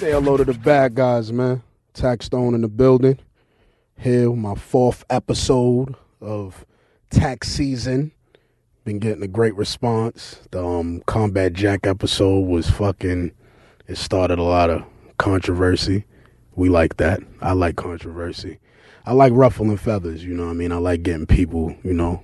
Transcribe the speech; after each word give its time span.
Say 0.00 0.12
hello 0.12 0.38
to 0.38 0.44
the 0.44 0.54
bad 0.54 0.94
guys, 0.94 1.30
man. 1.30 1.62
Taxstone 1.92 2.54
in 2.54 2.62
the 2.62 2.68
building. 2.68 3.18
Here, 3.98 4.32
my 4.32 4.54
fourth 4.54 5.04
episode 5.10 5.94
of 6.22 6.64
tax 7.10 7.48
season. 7.48 8.10
Been 8.86 8.98
getting 8.98 9.22
a 9.22 9.28
great 9.28 9.54
response. 9.56 10.40
The 10.52 10.64
um, 10.64 11.02
Combat 11.04 11.52
Jack 11.52 11.86
episode 11.86 12.46
was 12.46 12.70
fucking. 12.70 13.32
It 13.88 13.98
started 13.98 14.38
a 14.38 14.42
lot 14.42 14.70
of 14.70 14.84
controversy. 15.18 16.06
We 16.54 16.70
like 16.70 16.96
that. 16.96 17.20
I 17.42 17.52
like 17.52 17.76
controversy. 17.76 18.58
I 19.04 19.12
like 19.12 19.34
ruffling 19.34 19.76
feathers. 19.76 20.24
You 20.24 20.32
know 20.32 20.46
what 20.46 20.52
I 20.52 20.54
mean? 20.54 20.72
I 20.72 20.78
like 20.78 21.02
getting 21.02 21.26
people, 21.26 21.76
you 21.82 21.92
know, 21.92 22.22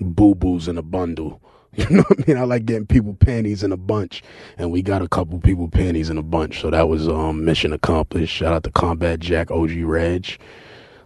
boo 0.00 0.34
boos 0.34 0.66
in 0.66 0.78
a 0.78 0.82
bundle. 0.82 1.42
You 1.76 1.86
know 1.90 2.02
what 2.08 2.20
I 2.20 2.24
mean? 2.26 2.36
I 2.36 2.42
like 2.42 2.64
getting 2.64 2.86
people 2.86 3.14
panties 3.14 3.62
in 3.62 3.72
a 3.72 3.76
bunch, 3.76 4.22
and 4.56 4.72
we 4.72 4.82
got 4.82 5.02
a 5.02 5.08
couple 5.08 5.38
people 5.38 5.68
panties 5.68 6.10
in 6.10 6.18
a 6.18 6.22
bunch. 6.22 6.60
So 6.60 6.70
that 6.70 6.88
was 6.88 7.08
um, 7.08 7.44
mission 7.44 7.72
accomplished. 7.72 8.34
Shout 8.34 8.52
out 8.52 8.64
to 8.64 8.70
Combat 8.72 9.20
Jack, 9.20 9.50
OG 9.50 9.72
Reg, 9.82 10.38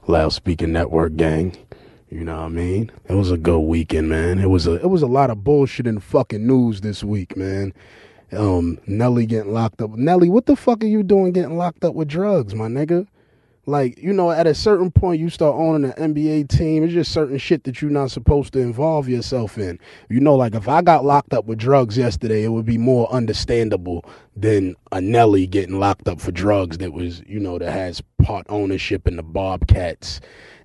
Loudspeaker 0.07 0.67
Network 0.67 1.17
gang. 1.17 1.57
You 2.11 2.25
know 2.25 2.37
what 2.37 2.45
I 2.45 2.49
mean? 2.49 2.91
It 3.09 3.15
was 3.15 3.31
a 3.31 3.37
good 3.37 3.61
weekend, 3.61 4.09
man. 4.09 4.39
It 4.39 4.49
was 4.51 4.67
a 4.67 4.75
it 4.75 4.89
was 4.89 5.03
a 5.03 5.07
lot 5.07 5.31
of 5.31 5.45
bullshit 5.45 5.87
in 5.87 5.99
fucking 5.99 6.47
news 6.47 6.81
this 6.83 7.03
week, 7.03 7.37
man. 7.37 7.73
Um, 8.33 8.79
Nelly 8.87 9.27
getting 9.27 9.53
locked 9.53 9.83
up. 9.83 9.91
Nelly, 9.91 10.31
what 10.31 10.47
the 10.47 10.57
fuck 10.57 10.83
are 10.85 10.87
you 10.87 11.03
doing 11.03 11.33
getting 11.33 11.59
locked 11.59 11.85
up 11.85 11.95
with 11.95 12.09
drugs, 12.09 12.55
my 12.55 12.69
nigga? 12.69 13.07
Like, 13.65 13.97
you 13.99 14.13
know, 14.13 14.33
at 14.33 14.49
a 14.49 14.55
certain 14.55 14.91
point, 14.91 15.21
you 15.21 15.31
start 15.31 15.55
owning 15.55 15.93
an 15.93 16.15
NBA 16.15 16.49
team. 16.49 16.83
It's 16.83 16.93
just 16.93 17.13
certain 17.13 17.39
shit 17.39 17.63
that 17.65 17.81
you're 17.81 17.93
not 17.93 18.11
supposed 18.11 18.53
to 18.55 18.59
involve 18.59 19.09
yourself 19.09 19.57
in. 19.57 19.79
You 20.09 20.21
know, 20.21 20.35
like 20.35 20.55
if 20.57 20.69
I 20.69 20.83
got 20.83 21.05
locked 21.05 21.33
up 21.33 21.45
with 21.45 21.59
drugs 21.59 21.97
yesterday, 21.97 22.43
it 22.43 22.49
would 22.49 22.67
be 22.67 22.79
more 22.79 23.11
understandable 23.13 24.05
than 24.35 24.75
a 24.91 25.01
Nelly 25.01 25.47
getting 25.47 25.79
locked 25.79 26.09
up 26.09 26.21
for 26.21 26.33
drugs 26.33 26.79
that 26.79 26.93
was, 26.93 27.23
you 27.27 27.39
know, 27.39 27.59
that 27.59 27.71
has 27.71 28.03
part 28.23 28.47
ownership 28.49 29.07
in 29.07 29.17
the 29.17 29.23
Bobcats 29.23 30.21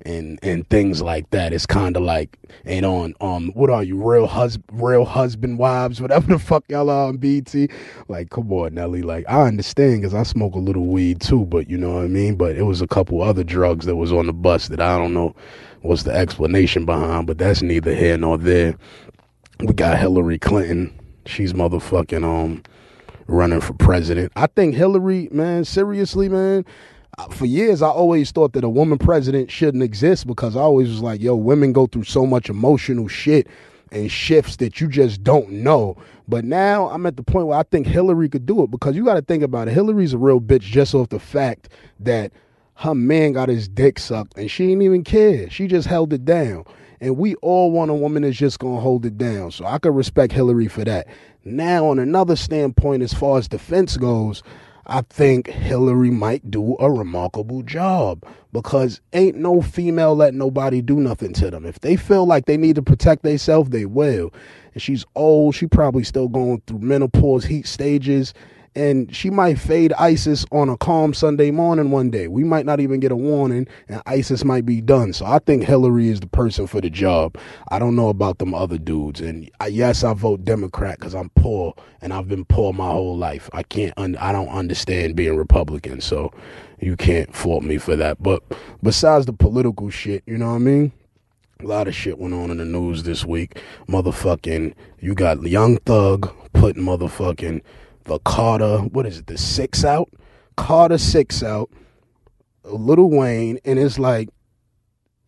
and 0.05 0.39
and 0.41 0.67
things 0.69 1.01
like 1.01 1.29
that. 1.31 1.53
It's 1.53 1.65
kind 1.65 1.97
of 1.97 2.03
like 2.03 2.37
ain't 2.65 2.85
on 2.85 3.13
um 3.21 3.51
what 3.53 3.69
are 3.69 3.83
you 3.83 3.97
real 3.97 4.27
hus 4.27 4.57
real 4.71 5.05
husband 5.05 5.59
wives 5.59 6.01
whatever 6.01 6.27
the 6.27 6.39
fuck 6.39 6.63
y'all 6.69 6.89
are 6.89 7.07
on 7.07 7.17
BT. 7.17 7.69
Like 8.07 8.29
come 8.29 8.51
on 8.53 8.75
Nelly, 8.75 9.01
like 9.01 9.25
I 9.27 9.41
understand 9.41 10.01
because 10.01 10.13
I 10.13 10.23
smoke 10.23 10.55
a 10.55 10.59
little 10.59 10.85
weed 10.85 11.21
too, 11.21 11.45
but 11.45 11.69
you 11.69 11.77
know 11.77 11.95
what 11.95 12.05
I 12.05 12.07
mean. 12.07 12.35
But 12.35 12.55
it 12.55 12.63
was 12.63 12.81
a 12.81 12.87
couple 12.87 13.21
other 13.21 13.43
drugs 13.43 13.85
that 13.85 13.95
was 13.95 14.11
on 14.11 14.27
the 14.27 14.33
bus 14.33 14.69
that 14.69 14.79
I 14.79 14.97
don't 14.97 15.13
know 15.13 15.35
what's 15.81 16.03
the 16.03 16.13
explanation 16.13 16.85
behind, 16.85 17.27
but 17.27 17.37
that's 17.37 17.61
neither 17.61 17.93
here 17.93 18.17
nor 18.17 18.37
there. 18.37 18.75
We 19.59 19.73
got 19.73 19.99
Hillary 19.99 20.39
Clinton. 20.39 20.97
She's 21.25 21.53
motherfucking 21.53 22.23
um 22.23 22.63
running 23.27 23.59
for 23.59 23.73
president. 23.73 24.31
I 24.37 24.47
think 24.47 24.73
Hillary, 24.73 25.27
man, 25.31 25.65
seriously, 25.65 26.29
man 26.29 26.63
for 27.31 27.45
years 27.45 27.81
I 27.81 27.89
always 27.89 28.31
thought 28.31 28.53
that 28.53 28.63
a 28.63 28.69
woman 28.69 28.97
president 28.97 29.49
shouldn't 29.49 29.83
exist 29.83 30.27
because 30.27 30.55
I 30.55 30.61
always 30.61 30.89
was 30.89 31.01
like, 31.01 31.21
yo, 31.21 31.35
women 31.35 31.73
go 31.73 31.87
through 31.87 32.03
so 32.03 32.25
much 32.25 32.49
emotional 32.49 33.07
shit 33.07 33.47
and 33.91 34.11
shifts 34.11 34.57
that 34.57 34.79
you 34.79 34.87
just 34.87 35.23
don't 35.23 35.49
know. 35.49 35.97
But 36.27 36.45
now 36.45 36.89
I'm 36.89 37.05
at 37.05 37.17
the 37.17 37.23
point 37.23 37.47
where 37.47 37.57
I 37.57 37.63
think 37.63 37.87
Hillary 37.87 38.29
could 38.29 38.45
do 38.45 38.63
it 38.63 38.71
because 38.71 38.95
you 38.95 39.05
got 39.05 39.15
to 39.15 39.21
think 39.21 39.43
about 39.43 39.67
it. 39.67 39.73
Hillary's 39.73 40.13
a 40.13 40.17
real 40.17 40.41
bitch 40.41 40.61
just 40.61 40.93
off 40.93 41.09
the 41.09 41.19
fact 41.19 41.69
that 41.99 42.31
her 42.75 42.93
man 42.93 43.33
got 43.33 43.49
his 43.49 43.67
dick 43.67 43.97
sucked 43.97 44.37
and 44.37 44.51
she 44.51 44.67
didn't 44.67 44.83
even 44.83 45.03
care. 45.03 45.49
She 45.49 45.67
just 45.67 45.87
held 45.87 46.13
it 46.13 46.25
down. 46.25 46.65
And 46.99 47.17
we 47.17 47.35
all 47.35 47.71
want 47.71 47.91
a 47.91 47.95
woman 47.95 48.23
that's 48.23 48.37
just 48.37 48.59
going 48.59 48.75
to 48.75 48.81
hold 48.81 49.05
it 49.05 49.17
down. 49.17 49.51
So 49.51 49.65
I 49.65 49.77
could 49.77 49.95
respect 49.95 50.33
Hillary 50.33 50.67
for 50.67 50.83
that. 50.83 51.07
Now, 51.45 51.87
on 51.87 51.99
another 51.99 52.35
standpoint, 52.35 53.03
as 53.03 53.13
far 53.13 53.37
as 53.37 53.47
defense 53.47 53.97
goes, 53.97 54.43
I 54.89 55.01
think 55.01 55.47
Hillary 55.47 56.11
might 56.11 56.49
do 56.49 56.77
a 56.79 56.89
remarkable 56.89 57.61
job 57.61 58.25
because 58.53 59.01
ain't 59.11 59.35
no 59.35 59.61
female 59.61 60.15
let 60.15 60.33
nobody 60.33 60.81
do 60.81 60.95
nothing 60.95 61.33
to 61.33 61.51
them. 61.51 61.65
If 61.65 61.81
they 61.81 61.97
feel 61.97 62.25
like 62.25 62.45
they 62.45 62.55
need 62.55 62.75
to 62.75 62.81
protect 62.81 63.23
themselves, 63.23 63.69
they 63.69 63.85
will. 63.85 64.33
And 64.73 64.81
she's 64.81 65.05
old, 65.15 65.55
she 65.55 65.67
probably 65.67 66.05
still 66.05 66.29
going 66.29 66.61
through 66.67 66.79
menopause 66.79 67.43
heat 67.43 67.67
stages 67.67 68.33
and 68.75 69.13
she 69.15 69.29
might 69.29 69.59
fade 69.59 69.93
ISIS 69.93 70.45
on 70.51 70.69
a 70.69 70.77
calm 70.77 71.13
Sunday 71.13 71.51
morning 71.51 71.91
one 71.91 72.09
day. 72.09 72.27
We 72.27 72.43
might 72.43 72.65
not 72.65 72.79
even 72.79 72.99
get 72.99 73.11
a 73.11 73.15
warning, 73.15 73.67
and 73.87 74.01
ISIS 74.05 74.43
might 74.43 74.65
be 74.65 74.81
done. 74.81 75.13
So 75.13 75.25
I 75.25 75.39
think 75.39 75.63
Hillary 75.63 76.09
is 76.09 76.19
the 76.19 76.27
person 76.27 76.67
for 76.67 76.81
the 76.81 76.89
job. 76.89 77.37
I 77.69 77.79
don't 77.79 77.95
know 77.95 78.09
about 78.09 78.37
them 78.37 78.53
other 78.53 78.77
dudes. 78.77 79.21
And 79.21 79.49
I, 79.59 79.67
yes, 79.67 80.03
I 80.03 80.13
vote 80.13 80.43
Democrat 80.45 80.99
because 80.99 81.15
I'm 81.15 81.29
poor, 81.31 81.73
and 82.01 82.13
I've 82.13 82.27
been 82.27 82.45
poor 82.45 82.73
my 82.73 82.89
whole 82.89 83.17
life. 83.17 83.49
I 83.53 83.63
can't. 83.63 83.93
Un- 83.97 84.17
I 84.17 84.31
don't 84.31 84.49
understand 84.49 85.15
being 85.15 85.37
Republican, 85.37 86.01
so 86.01 86.31
you 86.79 86.95
can't 86.95 87.35
fault 87.35 87.63
me 87.63 87.77
for 87.77 87.95
that. 87.95 88.21
But 88.21 88.43
besides 88.83 89.25
the 89.25 89.33
political 89.33 89.89
shit, 89.89 90.23
you 90.25 90.37
know 90.37 90.49
what 90.49 90.55
I 90.55 90.59
mean? 90.59 90.91
A 91.59 91.65
lot 91.65 91.87
of 91.87 91.95
shit 91.95 92.19
went 92.19 92.35
on 92.35 92.51
in 92.51 92.57
the 92.57 92.65
news 92.65 93.01
this 93.01 93.25
week. 93.25 93.59
Motherfucking, 93.89 94.75
you 94.99 95.15
got 95.15 95.41
Young 95.41 95.77
Thug 95.77 96.31
putting 96.53 96.83
motherfucking 96.83 97.61
the 98.07 98.19
Carter, 98.19 98.79
what 98.79 99.05
is 99.05 99.19
it, 99.19 99.27
the 99.27 99.37
six 99.37 99.85
out? 99.85 100.09
Carter 100.55 100.97
six 100.97 101.43
out, 101.43 101.69
Lil 102.63 103.09
Wayne, 103.09 103.59
and 103.63 103.77
it's 103.77 103.99
like, 103.99 104.29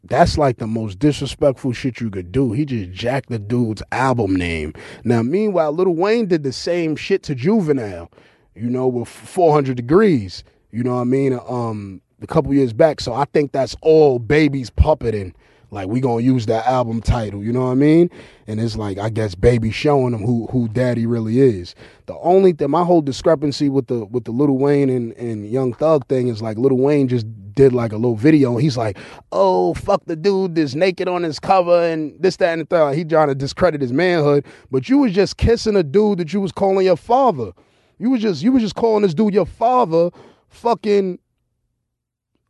that's 0.04 0.38
like 0.38 0.58
the 0.58 0.66
most 0.66 0.98
disrespectful 0.98 1.74
shit 1.74 2.00
you 2.00 2.10
could 2.10 2.32
do. 2.32 2.54
He 2.54 2.66
just 2.66 2.92
jacked 2.92 3.30
the 3.30 3.38
dude's 3.38 3.84
album 3.92 4.36
name. 4.36 4.74
Now, 5.04 5.22
meanwhile, 5.22 5.74
Lil 5.74 5.94
Wayne 5.94 6.28
did 6.28 6.44
the 6.44 6.54
same 6.54 6.96
shit 6.96 7.22
to 7.24 7.36
Juvenile, 7.36 8.10
you 8.56 8.70
know, 8.70 8.88
with 8.88 9.10
400 9.10 9.76
degrees, 9.76 10.44
you 10.72 10.84
know 10.84 10.96
what 10.96 11.02
I 11.02 11.06
mean, 11.06 11.40
um, 11.48 12.02
a 12.22 12.28
couple 12.28 12.54
years 12.54 12.74
back. 12.74 13.02
So 13.02 13.14
I 13.14 13.26
think 13.26 13.52
that's 13.52 13.76
all 13.82 14.20
babies 14.20 14.70
puppeting 14.70 15.34
like 15.72 15.88
we 15.88 16.00
gonna 16.00 16.22
use 16.22 16.46
that 16.48 16.66
album 16.66 17.02
title, 17.02 17.44
you 17.44 17.52
know 17.52 17.66
what 17.66 17.72
I 17.72 17.76
mean? 17.76 18.10
And 18.48 18.60
it's 18.60 18.76
like 18.76 18.98
I 18.98 19.10
guess 19.10 19.36
baby 19.36 19.72
showing 19.72 20.12
them 20.12 20.24
who 20.24 20.48
who 20.48 20.68
daddy 20.68 21.06
really 21.06 21.40
is. 21.40 21.76
The 22.08 22.18
only 22.20 22.54
thing 22.54 22.72
my 22.72 22.84
whole 22.84 23.02
discrepancy 23.02 23.70
with 23.70 23.88
the 23.88 24.06
with 24.06 24.26
the 24.26 24.32
Lil 24.32 24.58
Wayne 24.58 24.90
and, 24.90 25.14
and 25.14 25.48
Young 25.48 25.74
Thug 25.74 26.08
thing 26.08 26.28
is 26.28 26.42
like 26.42 26.58
Lil 26.58 26.78
Wayne 26.78 27.08
just 27.08 27.28
did 27.54 27.74
like 27.74 27.92
a 27.92 27.98
little 27.98 28.16
video 28.16 28.54
and 28.54 28.62
he's 28.62 28.78
like, 28.78 28.98
oh 29.32 29.74
fuck 29.74 30.04
the 30.06 30.16
dude 30.16 30.56
that's 30.56 30.76
naked 30.76 31.08
on 31.08 31.24
his 31.24 31.40
cover 31.40 31.84
and 31.84 32.16
this, 32.20 32.38
that, 32.38 32.54
and 32.54 32.62
the 32.62 32.66
third. 32.66 32.96
He 32.96 33.04
trying 33.04 33.28
to 33.28 33.36
discredit 33.36 33.82
his 33.82 33.94
manhood. 33.94 34.46
But 34.72 34.90
you 34.90 35.00
was 35.00 35.14
just 35.14 35.38
kissing 35.38 35.76
a 35.76 35.84
dude 35.84 36.20
that 36.20 36.34
you 36.34 36.42
was 36.42 36.52
calling 36.52 36.86
your 36.86 36.98
father. 36.98 37.52
You 38.00 38.12
was 38.12 38.22
just 38.22 38.42
you 38.42 38.52
was 38.52 38.64
just 38.64 38.76
calling 38.76 39.04
this 39.04 39.14
dude 39.14 39.34
your 39.34 39.46
father 39.46 40.10
fucking 40.48 41.20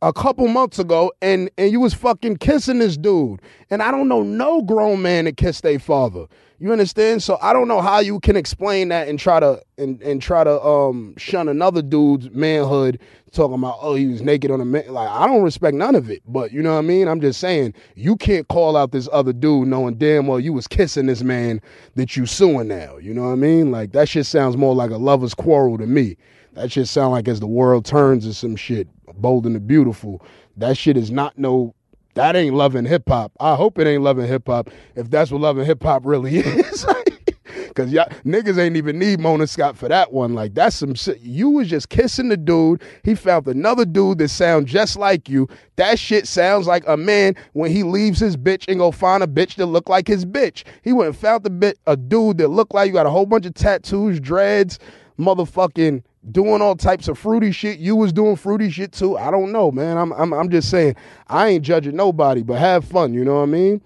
a 0.02 0.12
couple 0.12 0.48
months 0.48 0.78
ago 0.78 1.12
and 1.20 1.50
and 1.58 1.70
you 1.70 1.78
was 1.80 1.92
fucking 1.92 2.36
kissing 2.36 2.78
this 2.78 2.96
dude. 2.96 3.40
And 3.68 3.82
i 3.82 3.90
don't 3.90 4.08
know 4.08 4.22
no 4.22 4.62
grown 4.62 5.02
man 5.02 5.26
that 5.26 5.36
kissed 5.36 5.62
their 5.62 5.78
father. 5.78 6.26
You 6.58 6.72
understand? 6.72 7.22
So 7.22 7.38
i 7.42 7.52
don't 7.52 7.68
know 7.68 7.80
how 7.82 8.00
you 8.00 8.18
can 8.20 8.34
explain 8.36 8.88
that 8.88 9.08
and 9.08 9.18
try 9.18 9.40
to 9.40 9.60
and, 9.76 10.00
and 10.02 10.22
try 10.22 10.44
to 10.44 10.60
um 10.62 11.14
shun 11.18 11.48
another 11.48 11.82
dude's 11.82 12.30
manhood 12.30 12.98
talking 13.32 13.54
about 13.54 13.76
oh 13.80 13.94
he 13.94 14.06
was 14.06 14.22
naked 14.22 14.50
on 14.50 14.60
a 14.60 14.64
man. 14.64 14.88
Like 14.88 15.08
i 15.08 15.26
don't 15.26 15.42
respect 15.42 15.76
none 15.76 15.94
of 15.94 16.10
it 16.10 16.22
but 16.26 16.50
you 16.50 16.62
know 16.62 16.72
what 16.72 16.78
i 16.78 16.82
mean? 16.82 17.06
I'm 17.06 17.20
just 17.20 17.38
saying 17.38 17.74
you 17.94 18.16
can't 18.16 18.48
call 18.48 18.78
out 18.78 18.92
this 18.92 19.08
other 19.12 19.34
dude 19.34 19.68
knowing 19.68 19.96
damn 19.96 20.26
well 20.26 20.40
you 20.40 20.54
was 20.54 20.66
kissing 20.66 21.06
this 21.06 21.22
man 21.22 21.60
that 21.96 22.16
you 22.16 22.24
suing 22.24 22.68
now. 22.68 22.96
You 22.96 23.12
know 23.12 23.24
what 23.24 23.32
i 23.32 23.36
mean? 23.36 23.70
Like 23.70 23.92
that 23.92 24.08
shit 24.08 24.24
sounds 24.24 24.56
more 24.56 24.74
like 24.74 24.90
a 24.90 24.96
lover's 24.96 25.34
quarrel 25.34 25.76
to 25.76 25.86
me. 25.86 26.16
That 26.54 26.72
shit 26.72 26.88
sound 26.88 27.12
like 27.12 27.28
as 27.28 27.38
the 27.38 27.46
world 27.46 27.84
turns 27.84 28.26
or 28.26 28.32
some 28.32 28.56
shit 28.56 28.88
bold 29.14 29.46
and 29.46 29.54
the 29.54 29.60
beautiful. 29.60 30.22
That 30.56 30.76
shit 30.76 30.96
is 30.96 31.10
not 31.10 31.38
no. 31.38 31.74
That 32.14 32.34
ain't 32.34 32.56
loving 32.56 32.86
hip 32.86 33.04
hop. 33.08 33.32
I 33.38 33.54
hope 33.54 33.78
it 33.78 33.86
ain't 33.86 34.02
loving 34.02 34.26
hip 34.26 34.46
hop. 34.46 34.70
If 34.96 35.10
that's 35.10 35.30
what 35.30 35.40
loving 35.40 35.64
hip 35.64 35.82
hop 35.82 36.02
really 36.04 36.38
is. 36.38 36.86
Cause 37.74 37.92
y'all 37.92 38.08
niggas 38.24 38.58
ain't 38.58 38.76
even 38.76 38.98
need 38.98 39.20
Mona 39.20 39.46
Scott 39.46 39.76
for 39.76 39.88
that 39.88 40.12
one. 40.12 40.34
Like 40.34 40.54
that's 40.54 40.76
some 40.76 40.94
shit. 40.94 41.20
You 41.20 41.50
was 41.50 41.68
just 41.68 41.88
kissing 41.88 42.28
the 42.28 42.36
dude. 42.36 42.82
He 43.04 43.14
found 43.14 43.46
another 43.46 43.84
dude 43.84 44.18
that 44.18 44.28
sound 44.28 44.66
just 44.66 44.96
like 44.96 45.28
you. 45.28 45.48
That 45.76 45.98
shit 45.98 46.26
sounds 46.26 46.66
like 46.66 46.84
a 46.86 46.96
man 46.96 47.36
when 47.52 47.70
he 47.70 47.82
leaves 47.84 48.18
his 48.18 48.36
bitch 48.36 48.64
and 48.68 48.78
go 48.78 48.90
find 48.90 49.22
a 49.22 49.26
bitch 49.26 49.54
that 49.56 49.66
look 49.66 49.88
like 49.88 50.08
his 50.08 50.24
bitch. 50.24 50.64
He 50.82 50.92
went 50.92 51.08
and 51.08 51.16
found 51.16 51.44
the 51.44 51.50
bit 51.50 51.78
a 51.86 51.96
dude 51.96 52.38
that 52.38 52.48
looked 52.48 52.74
like 52.74 52.88
you 52.88 52.92
got 52.92 53.06
a 53.06 53.10
whole 53.10 53.26
bunch 53.26 53.46
of 53.46 53.54
tattoos, 53.54 54.18
dreads, 54.18 54.78
motherfucking 55.18 56.02
doing 56.30 56.60
all 56.60 56.76
types 56.76 57.08
of 57.08 57.18
fruity 57.18 57.52
shit. 57.52 57.78
You 57.78 57.96
was 57.96 58.12
doing 58.12 58.36
fruity 58.36 58.70
shit 58.70 58.92
too. 58.92 59.16
I 59.16 59.30
don't 59.30 59.52
know, 59.52 59.70
man. 59.70 59.96
I'm 59.96 60.12
I'm 60.12 60.32
I'm 60.32 60.50
just 60.50 60.70
saying 60.70 60.96
I 61.28 61.48
ain't 61.48 61.64
judging 61.64 61.96
nobody, 61.96 62.42
but 62.42 62.58
have 62.58 62.84
fun. 62.84 63.14
You 63.14 63.24
know 63.24 63.36
what 63.36 63.42
I 63.42 63.46
mean? 63.46 63.80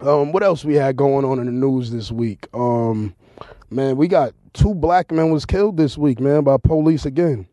Um, 0.00 0.32
what 0.32 0.42
else 0.42 0.64
we 0.64 0.74
had 0.74 0.96
going 0.96 1.24
on 1.24 1.38
in 1.38 1.46
the 1.46 1.52
news 1.52 1.90
this 1.90 2.10
week? 2.10 2.46
Um, 2.52 3.14
man, 3.70 3.96
we 3.96 4.08
got 4.08 4.34
two 4.52 4.74
black 4.74 5.10
men 5.10 5.30
was 5.30 5.46
killed 5.46 5.76
this 5.76 5.96
week, 5.96 6.20
man, 6.20 6.44
by 6.44 6.56
police 6.56 7.06
again. 7.06 7.46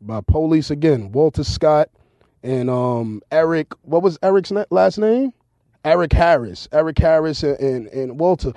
By 0.00 0.20
police 0.20 0.70
again. 0.70 1.12
Walter 1.12 1.44
Scott 1.44 1.88
and 2.42 2.70
um 2.70 3.20
Eric. 3.30 3.72
What 3.82 4.02
was 4.02 4.18
Eric's 4.22 4.52
last 4.70 4.98
name? 4.98 5.32
Eric 5.84 6.12
Harris. 6.12 6.68
Eric 6.72 6.98
Harris 6.98 7.42
and, 7.42 7.58
and, 7.58 7.86
and 7.88 8.20
Walter 8.20 8.52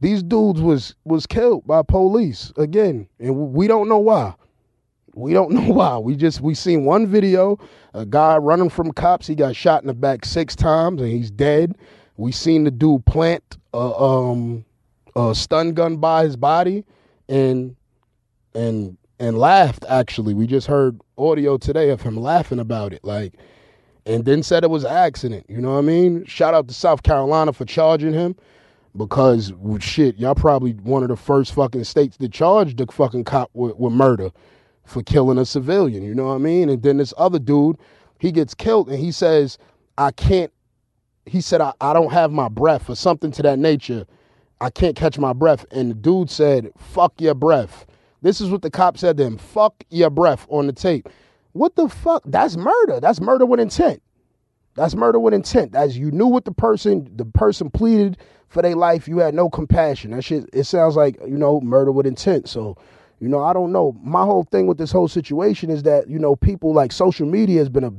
these 0.00 0.22
dudes 0.22 0.60
was 0.60 0.94
was 1.04 1.26
killed 1.26 1.66
by 1.66 1.82
police 1.82 2.52
again, 2.56 3.08
and 3.18 3.52
we 3.52 3.66
don't 3.66 3.88
know 3.88 3.98
why. 3.98 4.34
we 5.14 5.32
don't 5.32 5.50
know 5.54 5.72
why. 5.72 5.98
We 5.98 6.16
just 6.16 6.40
we 6.40 6.54
seen 6.54 6.84
one 6.84 7.06
video, 7.06 7.58
a 7.94 8.06
guy 8.06 8.36
running 8.36 8.70
from 8.70 8.92
cops. 8.92 9.26
He 9.26 9.34
got 9.34 9.56
shot 9.56 9.82
in 9.82 9.88
the 9.88 9.94
back 9.94 10.24
six 10.24 10.54
times 10.56 11.02
and 11.02 11.10
he's 11.10 11.30
dead. 11.30 11.76
We 12.16 12.32
seen 12.32 12.64
the 12.64 12.70
dude 12.70 13.06
plant 13.06 13.58
a 13.74 13.78
um 13.78 14.64
a 15.16 15.34
stun 15.34 15.72
gun 15.74 15.96
by 15.96 16.24
his 16.24 16.36
body 16.36 16.84
and 17.28 17.76
and 18.54 18.96
and 19.18 19.38
laughed 19.38 19.84
actually. 19.88 20.34
We 20.34 20.46
just 20.46 20.66
heard 20.68 21.00
audio 21.16 21.58
today 21.58 21.90
of 21.90 22.02
him 22.02 22.16
laughing 22.16 22.60
about 22.60 22.92
it 22.92 23.04
like 23.04 23.34
and 24.06 24.24
then 24.24 24.42
said 24.42 24.64
it 24.64 24.70
was 24.70 24.84
an 24.84 24.92
accident. 24.92 25.46
You 25.48 25.60
know 25.60 25.72
what 25.72 25.78
I 25.78 25.82
mean? 25.82 26.24
Shout 26.24 26.54
out 26.54 26.68
to 26.68 26.74
South 26.74 27.02
Carolina 27.02 27.52
for 27.52 27.64
charging 27.64 28.12
him 28.12 28.36
because 28.98 29.52
shit, 29.80 30.18
y'all 30.18 30.34
probably 30.34 30.72
one 30.72 31.02
of 31.02 31.08
the 31.08 31.16
first 31.16 31.54
fucking 31.54 31.84
states 31.84 32.16
to 32.18 32.28
charge 32.28 32.76
the 32.76 32.86
fucking 32.86 33.24
cop 33.24 33.50
with, 33.54 33.76
with 33.76 33.92
murder 33.92 34.30
for 34.84 35.02
killing 35.02 35.38
a 35.38 35.44
civilian. 35.44 36.02
You 36.02 36.14
know 36.14 36.26
what 36.26 36.34
I 36.34 36.38
mean? 36.38 36.68
And 36.68 36.82
then 36.82 36.98
this 36.98 37.14
other 37.16 37.38
dude, 37.38 37.78
he 38.18 38.32
gets 38.32 38.54
killed 38.54 38.88
and 38.88 38.98
he 38.98 39.12
says, 39.12 39.56
I 39.96 40.10
can't, 40.10 40.52
he 41.24 41.40
said, 41.40 41.60
I, 41.60 41.72
I 41.80 41.92
don't 41.92 42.12
have 42.12 42.32
my 42.32 42.48
breath 42.48 42.90
or 42.90 42.96
something 42.96 43.30
to 43.32 43.42
that 43.42 43.58
nature. 43.58 44.06
I 44.60 44.70
can't 44.70 44.96
catch 44.96 45.18
my 45.18 45.32
breath. 45.32 45.64
And 45.70 45.90
the 45.90 45.94
dude 45.94 46.30
said, 46.30 46.72
fuck 46.76 47.20
your 47.20 47.34
breath. 47.34 47.86
This 48.22 48.40
is 48.40 48.50
what 48.50 48.62
the 48.62 48.70
cop 48.70 48.98
said 48.98 49.16
to 49.18 49.24
him 49.24 49.38
fuck 49.38 49.84
your 49.90 50.10
breath 50.10 50.46
on 50.50 50.66
the 50.66 50.72
tape. 50.72 51.08
What 51.52 51.76
the 51.76 51.88
fuck? 51.88 52.22
That's 52.26 52.56
murder. 52.56 53.00
That's 53.00 53.20
murder 53.20 53.46
with 53.46 53.60
intent. 53.60 54.02
That's 54.74 54.94
murder 54.94 55.18
with 55.18 55.34
intent. 55.34 55.74
As 55.74 55.98
you 55.98 56.10
knew 56.10 56.26
what 56.26 56.44
the 56.44 56.52
person, 56.52 57.10
the 57.16 57.24
person 57.24 57.70
pleaded 57.70 58.16
for 58.48 58.62
their 58.62 58.76
life, 58.76 59.08
you 59.08 59.18
had 59.18 59.34
no 59.34 59.50
compassion. 59.50 60.12
That 60.12 60.22
shit, 60.22 60.48
it 60.52 60.64
sounds 60.64 60.96
like, 60.96 61.18
you 61.26 61.36
know, 61.36 61.60
murder 61.60 61.92
with 61.92 62.06
intent. 62.06 62.48
So 62.48 62.76
you 63.20 63.28
know, 63.28 63.42
I 63.42 63.52
don't 63.52 63.72
know. 63.72 63.96
My 64.02 64.24
whole 64.24 64.44
thing 64.44 64.66
with 64.66 64.78
this 64.78 64.92
whole 64.92 65.08
situation 65.08 65.70
is 65.70 65.82
that 65.82 66.08
you 66.08 66.18
know 66.18 66.36
people 66.36 66.72
like 66.72 66.92
social 66.92 67.26
media 67.26 67.58
has 67.58 67.68
been 67.68 67.84
a 67.84 67.92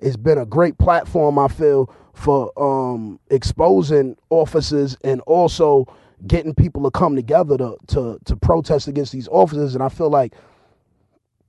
it's 0.00 0.16
been 0.16 0.38
a 0.38 0.46
great 0.46 0.76
platform. 0.78 1.38
I 1.38 1.48
feel 1.48 1.92
for 2.12 2.52
um, 2.62 3.18
exposing 3.30 4.16
officers 4.30 4.96
and 5.02 5.20
also 5.22 5.86
getting 6.26 6.54
people 6.54 6.82
to 6.84 6.90
come 6.90 7.16
together 7.16 7.56
to 7.56 7.76
to 7.88 8.18
to 8.26 8.36
protest 8.36 8.86
against 8.86 9.12
these 9.12 9.28
officers. 9.28 9.74
And 9.74 9.82
I 9.82 9.88
feel 9.88 10.10
like 10.10 10.34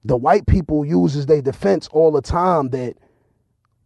the 0.06 0.16
white 0.16 0.46
people 0.48 0.86
use 0.86 1.16
as 1.18 1.26
their 1.26 1.42
defense 1.42 1.90
all 1.90 2.12
the 2.12 2.22
time 2.22 2.70
that 2.70 2.96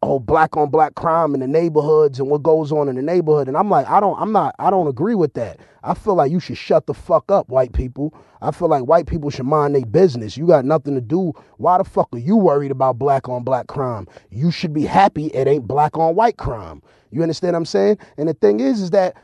oh 0.03 0.19
black 0.19 0.57
on 0.57 0.69
black 0.69 0.95
crime 0.95 1.33
in 1.33 1.39
the 1.39 1.48
neighborhoods 1.48 2.19
and 2.19 2.30
what 2.30 2.42
goes 2.42 2.71
on 2.71 2.89
in 2.89 2.95
the 2.95 3.01
neighborhood. 3.01 3.48
And 3.48 3.56
i'm 3.57 3.69
like 3.69 3.88
i 3.88 4.00
don't 4.00 4.19
i'm 4.19 4.31
not 4.31 4.56
i 4.59 4.69
don't 4.69 4.88
agree 4.88 5.15
with 5.15 5.33
that. 5.36 5.59
I 5.83 5.94
feel 5.94 6.15
like 6.15 6.31
you 6.31 6.39
should 6.39 6.57
shut 6.57 6.86
the 6.86 6.94
fuck 6.94 7.31
up 7.31 7.50
white 7.50 7.74
people. 7.74 8.13
I 8.42 8.51
feel 8.51 8.68
like 8.68 8.83
white 8.83 9.07
people 9.07 9.30
should 9.30 9.45
mind 9.45 9.75
their 9.75 9.86
business. 9.86 10.38
You 10.38 10.45
got 10.45 10.63
nothing 10.63 10.94
to 10.95 11.01
do. 11.01 11.33
Why 11.57 11.77
the 11.77 11.83
fuck 11.83 12.09
are 12.13 12.19
you 12.19 12.36
worried 12.36 12.71
about 12.71 13.00
black 13.00 13.30
on 13.30 13.44
black 13.44 13.68
crime? 13.68 14.07
You 14.30 14.51
should 14.51 14.74
be 14.74 14.86
happy 14.86 15.27
it 15.27 15.48
ain't 15.48 15.68
black 15.68 15.98
on 15.98 16.15
white 16.15 16.38
crime. 16.38 16.81
You 17.12 17.21
understand 17.21 17.54
what 17.54 17.59
i'm 17.59 17.65
saying? 17.65 17.97
And 18.18 18.27
the 18.30 18.33
thing 18.33 18.59
is 18.59 18.81
is 18.81 18.92
that 18.92 19.15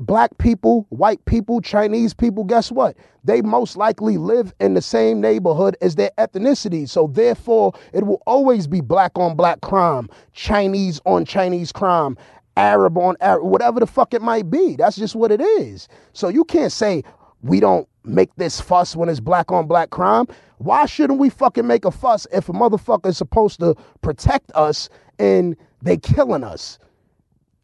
black 0.00 0.36
people, 0.38 0.86
white 0.88 1.24
people, 1.26 1.60
Chinese 1.60 2.14
people, 2.14 2.42
guess 2.42 2.72
what? 2.72 2.96
They 3.22 3.42
most 3.42 3.76
likely 3.76 4.16
live 4.16 4.52
in 4.58 4.74
the 4.74 4.82
same 4.82 5.20
neighborhood 5.20 5.76
as 5.82 5.94
their 5.94 6.10
ethnicity. 6.18 6.88
So 6.88 7.06
therefore, 7.06 7.74
it 7.92 8.06
will 8.06 8.22
always 8.26 8.66
be 8.66 8.80
black 8.80 9.12
on 9.16 9.36
black 9.36 9.60
crime, 9.60 10.08
Chinese 10.32 11.00
on 11.04 11.24
Chinese 11.24 11.70
crime, 11.70 12.16
Arab 12.56 12.96
on 12.96 13.16
Arab, 13.20 13.44
whatever 13.44 13.78
the 13.78 13.86
fuck 13.86 14.14
it 14.14 14.22
might 14.22 14.50
be. 14.50 14.74
That's 14.76 14.96
just 14.96 15.14
what 15.14 15.30
it 15.30 15.40
is. 15.40 15.86
So 16.14 16.28
you 16.28 16.44
can't 16.44 16.72
say 16.72 17.04
we 17.42 17.60
don't 17.60 17.86
make 18.02 18.34
this 18.36 18.60
fuss 18.60 18.96
when 18.96 19.10
it's 19.10 19.20
black 19.20 19.52
on 19.52 19.66
black 19.66 19.90
crime. 19.90 20.26
Why 20.58 20.86
shouldn't 20.86 21.18
we 21.20 21.28
fucking 21.28 21.66
make 21.66 21.84
a 21.84 21.90
fuss 21.90 22.26
if 22.32 22.48
a 22.48 22.52
motherfucker 22.52 23.06
is 23.06 23.18
supposed 23.18 23.60
to 23.60 23.74
protect 24.00 24.50
us 24.54 24.88
and 25.18 25.56
they 25.82 25.98
killing 25.98 26.44
us? 26.44 26.78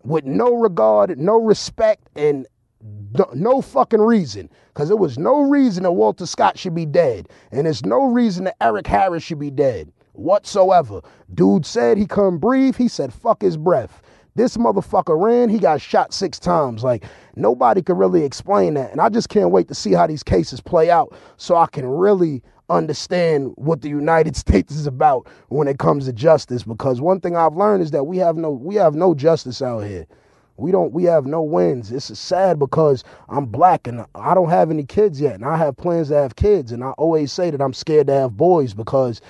With 0.07 0.25
no 0.25 0.55
regard, 0.55 1.19
no 1.19 1.41
respect, 1.41 2.09
and 2.15 2.47
no 3.35 3.61
fucking 3.61 4.01
reason. 4.01 4.49
Because 4.69 4.89
there 4.89 4.97
was 4.97 5.19
no 5.19 5.41
reason 5.41 5.83
that 5.83 5.93
Walter 5.93 6.27
Scott 6.27 6.59
should 6.59 6.75
be 6.75 6.87
dead. 6.87 7.29
And 7.51 7.67
there's 7.67 7.85
no 7.85 8.05
reason 8.05 8.45
that 8.45 8.57
Eric 8.61 8.87
Harris 8.87 9.23
should 9.23 9.39
be 9.39 9.51
dead 9.51 9.91
whatsoever. 10.13 11.01
Dude 11.35 11.67
said 11.67 11.99
he 11.99 12.07
couldn't 12.07 12.39
breathe. 12.39 12.77
He 12.77 12.89
said, 12.89 13.13
fuck 13.13 13.43
his 13.43 13.57
breath. 13.57 14.03
This 14.35 14.59
motherfucker 14.59 15.21
ran, 15.21 15.49
he 15.49 15.59
got 15.59 15.81
shot 15.81 16.13
six 16.13 16.39
times. 16.39 16.85
Like, 16.85 17.05
nobody 17.37 17.81
could 17.81 17.97
really 17.97 18.23
explain 18.23 18.75
that. 18.75 18.93
And 18.93 19.01
I 19.01 19.09
just 19.09 19.31
can't 19.31 19.51
wait 19.51 19.67
to 19.69 19.75
see 19.75 19.93
how 19.93 20.07
these 20.07 20.23
cases 20.23 20.61
play 20.61 20.91
out 20.91 21.15
so 21.39 21.57
I 21.57 21.67
can 21.67 21.87
really 21.87 22.43
understand 22.71 23.53
what 23.57 23.83
the 23.83 23.89
United 23.89 24.37
States 24.45 24.75
is 24.75 24.87
about 24.87 25.29
when 25.49 25.69
it 25.69 25.79
comes 25.79 26.07
to 26.07 26.13
justice 26.13 26.63
because 26.63 27.01
one 27.01 27.21
thing 27.21 27.37
I've 27.37 27.57
learned 27.57 27.83
is 27.83 27.91
that 27.93 28.05
we 28.05 28.19
have 28.19 28.37
no 28.37 28.51
we 28.51 28.77
have 28.77 28.95
no 28.95 29.15
justice 29.15 29.63
out 29.63 29.81
here. 29.81 30.07
We 30.59 30.73
don't 30.73 30.93
we 30.93 31.05
have 31.05 31.27
no 31.27 31.43
wins. 31.43 31.93
It's 31.93 32.19
sad 32.19 32.59
because 32.59 33.05
I'm 33.29 33.47
black 33.47 33.87
and 33.87 34.07
I 34.15 34.35
don't 34.35 34.49
have 34.49 34.71
any 34.71 34.85
kids 34.85 35.21
yet 35.21 35.35
and 35.35 35.45
I 35.45 35.57
have 35.57 35.77
plans 35.77 36.09
to 36.09 36.15
have 36.15 36.37
kids 36.37 36.73
and 36.73 36.83
I 36.83 36.91
always 36.93 37.33
say 37.33 37.51
that 37.51 37.61
I'm 37.61 37.75
scared 37.75 38.07
to 38.09 38.15
have 38.15 38.37
boys 38.37 38.75
because 38.75 39.21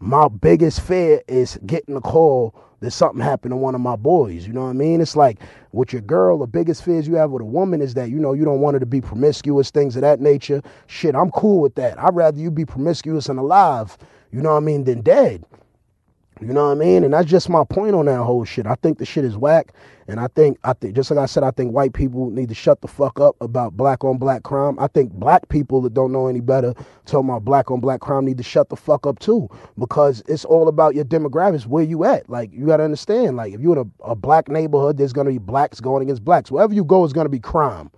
my 0.00 0.28
biggest 0.28 0.80
fear 0.80 1.22
is 1.28 1.58
getting 1.66 1.96
a 1.96 2.00
call 2.00 2.54
that 2.84 2.92
something 2.92 3.20
happened 3.20 3.52
to 3.52 3.56
one 3.56 3.74
of 3.74 3.80
my 3.80 3.96
boys. 3.96 4.46
You 4.46 4.52
know 4.52 4.62
what 4.62 4.70
I 4.70 4.74
mean? 4.74 5.00
It's 5.00 5.16
like 5.16 5.40
with 5.72 5.92
your 5.92 6.02
girl, 6.02 6.38
the 6.38 6.46
biggest 6.46 6.84
fears 6.84 7.08
you 7.08 7.14
have 7.14 7.30
with 7.30 7.42
a 7.42 7.46
woman 7.46 7.80
is 7.80 7.94
that, 7.94 8.10
you 8.10 8.18
know, 8.18 8.32
you 8.32 8.44
don't 8.44 8.60
want 8.60 8.74
her 8.74 8.80
to 8.80 8.86
be 8.86 9.00
promiscuous, 9.00 9.70
things 9.70 9.96
of 9.96 10.02
that 10.02 10.20
nature. 10.20 10.62
Shit, 10.86 11.14
I'm 11.14 11.30
cool 11.32 11.60
with 11.60 11.74
that. 11.74 11.98
I'd 11.98 12.14
rather 12.14 12.38
you 12.38 12.50
be 12.50 12.64
promiscuous 12.64 13.28
and 13.28 13.38
alive, 13.38 13.98
you 14.30 14.40
know 14.40 14.50
what 14.50 14.58
I 14.58 14.60
mean, 14.60 14.84
than 14.84 15.00
dead. 15.00 15.44
You 16.40 16.48
know 16.52 16.66
what 16.66 16.72
I 16.72 16.74
mean? 16.74 17.04
And 17.04 17.14
that's 17.14 17.30
just 17.30 17.48
my 17.48 17.62
point 17.64 17.94
on 17.94 18.06
that 18.06 18.22
whole 18.22 18.44
shit. 18.44 18.66
I 18.66 18.74
think 18.74 18.98
the 18.98 19.06
shit 19.06 19.24
is 19.24 19.36
whack. 19.36 19.72
And 20.08 20.18
I 20.18 20.26
think 20.26 20.58
I 20.64 20.72
think 20.72 20.96
just 20.96 21.10
like 21.10 21.18
I 21.18 21.26
said, 21.26 21.44
I 21.44 21.52
think 21.52 21.72
white 21.72 21.94
people 21.94 22.28
need 22.28 22.48
to 22.48 22.54
shut 22.54 22.80
the 22.80 22.88
fuck 22.88 23.20
up 23.20 23.36
about 23.40 23.76
black 23.76 24.04
on 24.04 24.18
black 24.18 24.42
crime. 24.42 24.76
I 24.78 24.88
think 24.88 25.12
black 25.12 25.48
people 25.48 25.80
that 25.82 25.94
don't 25.94 26.12
know 26.12 26.26
any 26.26 26.40
better 26.40 26.74
talking 27.06 27.30
about 27.30 27.44
black 27.44 27.70
on 27.70 27.80
black 27.80 28.00
crime 28.00 28.26
need 28.26 28.36
to 28.38 28.42
shut 28.42 28.68
the 28.68 28.76
fuck 28.76 29.06
up 29.06 29.20
too. 29.20 29.48
Because 29.78 30.22
it's 30.26 30.44
all 30.44 30.68
about 30.68 30.94
your 30.94 31.04
demographics, 31.04 31.66
where 31.66 31.84
you 31.84 32.04
at. 32.04 32.28
Like 32.28 32.52
you 32.52 32.66
gotta 32.66 32.82
understand, 32.82 33.36
like 33.36 33.54
if 33.54 33.60
you're 33.60 33.78
in 33.78 33.90
a, 34.02 34.10
a 34.10 34.14
black 34.16 34.48
neighborhood, 34.48 34.98
there's 34.98 35.12
gonna 35.12 35.30
be 35.30 35.38
blacks 35.38 35.80
going 35.80 36.02
against 36.02 36.24
blacks. 36.24 36.50
Wherever 36.50 36.74
you 36.74 36.84
go 36.84 37.04
is 37.04 37.12
gonna 37.12 37.28
be 37.28 37.40
crime. 37.40 37.90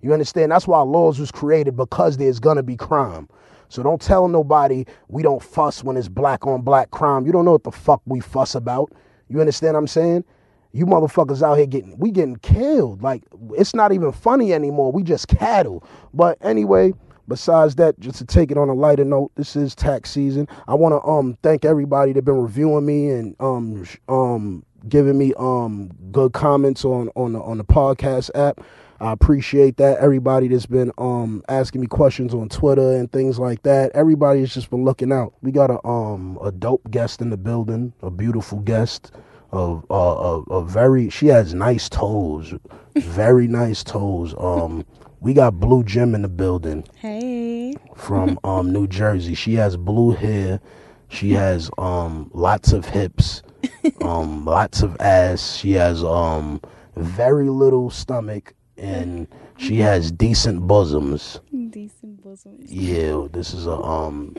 You 0.00 0.12
understand? 0.12 0.50
That's 0.50 0.66
why 0.66 0.80
laws 0.80 1.20
was 1.20 1.30
created 1.30 1.76
because 1.76 2.16
there's 2.16 2.40
gonna 2.40 2.64
be 2.64 2.76
crime. 2.76 3.28
So 3.72 3.82
don't 3.82 4.00
tell 4.00 4.28
nobody 4.28 4.84
we 5.08 5.22
don't 5.22 5.42
fuss 5.42 5.82
when 5.82 5.96
it's 5.96 6.08
black 6.08 6.46
on 6.46 6.60
black 6.60 6.90
crime. 6.90 7.24
You 7.24 7.32
don't 7.32 7.46
know 7.46 7.52
what 7.52 7.64
the 7.64 7.72
fuck 7.72 8.02
we 8.04 8.20
fuss 8.20 8.54
about. 8.54 8.92
You 9.28 9.40
understand 9.40 9.74
what 9.74 9.80
I'm 9.80 9.86
saying? 9.86 10.24
You 10.72 10.84
motherfuckers 10.84 11.42
out 11.42 11.56
here 11.56 11.66
getting 11.66 11.98
we 11.98 12.10
getting 12.10 12.36
killed. 12.36 13.02
Like 13.02 13.22
it's 13.52 13.74
not 13.74 13.92
even 13.92 14.12
funny 14.12 14.52
anymore. 14.52 14.92
We 14.92 15.02
just 15.02 15.28
cattle. 15.28 15.82
But 16.12 16.36
anyway, 16.42 16.92
besides 17.28 17.76
that, 17.76 17.98
just 17.98 18.18
to 18.18 18.26
take 18.26 18.50
it 18.50 18.58
on 18.58 18.68
a 18.68 18.74
lighter 18.74 19.06
note, 19.06 19.32
this 19.36 19.56
is 19.56 19.74
tax 19.74 20.10
season. 20.10 20.48
I 20.68 20.74
want 20.74 20.92
to 20.92 21.08
um 21.08 21.38
thank 21.42 21.64
everybody 21.64 22.12
that 22.12 22.26
been 22.26 22.42
reviewing 22.42 22.84
me 22.84 23.08
and 23.08 23.34
um 23.40 23.86
um 24.08 24.66
giving 24.86 25.16
me 25.16 25.32
um 25.38 25.90
good 26.10 26.34
comments 26.34 26.84
on 26.84 27.08
on 27.16 27.32
the 27.32 27.40
on 27.40 27.56
the 27.56 27.64
podcast 27.64 28.30
app. 28.34 28.60
I 29.02 29.10
appreciate 29.10 29.78
that. 29.78 29.98
Everybody 29.98 30.46
that's 30.46 30.66
been 30.66 30.92
um 30.96 31.42
asking 31.48 31.80
me 31.80 31.88
questions 31.88 32.32
on 32.32 32.48
Twitter 32.48 32.94
and 32.94 33.10
things 33.10 33.36
like 33.36 33.64
that. 33.64 33.90
Everybody 33.96 34.40
has 34.40 34.54
just 34.54 34.70
been 34.70 34.84
looking 34.84 35.10
out. 35.10 35.34
We 35.42 35.50
got 35.50 35.70
a 35.72 35.84
um 35.84 36.38
a 36.40 36.52
dope 36.52 36.88
guest 36.88 37.20
in 37.20 37.30
the 37.30 37.36
building, 37.36 37.92
a 38.00 38.10
beautiful 38.10 38.60
guest. 38.60 39.10
Of 39.50 39.84
a, 39.90 39.94
a, 39.94 40.40
a 40.44 40.64
very 40.64 41.10
she 41.10 41.26
has 41.26 41.52
nice 41.52 41.88
toes, 41.88 42.54
very 42.96 43.48
nice 43.48 43.82
toes. 43.82 44.34
Um, 44.38 44.86
we 45.20 45.34
got 45.34 45.60
Blue 45.60 45.84
Gem 45.84 46.14
in 46.14 46.22
the 46.22 46.28
building. 46.28 46.86
Hey. 46.94 47.74
From 47.96 48.38
um 48.44 48.72
New 48.72 48.86
Jersey. 48.86 49.34
She 49.34 49.54
has 49.54 49.76
blue 49.76 50.12
hair. 50.12 50.60
She 51.08 51.32
has 51.32 51.70
um 51.76 52.30
lots 52.32 52.72
of 52.72 52.84
hips, 52.84 53.42
um 54.00 54.44
lots 54.44 54.80
of 54.82 54.96
ass. 55.00 55.56
She 55.56 55.72
has 55.72 56.04
um 56.04 56.60
very 56.94 57.48
little 57.48 57.90
stomach 57.90 58.54
and 58.82 59.28
she 59.56 59.76
has 59.78 60.10
decent 60.10 60.66
bosoms. 60.66 61.40
Decent 61.70 62.22
bosoms. 62.22 62.70
Yeah, 62.70 63.28
this 63.32 63.54
is 63.54 63.66
a 63.66 63.72
um 63.76 64.34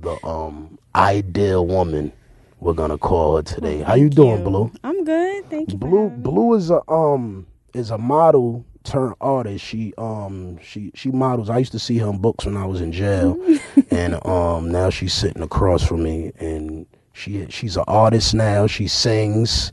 the 0.00 0.24
um 0.26 0.78
ideal 0.94 1.66
woman 1.66 2.12
we're 2.60 2.74
gonna 2.74 2.98
call 2.98 3.36
her 3.36 3.42
today. 3.42 3.78
Well, 3.78 3.86
How 3.86 3.94
you 3.94 4.08
doing, 4.08 4.38
you. 4.38 4.44
Blue? 4.44 4.72
I'm 4.84 5.04
good, 5.04 5.50
thank 5.50 5.72
you. 5.72 5.78
Blue 5.78 6.10
Blue 6.10 6.54
is 6.54 6.70
a 6.70 6.88
um 6.90 7.46
is 7.74 7.90
a 7.90 7.98
model 7.98 8.64
turned 8.84 9.14
artist. 9.20 9.64
She 9.64 9.92
um 9.98 10.58
she 10.62 10.92
she 10.94 11.10
models. 11.10 11.50
I 11.50 11.58
used 11.58 11.72
to 11.72 11.78
see 11.78 11.98
her 11.98 12.08
in 12.08 12.18
books 12.18 12.46
when 12.46 12.56
I 12.56 12.66
was 12.66 12.80
in 12.80 12.92
jail, 12.92 13.36
and 13.90 14.24
um 14.26 14.70
now 14.70 14.90
she's 14.90 15.12
sitting 15.14 15.42
across 15.42 15.82
from 15.82 16.02
me, 16.04 16.32
and 16.38 16.86
she 17.12 17.46
she's 17.50 17.76
an 17.76 17.84
artist 17.88 18.34
now. 18.34 18.66
She 18.66 18.86
sings. 18.86 19.72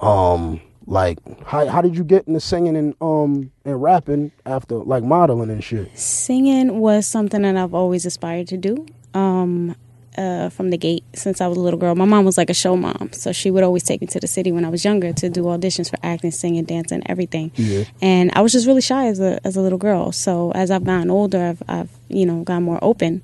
Um, 0.00 0.60
like 0.86 1.18
how 1.46 1.66
how 1.66 1.80
did 1.80 1.96
you 1.96 2.04
get 2.04 2.26
into 2.26 2.40
singing 2.40 2.76
and 2.76 2.94
um 3.00 3.50
and 3.64 3.82
rapping 3.82 4.32
after 4.44 4.76
like 4.76 5.02
modeling 5.02 5.50
and 5.50 5.62
shit? 5.62 5.96
Singing 5.98 6.80
was 6.80 7.06
something 7.06 7.42
that 7.42 7.56
I've 7.56 7.74
always 7.74 8.06
aspired 8.06 8.48
to 8.48 8.56
do. 8.56 8.86
Um 9.14 9.76
uh, 10.16 10.48
from 10.48 10.70
the 10.70 10.78
gate 10.78 11.04
since 11.14 11.40
I 11.40 11.46
was 11.46 11.58
a 11.58 11.60
little 11.60 11.78
girl. 11.78 11.94
My 11.94 12.04
mom 12.04 12.24
was 12.24 12.38
like 12.38 12.50
a 12.50 12.54
show 12.54 12.76
mom, 12.76 13.10
so 13.12 13.32
she 13.32 13.50
would 13.50 13.64
always 13.64 13.82
take 13.82 14.00
me 14.00 14.06
to 14.08 14.20
the 14.20 14.26
city 14.26 14.52
when 14.52 14.64
I 14.64 14.68
was 14.68 14.84
younger 14.84 15.12
to 15.12 15.28
do 15.28 15.42
auditions 15.44 15.90
for 15.90 15.96
acting, 16.02 16.30
singing, 16.30 16.64
dancing, 16.64 17.02
everything. 17.06 17.50
Yeah. 17.56 17.84
And 18.00 18.30
I 18.34 18.40
was 18.40 18.52
just 18.52 18.66
really 18.66 18.80
shy 18.80 19.06
as 19.06 19.20
a 19.20 19.40
as 19.44 19.56
a 19.56 19.60
little 19.60 19.78
girl. 19.78 20.12
So 20.12 20.52
as 20.52 20.70
I've 20.70 20.84
gotten 20.84 21.10
older, 21.10 21.42
I've, 21.42 21.62
I've 21.68 21.90
you 22.08 22.26
know 22.26 22.42
gotten 22.44 22.62
more 22.62 22.78
open 22.82 23.22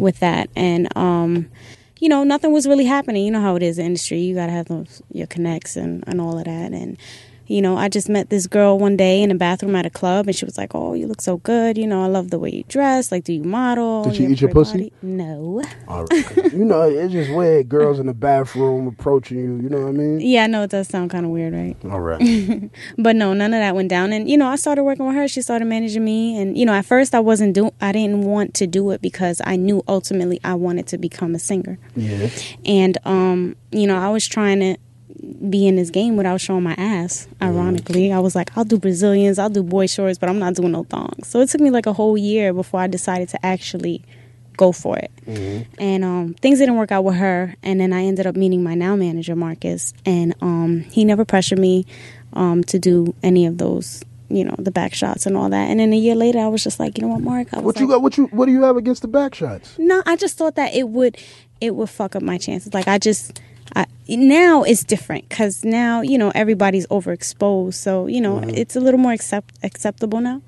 with 0.00 0.20
that, 0.20 0.48
and 0.56 0.96
um, 0.96 1.50
you 2.00 2.08
know 2.08 2.24
nothing 2.24 2.52
was 2.52 2.66
really 2.66 2.86
happening. 2.86 3.24
You 3.24 3.30
know 3.30 3.40
how 3.40 3.56
it 3.56 3.62
is 3.62 3.78
in 3.78 3.86
industry. 3.86 4.20
You 4.20 4.34
gotta 4.34 4.52
have 4.52 4.66
those, 4.66 5.02
your 5.12 5.26
connects 5.26 5.76
and 5.76 6.02
and 6.06 6.20
all 6.20 6.38
of 6.38 6.44
that, 6.44 6.72
and 6.72 6.96
you 7.50 7.60
know, 7.60 7.76
I 7.76 7.88
just 7.88 8.08
met 8.08 8.30
this 8.30 8.46
girl 8.46 8.78
one 8.78 8.96
day 8.96 9.22
in 9.22 9.30
a 9.32 9.34
bathroom 9.34 9.74
at 9.74 9.84
a 9.84 9.90
club, 9.90 10.28
and 10.28 10.36
she 10.36 10.44
was 10.44 10.56
like, 10.56 10.72
"Oh, 10.72 10.94
you 10.94 11.08
look 11.08 11.20
so 11.20 11.38
good. 11.38 11.76
You 11.76 11.86
know, 11.86 12.02
I 12.04 12.06
love 12.06 12.30
the 12.30 12.38
way 12.38 12.50
you 12.50 12.62
dress. 12.68 13.10
Like, 13.10 13.24
do 13.24 13.32
you 13.32 13.42
model? 13.42 14.04
Did 14.04 14.14
she 14.14 14.22
You 14.22 14.30
eat 14.30 14.40
your 14.40 14.50
pussy? 14.52 14.78
body." 14.78 14.92
No. 15.02 15.60
All 15.88 16.04
right. 16.04 16.52
you 16.52 16.64
know, 16.64 16.82
it's 16.82 17.12
just 17.12 17.30
weird. 17.32 17.68
Girls 17.68 17.98
in 17.98 18.06
the 18.06 18.14
bathroom 18.14 18.86
approaching 18.86 19.38
you. 19.38 19.56
You 19.56 19.68
know 19.68 19.80
what 19.80 19.88
I 19.88 19.92
mean? 19.92 20.20
Yeah, 20.20 20.44
I 20.44 20.46
know 20.46 20.62
it 20.62 20.70
does 20.70 20.86
sound 20.86 21.10
kind 21.10 21.26
of 21.26 21.32
weird, 21.32 21.52
right? 21.52 21.76
All 21.90 22.00
right. 22.00 22.20
But 22.98 23.16
no, 23.16 23.34
none 23.34 23.52
of 23.52 23.60
that 23.60 23.74
went 23.74 23.88
down. 23.88 24.12
And 24.12 24.30
you 24.30 24.36
know, 24.36 24.46
I 24.46 24.54
started 24.56 24.84
working 24.84 25.06
with 25.06 25.16
her. 25.16 25.26
She 25.26 25.42
started 25.42 25.64
managing 25.64 26.04
me, 26.04 26.40
and 26.40 26.56
you 26.56 26.64
know, 26.64 26.72
at 26.72 26.84
first 26.86 27.14
I 27.14 27.20
wasn't 27.20 27.54
do. 27.54 27.72
I 27.80 27.90
didn't 27.92 28.22
want 28.22 28.54
to 28.54 28.66
do 28.68 28.90
it 28.92 29.02
because 29.02 29.40
I 29.44 29.56
knew 29.56 29.82
ultimately 29.88 30.38
I 30.44 30.54
wanted 30.54 30.86
to 30.88 30.98
become 30.98 31.34
a 31.34 31.40
singer. 31.40 31.78
Yeah. 31.96 32.28
And 32.64 32.96
um, 33.04 33.56
you 33.72 33.86
know, 33.88 33.96
I 33.98 34.08
was 34.10 34.26
trying 34.28 34.60
to 34.60 34.76
be 35.48 35.66
in 35.66 35.76
this 35.76 35.90
game 35.90 36.16
without 36.16 36.40
showing 36.40 36.62
my 36.62 36.74
ass. 36.74 37.28
Ironically, 37.42 38.12
I 38.12 38.18
was 38.18 38.34
like, 38.34 38.56
I'll 38.56 38.64
do 38.64 38.78
Brazilians, 38.78 39.38
I'll 39.38 39.50
do 39.50 39.62
boy 39.62 39.86
shorts, 39.86 40.18
but 40.18 40.28
I'm 40.28 40.38
not 40.38 40.54
doing 40.54 40.72
no 40.72 40.84
thongs. 40.84 41.28
So 41.28 41.40
it 41.40 41.48
took 41.48 41.60
me 41.60 41.70
like 41.70 41.86
a 41.86 41.92
whole 41.92 42.16
year 42.16 42.52
before 42.52 42.80
I 42.80 42.86
decided 42.86 43.28
to 43.30 43.46
actually 43.46 44.02
go 44.56 44.72
for 44.72 44.98
it. 44.98 45.10
And 45.78 46.04
um, 46.04 46.34
things 46.34 46.58
didn't 46.58 46.76
work 46.76 46.92
out 46.92 47.04
with 47.04 47.16
her. 47.16 47.54
And 47.62 47.80
then 47.80 47.92
I 47.92 48.02
ended 48.02 48.26
up 48.26 48.36
meeting 48.36 48.62
my 48.62 48.74
now 48.74 48.96
manager, 48.96 49.34
Marcus, 49.34 49.94
and 50.04 50.34
um, 50.42 50.80
he 50.80 51.04
never 51.04 51.24
pressured 51.24 51.58
me 51.58 51.86
um, 52.32 52.62
to 52.64 52.78
do 52.78 53.14
any 53.22 53.46
of 53.46 53.58
those. 53.58 54.04
You 54.32 54.44
know 54.44 54.54
the 54.60 54.70
back 54.70 54.94
shots 54.94 55.26
and 55.26 55.36
all 55.36 55.48
that, 55.50 55.70
and 55.70 55.80
then 55.80 55.92
a 55.92 55.96
year 55.96 56.14
later, 56.14 56.38
I 56.38 56.46
was 56.46 56.62
just 56.62 56.78
like, 56.78 56.96
you 56.96 57.02
know 57.02 57.08
what, 57.08 57.20
Mark? 57.20 57.48
What 57.50 57.80
you 57.80 57.88
like, 57.88 57.96
got? 57.96 58.02
What 58.02 58.16
you? 58.16 58.26
What 58.26 58.46
do 58.46 58.52
you 58.52 58.62
have 58.62 58.76
against 58.76 59.02
the 59.02 59.08
back 59.08 59.34
shots? 59.34 59.74
no, 59.76 60.04
I 60.06 60.14
just 60.14 60.38
thought 60.38 60.54
that 60.54 60.72
it 60.72 60.88
would 60.88 61.16
it 61.60 61.74
would 61.74 61.90
fuck 61.90 62.14
up 62.14 62.22
my 62.22 62.38
chances. 62.38 62.72
Like 62.72 62.86
I 62.86 62.98
just 62.98 63.40
I, 63.76 63.86
now 64.08 64.62
it's 64.62 64.84
different 64.84 65.28
because 65.28 65.64
now 65.64 66.00
you 66.00 66.18
know 66.18 66.32
everybody's 66.34 66.86
overexposed, 66.88 67.74
so 67.74 68.06
you 68.06 68.20
know 68.20 68.38
it's 68.40 68.76
a 68.76 68.80
little 68.80 69.00
more 69.00 69.12
accept 69.12 69.54
acceptable 69.62 70.20
now. 70.20 70.42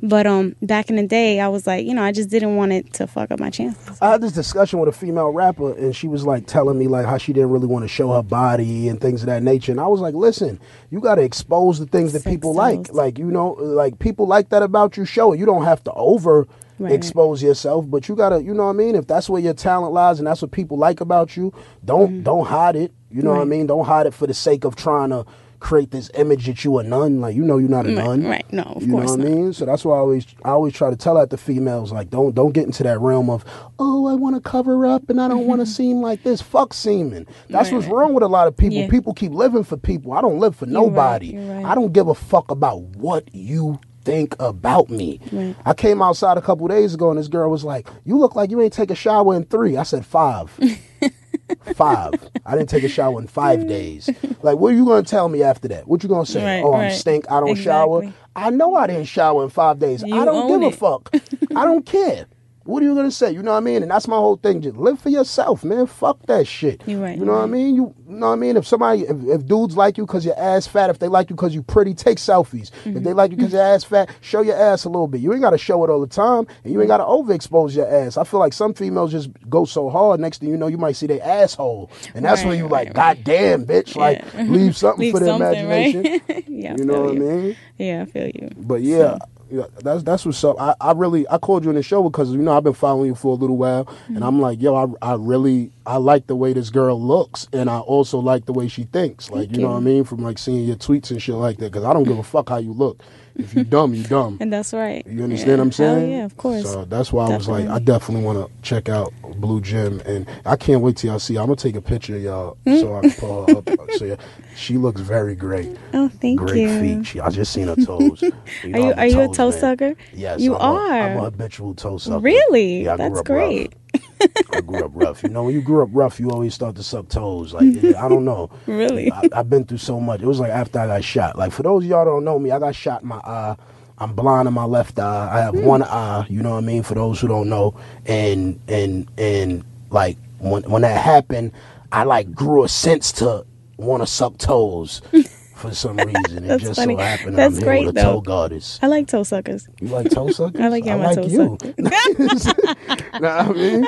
But 0.00 0.26
um, 0.28 0.54
back 0.62 0.90
in 0.90 0.96
the 0.96 1.06
day, 1.06 1.40
I 1.40 1.48
was 1.48 1.66
like, 1.66 1.84
you 1.84 1.92
know, 1.92 2.02
I 2.02 2.12
just 2.12 2.28
didn't 2.28 2.54
want 2.54 2.70
it 2.72 2.92
to 2.94 3.06
fuck 3.08 3.32
up 3.32 3.40
my 3.40 3.50
chances. 3.50 3.98
I 4.00 4.12
had 4.12 4.20
this 4.20 4.30
discussion 4.30 4.78
with 4.78 4.88
a 4.88 4.92
female 4.92 5.30
rapper, 5.30 5.72
and 5.72 5.94
she 5.94 6.06
was 6.06 6.24
like 6.24 6.46
telling 6.46 6.78
me 6.78 6.86
like 6.86 7.04
how 7.04 7.18
she 7.18 7.32
didn't 7.32 7.50
really 7.50 7.66
want 7.66 7.82
to 7.82 7.88
show 7.88 8.12
her 8.12 8.22
body 8.22 8.88
and 8.88 9.00
things 9.00 9.22
of 9.22 9.26
that 9.26 9.42
nature. 9.42 9.72
And 9.72 9.80
I 9.80 9.88
was 9.88 10.00
like, 10.00 10.14
listen, 10.14 10.60
you 10.90 11.00
got 11.00 11.16
to 11.16 11.22
expose 11.22 11.80
the 11.80 11.86
things 11.86 12.12
that 12.12 12.22
Sex 12.22 12.32
people 12.32 12.54
like. 12.54 12.92
Like 12.92 13.18
you 13.18 13.30
know, 13.30 13.52
like 13.58 13.98
people 13.98 14.26
like 14.26 14.50
that 14.50 14.62
about 14.62 14.96
you. 14.96 15.04
Show 15.04 15.32
it. 15.32 15.40
You 15.40 15.46
don't 15.46 15.64
have 15.64 15.82
to 15.84 15.92
over. 15.94 16.46
Right. 16.78 16.92
expose 16.92 17.42
yourself 17.42 17.84
but 17.88 18.08
you 18.08 18.14
gotta 18.16 18.42
you 18.42 18.54
know 18.54 18.64
what 18.64 18.70
i 18.70 18.74
mean 18.74 18.94
if 18.94 19.06
that's 19.06 19.28
where 19.28 19.40
your 19.42 19.54
talent 19.54 19.92
lies 19.92 20.18
and 20.18 20.26
that's 20.26 20.42
what 20.42 20.50
people 20.52 20.76
like 20.78 21.00
about 21.00 21.36
you 21.36 21.52
don't 21.84 22.22
don't 22.22 22.46
hide 22.46 22.76
it 22.76 22.92
you 23.10 23.22
know 23.22 23.30
what 23.30 23.36
i 23.38 23.40
Mm-hmm. 23.42 23.50
Mean 23.50 23.66
don't 23.66 23.86
hide 23.86 24.06
it 24.06 24.14
for 24.14 24.26
the 24.26 24.34
sake 24.34 24.64
of 24.64 24.76
trying 24.76 25.10
to 25.10 25.24
create 25.60 25.90
this 25.90 26.08
image 26.14 26.46
that 26.46 26.64
you 26.64 26.78
a 26.78 26.84
nun 26.84 27.20
like 27.20 27.34
you 27.34 27.42
know 27.42 27.58
you're 27.58 27.68
not 27.68 27.84
a 27.84 27.88
Right, 27.88 28.04
nun 28.04 28.24
right. 28.24 28.52
No, 28.52 28.62
of 28.62 28.74
course. 28.74 28.82
you 28.84 28.86
know 28.92 28.96
course 28.98 29.10
what 29.16 29.20
I 29.20 29.24
mean? 29.28 29.52
So 29.52 29.66
that's 29.66 29.84
why 29.84 29.96
I 29.96 29.98
always 29.98 30.24
I 30.44 30.50
always 30.50 30.72
try 30.72 30.88
to 30.88 30.94
tell 30.94 31.16
that 31.16 31.30
to 31.30 31.36
females 31.36 31.90
like 31.90 32.10
don't 32.10 32.32
don't 32.32 32.52
get 32.52 32.64
into 32.66 32.84
that 32.84 33.00
realm 33.00 33.28
of 33.28 33.44
oh 33.80 34.06
I 34.06 34.14
want 34.14 34.36
to 34.36 34.40
cover 34.40 34.86
up 34.86 35.10
and 35.10 35.20
I 35.20 35.26
don't 35.26 35.46
want 35.48 35.60
to 35.60 35.66
seem 35.78 36.00
like 36.00 36.22
this. 36.22 36.40
Fuck 36.40 36.74
seeming. 36.74 37.26
That's 37.48 37.70
Right, 37.70 37.76
what's 37.76 37.86
right. 37.88 37.92
wrong 37.96 38.14
with 38.14 38.22
a 38.22 38.28
lot 38.28 38.46
of 38.46 38.56
people. 38.56 38.78
Yeah. 38.78 38.88
People 38.88 39.14
keep 39.14 39.32
living 39.32 39.64
for 39.64 39.76
people. 39.76 40.12
I 40.12 40.20
don't 40.20 40.38
live 40.38 40.54
for 40.54 40.64
right, 40.66 40.72
nobody. 40.74 41.26
you're 41.28 41.52
right. 41.52 41.64
I 41.64 41.74
don't 41.74 41.92
give 41.92 42.06
a 42.06 42.14
fuck 42.14 42.52
about 42.52 42.80
what 42.82 43.24
you 43.34 43.80
think 44.04 44.34
about 44.38 44.90
me. 44.90 45.20
Right. 45.32 45.56
I 45.64 45.74
came 45.74 46.02
outside 46.02 46.38
a 46.38 46.42
couple 46.42 46.66
days 46.68 46.94
ago 46.94 47.10
and 47.10 47.18
this 47.18 47.28
girl 47.28 47.50
was 47.50 47.64
like, 47.64 47.88
"You 48.04 48.18
look 48.18 48.34
like 48.34 48.50
you 48.50 48.60
ain't 48.60 48.72
take 48.72 48.90
a 48.90 48.94
shower 48.94 49.34
in 49.34 49.44
three. 49.44 49.76
I 49.76 49.82
said 49.82 50.04
five. 50.06 50.50
five. 51.74 52.14
I 52.44 52.56
didn't 52.56 52.68
take 52.68 52.84
a 52.84 52.88
shower 52.88 53.20
in 53.20 53.26
five 53.26 53.60
mm. 53.60 53.68
days. 53.68 54.10
Like, 54.42 54.58
what 54.58 54.72
are 54.72 54.76
you 54.76 54.84
gonna 54.84 55.02
tell 55.02 55.28
me 55.28 55.42
after 55.42 55.68
that? 55.68 55.86
What 55.88 56.02
you 56.02 56.08
gonna 56.08 56.26
say? 56.26 56.44
Right, 56.44 56.64
oh, 56.64 56.74
I'm 56.74 56.90
stink. 56.90 57.30
I 57.30 57.40
don't 57.40 57.56
shower. 57.56 58.12
I 58.36 58.50
know 58.50 58.74
I 58.74 58.86
didn't 58.86 59.06
shower 59.06 59.44
in 59.44 59.50
five 59.50 59.78
days. 59.78 60.02
You 60.02 60.20
I 60.20 60.24
don't 60.24 60.48
give 60.48 60.72
a 60.72 60.76
fuck. 60.76 61.10
I 61.54 61.64
don't 61.64 61.84
care. 61.86 62.26
What 62.68 62.82
are 62.82 62.86
you 62.86 62.94
gonna 62.94 63.10
say? 63.10 63.32
You 63.32 63.42
know 63.42 63.52
what 63.52 63.56
I 63.56 63.60
mean? 63.60 63.80
And 63.80 63.90
that's 63.90 64.06
my 64.06 64.18
whole 64.18 64.36
thing. 64.36 64.60
Just 64.60 64.76
live 64.76 65.00
for 65.00 65.08
yourself, 65.08 65.64
man. 65.64 65.86
Fuck 65.86 66.26
that 66.26 66.46
shit. 66.46 66.82
You're 66.84 67.00
right, 67.00 67.16
You 67.16 67.24
know 67.24 67.32
what 67.32 67.44
I 67.44 67.46
mean? 67.46 67.74
You, 67.74 67.94
you 68.06 68.16
know 68.16 68.26
what 68.26 68.34
I 68.34 68.36
mean? 68.36 68.58
If 68.58 68.66
somebody, 68.66 69.04
if, 69.04 69.16
if 69.24 69.46
dudes 69.46 69.74
like 69.74 69.96
you 69.96 70.04
because 70.04 70.26
your 70.26 70.38
ass 70.38 70.66
fat, 70.66 70.90
if 70.90 70.98
they 70.98 71.08
like 71.08 71.30
you 71.30 71.36
because 71.36 71.54
you 71.54 71.62
pretty, 71.62 71.94
take 71.94 72.18
selfies. 72.18 72.70
If 72.70 72.84
mm-hmm. 72.84 73.02
they 73.04 73.14
like 73.14 73.30
you 73.30 73.38
because 73.38 73.54
your 73.54 73.62
ass 73.62 73.84
fat, 73.84 74.10
show 74.20 74.42
your 74.42 74.54
ass 74.54 74.84
a 74.84 74.90
little 74.90 75.08
bit. 75.08 75.22
You 75.22 75.32
ain't 75.32 75.40
gotta 75.40 75.56
show 75.56 75.82
it 75.82 75.88
all 75.88 76.02
the 76.02 76.06
time, 76.06 76.46
and 76.62 76.70
you 76.70 76.78
ain't 76.82 76.88
gotta 76.88 77.04
overexpose 77.04 77.74
your 77.74 77.90
ass. 77.90 78.18
I 78.18 78.24
feel 78.24 78.38
like 78.38 78.52
some 78.52 78.74
females 78.74 79.12
just 79.12 79.30
go 79.48 79.64
so 79.64 79.88
hard. 79.88 80.20
Next 80.20 80.40
thing 80.40 80.50
you 80.50 80.58
know, 80.58 80.66
you 80.66 80.76
might 80.76 80.96
see 80.96 81.06
their 81.06 81.24
asshole, 81.24 81.90
and 82.14 82.22
that's 82.22 82.44
when 82.44 82.58
you 82.58 82.64
right, 82.64 82.88
like, 82.88 82.98
right. 82.98 83.16
God 83.16 83.24
damn, 83.24 83.64
bitch, 83.64 83.96
like 83.96 84.22
leave 84.34 84.76
something 84.76 85.00
Leave 85.04 85.14
for 85.14 85.20
the 85.20 85.38
right? 85.38 85.56
imagination. 85.56 86.20
yeah, 86.48 86.76
You 86.76 86.84
know 86.84 87.00
what 87.00 87.12
I 87.12 87.18
mean? 87.18 87.56
Yeah, 87.78 88.02
I 88.02 88.04
feel 88.04 88.26
you. 88.26 88.50
But 88.58 88.82
yeah, 88.82 89.16
yeah, 89.50 89.64
that's 89.82 90.02
that's 90.02 90.24
what's 90.26 90.42
up. 90.44 90.60
I, 90.60 90.74
I 90.80 90.92
really 90.92 91.28
I 91.28 91.38
called 91.38 91.64
you 91.64 91.70
on 91.70 91.76
the 91.76 91.82
show 91.82 92.02
because 92.02 92.30
you 92.32 92.38
know 92.38 92.56
I've 92.56 92.64
been 92.64 92.74
following 92.74 93.06
you 93.06 93.14
for 93.14 93.32
a 93.32 93.34
little 93.36 93.56
while, 93.56 93.84
Mm-hmm. 93.86 94.16
and 94.16 94.24
I'm 94.24 94.40
like, 94.40 94.60
yo, 94.60 94.74
I 95.02 95.12
I 95.12 95.14
really 95.14 95.70
I 95.86 95.96
like 95.96 96.26
the 96.26 96.36
way 96.36 96.52
this 96.52 96.70
girl 96.70 97.00
looks, 97.00 97.48
and 97.52 97.68
I 97.70 97.78
also 97.80 98.18
like 98.18 98.46
the 98.46 98.52
way 98.52 98.68
she 98.68 98.84
thinks. 98.84 99.30
Like 99.30 99.48
Thank 99.48 99.52
you 99.52 99.62
know 99.62 99.68
you. 99.68 99.74
what 99.74 99.80
I 99.80 99.84
mean 99.84 100.04
from 100.04 100.22
like 100.22 100.38
seeing 100.38 100.64
your 100.64 100.76
tweets 100.76 101.10
and 101.10 101.20
shit 101.22 101.34
like 101.34 101.56
that. 101.58 101.72
Because 101.72 101.84
I 101.84 101.92
don't 101.92 102.04
give 102.04 102.18
a 102.18 102.22
fuck 102.22 102.48
how 102.50 102.58
you 102.58 102.72
look. 102.72 103.00
If 103.36 103.54
you 103.54 103.62
dumb, 103.62 103.94
you 103.94 104.02
dumb. 104.02 104.36
And 104.40 104.52
that's 104.52 104.72
right. 104.72 105.06
You 105.06 105.22
understand 105.22 105.50
yeah. 105.50 105.56
what 105.58 105.62
I'm 105.62 105.72
saying? 105.72 106.10
Hell 106.10 106.18
yeah, 106.18 106.24
of 106.24 106.36
course. 106.36 106.64
So 106.64 106.84
that's 106.84 107.12
why 107.12 107.26
I 107.30 107.36
was 107.36 107.46
like, 107.46 107.68
I 107.68 107.78
Definitely. 107.78 107.84
definitely 107.84 108.24
want 108.24 108.38
to 108.48 108.68
check 108.68 108.88
out 108.88 109.12
Blue 109.36 109.60
Gem, 109.60 110.00
and 110.04 110.26
I 110.44 110.56
can't 110.56 110.80
wait 110.82 110.96
till 110.96 111.10
y'all 111.10 111.20
see. 111.20 111.38
I'm 111.38 111.44
gonna 111.46 111.54
take 111.56 111.76
a 111.76 111.80
picture 111.80 112.16
of 112.16 112.22
y'all 112.22 112.56
so 112.66 112.96
I 112.96 113.00
can 113.02 113.10
pull 113.12 113.56
up. 113.58 113.68
So 113.96 114.04
yeah, 114.06 114.16
she 114.58 114.76
looks 114.76 115.00
very 115.00 115.34
great. 115.34 115.76
oh, 115.94 116.08
thank 116.20 116.38
Great 116.40 116.56
you. 116.62 116.68
Great 116.68 116.80
feet. 116.98 117.06
She, 117.06 117.20
I 117.20 117.30
just 117.30 117.52
seen 117.52 117.68
her 117.68 117.76
toes. 117.76 118.22
You 118.64 118.74
Are 118.74 118.78
you 118.80 118.92
are 118.94 119.06
you 119.06 119.20
a 119.20 119.28
toe 119.28 119.50
man. 119.50 119.60
sucker? 119.60 119.94
Yes, 120.12 120.40
You 120.40 120.56
I'm 120.56 120.60
are. 120.76 120.92
I'm 121.12 121.16
a 121.18 121.20
habitual 121.24 121.74
toe 121.74 121.96
sucker. 121.98 122.18
Really? 122.18 122.82
Yeah, 122.84 122.96
That's 122.96 123.22
great. 123.22 123.72
I 124.52 124.60
grew 124.60 124.84
up 124.84 124.90
rough. 124.94 125.22
You 125.22 125.30
know, 125.30 125.44
when 125.44 125.54
you 125.54 125.62
grew 125.62 125.82
up 125.82 125.90
rough, 125.92 126.18
you 126.18 126.30
always 126.30 126.54
start 126.54 126.74
to 126.76 126.82
suck 126.82 127.08
toes. 127.08 127.54
Like 127.54 127.66
I 127.94 128.08
don't 128.08 128.24
know. 128.24 128.50
Really? 128.66 129.12
I, 129.12 129.28
I've 129.32 129.48
been 129.48 129.64
through 129.64 129.78
so 129.78 130.00
much. 130.00 130.20
It 130.22 130.26
was 130.26 130.40
like 130.40 130.50
after 130.50 130.80
I 130.80 130.86
got 130.88 131.04
shot. 131.04 131.38
Like 131.38 131.52
for 131.52 131.62
those 131.62 131.84
of 131.84 131.88
y'all 131.90 132.04
don't 132.04 132.24
know 132.24 132.38
me, 132.38 132.50
I 132.50 132.58
got 132.58 132.74
shot 132.74 133.02
in 133.02 133.08
my 133.08 133.18
eye. 133.18 133.56
I'm 133.98 134.14
blind 134.14 134.48
in 134.48 134.54
my 134.54 134.64
left 134.64 134.98
eye. 134.98 135.28
I 135.32 135.40
have 135.40 135.54
Hmm. 135.54 135.64
one 135.64 135.82
eye. 135.84 136.26
You 136.28 136.42
know 136.42 136.52
what 136.52 136.58
I 136.64 136.66
mean? 136.66 136.82
For 136.82 136.94
those 136.94 137.20
who 137.20 137.28
don't 137.28 137.48
know, 137.48 137.74
and 138.06 138.58
and 138.68 139.06
and 139.18 139.64
like 139.90 140.16
when 140.40 140.62
when 140.64 140.82
that 140.82 141.00
happened, 141.00 141.52
I 141.92 142.02
like 142.04 142.32
grew 142.34 142.64
a 142.64 142.68
sense 142.68 143.12
to 143.12 143.44
want 143.78 144.02
to 144.02 144.06
suck 144.06 144.36
toes. 144.38 145.00
For 145.54 145.74
some 145.74 145.96
reason, 145.96 146.44
it 146.44 146.46
That's 146.46 146.62
just 146.62 146.76
funny. 146.78 146.94
so 146.94 147.00
happened 147.02 147.36
That's 147.36 147.56
I'm 147.56 147.60
here 147.62 147.66
great, 147.68 147.86
with 147.86 147.96
a 147.98 148.00
though. 148.00 148.12
toe 148.12 148.20
goddess. 148.20 148.78
I 148.80 148.86
like 148.86 149.08
toe 149.08 149.24
suckers. 149.24 149.68
You 149.80 149.88
like 149.88 150.08
toe 150.08 150.30
suckers? 150.30 150.60
I 150.64 150.68
like 150.68 150.84
getting 150.84 151.02
my 151.02 151.08
like 151.08 151.16
toes 151.16 151.32
you. 151.32 151.58
sucked. 151.60 151.78
know 151.78 153.10
what 153.20 153.24
I 153.24 153.52
mean? 153.52 153.84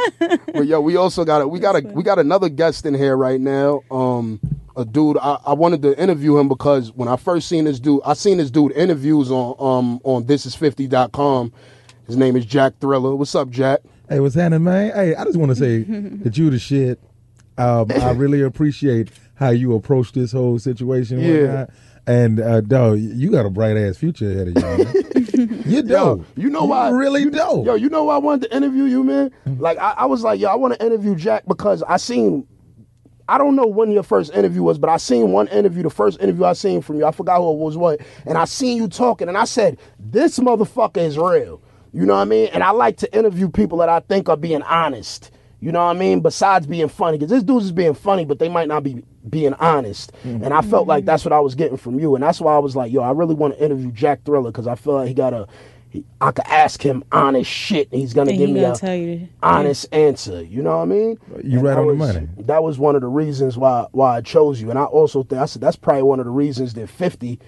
But 0.52 0.66
yo, 0.66 0.80
we 0.80 0.96
also 0.96 1.24
got 1.24 1.42
a, 1.42 1.46
we 1.46 1.60
got 1.60 1.76
a 1.76 1.86
we 1.86 2.02
got 2.02 2.18
another 2.18 2.48
guest 2.48 2.86
in 2.86 2.94
here 2.94 3.16
right 3.16 3.40
now. 3.40 3.82
Um, 3.88 4.40
a 4.76 4.84
dude. 4.84 5.16
I, 5.18 5.38
I 5.46 5.52
wanted 5.52 5.82
to 5.82 5.96
interview 5.96 6.38
him 6.38 6.48
because 6.48 6.90
when 6.92 7.06
I 7.06 7.14
first 7.14 7.48
seen 7.48 7.66
this 7.66 7.78
dude, 7.78 8.00
I 8.04 8.14
seen 8.14 8.38
this 8.38 8.50
dude 8.50 8.72
interviews 8.72 9.30
on 9.30 9.54
um 9.60 10.00
on 10.02 10.24
thisis50.com. 10.24 11.52
His 12.08 12.16
name 12.16 12.34
is 12.34 12.44
Jack 12.46 12.74
Thriller. 12.80 13.14
What's 13.14 13.36
up, 13.36 13.48
Jack? 13.48 13.80
Hey, 14.08 14.18
what's 14.18 14.34
happening, 14.34 14.64
man? 14.64 14.92
Hey, 14.92 15.14
I 15.14 15.22
just 15.24 15.36
want 15.36 15.50
to 15.50 15.56
say 15.56 15.82
that 16.24 16.36
you 16.36 16.50
the 16.50 16.58
shit. 16.58 16.98
Um, 17.56 17.92
I 17.92 18.10
really 18.12 18.42
appreciate 18.42 19.10
how 19.40 19.48
you 19.50 19.74
approach 19.74 20.12
this 20.12 20.30
whole 20.32 20.58
situation. 20.58 21.18
Yeah. 21.18 21.66
And 22.06 22.38
uh, 22.40 22.60
dog, 22.60 22.98
you 22.98 23.30
got 23.30 23.46
a 23.46 23.50
bright 23.50 23.76
ass 23.76 23.96
future 23.96 24.30
ahead 24.30 24.48
of 24.56 24.86
you. 24.86 25.04
You 25.40 25.82
Yo, 25.82 26.16
do. 26.16 26.26
you 26.36 26.50
know 26.50 26.64
why? 26.64 26.90
really 26.90 27.22
you, 27.22 27.30
do. 27.30 27.62
Yo, 27.64 27.74
you 27.74 27.88
know 27.88 28.04
why 28.04 28.16
I 28.16 28.18
wanted 28.18 28.48
to 28.48 28.56
interview 28.56 28.84
you, 28.84 29.02
man? 29.04 29.30
Like 29.46 29.78
I, 29.78 29.94
I 29.98 30.06
was 30.06 30.22
like, 30.22 30.38
yo, 30.38 30.48
I 30.48 30.56
want 30.56 30.74
to 30.74 30.84
interview 30.84 31.14
Jack 31.14 31.44
because 31.46 31.82
I 31.84 31.96
seen. 31.96 32.46
I 33.28 33.38
don't 33.38 33.54
know 33.56 33.66
when 33.66 33.92
your 33.92 34.02
first 34.02 34.34
interview 34.34 34.62
was, 34.62 34.76
but 34.76 34.90
I 34.90 34.96
seen 34.96 35.30
one 35.30 35.46
interview, 35.48 35.84
the 35.84 35.90
first 35.90 36.20
interview 36.20 36.44
I 36.44 36.52
seen 36.54 36.82
from 36.82 36.96
you. 36.96 37.06
I 37.06 37.12
forgot 37.12 37.38
who 37.38 37.52
it 37.52 37.56
was, 37.58 37.76
what, 37.76 38.00
and 38.26 38.36
I 38.36 38.44
seen 38.44 38.76
you 38.76 38.88
talking, 38.88 39.28
and 39.28 39.38
I 39.38 39.44
said, 39.44 39.78
"This 39.98 40.38
motherfucker 40.40 40.98
is 40.98 41.16
real." 41.16 41.62
You 41.92 42.04
know 42.04 42.14
what 42.16 42.22
I 42.22 42.24
mean? 42.24 42.48
And 42.52 42.62
I 42.62 42.70
like 42.72 42.98
to 42.98 43.16
interview 43.16 43.48
people 43.48 43.78
that 43.78 43.88
I 43.88 44.00
think 44.00 44.28
are 44.28 44.36
being 44.36 44.62
honest. 44.62 45.30
You 45.60 45.72
know 45.72 45.84
what 45.84 45.94
I 45.96 45.98
mean? 45.98 46.20
Besides 46.20 46.66
being 46.66 46.88
funny, 46.88 47.18
because 47.18 47.30
this 47.30 47.42
dude's 47.42 47.66
is 47.66 47.72
being 47.72 47.94
funny, 47.94 48.24
but 48.24 48.38
they 48.38 48.48
might 48.48 48.68
not 48.68 48.82
be 48.82 49.02
being 49.28 49.52
honest. 49.54 50.12
Mm-hmm. 50.24 50.44
And 50.44 50.54
I 50.54 50.62
felt 50.62 50.86
like 50.86 51.04
that's 51.04 51.24
what 51.24 51.32
I 51.32 51.40
was 51.40 51.54
getting 51.54 51.76
from 51.76 52.00
you, 52.00 52.14
and 52.14 52.24
that's 52.24 52.40
why 52.40 52.54
I 52.54 52.58
was 52.58 52.74
like, 52.76 52.90
"Yo, 52.92 53.02
I 53.02 53.10
really 53.12 53.34
want 53.34 53.54
to 53.58 53.62
interview 53.64 53.92
Jack 53.92 54.24
Thriller 54.24 54.50
because 54.50 54.66
I 54.66 54.74
feel 54.74 54.94
like 54.94 55.08
he 55.08 55.14
got 55.14 55.34
a." 55.34 55.46
he, 55.90 56.04
I 56.20 56.30
could 56.30 56.46
ask 56.46 56.80
him 56.80 57.02
honest 57.10 57.50
shit, 57.50 57.90
and 57.90 58.00
he's 58.00 58.14
gonna 58.14 58.30
And 58.30 58.38
give 58.38 58.48
he 58.48 58.54
me 58.54 58.60
gonna 58.60 58.74
a 58.74 58.76
tell 58.76 58.94
you. 58.94 59.28
honest 59.42 59.86
answer. 59.92 60.40
You 60.42 60.62
know 60.62 60.76
what 60.76 60.82
I 60.82 60.86
mean? 60.86 61.18
You 61.42 61.58
And 61.58 61.62
right 61.64 61.74
that 61.74 61.80
on 61.80 61.86
the 61.88 61.94
was- 61.94 62.14
money. 62.14 62.28
That 62.38 62.62
was 62.62 62.78
one 62.78 62.94
of 62.94 63.00
the 63.02 63.08
reasons 63.08 63.58
why 63.58 63.86
why 63.92 64.16
I 64.16 64.20
chose 64.20 64.62
you, 64.62 64.70
and 64.70 64.78
I 64.78 64.84
also 64.84 65.24
think 65.24 65.42
I 65.42 65.46
said 65.46 65.60
that's 65.60 65.76
probably 65.76 66.04
one 66.04 66.20
of 66.20 66.26
the 66.26 66.30
reasons 66.32 66.74
that 66.74 66.88
Fifty 66.88 67.38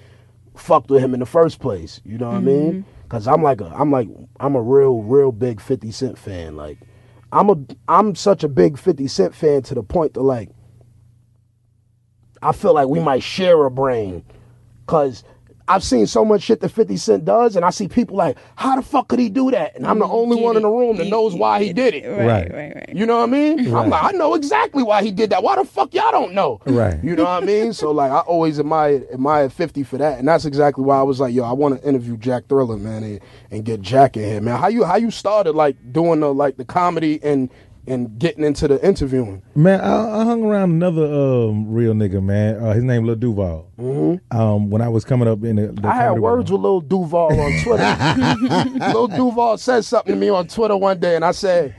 fucked 0.56 0.90
with 0.90 1.02
him 1.02 1.14
in 1.14 1.20
the 1.20 1.26
first 1.26 1.60
place. 1.60 2.00
You 2.04 2.18
know 2.18 2.26
what 2.26 2.36
I 2.36 2.40
mean? 2.40 2.72
Mm-hmm. 2.72 2.80
Because 3.04 3.26
I'm 3.28 3.42
like 3.42 3.60
a 3.60 3.66
I'm 3.74 3.90
like 3.90 4.08
I'm 4.40 4.54
a 4.56 4.60
real 4.62 5.02
real 5.02 5.32
big 5.32 5.60
Fifty 5.60 5.92
Cent 5.92 6.18
fan. 6.18 6.56
Like 6.56 6.78
I'm 7.32 7.48
a 7.50 7.56
I'm 7.88 8.14
such 8.14 8.44
a 8.44 8.48
big 8.48 8.78
Fifty 8.78 9.08
Cent 9.08 9.34
fan 9.34 9.62
to 9.62 9.74
the 9.74 9.82
point 9.82 10.14
that 10.14 10.22
like 10.22 10.50
I 12.42 12.52
feel 12.52 12.74
like 12.74 12.88
we 12.88 13.00
might 13.00 13.22
share 13.22 13.64
a 13.64 13.70
brain, 13.70 14.24
cause. 14.86 15.24
I've 15.68 15.84
seen 15.84 16.06
so 16.06 16.24
much 16.24 16.42
shit 16.42 16.60
that 16.60 16.70
50 16.70 16.96
Cent 16.96 17.24
does, 17.24 17.54
and 17.56 17.64
I 17.64 17.70
see 17.70 17.86
people 17.88 18.16
like, 18.16 18.36
how 18.56 18.74
the 18.76 18.82
fuck 18.82 19.08
could 19.08 19.18
he 19.20 19.28
do 19.28 19.50
that? 19.52 19.76
And 19.76 19.86
I'm 19.86 19.98
the 20.00 20.06
only 20.06 20.40
one 20.40 20.56
in 20.56 20.62
the 20.62 20.68
room 20.68 20.96
that 20.96 21.06
knows 21.06 21.34
why 21.34 21.62
he 21.62 21.72
did 21.72 21.94
it. 21.94 22.04
it. 22.04 22.08
Right, 22.10 22.26
Right. 22.26 22.52
right, 22.52 22.74
right. 22.74 22.88
You 22.96 23.06
know 23.06 23.18
what 23.18 23.28
I 23.28 23.32
mean? 23.32 23.70
Right. 23.70 23.84
I'm 23.84 23.90
like, 23.90 24.02
I 24.14 24.16
know 24.16 24.34
exactly 24.34 24.82
why 24.82 25.02
he 25.02 25.12
did 25.12 25.30
that. 25.30 25.42
Why 25.42 25.56
the 25.56 25.64
fuck 25.64 25.94
y'all 25.94 26.10
don't 26.10 26.32
know? 26.34 26.60
Right. 26.66 27.02
You 27.02 27.14
know 27.14 27.24
what 27.24 27.42
I 27.42 27.46
mean? 27.46 27.72
So 27.72 27.90
like, 27.92 28.10
I 28.10 28.18
always 28.20 28.58
admire 28.58 29.04
admire 29.12 29.48
50 29.48 29.82
for 29.84 29.98
that, 29.98 30.18
and 30.18 30.26
that's 30.28 30.44
exactly 30.44 30.84
why 30.84 30.98
I 30.98 31.02
was 31.02 31.20
like, 31.20 31.32
yo, 31.34 31.44
I 31.44 31.52
want 31.52 31.80
to 31.80 31.88
interview 31.88 32.16
Jack 32.16 32.48
Thriller, 32.48 32.76
man, 32.76 33.02
and, 33.04 33.20
and 33.50 33.64
get 33.64 33.80
Jack 33.80 34.16
in 34.16 34.24
here, 34.24 34.40
man. 34.40 34.58
How 34.58 34.68
you 34.68 34.84
how 34.84 34.96
you 34.96 35.10
started 35.10 35.52
like 35.52 35.76
doing 35.92 36.20
the 36.20 36.34
like 36.34 36.56
the 36.56 36.64
comedy 36.64 37.20
and 37.22 37.48
and 37.86 38.18
getting 38.18 38.44
into 38.44 38.68
the 38.68 38.84
interviewing? 38.86 39.42
Man, 39.54 39.80
I, 39.80 40.20
I 40.20 40.24
hung 40.24 40.44
around 40.44 40.70
another 40.70 41.04
um, 41.04 41.70
real 41.70 41.94
nigga, 41.94 42.22
man. 42.22 42.56
Uh, 42.56 42.72
his 42.72 42.84
name 42.84 43.04
Lil 43.04 43.16
Duval. 43.16 43.68
Mm-hmm. 43.78 44.36
Um, 44.36 44.70
when 44.70 44.82
I 44.82 44.88
was 44.88 45.04
coming 45.04 45.28
up 45.28 45.42
in 45.44 45.56
the, 45.56 45.68
the 45.68 45.88
I 45.88 45.94
had 45.94 46.18
words 46.18 46.50
world. 46.50 46.50
with 46.50 46.60
Lil 46.60 46.80
Duval 46.82 47.40
on 47.40 47.60
Twitter. 47.62 48.88
Lil 48.92 49.08
Duval 49.08 49.58
said 49.58 49.84
something 49.84 50.14
to 50.14 50.20
me 50.20 50.28
on 50.28 50.46
Twitter 50.46 50.76
one 50.76 50.98
day, 51.00 51.16
and 51.16 51.24
I 51.24 51.32
said, 51.32 51.74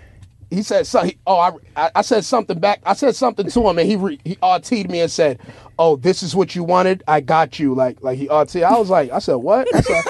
he 0.50 0.62
said, 0.62 0.86
so 0.86 1.04
he, 1.04 1.18
oh, 1.26 1.40
I, 1.40 1.52
I, 1.76 1.92
I 1.96 2.02
said 2.04 2.24
something 2.24 2.60
back. 2.60 2.82
I 2.86 2.94
said 2.94 3.16
something 3.16 3.50
to 3.50 3.68
him, 3.68 3.80
and 3.80 3.90
he 3.90 3.96
re, 3.96 4.20
he 4.24 4.36
RT'd 4.36 4.90
me 4.92 5.00
and 5.00 5.10
said, 5.12 5.40
oh, 5.80 5.96
this 5.96 6.22
is 6.22 6.36
what 6.36 6.56
you 6.56 6.64
wanted. 6.64 7.04
I 7.08 7.22
got 7.22 7.58
you. 7.58 7.74
Like 7.74 8.04
like 8.04 8.20
he 8.20 8.28
RT'd. 8.28 8.62
I 8.62 8.78
was 8.78 8.90
like, 8.90 9.12
I 9.12 9.20
said 9.20 9.36
what? 9.36 9.68
I 9.74 9.82
said. 9.82 10.04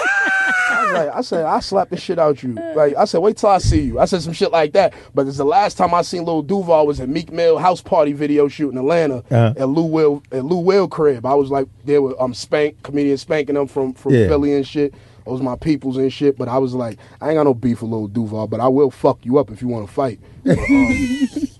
I 0.84 0.92
was 0.92 1.06
like, 1.06 1.16
I 1.16 1.20
said, 1.22 1.44
I 1.46 1.60
slapped 1.60 1.90
the 1.90 1.96
shit 1.96 2.18
out 2.18 2.42
you. 2.42 2.52
Like, 2.74 2.94
I 2.96 3.04
said, 3.04 3.18
wait 3.18 3.36
till 3.36 3.48
I 3.50 3.58
see 3.58 3.80
you. 3.82 3.98
I 3.98 4.04
said 4.04 4.22
some 4.22 4.32
shit 4.32 4.52
like 4.52 4.72
that. 4.74 4.94
But 5.14 5.26
it's 5.26 5.36
the 5.38 5.44
last 5.44 5.76
time 5.78 5.94
I 5.94 6.02
seen 6.02 6.24
Lil 6.24 6.42
Duval 6.42 6.86
was 6.86 7.00
at 7.00 7.08
Meek 7.08 7.32
Mill 7.32 7.58
house 7.58 7.80
party 7.80 8.12
video 8.12 8.48
shoot 8.48 8.70
in 8.70 8.78
Atlanta 8.78 9.18
Uh-huh. 9.30 9.54
at 9.56 9.68
Lou 9.68 9.84
Will 9.84 10.22
at 10.32 10.44
Lou 10.44 10.58
Will 10.58 10.88
crib. 10.88 11.24
I 11.26 11.34
was 11.34 11.50
like 11.50 11.66
there 11.84 12.02
with 12.02 12.14
um 12.20 12.34
Spank, 12.34 12.82
comedian 12.82 13.16
spanking 13.16 13.54
them 13.54 13.66
from 13.66 13.94
from 13.94 14.12
Yeah. 14.14 14.28
Philly 14.28 14.54
and 14.54 14.66
shit. 14.66 14.94
Those 15.26 15.40
my 15.40 15.56
peoples 15.56 15.96
and 15.96 16.12
shit. 16.12 16.36
But 16.36 16.48
I 16.48 16.58
was 16.58 16.74
like, 16.74 16.98
I 17.20 17.28
ain't 17.30 17.36
got 17.38 17.44
no 17.44 17.54
beef 17.54 17.80
with 17.80 17.90
Lil 17.90 18.08
Duval, 18.08 18.46
but 18.48 18.60
I 18.60 18.68
will 18.68 18.90
fuck 18.90 19.24
you 19.24 19.38
up 19.38 19.50
if 19.50 19.62
you 19.62 19.68
want 19.68 19.86
to 19.88 19.92
fight. 19.92 20.20
But, 20.44 20.58
um, 20.58 21.08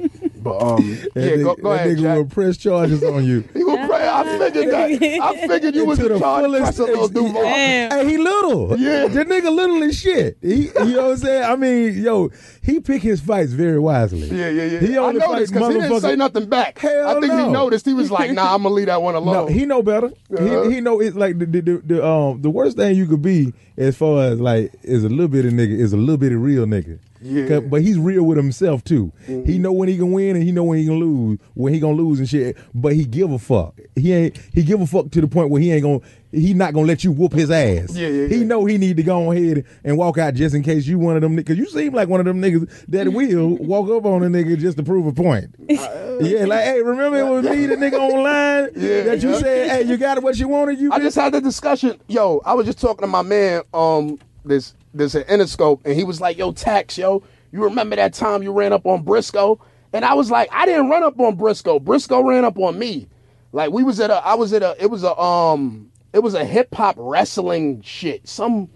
but, 0.44 0.62
um 0.62 0.76
That 1.14 1.20
yeah, 1.24 1.30
nigga, 1.30 1.44
go, 1.44 1.54
go 1.56 1.70
that 1.70 1.74
ahead, 1.80 1.96
nigga 1.96 2.02
Jack. 2.02 2.16
will 2.18 2.24
press 2.26 2.56
charges 2.56 3.02
on 3.02 3.24
you. 3.24 3.40
He 3.54 3.64
gonna 3.64 3.88
pray. 3.88 4.08
I 4.08 4.38
figured 4.38 4.70
that. 4.70 5.02
I 5.22 5.46
figured 5.48 5.74
you 5.74 5.84
was 5.86 5.98
To 5.98 6.08
the 6.08 6.14
in 6.14 6.20
charge 6.20 6.44
of 6.44 6.50
fullest 6.52 6.76
pressing 6.76 6.94
Lil 6.94 7.08
Duval. 7.08 7.44
Hey, 7.44 8.08
he 8.10 8.18
little. 8.18 8.78
Yeah. 8.78 9.08
The 9.08 9.24
nigga 9.24 9.54
little 9.54 9.82
as 9.82 9.98
shit. 9.98 10.38
He, 10.40 10.66
you 10.66 10.72
know 10.74 11.02
what 11.02 11.10
I'm 11.12 11.16
saying? 11.16 11.44
I 11.44 11.56
mean, 11.56 12.02
yo, 12.02 12.30
he 12.62 12.80
pick 12.80 13.02
his 13.02 13.20
fights 13.20 13.52
very 13.52 13.78
wisely. 13.78 14.28
Yeah, 14.28 14.48
yeah, 14.50 14.64
yeah. 14.64 14.80
He 14.80 14.96
I 14.96 15.00
only 15.00 15.20
noticed 15.20 15.28
fights 15.28 15.50
because 15.52 15.74
he 15.74 15.80
didn't 15.80 16.00
say 16.00 16.16
nothing 16.16 16.48
back. 16.48 16.78
Hell 16.78 17.08
I 17.08 17.20
think 17.20 17.32
no. 17.32 17.46
he 17.46 17.52
noticed. 17.52 17.86
He 17.86 17.94
was 17.94 18.10
like, 18.10 18.30
"Nah, 18.32 18.54
I'm 18.54 18.62
gonna 18.62 18.74
leave 18.74 18.86
that 18.86 19.00
one 19.02 19.14
alone." 19.14 19.34
No, 19.34 19.46
he 19.46 19.66
know 19.66 19.82
better. 19.82 20.06
Uh-huh. 20.06 20.62
He, 20.68 20.74
he 20.76 20.80
know 20.80 21.00
it's 21.00 21.16
like 21.16 21.38
the, 21.38 21.46
the, 21.46 21.60
the, 21.60 21.82
the 21.84 22.06
um 22.06 22.42
the 22.42 22.50
worst 22.50 22.76
thing 22.76 22.96
you 22.96 23.06
could 23.06 23.22
be 23.22 23.52
as 23.76 23.96
far 23.96 24.24
as 24.24 24.40
like 24.40 24.72
is 24.82 25.04
a 25.04 25.08
little 25.08 25.28
bit 25.28 25.44
of 25.44 25.52
nigga 25.52 25.78
is 25.78 25.92
a 25.92 25.96
little 25.96 26.16
bit 26.16 26.32
of 26.32 26.40
real 26.40 26.66
nigga. 26.66 26.98
Yeah. 27.24 27.44
Mm-hmm. 27.44 27.68
But 27.68 27.82
he's 27.82 27.98
real 27.98 28.24
with 28.24 28.36
himself 28.36 28.84
too. 28.84 29.12
He 29.26 29.58
know 29.58 29.72
when 29.72 29.88
he 29.88 29.96
can 29.96 30.12
win 30.12 30.36
and 30.36 30.44
he 30.44 30.52
know 30.52 30.64
when 30.64 30.78
he 30.78 30.84
can 30.84 30.98
lose. 30.98 31.38
When 31.54 31.72
he 31.72 31.80
gonna 31.80 31.96
lose 31.96 32.18
and 32.18 32.28
shit. 32.28 32.56
But 32.74 32.92
he 32.92 33.04
give 33.04 33.32
a 33.32 33.38
fuck. 33.38 33.78
He 33.96 34.12
ain't 34.12 34.38
he 34.52 34.62
give 34.62 34.80
a 34.80 34.86
fuck 34.86 35.10
to 35.12 35.20
the 35.20 35.28
point 35.28 35.50
where 35.50 35.60
he 35.60 35.72
ain't 35.72 35.82
gonna 35.82 36.00
he 36.34 36.52
not 36.52 36.74
gonna 36.74 36.86
let 36.86 37.04
you 37.04 37.12
whoop 37.12 37.32
his 37.32 37.50
ass. 37.50 37.96
Yeah, 37.96 38.08
yeah, 38.08 38.26
He 38.28 38.44
know 38.44 38.64
he 38.64 38.76
need 38.76 38.96
to 38.96 39.02
go 39.02 39.32
ahead 39.32 39.64
and 39.84 39.96
walk 39.96 40.18
out 40.18 40.34
just 40.34 40.54
in 40.54 40.62
case 40.62 40.86
you 40.86 40.98
one 40.98 41.16
of 41.16 41.22
them 41.22 41.34
niggas. 41.34 41.36
Because 41.36 41.58
you 41.58 41.66
seem 41.66 41.94
like 41.94 42.08
one 42.08 42.20
of 42.20 42.26
them 42.26 42.40
niggas 42.40 42.86
that 42.88 43.08
will 43.08 43.56
walk 43.60 43.88
up 43.90 44.04
on 44.04 44.22
a 44.22 44.26
nigga 44.26 44.58
just 44.58 44.76
to 44.78 44.82
prove 44.82 45.06
a 45.06 45.12
point. 45.12 45.54
yeah, 45.68 46.44
like 46.44 46.64
hey, 46.64 46.82
remember 46.82 47.18
it 47.18 47.28
was 47.28 47.44
me, 47.44 47.66
the 47.66 47.76
nigga 47.76 47.94
online 47.94 48.70
Yeah, 48.76 49.02
that 49.04 49.22
you 49.22 49.30
yeah. 49.30 49.38
said, 49.38 49.70
hey, 49.70 49.82
you 49.82 49.96
got 49.96 50.22
what 50.22 50.36
you 50.38 50.48
wanted. 50.48 50.78
You 50.78 50.92
I 50.92 50.98
just 50.98 51.16
had 51.16 51.32
the 51.32 51.40
discussion. 51.40 51.98
Yo, 52.08 52.42
I 52.44 52.54
was 52.54 52.66
just 52.66 52.80
talking 52.80 53.02
to 53.02 53.06
my 53.06 53.22
man. 53.22 53.62
Um, 53.72 54.18
this 54.44 54.74
this 54.94 55.14
an 55.14 55.24
Interscope, 55.24 55.80
and 55.84 55.94
he 55.94 56.04
was 56.04 56.20
like, 56.20 56.38
"Yo, 56.38 56.52
Tax, 56.52 56.96
yo, 56.96 57.22
you 57.52 57.62
remember 57.62 57.96
that 57.96 58.14
time 58.14 58.42
you 58.42 58.52
ran 58.52 58.72
up 58.72 58.86
on 58.86 59.02
Briscoe?" 59.02 59.60
And 59.92 60.04
I 60.04 60.14
was 60.14 60.30
like, 60.30 60.48
"I 60.52 60.66
didn't 60.66 60.88
run 60.88 61.02
up 61.02 61.18
on 61.20 61.36
Briscoe. 61.36 61.78
Briscoe 61.78 62.22
ran 62.22 62.44
up 62.44 62.58
on 62.58 62.78
me. 62.78 63.08
Like 63.52 63.70
we 63.70 63.82
was 63.84 64.00
at 64.00 64.10
a, 64.10 64.16
I 64.24 64.34
was 64.34 64.52
at 64.52 64.62
a, 64.62 64.76
it 64.78 64.90
was 64.90 65.04
a, 65.04 65.16
um, 65.18 65.90
it 66.12 66.22
was 66.22 66.34
a 66.34 66.44
hip 66.44 66.74
hop 66.74 66.96
wrestling 66.98 67.82
shit. 67.82 68.26
Some 68.28 68.68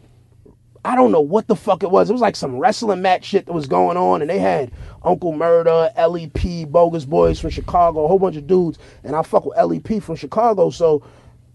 I 0.84 0.94
don't 0.94 1.12
know 1.12 1.20
what 1.20 1.48
the 1.48 1.56
fuck 1.56 1.82
it 1.82 1.90
was. 1.90 2.08
It 2.08 2.12
was 2.12 2.22
like 2.22 2.36
some 2.36 2.56
wrestling 2.56 3.02
match 3.02 3.24
shit 3.24 3.46
that 3.46 3.52
was 3.52 3.66
going 3.66 3.96
on, 3.96 4.22
and 4.22 4.30
they 4.30 4.38
had 4.38 4.70
Uncle 5.02 5.32
Murder, 5.32 5.90
LEP, 5.96 6.68
Bogus 6.68 7.04
Boys 7.04 7.40
from 7.40 7.50
Chicago, 7.50 8.04
a 8.04 8.08
whole 8.08 8.18
bunch 8.18 8.36
of 8.36 8.46
dudes, 8.46 8.78
and 9.04 9.14
I 9.14 9.22
fuck 9.22 9.44
with 9.44 9.58
LEP 9.58 10.02
from 10.02 10.16
Chicago, 10.16 10.70
so 10.70 11.02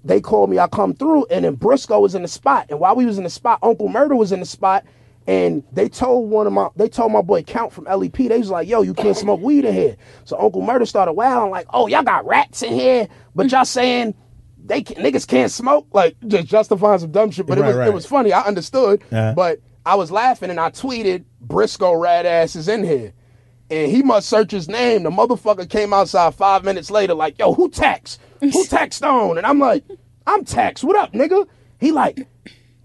they 0.04 0.20
called 0.22 0.50
me. 0.50 0.60
I 0.60 0.68
come 0.68 0.94
through, 0.94 1.26
and 1.28 1.46
then 1.46 1.56
Briscoe 1.56 2.00
was 2.00 2.16
in 2.16 2.22
the 2.22 2.28
spot, 2.28 2.68
and 2.70 2.80
while 2.80 2.96
we 2.96 3.06
was 3.06 3.18
in 3.18 3.24
the 3.24 3.30
spot, 3.30 3.60
Uncle 3.62 3.88
Murder 3.90 4.16
was 4.16 4.32
in 4.32 4.40
the 4.40 4.46
spot, 4.46 4.84
and 5.28 5.64
they 5.72 5.88
told 5.88 6.30
one 6.30 6.46
of 6.48 6.54
my, 6.54 6.68
they 6.76 6.90
told 6.90 7.12
my 7.12 7.22
boy 7.22 7.44
Count 7.44 7.72
from 7.72 7.86
LEP, 7.86 8.14
they 8.18 8.38
was 8.38 8.50
like, 8.50 8.68
"Yo, 8.68 8.82
you 8.82 8.94
can't 8.94 9.16
smoke 9.16 9.40
weed 9.42 9.64
in 9.66 9.74
here." 9.74 9.96
So 10.26 10.38
Uncle 10.40 10.62
Murder 10.62 10.86
started 10.86 11.14
wilding 11.14 11.52
like, 11.52 11.68
"Oh, 11.74 11.88
y'all 11.88 12.04
got 12.04 12.26
rats 12.26 12.62
in 12.64 12.74
here, 12.74 13.08
but 13.36 13.52
y'all 13.52 13.66
saying." 13.66 14.16
They 14.66 14.82
can, 14.82 15.04
niggas 15.04 15.28
can't 15.28 15.52
smoke, 15.52 15.88
like 15.92 16.16
just 16.26 16.48
justifying 16.48 16.98
some 17.00 17.12
dumb 17.12 17.32
shit. 17.32 17.46
But 17.46 17.58
it 17.58 17.66
was 17.66 17.76
right. 17.76 17.90
it 17.90 17.94
was 17.94 18.06
funny. 18.06 18.32
I 18.32 18.44
understood, 18.44 19.02
Uh-huh. 19.12 19.34
but 19.36 19.60
I 19.86 19.96
was 19.96 20.10
laughing 20.10 20.50
and 20.50 20.58
I 20.58 20.70
tweeted 20.70 21.26
Briscoe 21.42 21.92
rat 21.96 22.26
ass 22.26 22.56
is 22.56 22.70
in 22.70 22.86
here. 22.86 23.12
And 23.74 23.92
he 23.92 24.04
must 24.04 24.30
search 24.30 24.52
his 24.52 24.70
name. 24.70 25.02
The 25.02 25.10
motherfucker 25.10 25.68
came 25.68 25.94
outside 25.94 26.36
five 26.36 26.64
minutes 26.64 26.92
later, 26.92 27.16
like, 27.16 27.40
yo, 27.40 27.56
who 27.56 27.70
tax? 27.70 28.20
Who 28.40 28.66
tax 28.68 28.98
Stone? 28.98 29.40
And 29.40 29.48
I'm 29.48 29.58
like, 29.58 29.84
I'm 30.28 30.46
tax. 30.46 30.84
What 30.84 30.96
up, 30.96 31.14
nigga? 31.14 31.48
He 31.80 31.92
like, 31.92 32.28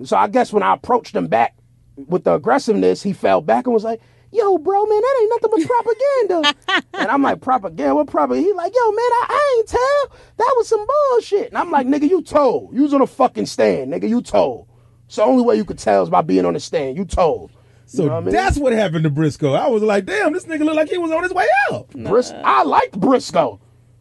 so 0.02 0.16
I 0.16 0.28
guess 0.28 0.50
when 0.50 0.62
I 0.62 0.72
approached 0.72 1.14
him 1.14 1.26
back 1.26 1.54
with 1.96 2.24
the 2.24 2.34
aggressiveness, 2.34 3.02
he 3.02 3.12
fell 3.12 3.42
back 3.42 3.66
and 3.66 3.74
was 3.74 3.84
like, 3.84 4.00
yo, 4.32 4.56
bro, 4.56 4.86
man, 4.86 5.00
that 5.02 5.18
ain't 5.20 5.30
nothing 5.30 5.50
but 5.52 5.66
propaganda. 5.66 6.88
and 6.94 7.10
I'm 7.10 7.22
like, 7.22 7.42
propaganda? 7.42 7.94
What 7.94 8.06
propaganda? 8.06 8.48
He 8.48 8.54
like, 8.54 8.72
yo, 8.74 8.90
man, 8.90 8.98
I, 8.98 9.26
I 9.28 9.56
ain't 9.58 9.68
tell. 9.68 10.18
That 10.38 10.54
was 10.56 10.68
some 10.68 10.86
bullshit. 10.86 11.48
And 11.48 11.58
I'm 11.58 11.70
like, 11.70 11.86
nigga, 11.86 12.08
you 12.08 12.22
told. 12.22 12.74
You 12.74 12.84
was 12.84 12.94
on 12.94 13.02
a 13.02 13.06
fucking 13.06 13.44
stand, 13.44 13.92
nigga. 13.92 14.08
You 14.08 14.22
told. 14.22 14.68
So 15.08 15.22
the 15.22 15.28
only 15.28 15.44
way 15.44 15.56
you 15.56 15.66
could 15.66 15.78
tell 15.78 16.02
is 16.02 16.08
by 16.08 16.22
being 16.22 16.46
on 16.46 16.54
the 16.54 16.60
stand. 16.60 16.96
You 16.96 17.04
told. 17.04 17.50
So 17.90 18.02
You 18.02 18.08
know 18.10 18.14
what 18.16 18.22
I 18.22 18.24
mean? 18.26 18.34
that's 18.34 18.58
what 18.58 18.72
happened 18.74 19.04
to 19.04 19.10
Briscoe. 19.10 19.54
I 19.54 19.66
was 19.68 19.82
like, 19.82 20.04
damn, 20.04 20.34
this 20.34 20.44
nigga 20.44 20.60
looked 20.60 20.76
like 20.76 20.90
he 20.90 20.98
was 20.98 21.10
on 21.10 21.22
his 21.22 21.32
way 21.32 21.46
out. 21.72 21.88
Bris- 21.90 22.32
I 22.44 22.62
liked 22.62 23.00
Briscoe. 23.00 23.60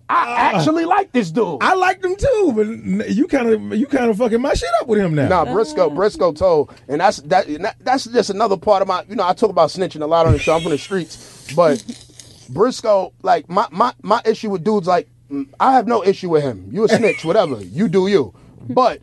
I 0.09 0.53
actually 0.55 0.85
like 0.85 1.11
this 1.13 1.31
dude. 1.31 1.57
I 1.61 1.73
liked 1.73 2.03
him 2.03 2.15
too, 2.15 2.53
but 2.55 3.09
you 3.09 3.27
kind 3.27 3.49
of 3.49 3.77
you 3.77 3.87
kind 3.87 4.09
of 4.09 4.17
fucking 4.17 4.41
my 4.41 4.53
shit 4.53 4.69
up 4.81 4.87
with 4.87 4.99
him 4.99 5.15
now. 5.15 5.27
Nah, 5.27 5.45
Briscoe, 5.51 5.89
Briscoe 5.89 6.31
told, 6.31 6.73
and 6.87 7.01
that's 7.01 7.17
that. 7.23 7.45
That's 7.81 8.05
just 8.05 8.29
another 8.29 8.55
part 8.55 8.81
of 8.81 8.87
my. 8.87 9.03
You 9.09 9.15
know, 9.17 9.27
I 9.27 9.33
talk 9.33 9.49
about 9.49 9.69
snitching 9.69 10.01
a 10.01 10.05
lot 10.05 10.25
on 10.25 10.31
the 10.31 10.39
show. 10.39 10.55
I'm 10.55 10.61
from 10.61 10.71
the 10.71 10.77
streets, 10.77 11.47
but 11.55 11.83
Briscoe, 12.49 13.13
like 13.21 13.49
my 13.49 13.67
my 13.71 13.93
my 14.01 14.21
issue 14.25 14.49
with 14.49 14.63
dudes, 14.63 14.87
like 14.87 15.09
mm, 15.29 15.45
I 15.59 15.73
have 15.73 15.87
no 15.87 16.03
issue 16.05 16.29
with 16.29 16.43
him. 16.43 16.69
You 16.71 16.85
a 16.85 16.87
snitch, 16.89 17.25
whatever. 17.25 17.61
You 17.61 17.87
do 17.89 18.07
you. 18.07 18.33
But 18.69 19.01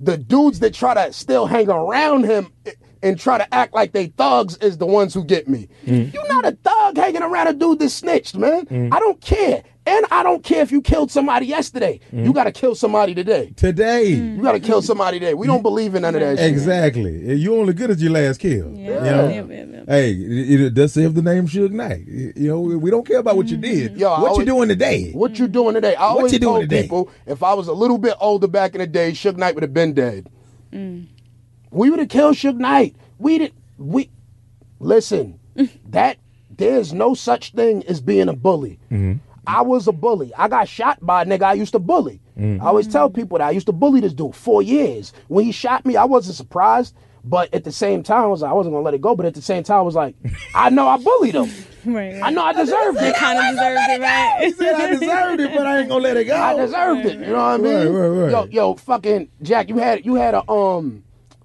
the 0.00 0.16
dudes 0.16 0.60
that 0.60 0.72
try 0.72 0.94
to 0.94 1.12
still 1.12 1.44
hang 1.46 1.68
around 1.68 2.24
him 2.24 2.50
i- 2.66 2.72
and 3.02 3.18
try 3.18 3.38
to 3.38 3.54
act 3.54 3.74
like 3.74 3.92
they 3.92 4.06
thugs 4.06 4.56
is 4.58 4.78
the 4.78 4.86
ones 4.86 5.14
who 5.14 5.24
get 5.24 5.48
me. 5.48 5.68
Mm. 5.86 6.12
You're 6.12 6.28
not 6.28 6.44
a 6.46 6.52
thug 6.52 6.96
hanging 6.96 7.22
around 7.22 7.48
a 7.48 7.54
dude 7.54 7.78
that 7.78 7.90
snitched, 7.90 8.36
man. 8.36 8.66
Mm. 8.66 8.92
I 8.92 8.98
don't 8.98 9.20
care. 9.20 9.62
And 9.86 10.06
I 10.10 10.22
don't 10.22 10.44
care 10.44 10.62
if 10.62 10.70
you 10.70 10.82
killed 10.82 11.10
somebody 11.10 11.46
yesterday. 11.46 12.00
Mm. 12.12 12.26
You 12.26 12.32
got 12.34 12.44
to 12.44 12.52
kill 12.52 12.74
somebody 12.74 13.14
today. 13.14 13.52
Today, 13.56 14.08
You 14.08 14.42
got 14.42 14.52
to 14.52 14.60
kill 14.60 14.82
somebody 14.82 15.18
today. 15.18 15.34
We 15.34 15.46
don't 15.46 15.62
believe 15.62 15.94
in 15.94 16.02
none 16.02 16.14
of 16.14 16.20
that 16.20 16.38
shit. 16.38 16.50
exactly. 16.50 17.34
You 17.34 17.56
only 17.56 17.72
good 17.72 17.90
as 17.90 18.02
your 18.02 18.12
last 18.12 18.38
kill. 18.40 18.72
Yeah. 18.74 18.88
You 18.88 19.10
know? 19.10 19.28
Yeah, 19.28 19.42
yeah, 19.42 19.64
yeah. 19.64 19.84
Hey, 19.88 20.12
it, 20.12 20.60
it 20.60 20.74
does 20.74 20.92
say 20.92 21.04
if 21.04 21.14
the 21.14 21.22
name 21.22 21.48
Suge 21.48 21.70
Knight. 21.70 22.06
You 22.06 22.48
know, 22.48 22.60
we 22.60 22.90
don't 22.90 23.06
care 23.06 23.18
about 23.18 23.36
what 23.36 23.48
you 23.48 23.56
mm-hmm. 23.56 23.94
did. 23.94 23.96
Yo, 23.96 24.12
I 24.12 24.20
what 24.20 24.38
you 24.38 24.44
doing 24.44 24.68
today? 24.68 25.12
What 25.12 25.38
you 25.38 25.48
doing 25.48 25.74
today? 25.74 25.94
I 25.94 26.02
always 26.02 26.32
you 26.32 26.38
doing 26.38 26.52
told 26.52 26.62
today? 26.70 26.82
people 26.82 27.10
if 27.26 27.42
I 27.42 27.54
was 27.54 27.66
a 27.66 27.72
little 27.72 27.98
bit 27.98 28.14
older 28.20 28.46
back 28.48 28.74
in 28.74 28.80
the 28.80 28.86
day, 28.86 29.12
Suge 29.12 29.38
Knight 29.38 29.54
would 29.54 29.62
have 29.62 29.74
been 29.74 29.94
dead. 29.94 30.28
We 31.70 31.90
would 31.90 31.98
have 31.98 32.08
killed 32.08 32.36
Suge 32.36 32.56
Knight. 32.56 32.96
We 33.18 33.38
did. 33.38 33.52
We 33.78 34.10
listen. 34.78 35.38
that 35.90 36.18
there's 36.56 36.92
no 36.92 37.14
such 37.14 37.52
thing 37.52 37.84
as 37.86 38.00
being 38.00 38.28
a 38.28 38.32
bully. 38.34 38.78
I 39.46 39.62
was 39.62 39.88
a 39.88 39.92
bully. 39.92 40.32
I 40.36 40.48
got 40.48 40.68
shot 40.68 40.98
by 41.04 41.22
a 41.22 41.24
nigga 41.26 41.42
I 41.42 41.52
used 41.54 41.72
to 41.72 41.78
bully. 41.78 42.20
I 42.38 42.58
always 42.60 42.86
tell 42.86 43.10
people 43.10 43.38
that 43.38 43.48
I 43.48 43.50
used 43.50 43.66
to 43.66 43.72
bully 43.72 44.00
this 44.00 44.14
dude 44.14 44.34
four 44.34 44.62
years. 44.62 45.12
When 45.28 45.44
he 45.44 45.52
shot 45.52 45.84
me, 45.84 45.96
I 45.96 46.04
wasn't 46.04 46.36
surprised. 46.36 46.94
But 47.22 47.52
at 47.52 47.64
the 47.64 47.72
same 47.72 48.02
time, 48.02 48.22
I 48.22 48.26
was 48.28 48.40
like, 48.40 48.50
I 48.50 48.54
wasn't 48.54 48.72
gonna 48.74 48.84
let 48.84 48.94
it 48.94 49.02
go. 49.02 49.14
But 49.14 49.26
at 49.26 49.34
the 49.34 49.42
same 49.42 49.62
time, 49.62 49.78
I 49.78 49.82
was 49.82 49.94
like, 49.94 50.14
I 50.54 50.70
know 50.70 50.88
I 50.88 50.96
bullied 50.96 51.34
him. 51.34 51.50
Right. 51.82 52.20
I 52.22 52.28
know 52.28 52.42
I 52.44 52.52
deserved 52.52 53.00
You 53.00 53.06
it. 53.06 53.16
kind 53.16 53.38
of 53.38 53.44
deserved 53.54 53.80
it, 53.90 54.00
right? 54.02 54.36
He 54.42 54.52
said 54.52 54.74
I 54.74 54.90
deserved 54.90 55.40
it, 55.40 55.50
but 55.56 55.66
I 55.66 55.78
ain't 55.78 55.88
gonna 55.88 56.02
let 56.04 56.14
it 56.18 56.24
go. 56.24 56.36
I 56.36 56.54
deserved 56.54 57.06
it. 57.06 57.18
You 57.20 57.26
know 57.28 57.32
what 57.32 57.40
I 57.42 57.56
mean? 57.56 57.72
Right, 57.72 57.86
right, 57.88 58.08
right. 58.08 58.30
Yo, 58.30 58.44
yo, 58.50 58.74
fucking 58.74 59.30
Jack, 59.40 59.70
you 59.70 59.78
had 59.78 60.04
you 60.04 60.16
had 60.16 60.34
a 60.34 60.46
um, 60.50 61.02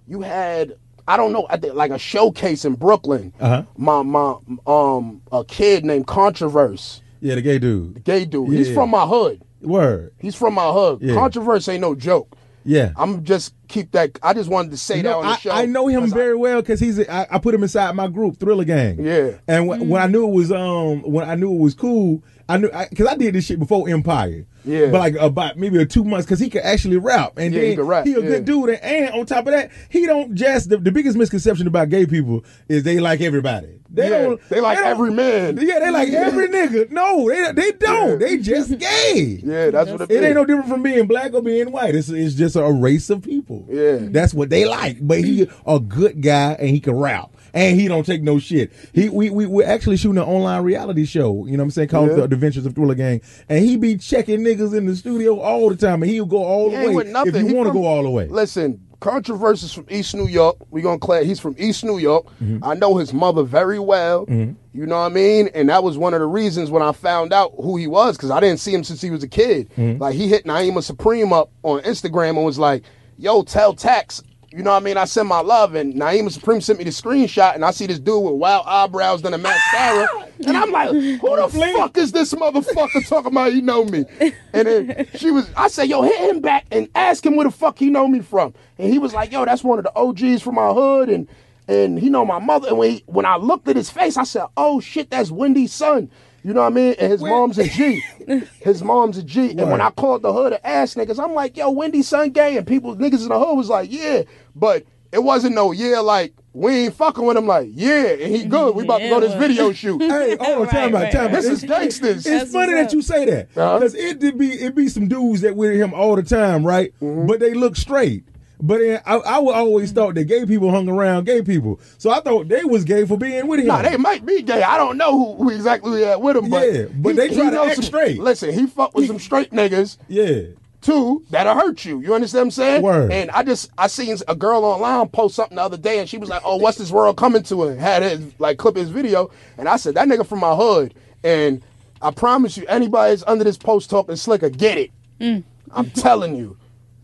you 0.07 0.21
had 0.21 0.75
I 1.07 1.17
don't 1.17 1.31
know, 1.33 1.45
I 1.49 1.57
think 1.57 1.75
like 1.75 1.91
a 1.91 1.99
showcase 1.99 2.65
in 2.65 2.73
Brooklyn. 2.75 3.31
Uh-huh. 3.39 3.63
My 3.77 4.01
my 4.01 4.35
um 4.65 5.21
a 5.31 5.43
kid 5.45 5.85
named 5.85 6.07
Controverse, 6.07 7.01
Yeah, 7.21 7.35
the 7.35 7.41
gay 7.41 7.59
dude. 7.59 8.03
gay 8.03 8.25
dude. 8.25 8.51
He's 8.53 8.73
from 8.73 8.89
my 8.89 9.05
hood. 9.05 9.41
Word. 9.61 10.13
He's 10.19 10.35
from 10.35 10.53
my 10.55 10.71
hood. 10.71 10.99
Yeah. 11.01 11.15
Controverse 11.15 11.67
ain't 11.71 11.81
no 11.81 11.95
joke. 11.95 12.35
Yeah. 12.67 12.91
I'm 12.97 13.23
just 13.23 13.53
keep 13.67 13.91
that. 13.91 14.17
I 14.23 14.33
just 14.33 14.49
wanted 14.49 14.71
to 14.71 14.77
say 14.77 15.01
that 15.03 15.15
on 15.15 15.23
the 15.23 15.29
I, 15.29 15.35
show. 15.37 15.51
I 15.51 15.65
know 15.67 15.87
him 15.87 16.01
'cause 16.01 16.13
I- 16.13 16.15
very 16.15 16.35
well 16.35 16.61
because 16.61 16.79
he's. 16.79 16.97
a- 16.97 17.11
I, 17.11 17.27
I 17.35 17.37
put 17.39 17.53
him 17.53 17.61
inside 17.61 17.91
my 17.95 18.07
group, 18.07 18.37
Thriller 18.39 18.63
Gang. 18.63 19.03
Yeah. 19.03 19.31
And 19.47 19.67
when, 19.67 19.87
when 19.89 20.01
I 20.01 20.07
knew 20.07 20.27
it 20.27 20.31
was 20.33 20.51
um 20.51 21.01
when 21.03 21.29
I 21.29 21.35
knew 21.35 21.53
it 21.53 21.59
was 21.59 21.75
cool, 21.75 22.23
I 22.47 22.57
knew 22.57 22.69
because 22.89 23.07
I, 23.07 23.15
did 23.15 23.33
this 23.33 23.45
shit 23.45 23.57
before 23.59 23.89
Empire. 23.89 24.45
Yeah. 24.63 24.91
But 24.91 24.99
like 24.99 25.15
about 25.15 25.57
maybe 25.57 25.79
a 25.81 25.85
two 25.85 26.03
months 26.03 26.25
because 26.25 26.39
he 26.39 26.49
could 26.49 26.63
actually 26.63 26.97
rap 26.97 27.37
and 27.37 27.53
Yeah, 27.53 27.61
then 27.61 27.69
he 27.71 27.75
could 27.75 27.87
rap, 27.87 28.05
a 28.05 28.09
yeah. 28.09 28.15
good 28.19 28.45
dude 28.45 28.69
and, 28.69 28.81
and 28.81 29.13
on 29.15 29.25
top 29.25 29.45
of 29.47 29.53
that 29.53 29.71
he 29.89 30.05
don't 30.07 30.33
just 30.35 30.69
the, 30.69 30.77
the 30.77 30.91
biggest 30.91 31.17
misconception 31.17 31.67
about 31.67 31.89
gay 31.89 32.05
people 32.05 32.43
is 32.67 32.83
they 32.83 32.99
like 32.99 33.21
everybody. 33.21 33.79
They 33.89 34.09
Yeah, 34.09 34.23
don't. 34.23 34.49
they 34.49 34.59
like 34.61 34.77
don't- 34.79 34.87
every 34.87 35.11
man. 35.11 35.57
Yeah, 35.61 35.79
they 35.79 35.91
like 35.91 36.09
every 36.09 36.49
nigga. 36.49 36.89
No, 36.91 37.27
they 37.29 37.51
they 37.51 37.71
don't. 37.77 38.19
They 38.19 38.37
just 38.39 38.77
gay. 38.77 39.39
Yeah, 39.43 39.69
that's 39.71 39.89
what 39.91 40.01
it, 40.01 40.11
It 40.11 40.23
ain't 40.23 40.35
no 40.35 40.45
different 40.45 40.69
from 40.69 40.81
being 40.83 41.05
black 41.07 41.33
or 41.33 41.41
being 41.41 41.71
white. 41.71 41.93
It's, 41.95 42.09
it's 42.09 42.33
just 42.35 42.55
a 42.55 42.71
race 42.71 43.09
of 43.11 43.21
people. 43.23 43.65
Yeah. 43.69 43.97
That's 44.01 44.33
what 44.33 44.49
they 44.49 44.65
like. 44.65 44.97
But 45.01 45.19
he 45.19 45.47
a 45.67 45.79
good 45.79 46.21
guy 46.21 46.53
and 46.59 46.69
he 46.69 46.79
can 46.79 46.95
rap. 46.95 47.31
And 47.55 47.79
he 47.79 47.87
don't 47.87 48.05
take 48.05 48.21
no 48.21 48.37
shit. 48.37 48.71
He 48.93 49.09
we 49.09 49.29
we 49.31 49.45
we're 49.47 49.65
actually 49.67 49.97
shooting 49.97 50.21
an 50.21 50.27
online 50.27 50.61
reality 50.63 51.05
show, 51.05 51.45
you 51.47 51.53
know 51.57 51.63
what 51.63 51.67
I'm 51.67 51.71
saying, 51.71 51.87
called 51.87 52.09
Yeah. 52.09 52.15
the 52.17 52.23
Adventures 52.25 52.65
of 52.65 52.75
Thriller 52.75 52.95
Gang. 52.95 53.21
And 53.49 53.63
he 53.65 53.77
be 53.77 53.95
checking 53.97 54.41
niggas 54.41 54.75
in 54.77 54.85
the 54.85 54.95
studio 54.95 55.39
all 55.39 55.69
the 55.69 55.75
time 55.77 56.03
and 56.03 56.11
he'll 56.11 56.25
go 56.25 56.43
all 56.43 56.69
He 56.69 56.75
the 56.75 56.87
way 56.89 56.93
with 56.95 57.07
nothing. 57.07 57.33
if 57.33 57.41
you 57.41 57.47
He 57.47 57.53
want 57.53 57.67
to 57.67 57.73
go 57.73 57.85
all 57.85 58.03
the 58.03 58.09
way. 58.09 58.27
Listen, 58.27 58.81
Controversy's 58.99 59.71
from 59.73 59.85
East 59.89 60.15
New 60.15 60.27
York. 60.27 60.57
We 60.71 60.81
gonna 60.81 60.99
clear. 60.99 61.23
He's 61.23 61.39
from 61.39 61.55
East 61.57 61.83
New 61.85 61.97
York. 61.97 62.25
Mm-hmm. 62.43 62.63
I 62.63 62.73
know 62.73 62.97
his 62.97 63.13
mother 63.13 63.43
very 63.43 63.79
well. 63.79 64.25
You 64.27 64.85
know 64.85 64.97
what 64.99 65.11
I 65.11 65.13
mean? 65.13 65.49
And 65.53 65.69
that 65.69 65.83
was 65.83 65.97
one 65.97 66.13
of 66.13 66.19
the 66.19 66.25
reasons 66.25 66.69
when 66.71 66.81
I 66.81 66.91
found 66.91 67.31
out 67.31 67.53
who 67.55 67.77
he 67.77 67.87
was 67.87 68.17
because 68.17 68.31
I 68.31 68.39
didn't 68.41 68.59
see 68.59 68.73
him 68.73 68.83
since 68.83 68.99
he 69.01 69.11
was 69.11 69.23
a 69.23 69.27
kid. 69.29 69.69
Mm-hmm. 69.77 70.01
Like 70.01 70.15
he 70.15 70.27
hit 70.27 70.43
Nyemiah 70.45 70.83
Supreme 70.83 71.31
up 71.31 71.51
on 71.63 71.81
Instagram 71.83 72.31
and 72.35 72.45
was 72.45 72.59
like, 72.59 72.83
"Yo, 73.17 73.43
tell 73.43 73.73
Tax." 73.73 74.21
You 74.55 74.63
know 74.63 74.71
what 74.71 74.83
I 74.83 74.85
mean? 74.85 74.95
I 74.95 75.03
send 75.03 75.27
my 75.27 75.41
love, 75.41 75.75
and 75.75 75.95
Nyemiah 75.95 76.31
Supreme 76.31 76.61
sent 76.61 76.79
me 76.79 76.85
the 76.85 76.91
screenshot, 76.91 77.55
and 77.55 77.65
I 77.65 77.71
see 77.71 77.87
this 77.87 77.99
dude 77.99 78.23
with 78.23 78.35
wild 78.35 78.63
eyebrows 78.65 79.21
and 79.25 79.35
a 79.35 79.37
mascara, 79.37 80.07
and 80.47 80.55
I'm 80.55 80.71
like, 80.71 80.91
"Who 80.91 81.17
the 81.17 81.49
fuck 81.75 81.97
is 81.97 82.13
this 82.13 82.33
motherfucker 82.33 83.05
talking 83.05 83.33
about? 83.33 83.51
He 83.51 83.59
know 83.59 83.83
me?" 83.83 84.05
And 84.53 84.65
then 84.65 85.07
she 85.15 85.29
was, 85.29 85.49
I 85.57 85.67
said, 85.67 85.89
"Yo, 85.89 86.03
hit 86.03 86.29
him 86.29 86.39
back 86.39 86.67
and 86.71 86.87
ask 86.95 87.25
him 87.25 87.35
where 87.35 87.43
the 87.43 87.51
fuck 87.51 87.77
he 87.77 87.89
know 87.89 88.07
me 88.07 88.21
from." 88.21 88.53
And 88.77 88.89
he 88.89 88.97
was 88.97 89.13
like, 89.13 89.33
"Yo, 89.33 89.43
that's 89.43 89.61
one 89.61 89.77
of 89.77 89.83
the 89.83 89.93
OGs 89.93 90.41
from 90.41 90.55
my 90.55 90.71
hood, 90.71 91.09
and 91.09 91.27
and 91.67 91.99
he 91.99 92.09
know 92.09 92.23
my 92.23 92.39
mother." 92.39 92.69
And 92.69 92.77
when 92.77 92.91
he, 92.91 93.03
when 93.07 93.25
I 93.25 93.35
looked 93.35 93.67
at 93.67 93.75
his 93.75 93.89
face, 93.89 94.15
I 94.15 94.23
said, 94.23 94.45
"Oh 94.55 94.79
shit, 94.79 95.09
that's 95.09 95.31
Wendy's 95.31 95.73
son." 95.73 96.09
You 96.45 96.53
know 96.53 96.61
what 96.61 96.73
I 96.73 96.75
mean? 96.75 96.95
And 96.99 97.11
his 97.11 97.23
mom's 97.23 97.57
a 97.57 97.67
G. 97.67 98.03
His 98.61 98.83
mom's 98.83 99.17
a 99.17 99.23
G. 99.23 99.49
And 99.49 99.71
when 99.71 99.81
I 99.81 99.89
called 99.89 100.21
the 100.21 100.31
hood 100.31 100.51
to 100.51 100.67
ask 100.67 100.95
niggas, 100.95 101.17
I'm 101.17 101.33
like, 101.33 101.57
yo, 101.57 101.71
Wendy's 101.71 102.07
son 102.07 102.29
gay. 102.29 102.55
And 102.55 102.67
people, 102.67 102.95
niggas 102.95 103.23
in 103.23 103.29
the 103.29 103.39
hood 103.39 103.57
was 103.57 103.67
like, 103.67 103.91
yeah. 103.91 104.21
But 104.55 104.85
it 105.11 105.23
wasn't 105.23 105.55
no, 105.55 105.71
yeah, 105.71 106.01
like, 106.01 106.35
we 106.53 106.85
ain't 106.85 106.93
fucking 106.93 107.25
with 107.25 107.35
him. 107.35 107.47
Like, 107.47 107.69
yeah, 107.71 108.09
and 108.09 108.35
he 108.35 108.45
good. 108.45 108.75
We 108.75 108.83
about 108.83 108.99
to 108.99 109.09
go 109.09 109.19
to 109.19 109.27
this 109.27 109.35
video 109.39 109.71
shoot. 109.71 109.99
Hey, 110.03 110.37
hold 110.39 110.67
on, 110.67 110.67
time 110.67 110.91
Right, 110.93 111.05
out, 111.07 111.11
time 111.11 111.21
right, 111.25 111.33
out. 111.33 111.41
This 111.41 111.45
is 111.45 111.63
gangsters. 111.63 112.27
It's 112.27 112.51
funny 112.51 112.73
that 112.73 112.93
you 112.93 113.01
say 113.01 113.25
that 113.25 113.57
Uh-huh. 113.57 113.79
because 113.79 113.95
it 113.95 114.19
did 114.19 114.37
be 114.37 114.51
it 114.51 114.75
be 114.75 114.87
some 114.87 115.07
dudes 115.07 115.41
that 115.41 115.55
with 115.55 115.75
him 115.75 115.95
all 115.95 116.15
the 116.15 116.21
time, 116.23 116.63
right? 116.63 116.93
Mm-hmm. 117.01 117.25
But 117.25 117.39
they 117.39 117.55
look 117.55 117.75
straight. 117.75 118.23
But 118.61 118.79
then 118.79 119.01
I, 119.05 119.15
I 119.17 119.39
would 119.39 119.53
always 119.53 119.91
thought 119.91 120.15
that 120.15 120.25
gay 120.25 120.45
people 120.45 120.71
hung 120.71 120.87
around 120.87 121.25
gay 121.25 121.41
people, 121.41 121.79
so 121.97 122.09
I 122.09 122.21
thought 122.21 122.47
they 122.47 122.63
was 122.63 122.83
gay 122.83 123.05
for 123.05 123.17
being 123.17 123.47
with 123.47 123.59
him. 123.59 123.67
Nah, 123.67 123.81
they 123.81 123.97
might 123.97 124.25
be 124.25 124.41
gay. 124.41 124.63
I 124.63 124.77
don't 124.77 124.97
know 124.97 125.11
who, 125.11 125.43
who 125.43 125.49
exactly 125.49 125.91
we 125.91 126.01
had 126.01 126.15
with 126.21 126.37
him, 126.37 126.49
but 126.49 126.71
Yeah, 126.73 126.85
but 126.95 127.15
they 127.15 127.27
try 127.27 127.45
to 127.45 127.51
knows 127.51 127.67
act 127.67 127.75
some- 127.75 127.83
straight. 127.83 128.19
Listen, 128.19 128.53
he 128.53 128.67
fucked 128.67 128.95
with 128.95 129.07
some 129.07 129.19
straight 129.19 129.51
niggas 129.51 129.97
yeah, 130.07 130.41
Two, 130.81 131.23
that'll 131.31 131.55
hurt 131.55 131.83
you. 131.83 131.99
You 132.01 132.13
understand 132.13 132.41
what 132.41 132.45
I'm 132.45 132.51
saying? 132.51 132.81
Word. 132.83 133.11
And 133.11 133.31
I 133.31 133.41
just 133.41 133.71
I 133.75 133.87
seen 133.87 134.15
a 134.27 134.35
girl 134.35 134.63
online 134.63 135.07
post 135.09 135.35
something 135.35 135.55
the 135.55 135.61
other 135.63 135.77
day, 135.77 135.97
and 135.99 136.07
she 136.07 136.19
was 136.19 136.29
like, 136.29 136.43
"Oh, 136.45 136.57
what's 136.57 136.77
this 136.77 136.91
world 136.91 137.17
coming 137.17 137.41
to?" 137.43 137.63
And 137.63 137.79
had 137.79 138.03
his 138.03 138.21
like 138.39 138.57
clip 138.59 138.75
his 138.75 138.89
video, 138.89 139.31
and 139.57 139.67
I 139.67 139.77
said, 139.77 139.95
"That 139.95 140.07
nigga 140.07 140.25
from 140.25 140.39
my 140.41 140.55
hood." 140.55 140.93
And 141.23 141.63
I 142.03 142.11
promise 142.11 142.55
you, 142.55 142.65
anybody 142.67 143.11
that's 143.15 143.23
under 143.25 143.43
this 143.43 143.57
post 143.57 143.89
talking 143.89 144.15
slicker, 144.15 144.49
get 144.49 144.77
it. 144.77 144.91
Mm. 145.19 145.43
I'm 145.71 145.89
telling 145.89 146.35
you, 146.35 146.55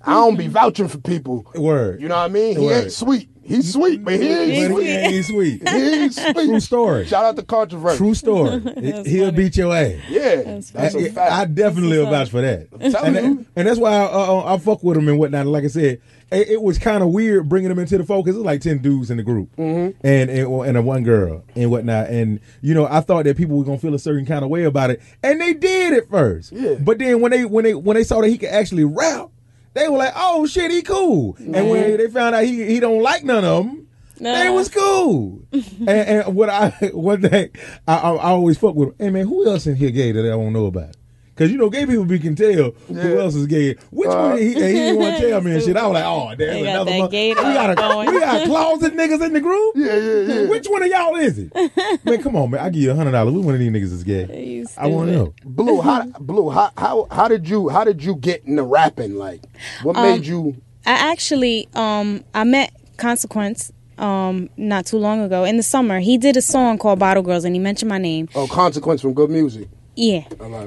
I 0.05 0.13
don't 0.13 0.35
be 0.37 0.47
vouching 0.47 0.87
for 0.87 0.97
people. 0.99 1.45
word. 1.55 2.01
You 2.01 2.07
know 2.07 2.15
what 2.15 2.25
I 2.25 2.33
mean? 2.33 2.57
He 2.59 2.65
Word. 2.65 2.83
ain't 2.83 2.91
sweet. 2.91 3.27
He's 3.43 3.73
sweet, 3.73 4.03
but 4.05 4.13
he 4.13 4.29
ain't 4.29 4.69
but 4.71 4.75
sweet. 4.75 4.85
he 4.85 4.91
ain't 4.91 5.25
sweet. 5.25 5.67
He 5.69 5.75
ain't 6.03 6.13
sweet. 6.13 6.33
True 6.35 6.59
story. 6.59 7.05
Shout 7.07 7.25
out 7.25 7.35
to 7.35 7.43
controversy. 7.43 7.97
True 7.97 8.13
story. 8.13 8.61
He'll 9.05 9.31
beat 9.31 9.57
your 9.57 9.75
ass. 9.75 9.95
Yeah, 10.07 10.41
that's, 10.43 10.75
I, 10.75 10.99
a 10.99 11.11
fact. 11.11 11.31
I 11.31 11.45
definitely 11.45 11.97
will 11.97 12.05
vouch 12.09 12.29
for 12.29 12.39
that. 12.41 12.67
and, 12.79 13.15
you. 13.15 13.45
and 13.55 13.67
that's 13.67 13.79
why 13.79 13.93
I, 13.93 14.03
uh, 14.05 14.53
I 14.55 14.57
fuck 14.59 14.83
with 14.83 14.95
him 14.95 15.07
and 15.09 15.17
whatnot. 15.19 15.47
Like 15.47 15.63
I 15.65 15.67
said, 15.67 16.01
it, 16.31 16.49
it 16.49 16.61
was 16.61 16.77
kind 16.77 17.03
of 17.03 17.09
weird 17.09 17.49
bringing 17.49 17.71
him 17.71 17.79
into 17.79 17.97
the 17.97 18.05
focus. 18.05 18.35
It's 18.35 18.45
like 18.45 18.61
ten 18.61 18.77
dudes 18.77 19.09
in 19.11 19.17
the 19.17 19.23
group, 19.23 19.49
Mm-hmm. 19.57 20.05
and 20.05 20.29
and, 20.29 20.47
and 20.67 20.77
a 20.77 20.81
one 20.81 21.03
girl 21.03 21.43
and 21.55 21.71
whatnot. 21.71 22.09
And 22.09 22.39
you 22.61 22.73
know, 22.75 22.85
I 22.85 23.01
thought 23.01 23.25
that 23.25 23.35
people 23.37 23.57
were 23.57 23.65
gonna 23.65 23.79
feel 23.79 23.95
a 23.95 23.99
certain 23.99 24.25
kind 24.25 24.45
of 24.45 24.51
way 24.51 24.63
about 24.65 24.91
it, 24.91 25.01
and 25.23 25.41
they 25.41 25.53
did 25.55 25.93
at 25.93 26.09
first. 26.09 26.51
Yeah. 26.53 26.75
But 26.79 26.99
then 26.99 27.19
when 27.21 27.31
they 27.31 27.43
when 27.43 27.63
they 27.65 27.73
when 27.73 27.95
they 27.95 28.03
saw 28.03 28.21
that 28.21 28.29
he 28.29 28.37
could 28.37 28.49
actually 28.49 28.85
rap, 28.85 29.29
they 29.73 29.88
were 29.88 29.97
like, 29.97 30.13
"Oh 30.15 30.45
shit, 30.45 30.71
he 30.71 30.81
cool." 30.81 31.36
And 31.39 31.69
when 31.69 31.97
they 31.97 32.07
found 32.07 32.36
out 32.36 32.43
he 32.43 32.65
he 32.65 32.79
don't 32.79 33.01
like 33.01 33.23
none 33.23 33.43
of 33.45 33.65
them. 33.65 33.88
They 34.19 34.49
was 34.51 34.69
cool, 34.69 35.41
and, 35.51 35.89
and 35.89 36.36
what 36.36 36.49
I 36.49 36.69
thing 37.17 37.49
I, 37.88 37.95
I, 37.97 38.12
I 38.12 38.29
always 38.29 38.57
fuck 38.57 38.75
with. 38.75 38.93
Hey 38.99 39.10
man, 39.10 39.25
who 39.27 39.47
else 39.47 39.65
in 39.65 39.75
here 39.75 39.89
gay 39.89 40.12
that 40.12 40.25
I 40.25 40.29
don't 40.29 40.53
know 40.53 40.67
about? 40.67 40.95
Cause 41.41 41.51
you 41.51 41.58
know, 41.58 41.71
gay 41.71 41.88
people 41.88 42.06
be 42.06 42.19
can 42.19 42.36
tell 42.36 42.51
who 42.71 42.73
Yeah. 42.89 43.21
else 43.23 43.34
is 43.34 43.47
gay. 43.47 43.73
Which 43.89 44.08
one? 44.08 44.38
He, 44.38 44.54
and 44.54 44.63
he 44.63 44.73
didn't 44.73 44.99
want 44.99 45.17
to 45.17 45.27
tell 45.30 45.41
me 45.41 45.54
and 45.56 45.63
shit. 45.63 45.75
I 45.75 45.88
was 45.88 45.93
like, 45.95 46.04
oh 46.06 46.27
damn, 46.30 46.38
They 46.38 46.63
got 46.63 46.69
another 46.88 46.91
one. 46.99 47.10
We 47.10 47.34
got 47.34 47.69
a, 47.71 47.75
going. 47.75 48.13
we 48.13 48.19
got 48.19 48.45
closet 48.45 48.93
niggas 48.95 49.25
in 49.25 49.34
the 49.34 49.41
group. 49.41 49.73
yeah, 49.75 49.95
yeah, 49.97 50.19
yeah. 50.43 50.49
Which 50.49 50.67
one 50.67 50.84
of 50.84 50.89
y'all 50.89 51.15
is 51.15 51.39
it? 51.39 51.51
man, 52.06 52.21
come 52.21 52.36
on, 52.36 52.51
man. 52.51 52.60
I 52.63 52.69
give 52.69 52.84
you 52.84 52.91
a 52.91 52.95
hundred 52.95 53.12
dollars. 53.13 53.34
Which 53.34 53.43
one 53.45 53.56
of 53.56 53.60
these 53.60 53.71
niggas 53.71 53.91
is 53.91 54.04
gay? 54.04 54.45
You 54.45 54.67
I 54.77 54.86
want 54.86 55.10
to 55.10 55.15
know. 55.15 55.34
Blue, 55.43 55.82
how 55.82 56.06
Blue, 56.19 56.51
how, 56.51 56.69
how 56.77 57.08
how 57.10 57.27
did 57.27 57.49
you 57.49 57.69
how 57.69 57.84
did 57.86 58.04
you 58.04 58.15
get 58.17 58.45
into 58.45 58.62
rapping? 58.63 59.15
Like, 59.15 59.41
what 59.82 59.95
Um, 59.95 60.04
made 60.04 60.27
you? 60.27 60.62
I 60.86 60.91
actually 61.12 61.67
um 61.73 62.23
I 62.36 62.43
met 62.43 62.71
Consequence 62.97 63.71
um 63.97 64.49
not 64.58 64.86
too 64.86 64.97
long 64.97 65.21
ago 65.21 65.43
in 65.43 65.58
the 65.58 65.63
summer. 65.63 65.99
He 66.01 66.19
did 66.19 66.38
a 66.38 66.41
song 66.41 66.77
called 66.77 66.99
Bottle 66.99 67.23
Girls 67.23 67.45
and 67.45 67.56
he 67.56 67.60
mentioned 67.60 67.89
my 67.89 67.97
name. 67.97 68.30
Oh, 68.36 68.45
consequence 68.47 69.01
from 69.01 69.13
good 69.13 69.32
music. 69.32 69.67
Yeah. 69.95 70.23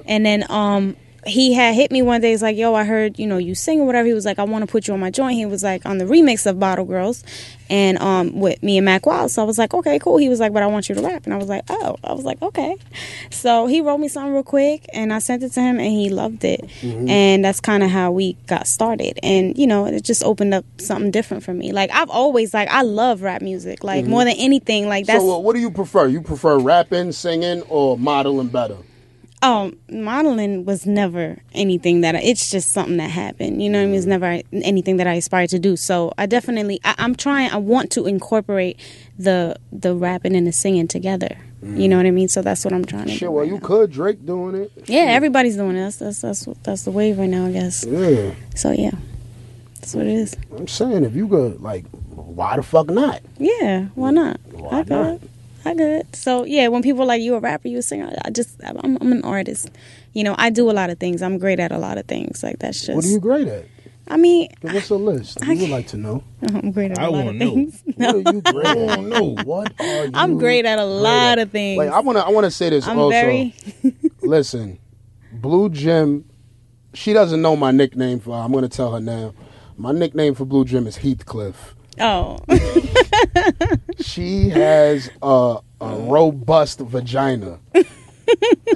And 0.07 0.25
then 0.27 0.45
um 0.51 0.97
he 1.27 1.55
had 1.55 1.75
hit 1.75 1.91
me 1.91 2.03
one 2.03 2.21
day. 2.21 2.33
He's 2.33 2.43
like, 2.43 2.55
"Yo, 2.55 2.75
I 2.75 2.85
heard 2.85 3.19
you 3.19 3.27
know 3.27 3.39
you 3.39 3.55
sing 3.55 3.81
or 3.81 3.87
whatever." 3.87 4.07
He 4.07 4.13
was 4.13 4.27
like, 4.27 4.39
"I 4.39 4.45
want 4.45 4.63
to 4.67 4.71
put 4.71 4.87
you 4.87 4.93
on 4.93 5.01
my 5.01 5.11
joint." 5.11 5.37
He 5.37 5.47
was 5.47 5.63
like 5.63 5.87
on 5.87 5.97
the 5.97 6.05
remix 6.05 6.45
of 6.45 6.61
Bottle 6.61 6.85
Girls, 6.85 7.25
and 7.71 7.97
um 7.99 8.39
with 8.39 8.63
me 8.63 8.77
and 8.77 8.85
Mac 8.85 9.07
Wild. 9.07 9.31
So 9.31 9.41
I 9.41 9.47
was 9.47 9.57
like, 9.57 9.73
"Okay, 9.73 9.99
cool." 9.99 10.19
He 10.19 10.29
was 10.29 10.39
like, 10.39 10.53
"But 10.53 10.63
I 10.63 10.67
want 10.67 10.91
you 10.91 10.95
to 10.97 11.01
rap," 11.01 11.25
and 11.25 11.33
I 11.33 11.39
was 11.39 11.49
like, 11.49 11.65
"Oh." 11.71 11.97
I 12.05 12.13
was 12.13 12.27
like, 12.27 12.43
"Okay." 12.43 12.77
So 13.31 13.67
he 13.67 13.81
wrote 13.81 14.01
me 14.01 14.09
something 14.09 14.35
real 14.35 14.43
quick, 14.43 14.85
and 14.93 15.15
I 15.15 15.19
sent 15.19 15.43
it 15.43 15.53
to 15.53 15.63
him, 15.63 15.79
and 15.79 15.89
he 15.91 16.11
loved 16.11 16.45
it. 16.45 16.61
Mm-hmm. 16.83 17.09
And 17.09 17.43
that's 17.43 17.61
kind 17.61 17.83
of 17.83 17.89
how 17.89 18.13
we 18.13 18.35
got 18.47 18.67
started. 18.67 19.19
And 19.23 19.57
you 19.57 19.67
know, 19.67 19.87
it 19.87 20.05
just 20.05 20.23
opened 20.23 20.53
up 20.53 20.67
something 20.77 21.11
different 21.11 21.43
for 21.43 21.55
me. 21.55 21.73
Like 21.73 21.91
I've 21.91 22.11
always 22.11 22.53
like 22.53 22.69
I 22.69 22.83
love 22.83 23.23
rap 23.23 23.41
music, 23.41 23.83
like 23.83 24.05
more 24.05 24.27
than 24.27 24.37
anything. 24.37 24.89
Like 24.91 25.07
that's 25.07 25.21
Mm-hmm. 25.23 25.29
so, 25.31 25.37
uh, 25.37 25.39
what 25.39 25.55
do 25.55 25.61
you 25.61 25.71
prefer? 25.71 26.07
You 26.07 26.21
prefer 26.21 26.59
rapping, 26.59 27.13
singing, 27.13 27.63
or 27.71 27.97
modeling 27.97 28.49
better? 28.49 28.77
Oh, 29.47 29.73
modeling 29.91 30.65
was 30.65 30.87
never 30.87 31.37
anything 31.53 32.01
that 32.01 32.17
I, 32.17 32.21
it's 32.21 32.51
just 32.51 32.73
something 32.73 32.97
that 32.97 33.11
happened. 33.11 33.63
You 33.63 33.69
know 33.69 33.79
what 33.79 33.85
I 33.85 33.87
mean? 33.89 33.97
It's 33.97 34.07
mm. 34.07 34.09
never 34.09 34.41
anything 34.53 34.97
that 34.97 35.07
I 35.07 35.15
aspired 35.15 35.51
to 35.51 35.59
do. 35.59 35.77
So 35.77 36.15
I 36.17 36.25
definitely, 36.25 36.81
I, 36.83 36.95
I'm 36.97 37.15
trying. 37.15 37.51
I 37.51 37.59
want 37.59 37.91
to 37.93 38.07
incorporate 38.07 38.81
the 39.19 39.57
the 39.71 39.95
rapping 39.95 40.35
and 40.35 40.47
the 40.47 40.53
singing 40.53 40.89
together. 40.89 41.37
You 41.63 41.89
know 41.89 41.97
mm. 41.97 41.99
what 42.01 42.07
I 42.07 42.11
mean? 42.11 42.29
So 42.29 42.41
that's 42.41 42.65
what 42.65 42.73
I'm 42.73 42.87
trying 42.87 43.05
to 43.07 43.11
Shit, 43.11 43.21
do. 43.21 43.31
well, 43.33 43.41
right 43.43 43.49
you 43.49 43.55
now. 43.61 43.67
could 43.67 43.91
Drake 43.93 44.25
doing 44.25 44.55
it. 44.55 44.73
Yeah, 44.87 45.09
everybody's 45.09 45.57
doing 45.57 45.77
this. 45.77 45.97
That's 45.97 46.23
that's 46.23 46.47
what- 46.47 46.63
that's 46.65 46.85
the 46.85 46.91
wave 46.91 47.19
right 47.19 47.29
now, 47.29 47.47
I 47.47 47.53
guess. 47.53 47.85
Yeah, 47.85 48.33
So 48.55 48.71
yeah, 48.73 48.93
that's 49.81 49.95
what 49.95 50.07
it 50.07 50.15
is. 50.15 50.37
I'm 50.57 50.69
saying 50.69 51.05
if 51.05 51.15
you 51.15 51.29
could, 51.29 51.61
like, 51.61 51.85
why 52.15 52.57
the 52.57 52.63
fuck 52.63 52.89
not? 52.89 53.21
Yeah, 53.39 53.87
why 53.95 54.11
not? 54.11 54.41
Why 54.53 54.79
I 54.79 54.83
good. 54.85 54.91
not? 54.91 55.21
I 55.65 55.75
good. 55.75 56.15
So 56.15 56.45
yeah, 56.45 56.69
when 56.69 56.83
people 56.83 57.03
are 57.03 57.07
like 57.07 57.23
you 57.23 57.35
a 57.35 57.41
rapper, 57.41 57.69
you 57.69 57.79
a 57.79 57.83
singer, 57.83 58.15
I 58.25 58.31
just 58.31 58.61
I'm, 58.65 58.99
I'm 59.01 59.13
an 59.13 59.25
artist. 59.25 59.71
You 60.13 60.25
know, 60.25 60.35
I 60.39 60.51
do 60.51 60.71
a 60.71 60.73
lot 60.73 60.91
of 60.91 60.99
things. 60.99 61.23
I'm 61.23 61.39
great 61.39 61.59
at 61.61 61.73
a 61.73 61.79
lot 61.79 61.99
of 61.99 62.07
things. 62.07 62.43
Like 62.43 62.59
that's 62.59 62.81
just 62.85 62.91
What 62.97 63.05
are 63.05 63.09
you 63.09 63.21
great 63.21 63.49
at? 63.49 63.67
I 64.07 64.19
mean, 64.19 64.51
Give 64.61 64.75
us 64.75 64.91
a 64.91 64.97
list. 64.97 65.39
We 65.47 65.57
would 65.59 65.71
like 65.71 65.87
to 65.89 65.97
know. 65.97 66.23
I'm 66.43 66.73
great 66.73 66.91
at 66.91 66.99
a 66.99 67.03
I 67.03 67.05
lot 67.07 67.13
wanna 67.13 67.31
of 67.31 67.37
know. 67.37 67.55
things. 67.55 67.83
What 67.97 68.15
are 68.15 68.19
you 68.35 68.41
great 68.43 68.67
I 68.67 68.71
at? 68.71 68.97
don't 68.97 69.09
know. 69.09 69.35
What 69.45 69.81
are 69.81 70.05
you? 70.05 70.11
I'm 70.15 70.37
great 70.37 70.67
at 70.67 70.79
a 70.79 70.85
lot 70.85 71.39
at? 71.39 71.47
of 71.47 71.51
things. 71.51 71.79
Like 71.79 71.91
I 71.91 72.01
want 72.01 72.19
to. 72.19 72.25
I 72.27 72.29
want 72.29 72.45
to 72.45 72.51
say 72.51 72.69
this 72.69 72.87
I'm 72.87 72.99
also. 72.99 73.11
very. 73.11 73.55
Listen, 74.21 74.79
Blue 75.33 75.71
Gem. 75.71 76.27
She 76.93 77.13
doesn't 77.15 77.41
know 77.41 77.57
my 77.57 77.71
nickname 77.71 78.21
for. 78.21 78.37
I'm 78.37 78.53
going 78.53 78.63
to 78.63 78.69
tell 78.69 78.93
her 78.93 79.01
now. 79.01 79.33
My 79.77 79.91
nickname 79.93 80.35
for 80.35 80.45
Blue 80.45 80.65
Gem 80.67 80.87
is 80.87 80.99
Heathcliff. 80.99 81.74
Oh, 82.01 82.39
She 84.01 84.49
has 84.51 85.11
a, 85.23 85.59
a 85.81 85.97
robust 85.97 86.81
vagina, 86.81 87.59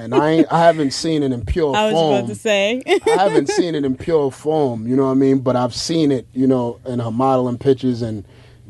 and 0.01 0.15
I 0.15 0.31
ain't, 0.31 0.53
I 0.53 0.61
haven't 0.65 0.93
seen 0.93 1.23
it 1.23 1.33
in 1.33 1.45
pure 1.45 1.75
I 1.75 1.85
was 1.87 1.93
form. 1.95 2.15
about 2.19 2.29
to 2.29 2.35
say. 2.35 2.83
I 2.87 3.01
haven't 3.17 3.49
seen 3.49 3.75
it 3.75 3.85
in 3.85 3.97
pure 3.97 4.31
form, 4.31 4.87
you 4.87 4.95
know 4.97 5.05
what 5.07 5.11
I 5.13 5.15
mean? 5.15 5.41
But 5.41 5.57
I've 5.57 5.75
seen 5.75 6.13
it, 6.13 6.27
you 6.33 6.47
know, 6.47 6.79
in 6.87 6.99
her 7.01 7.11
modeling 7.11 7.59
pictures 7.59 8.03
and 8.03 8.25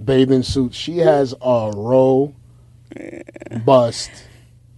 bathing 0.05 0.43
suits. 0.43 0.77
She 0.77 0.99
has 0.99 1.35
a 1.43 1.71
robust 2.95 4.11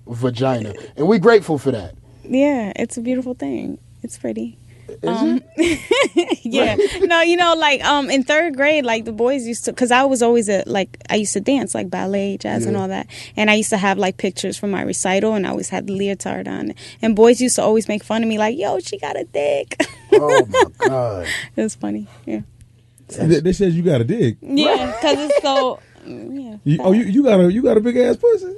vagina, 0.07 0.75
and 0.97 1.07
we're 1.07 1.19
grateful 1.19 1.59
for 1.59 1.71
that. 1.71 1.95
yeah, 2.25 2.73
it's 2.77 2.97
a 2.97 3.01
beautiful 3.01 3.35
thing. 3.35 3.79
It's 4.03 4.19
pretty. 4.19 4.57
Is 5.03 5.09
Um, 5.09 5.43
it? 5.57 6.41
yeah 6.45 6.77
no 7.07 7.21
you 7.23 7.37
know 7.37 7.55
like 7.55 7.85
um 7.85 8.11
in 8.11 8.23
third 8.23 8.57
grade 8.57 8.85
like 8.85 9.05
the 9.05 9.13
boys 9.13 9.47
used 9.47 9.65
to 9.67 9.73
because 9.73 9.91
i 9.91 10.05
was 10.05 10.23
always 10.23 10.49
a 10.49 10.63
like 10.67 10.97
i 11.11 11.17
used 11.17 11.33
to 11.35 11.41
dance 11.41 11.75
like 11.75 11.89
ballet 11.91 12.37
jazz 12.39 12.67
and 12.67 12.77
all 12.77 12.89
that 12.89 13.07
and 13.37 13.51
i 13.51 13.55
used 13.55 13.71
to 13.71 13.77
have 13.77 13.99
like 13.99 14.17
pictures 14.17 14.57
from 14.57 14.71
my 14.71 14.83
recital 14.83 15.35
and 15.35 15.47
i 15.47 15.51
always 15.51 15.69
had 15.69 15.87
the 15.87 15.93
leotard 15.93 16.49
on 16.49 16.75
and 17.03 17.15
boys 17.17 17.41
used 17.41 17.57
to 17.57 17.63
always 17.63 17.89
make 17.89 18.03
fun 18.03 18.23
of 18.23 18.29
me 18.29 18.39
like 18.39 18.57
yo 18.59 18.79
she 18.81 18.99
got 18.99 19.17
a 19.17 19.25
dick 19.25 19.77
Oh 20.13 20.47
my 20.49 20.65
god! 20.89 21.27
it 21.57 21.63
was 21.63 21.75
funny 21.75 22.07
yeah 22.27 22.41
They, 23.09 23.41
they 23.41 23.53
said 23.53 23.73
you 23.73 23.83
got 23.83 24.01
a 24.01 24.05
dick. 24.05 24.37
yeah 24.43 24.87
because 25.01 25.19
it's 25.31 25.43
so 25.43 25.81
yeah, 26.07 26.57
You, 26.65 26.79
oh, 26.81 26.93
you, 26.93 27.05
you 27.05 27.23
got 27.23 27.39
a 27.41 27.53
you 27.53 27.63
got 27.63 27.77
a 27.77 27.81
big 27.81 27.97
ass 27.99 28.17
pussy. 28.17 28.57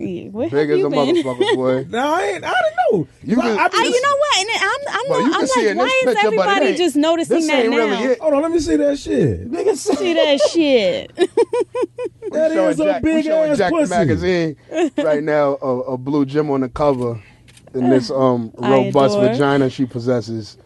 Yeah. 0.00 0.28
where 0.30 0.48
Big 0.50 0.68
have 0.68 0.70
as 0.70 0.78
you 0.78 0.86
a 0.86 0.90
been? 0.90 0.98
motherfucker, 1.16 1.54
boy. 1.54 1.86
No, 1.90 1.98
I 2.14 2.22
ain't. 2.22 2.44
I 2.44 2.48
didn't 2.52 2.76
know. 2.92 3.08
You 3.22 3.40
I- 3.40 3.42
can- 3.42 3.58
I, 3.58 3.64
I, 3.64 3.68
just- 3.68 3.84
you 3.94 4.02
know 4.02 4.16
what? 4.16 4.38
And 4.40 4.48
I'm, 4.54 4.80
I'm, 4.88 5.10
Well, 5.10 5.20
not, 5.20 5.26
I'm 5.26 5.40
like, 5.66 5.76
why 5.76 5.84
is 5.86 6.04
picture, 6.14 6.26
everybody 6.26 6.66
ain't- 6.66 6.78
just 6.78 6.96
noticing 6.96 7.46
that 7.46 7.66
now? 7.66 7.76
really. 7.76 8.16
Hold 8.18 8.34
on, 8.34 8.42
let 8.42 8.50
me 8.50 8.58
see 8.60 8.76
that 8.76 8.98
shit. 8.98 9.50
Nigga, 9.50 9.76
See 9.96 10.14
that 10.14 10.40
shit? 10.50 11.16
that 12.32 12.50
is 12.50 12.54
showing 12.56 12.70
a 12.88 12.92
Jack, 12.92 13.02
we 13.02 13.12
big 13.14 13.26
ass 13.26 13.58
Jack 13.58 13.72
pussy. 13.72 13.90
magazine 13.90 14.56
right 14.98 15.22
now. 15.22 15.58
A, 15.62 15.80
a 15.80 15.98
blue 15.98 16.24
gem 16.24 16.50
on 16.50 16.60
the 16.60 16.68
cover, 16.68 17.20
and 17.74 17.90
this 17.92 18.10
um 18.10 18.52
robust 18.58 19.18
vagina 19.18 19.68
she 19.70 19.86
possesses. 19.86 20.56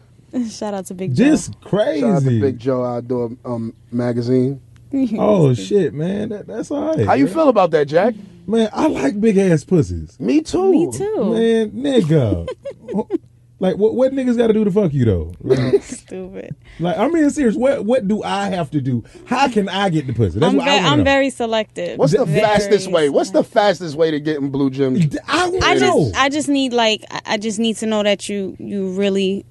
Shout 0.51 0.75
out 0.75 0.87
to 0.87 0.95
Big 0.95 1.15
Joe. 1.15 1.25
Just 1.25 1.61
crazy. 1.61 2.01
Shout 2.01 2.17
out 2.17 2.23
to 2.25 2.41
Big 2.41 2.59
Joe 2.59 2.85
Outdoor 2.85 3.31
um 3.45 3.75
magazine. 3.93 4.61
Oh 5.19 5.55
shit, 5.55 5.93
man, 5.93 6.29
that, 6.29 6.47
that's 6.47 6.71
all 6.71 6.87
right. 6.97 7.07
How 7.07 7.15
you 7.15 7.25
man. 7.25 7.35
feel 7.35 7.49
about 7.49 7.71
that, 7.73 7.87
Jack? 7.89 8.15
Man, 8.47 8.69
I 8.73 8.87
like 8.87 9.21
big 9.21 9.37
ass 9.39 9.65
pussies. 9.65 10.19
Me 10.21 10.41
too. 10.41 10.71
Me 10.71 10.93
too. 10.93 11.35
Man, 11.35 11.71
nigga. 11.73 12.49
like, 13.61 13.77
what 13.77 13.95
what 13.95 14.13
niggas 14.13 14.37
got 14.37 14.49
to 14.49 14.53
do 14.53 14.65
to 14.65 14.71
fuck 14.71 14.93
you 14.93 15.05
though? 15.05 15.33
Like, 15.41 15.83
Stupid. 15.83 16.55
like, 16.81 16.99
I'm 16.99 17.13
being 17.13 17.31
serious. 17.31 17.55
What 17.57 17.85
what 17.85 18.07
do 18.09 18.23
I 18.23 18.47
have 18.51 18.71
to 18.73 18.81
do? 18.81 19.05
How 19.27 19.49
can 19.49 19.69
I 19.69 19.89
get 19.91 20.07
the 20.07 20.13
pussy? 20.13 20.39
That's 20.41 20.51
I'm, 20.51 20.57
what 20.59 20.65
ve- 20.65 20.71
I 20.71 20.75
want 20.77 20.87
I'm 20.87 20.99
know. 20.99 21.05
very 21.05 21.31
selective. 21.31 21.99
What's 21.99 22.13
the 22.15 22.25
Very 22.25 22.41
fastest 22.41 22.91
way? 22.91 23.09
What's 23.09 23.31
the 23.31 23.45
fastest 23.45 23.95
way 23.97 24.11
to 24.11 24.19
getting 24.21 24.51
blue 24.51 24.71
gems? 24.71 25.17
I 25.29 25.49
want 25.49 25.65
I 25.65 25.75
to 25.75 25.81
know. 25.81 26.05
just 26.11 26.17
I 26.17 26.29
just 26.29 26.49
need 26.49 26.73
like 26.73 27.05
I- 27.11 27.21
I 27.27 27.37
just 27.37 27.59
need 27.59 27.77
to 27.77 27.87
know 27.87 28.03
that 28.03 28.29
you 28.29 28.57
you 28.59 28.89
really 28.91 29.45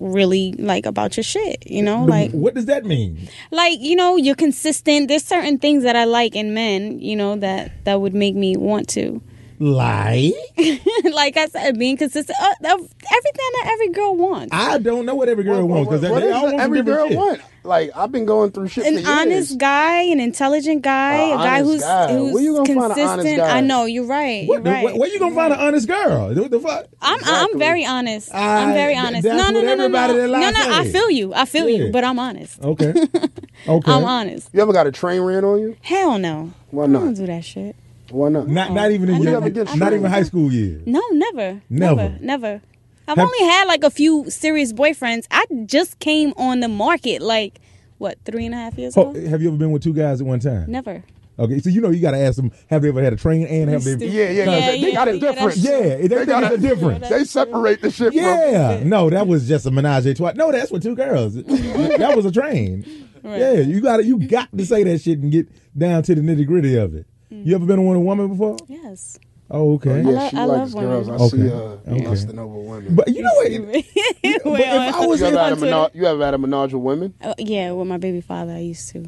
really 0.00 0.52
like 0.58 0.86
about 0.86 1.16
your 1.16 1.24
shit, 1.24 1.66
you 1.66 1.82
know? 1.82 2.04
Like 2.04 2.30
what 2.32 2.54
does 2.54 2.66
that 2.66 2.84
mean? 2.84 3.28
like 3.50 3.78
you 3.80 3.96
know, 3.96 4.16
you're 4.16 4.34
consistent. 4.34 5.08
There's 5.08 5.24
certain 5.24 5.58
things 5.58 5.82
that 5.84 5.96
I 5.96 6.04
like 6.04 6.34
in 6.36 6.52
men, 6.54 7.00
you 7.00 7.16
know, 7.16 7.36
that 7.36 7.84
that 7.84 8.00
would 8.00 8.14
make 8.14 8.34
me 8.34 8.56
want 8.56 8.88
to. 8.90 9.22
Like, 9.58 10.34
like 11.12 11.36
I 11.36 11.46
said, 11.50 11.78
being 11.78 11.96
consistent, 11.96 12.36
uh, 12.40 12.74
of 12.74 12.80
everything 12.80 13.50
that 13.54 13.70
every 13.72 13.88
girl 13.90 14.14
wants. 14.16 14.50
I 14.54 14.78
don't 14.78 15.06
know 15.06 15.14
what 15.14 15.28
every 15.28 15.44
girl 15.44 15.66
wants 15.66 15.88
because 15.90 16.08
what 16.10 16.20
they 16.20 16.28
is 16.28 16.34
all 16.34 16.40
the- 16.46 16.52
want 16.52 16.52
some 16.52 16.60
every 16.60 16.82
girl 16.82 17.08
shit. 17.08 17.16
want? 17.16 17.40
Like 17.64 17.90
I've 17.96 18.12
been 18.12 18.26
going 18.26 18.52
through 18.52 18.68
shit 18.68 18.84
for 18.84 18.88
an 18.90 18.94
years. 18.94 19.08
honest 19.08 19.58
guy, 19.58 20.02
an 20.02 20.20
intelligent 20.20 20.82
guy, 20.82 21.14
A 21.16 21.34
a 21.34 21.36
guy 21.36 21.62
who's 21.64 21.80
guy. 21.82 22.12
who's 22.12 22.32
Where 22.32 22.42
you 22.42 22.52
gonna 22.54 22.66
find 22.66 22.78
an 22.78 22.82
honest 22.84 22.96
consistent. 23.16 23.36
guy? 23.38 23.56
I 23.56 23.60
know 23.60 23.84
you're 23.86 24.04
right. 24.06 24.46
What 24.46 24.54
you're 24.54 24.62
the, 24.62 24.70
right. 24.70 24.84
where, 24.84 24.96
where 24.96 25.08
you 25.12 25.18
gonna 25.18 25.34
find 25.34 25.52
an 25.52 25.58
honest 25.58 25.88
girl? 25.88 26.32
What 26.32 26.50
the 26.52 26.60
fuck? 26.60 26.86
I'm 27.02 27.18
Exactly. 27.18 27.52
I'm 27.52 27.58
very 27.58 27.84
honest. 27.84 28.32
I- 28.32 28.62
I'm 28.62 28.72
very 28.74 28.94
honest. 28.96 29.24
that's 29.24 29.36
no, 29.36 29.50
no, 29.50 29.58
what 29.58 29.66
no, 29.66 29.74
no, 29.74 29.84
everybody 29.84 30.12
no. 30.12 30.20
that 30.20 30.26
No, 30.28 30.32
lie 30.38 30.50
no. 30.68 30.80
I 30.80 30.88
feel 30.92 31.10
you. 31.10 31.34
I 31.34 31.44
feel 31.44 31.68
Yeah. 31.68 31.86
you. 31.86 31.92
But 31.92 32.04
I'm 32.04 32.20
honest. 32.20 32.60
Okay, 32.62 32.90
okay. 33.68 33.90
I'm 33.92 34.04
honest. 34.04 34.48
You 34.52 34.60
ever 34.62 34.72
got 34.72 34.86
a 34.86 34.92
train 34.92 35.22
ran 35.22 35.44
on 35.44 35.58
you? 35.58 35.76
Hell 35.82 36.18
no. 36.20 36.52
Why 36.70 36.86
not? 36.86 36.98
I 37.00 37.04
not? 37.04 37.04
don't 37.06 37.14
do 37.14 37.26
that 37.26 37.44
shit. 37.44 37.74
Why 38.10 38.28
not? 38.28 38.48
Not 38.48 38.72
not 38.72 38.90
oh, 38.90 38.94
even 38.94 39.08
in 39.08 39.14
I 39.16 39.18
your, 39.18 39.40
never- 39.40 39.76
not 39.76 39.92
even 39.92 40.10
high 40.10 40.22
school 40.22 40.52
years. 40.52 40.86
No, 40.86 41.02
never. 41.12 41.60
Never. 41.68 41.94
Never. 42.10 42.18
Never. 42.20 42.60
I've 43.08 43.16
Have- 43.18 43.26
only 43.26 43.38
had 43.50 43.64
like 43.66 43.84
a 43.84 43.90
few 43.90 44.28
serious 44.30 44.72
boyfriends. 44.72 45.26
I 45.30 45.44
just 45.66 45.98
came 45.98 46.32
on 46.36 46.60
the 46.60 46.68
market 46.68 47.22
like 47.22 47.60
what 47.98 48.18
three 48.24 48.46
and 48.46 48.54
a 48.54 48.58
half 48.58 48.76
years 48.78 48.96
Oh, 48.96 49.10
ago. 49.10 49.28
have 49.28 49.40
you 49.42 49.48
ever 49.48 49.56
been 49.56 49.70
with 49.70 49.82
two 49.82 49.92
guys 49.92 50.20
at 50.20 50.26
one 50.26 50.40
time? 50.40 50.70
Never. 50.70 51.02
Okay, 51.38 51.58
so 51.60 51.68
you 51.68 51.82
know 51.82 51.90
you 51.90 52.00
got 52.00 52.12
to 52.12 52.18
ask 52.18 52.36
them. 52.36 52.50
Have 52.68 52.80
they 52.80 52.88
ever 52.88 53.02
had 53.02 53.12
a 53.12 53.16
train 53.16 53.46
and 53.46 53.68
have 53.68 53.84
they? 53.84 54.06
Yeah, 54.06 54.30
yeah, 54.30 54.44
Yeah, 54.44 54.70
they, 54.70 54.80
they 54.80 54.92
got 54.92 55.08
it 55.08 55.14
yeah, 55.22 55.32
different. 55.32 55.56
Yeah, 55.58 55.80
they, 55.80 56.06
They 56.08 56.24
got 56.26 56.42
think 56.42 56.54
it's 56.54 56.64
it- 56.64 56.68
different. 56.68 57.04
They 57.08 57.24
separate 57.24 57.82
the 57.82 57.90
shit 57.90 58.14
from. 58.14 58.22
Yeah, 58.22 58.82
no, 58.84 59.10
that 59.10 59.26
was 59.26 59.46
just 59.46 59.66
a 59.66 59.70
menage 59.70 60.06
a 60.06 60.14
trois. 60.14 60.32
No, 60.34 60.50
that's 60.50 60.70
for 60.70 60.80
two 60.80 60.96
girls. 60.96 61.34
that 61.44 62.12
was 62.16 62.24
a 62.24 62.32
train. 62.32 62.86
Right. 63.22 63.38
Yeah, 63.38 63.52
you 63.54 63.80
got 63.82 63.98
to 63.98 64.04
you 64.04 64.18
got 64.26 64.48
to 64.56 64.64
say 64.64 64.82
that 64.84 64.98
shit 65.02 65.18
and 65.18 65.30
get 65.30 65.48
down 65.76 66.02
to 66.04 66.14
the 66.14 66.22
nitty 66.22 66.46
gritty 66.46 66.74
of 66.76 66.94
it. 66.94 67.06
Mm. 67.42 67.46
You 67.46 67.54
ever 67.54 67.66
been 67.66 67.84
with 67.86 67.96
a 67.96 68.00
woman 68.00 68.28
before? 68.28 68.56
Yes. 68.68 69.18
Oh, 69.50 69.74
okay. 69.74 70.02
Yeah, 70.02 70.10
lo- 70.10 70.28
she 70.28 70.36
I 70.36 70.44
likes 70.44 70.74
love 70.74 70.82
girls. 70.82 71.06
women. 71.06 71.20
I 71.22 71.28
see 71.28 71.36
Okay. 71.36 71.48
her 71.48 71.92
Okay. 71.92 72.06
lusting 72.08 72.38
over 72.38 72.58
women. 72.58 72.94
But 72.96 73.08
you 73.08 73.22
know 73.22 73.30
what? 73.34 73.52
Well, 74.44 74.54
but 74.56 74.60
if 74.60 74.94
I 74.94 75.06
was 75.06 75.20
you 75.20 75.26
ever 75.26 75.38
had 75.38 75.48
a 75.48 75.52
on 75.52 75.58
Twitter. 75.58 75.74
menage, 75.76 75.90
you 75.94 76.04
ever 76.06 76.24
had 76.24 76.34
a 76.34 76.38
menage 76.38 76.72
with 76.74 76.82
women? 76.82 77.14
Oh, 77.22 77.34
yeah, 77.38 77.70
with 77.72 77.86
my 77.86 77.96
baby 77.98 78.20
father, 78.20 78.52
I 78.52 78.58
used 78.58 78.88
to. 78.90 79.04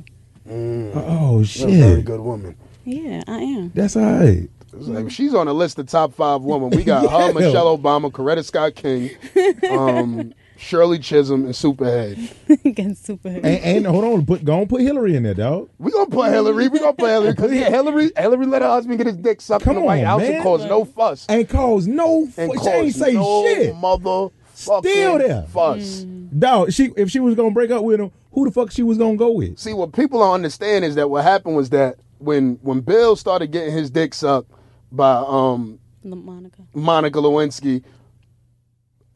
Oh 0.50 1.42
You're 1.44 1.68
a 1.68 1.72
very 1.72 2.02
good 2.02 2.20
woman. 2.20 2.54
Yeah, 2.84 3.22
I 3.26 3.38
am. 3.38 3.72
that's 3.74 3.96
all 3.96 4.02
right. 4.04 4.48
Like, 4.72 5.10
she's 5.10 5.34
on 5.34 5.48
a 5.48 5.52
list 5.52 5.78
of 5.78 5.86
top 5.88 6.14
five 6.14 6.42
women. 6.42 6.70
We 6.70 6.84
got 6.84 7.10
her, 7.10 7.32
Michelle 7.32 7.76
Obama, 7.76 8.10
Coretta 8.12 8.44
Scott 8.44 8.74
King, 8.76 9.10
um, 9.70 10.32
Shirley 10.58 10.98
Chisholm, 10.98 11.44
and 11.44 11.54
Superhead. 11.54 12.18
Getting 12.64 12.94
super. 12.96 13.28
And, 13.28 13.46
and 13.46 13.86
hold 13.86 14.04
on, 14.04 14.26
put 14.26 14.44
go 14.44 14.60
on, 14.60 14.66
put 14.66 14.80
Hillary 14.82 15.14
in 15.14 15.22
there, 15.22 15.34
dog. 15.34 15.70
We 15.78 15.92
gonna 15.92 16.10
put 16.10 16.30
Hillary. 16.32 16.66
We 16.68 16.80
gonna 16.80 16.92
put 16.94 17.08
Hillary 17.10 17.30
because 17.32 17.50
Hillary, 17.52 18.10
Hillary 18.16 18.46
let 18.46 18.62
her 18.62 18.68
husband 18.68 18.98
get 18.98 19.06
his 19.06 19.16
dick 19.16 19.40
sucked 19.40 19.64
Come 19.64 19.76
in 19.76 19.82
the 19.82 19.86
White 19.86 20.00
on, 20.00 20.06
House 20.06 20.20
man. 20.22 20.32
and 20.34 20.42
cause 20.42 20.64
no 20.64 20.84
fuss 20.84 21.26
And 21.28 21.48
cause 21.48 21.86
no, 21.86 22.28
and 22.36 22.52
fu- 22.52 22.62
she 22.64 22.68
ain't 22.70 22.94
say 22.94 23.12
no 23.14 23.42
shit, 23.44 23.76
mother 23.76 24.28
Still 24.54 25.18
there. 25.18 25.42
fuss. 25.44 26.04
dog. 26.36 26.72
She 26.72 26.90
if 26.96 27.08
she 27.10 27.20
was 27.20 27.36
gonna 27.36 27.52
break 27.52 27.70
up 27.70 27.84
with 27.84 28.00
him, 28.00 28.10
who 28.32 28.44
the 28.44 28.50
fuck 28.50 28.72
she 28.72 28.82
was 28.82 28.98
gonna 28.98 29.16
go 29.16 29.30
with? 29.30 29.58
See, 29.58 29.72
what 29.72 29.92
people 29.92 30.18
don't 30.20 30.34
understand 30.34 30.84
is 30.84 30.96
that 30.96 31.08
what 31.08 31.22
happened 31.22 31.54
was 31.56 31.70
that 31.70 31.96
when 32.18 32.58
when 32.62 32.80
Bill 32.80 33.14
started 33.14 33.52
getting 33.52 33.72
his 33.72 33.90
dick 33.90 34.12
sucked 34.12 34.50
by 34.90 35.22
um 35.24 35.78
Monica. 36.02 36.62
Monica 36.74 37.18
Lewinsky, 37.20 37.84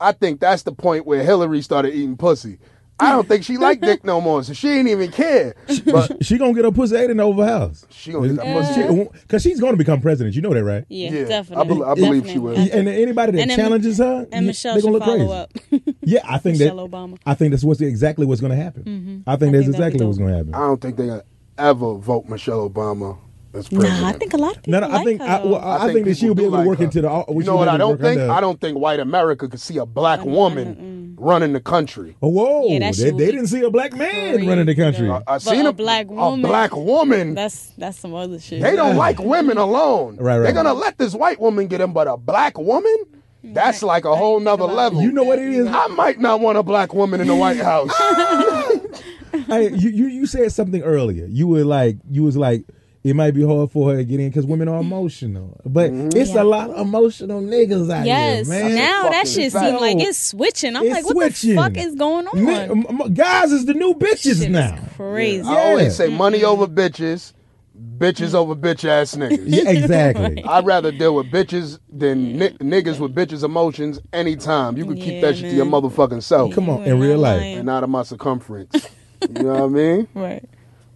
I 0.02 0.12
think 0.12 0.40
that's 0.40 0.62
the 0.64 0.72
point 0.72 1.06
where 1.06 1.22
Hillary 1.22 1.62
started 1.62 1.94
eating 1.94 2.16
pussy. 2.16 2.58
I 3.00 3.10
don't 3.10 3.26
think 3.26 3.42
she 3.42 3.56
liked 3.56 3.82
dick 3.82 4.04
no 4.04 4.20
more, 4.20 4.44
so 4.44 4.52
she 4.52 4.68
ain't 4.68 4.86
even 4.86 5.10
care. 5.10 5.56
But 5.86 6.24
She 6.24 6.38
gonna 6.38 6.52
get 6.54 6.64
her 6.64 6.70
pussy 6.70 6.94
ate 6.94 7.10
in 7.10 7.16
the 7.16 7.24
Oval 7.24 7.44
House. 7.44 7.84
She 7.90 8.12
gonna 8.12 8.28
get 8.28 8.36
that 8.36 8.86
pussy. 8.86 9.08
Because 9.22 9.42
she's 9.42 9.58
gonna 9.60 9.76
become 9.76 10.00
president. 10.00 10.36
You 10.36 10.42
know 10.42 10.54
that, 10.54 10.62
right? 10.62 10.84
Yeah, 10.88 11.10
Yeah, 11.10 11.20
I 11.22 11.24
definitely. 11.24 11.82
I 11.84 11.94
believe 11.94 12.28
she 12.30 12.38
will. 12.38 12.56
And 12.56 12.88
anybody 12.88 13.32
that 13.32 13.40
And 13.40 13.50
then- 13.50 13.58
challenges 13.58 13.98
her, 13.98 14.26
And 14.30 14.44
yeah, 14.44 14.48
Michelle 14.50 14.74
they 14.76 14.82
gonna 14.82 14.92
look 14.92 15.02
follow 15.04 15.46
crazy. 15.46 15.82
up. 15.82 15.94
Yeah, 16.04 16.20
I 16.28 16.38
think 16.38 16.58
Michelle 16.58 16.76
that. 16.76 16.90
Obama. 16.90 17.18
I 17.26 17.34
think 17.34 17.50
that's 17.52 17.64
what's 17.64 17.80
exactly 17.80 18.26
what's 18.26 18.40
gonna 18.40 18.56
happen. 18.56 18.84
Mm-hmm. 18.84 19.28
I 19.30 19.36
think 19.36 19.48
I 19.54 19.58
that's 19.58 19.64
think 19.66 19.72
that'd 19.72 19.74
exactly 19.74 20.06
what's 20.06 20.18
gonna 20.18 20.36
happen. 20.36 20.54
I 20.54 20.58
don't 20.58 20.80
think 20.80 20.96
they 20.96 21.06
gonna 21.06 21.24
ever 21.58 21.94
vote 21.94 22.28
Michelle 22.28 22.68
Obama 22.70 23.18
as 23.54 23.68
president. 23.68 24.00
Nah, 24.00 24.08
I 24.08 24.12
think 24.12 24.32
a 24.34 24.36
lot 24.36 24.56
of 24.56 24.62
people 24.62 24.80
No, 24.80 24.86
no, 24.86 24.92
I 24.92 24.96
like 24.98 25.06
think 25.06 25.20
her. 25.20 25.26
I, 25.26 25.44
well, 25.44 25.56
I, 25.56 25.92
think, 25.92 26.06
that 26.06 26.16
she'll 26.16 26.34
be 26.34 26.42
do 26.42 26.48
able 26.48 26.62
to 26.62 26.68
work 26.68 26.78
her. 26.78 26.84
into 26.84 27.00
the. 27.02 27.08
You 27.08 27.24
she'll 27.42 27.52
know 27.52 27.56
what 27.56 27.68
I 27.68 27.76
don't 27.76 28.00
think? 28.00 28.20
under- 28.20 28.32
I 28.32 28.40
don't 28.40 28.60
think 28.60 28.78
white 28.78 29.00
America 29.00 29.48
could 29.48 29.60
see 29.60 29.78
a 29.78 29.86
black 29.86 30.20
mm, 30.20 30.24
mm, 30.26 30.30
woman 30.32 31.14
mm, 31.18 31.24
running 31.24 31.52
the 31.52 31.60
country. 31.60 32.16
Oh, 32.22 32.28
whoa! 32.28 32.66
Yeah, 32.68 32.90
they, 32.92 33.10
they 33.10 33.26
didn't 33.30 33.46
see 33.48 33.62
a 33.62 33.70
black 33.70 33.92
man 33.94 34.34
crazy, 34.34 34.48
running 34.48 34.66
the 34.66 34.74
country. 34.74 35.06
though. 35.06 35.14
I, 35.14 35.18
I 35.18 35.22
But 35.34 35.42
seen 35.42 35.66
a 35.66 35.72
black 35.72 36.08
woman- 36.08 36.44
A 36.44 36.48
black 36.48 36.74
woman. 36.76 37.34
That's 37.34 37.66
that's 37.78 37.98
some 37.98 38.14
other 38.14 38.38
shit. 38.40 38.62
They 38.62 38.74
don't 38.76 38.96
like 38.96 39.18
women 39.34 39.58
alone. 39.58 40.16
Right, 40.16 40.38
right. 40.38 40.42
They're 40.44 40.52
gonna 40.52 40.74
let 40.74 40.98
this 40.98 41.14
white 41.14 41.40
woman 41.40 41.66
get 41.66 41.80
him, 41.80 41.92
but 41.92 42.08
a 42.08 42.16
black 42.16 42.58
woman? 42.58 42.96
That's 43.44 43.82
like 43.82 44.04
a 44.04 44.14
whole 44.14 44.38
nother 44.38 44.64
level. 44.64 45.02
You 45.02 45.10
know 45.10 45.24
what 45.24 45.40
it 45.40 45.48
is? 45.48 45.66
I 45.66 45.88
might 45.88 46.20
not 46.20 46.38
want 46.38 46.58
a 46.58 46.62
black 46.62 46.94
woman 46.94 47.20
in 47.20 47.26
the 47.26 47.34
White 47.34 47.56
House. 47.60 47.90
hey, 49.48 49.70
you, 49.74 49.90
you 49.90 50.06
you 50.06 50.26
said 50.26 50.52
something 50.52 50.82
earlier. 50.82 51.26
You 51.26 51.48
were 51.48 51.64
like, 51.64 51.96
you 52.10 52.22
was 52.22 52.36
like, 52.36 52.64
it 53.04 53.16
might 53.16 53.32
be 53.32 53.44
hard 53.44 53.70
for 53.72 53.90
her 53.90 53.96
to 53.96 54.04
get 54.04 54.20
in 54.20 54.28
because 54.28 54.46
women 54.46 54.68
are 54.68 54.80
emotional. 54.80 55.60
But 55.64 55.90
it's 55.92 56.30
Yeah. 56.34 56.42
a 56.42 56.44
lot 56.44 56.70
of 56.70 56.78
emotional 56.86 57.40
niggas 57.42 57.90
out 57.92 58.06
Yes. 58.06 58.48
here, 58.48 58.62
man. 58.64 58.74
Now 58.76 59.08
that 59.10 59.26
shit 59.26 59.52
fact. 59.52 59.66
seems 59.66 59.80
like 59.80 59.96
it's 60.00 60.18
switching. 60.18 60.76
I'm 60.76 60.84
It's 60.84 60.94
like, 60.94 61.04
what 61.06 61.14
switching. 61.34 61.56
the 61.56 61.62
fuck 61.62 61.76
is 61.76 61.94
going 61.96 62.26
on? 62.28 62.44
Ni- 62.44 63.08
guys 63.10 63.50
is 63.52 63.66
the 63.66 63.74
new 63.74 63.94
bitches 63.94 64.40
Shit 64.42 64.50
now. 64.50 64.74
is 64.74 64.80
crazy. 64.96 65.42
I 65.48 65.70
always 65.70 65.84
Yeah. 65.98 66.06
say 66.06 66.08
money 66.16 66.44
over 66.44 66.66
bitches, 66.68 67.32
bitches 67.98 68.34
over 68.34 68.54
bitch 68.54 68.84
ass 68.88 69.16
niggas. 69.16 69.42
Yeah, 69.46 69.68
exactly. 69.70 70.44
I'd 70.48 70.64
rather 70.64 70.92
deal 70.92 71.16
with 71.16 71.26
bitches 71.30 71.80
than 71.92 72.38
ni- 72.38 72.50
niggas 72.60 73.00
with 73.00 73.14
bitches 73.14 73.42
emotions 73.42 73.98
anytime. 74.12 74.76
You 74.76 74.84
can 74.84 74.94
keep 74.96 75.14
Yeah, 75.14 75.20
that 75.22 75.36
shit 75.38 75.50
to 75.50 75.56
your 75.56 75.66
motherfucking 75.66 76.22
self 76.22 76.52
Come 76.54 76.68
on, 76.68 76.84
You 76.84 76.94
in 76.94 77.00
real 77.00 77.18
life. 77.18 77.40
lying. 77.40 77.58
and 77.58 77.68
out 77.70 77.82
of 77.82 77.90
my 77.90 78.02
circumference. 78.04 78.86
you 79.22 79.42
know 79.42 79.50
what 79.54 79.62
I 79.62 79.66
mean? 79.66 80.08
Right. 80.14 80.44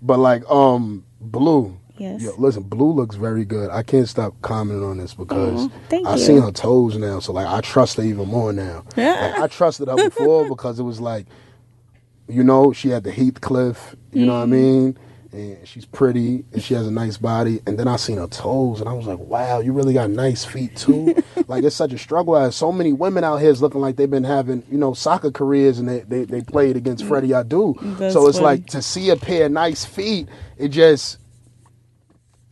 But 0.02 0.18
like, 0.20 0.48
um, 0.48 1.02
Blue. 1.20 1.76
Yes. 1.98 2.22
Yo, 2.22 2.32
listen, 2.38 2.62
Blue 2.64 2.92
looks 2.92 3.16
very 3.16 3.44
good. 3.44 3.70
I 3.70 3.82
can't 3.82 4.08
stop 4.08 4.34
commenting 4.42 4.84
on 4.84 4.98
this 4.98 5.14
because 5.14 5.66
Aw, 5.66 5.68
thank 5.88 6.06
I 6.06 6.12
you. 6.16 6.18
seen 6.18 6.42
her 6.42 6.52
toes 6.52 6.96
now, 6.96 7.20
so 7.20 7.32
like 7.32 7.46
I 7.46 7.60
trust 7.60 7.96
her 7.96 8.02
even 8.02 8.28
more 8.28 8.52
now. 8.52 8.84
Yeah. 8.96 9.32
Like, 9.38 9.40
I 9.40 9.46
trusted 9.48 9.88
her 9.88 9.96
before 9.96 10.48
because 10.54 10.78
it 10.78 10.82
was 10.84 11.00
like, 11.00 11.26
you 12.28 12.42
know, 12.44 12.72
she 12.72 12.88
had 12.88 13.04
the 13.04 13.12
Heathcliff, 13.12 13.94
you 14.12 14.26
know 14.26 14.34
what 14.34 14.42
I 14.42 14.46
Mm. 14.46 14.50
mean? 14.50 14.98
And 15.32 15.68
she's 15.68 15.84
pretty 15.84 16.44
and 16.52 16.62
she 16.62 16.72
has 16.74 16.86
a 16.86 16.90
nice 16.90 17.18
body. 17.18 17.60
And 17.66 17.78
then 17.78 17.88
I 17.88 17.96
seen 17.96 18.16
her 18.16 18.26
toes 18.26 18.80
and 18.80 18.88
I 18.88 18.92
was 18.94 19.06
like, 19.06 19.18
wow, 19.18 19.60
you 19.60 19.72
really 19.72 19.92
got 19.92 20.08
nice 20.10 20.44
feet 20.44 20.74
too. 20.76 21.14
like 21.46 21.62
it's 21.62 21.76
such 21.76 21.92
a 21.92 21.98
struggle 21.98 22.36
as 22.36 22.56
so 22.56 22.72
many 22.72 22.92
women 22.92 23.22
out 23.22 23.36
here 23.38 23.50
is 23.50 23.60
looking 23.60 23.80
like 23.82 23.96
they've 23.96 24.10
been 24.10 24.24
having, 24.24 24.62
you 24.70 24.78
know, 24.78 24.94
soccer 24.94 25.30
careers 25.30 25.78
and 25.78 25.88
they, 25.88 26.00
they, 26.00 26.24
they 26.24 26.40
played 26.40 26.76
against 26.76 27.04
Freddie 27.04 27.28
Adu. 27.30 27.76
That's 27.98 28.14
so 28.14 28.28
it's 28.28 28.38
funny. 28.38 28.44
like 28.60 28.66
to 28.68 28.80
see 28.80 29.10
a 29.10 29.16
pair 29.16 29.46
of 29.46 29.52
nice 29.52 29.84
feet, 29.84 30.28
it 30.56 30.68
just 30.68 31.18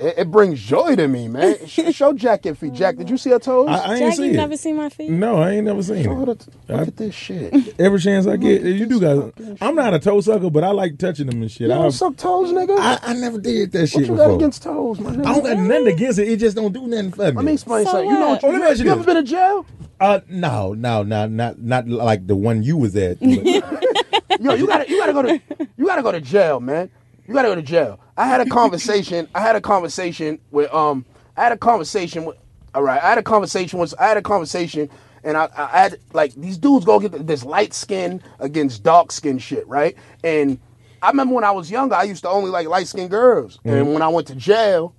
it, 0.00 0.14
it 0.18 0.30
brings 0.30 0.60
joy 0.60 0.96
to 0.96 1.06
me, 1.06 1.28
man. 1.28 1.56
Sh- 1.66 1.92
Show 1.94 2.12
Jack 2.12 2.44
your 2.44 2.54
feet. 2.54 2.72
Jack, 2.72 2.96
did 2.96 3.08
you 3.08 3.16
see 3.16 3.30
her 3.30 3.38
toes? 3.38 3.68
I, 3.68 3.72
I 3.72 3.90
ain't 3.92 3.98
Jack, 4.00 4.14
seen 4.14 4.24
you 4.26 4.30
it. 4.32 4.36
never 4.36 4.56
seen 4.56 4.76
my 4.76 4.88
feet? 4.88 5.10
No, 5.10 5.36
I 5.36 5.52
ain't 5.52 5.64
never 5.66 5.82
seen 5.82 6.02
Show 6.04 6.14
her 6.14 6.32
it. 6.32 6.38
the- 6.66 6.76
look 6.76 6.88
at 6.88 6.96
this 6.96 7.14
shit. 7.14 7.74
Every 7.80 8.00
chance 8.00 8.26
I 8.26 8.36
get, 8.36 8.62
you 8.62 8.86
do 8.86 9.00
guys. 9.00 9.56
I'm 9.60 9.74
not 9.74 9.94
a 9.94 9.98
toe 9.98 10.20
sucker, 10.20 10.50
but 10.50 10.64
I 10.64 10.70
like 10.70 10.98
touching 10.98 11.26
them 11.26 11.40
and 11.42 11.50
shit. 11.50 11.68
You 11.68 11.74
I, 11.74 11.78
don't 11.78 11.92
suck 11.92 12.16
toes, 12.16 12.50
nigga? 12.52 12.76
I, 12.78 12.98
I 13.02 13.14
never 13.14 13.38
did 13.38 13.72
that 13.72 13.80
what 13.80 13.88
shit 13.88 14.00
What 14.00 14.06
you 14.08 14.12
before. 14.14 14.28
got 14.28 14.34
against 14.36 14.62
toes, 14.64 15.00
man? 15.00 15.20
I 15.26 15.34
don't 15.34 15.44
got 15.44 15.58
nothing 15.58 15.86
against 15.88 16.18
it. 16.18 16.28
It 16.28 16.36
just 16.38 16.56
don't 16.56 16.72
do 16.72 16.86
nothing 16.86 17.12
for 17.12 17.22
me. 17.26 17.32
Let 17.32 17.44
me 17.44 17.52
explain 17.52 17.84
So 17.86 17.92
something. 17.92 18.08
You 18.10 18.14
know 18.18 18.28
what? 18.30 18.42
what? 18.42 18.48
Oh, 18.50 18.52
let 18.52 18.60
me 18.62 18.66
ask 18.68 18.78
you 18.80 18.84
you 18.86 18.90
ever 18.92 19.04
been 19.04 19.16
in 19.18 19.26
jail? 19.26 19.66
Uh, 20.00 20.20
no, 20.28 20.74
no, 20.74 21.02
no, 21.04 21.26
not 21.28 21.60
not 21.60 21.86
like 21.88 22.26
the 22.26 22.34
one 22.34 22.62
you 22.64 22.76
was 22.76 22.96
at. 22.96 23.22
Yo, 23.22 24.54
you 24.54 24.66
gotta 24.66 24.88
you 24.90 24.98
gotta 24.98 25.12
go 25.12 25.22
to 25.22 25.40
you 25.76 25.86
gotta 25.86 26.02
go 26.02 26.10
to 26.12 26.20
jail, 26.20 26.58
man. 26.60 26.90
You 27.26 27.34
gotta 27.34 27.48
go 27.48 27.54
to 27.54 27.62
jail. 27.62 28.00
I 28.16 28.26
had 28.26 28.40
a 28.40 28.46
conversation. 28.46 29.28
I 29.34 29.40
had 29.40 29.56
a 29.56 29.60
conversation 29.60 30.38
with 30.50 30.72
um. 30.72 31.04
I 31.36 31.42
had 31.42 31.52
a 31.52 31.56
conversation 31.56 32.24
with. 32.24 32.36
All 32.74 32.82
right, 32.82 33.02
I 33.02 33.08
had 33.08 33.18
a 33.18 33.22
conversation 33.22 33.78
with. 33.78 33.94
I 33.98 34.06
had 34.06 34.16
a 34.16 34.22
conversation, 34.22 34.90
and 35.22 35.36
I, 35.36 35.48
I 35.56 35.66
had 35.66 35.98
like 36.12 36.34
these 36.34 36.58
dudes 36.58 36.84
go 36.84 37.00
get 37.00 37.26
this 37.26 37.44
light 37.44 37.72
skin 37.72 38.22
against 38.40 38.82
dark 38.82 39.10
skin 39.10 39.38
shit, 39.38 39.66
right? 39.66 39.96
And 40.22 40.58
I 41.02 41.08
remember 41.08 41.34
when 41.34 41.44
I 41.44 41.50
was 41.50 41.70
younger, 41.70 41.94
I 41.94 42.02
used 42.04 42.22
to 42.24 42.28
only 42.28 42.50
like 42.50 42.66
light 42.66 42.86
skinned 42.88 43.10
girls, 43.10 43.58
and 43.64 43.92
when 43.92 44.02
I 44.02 44.08
went 44.08 44.26
to 44.28 44.34
jail, 44.34 44.94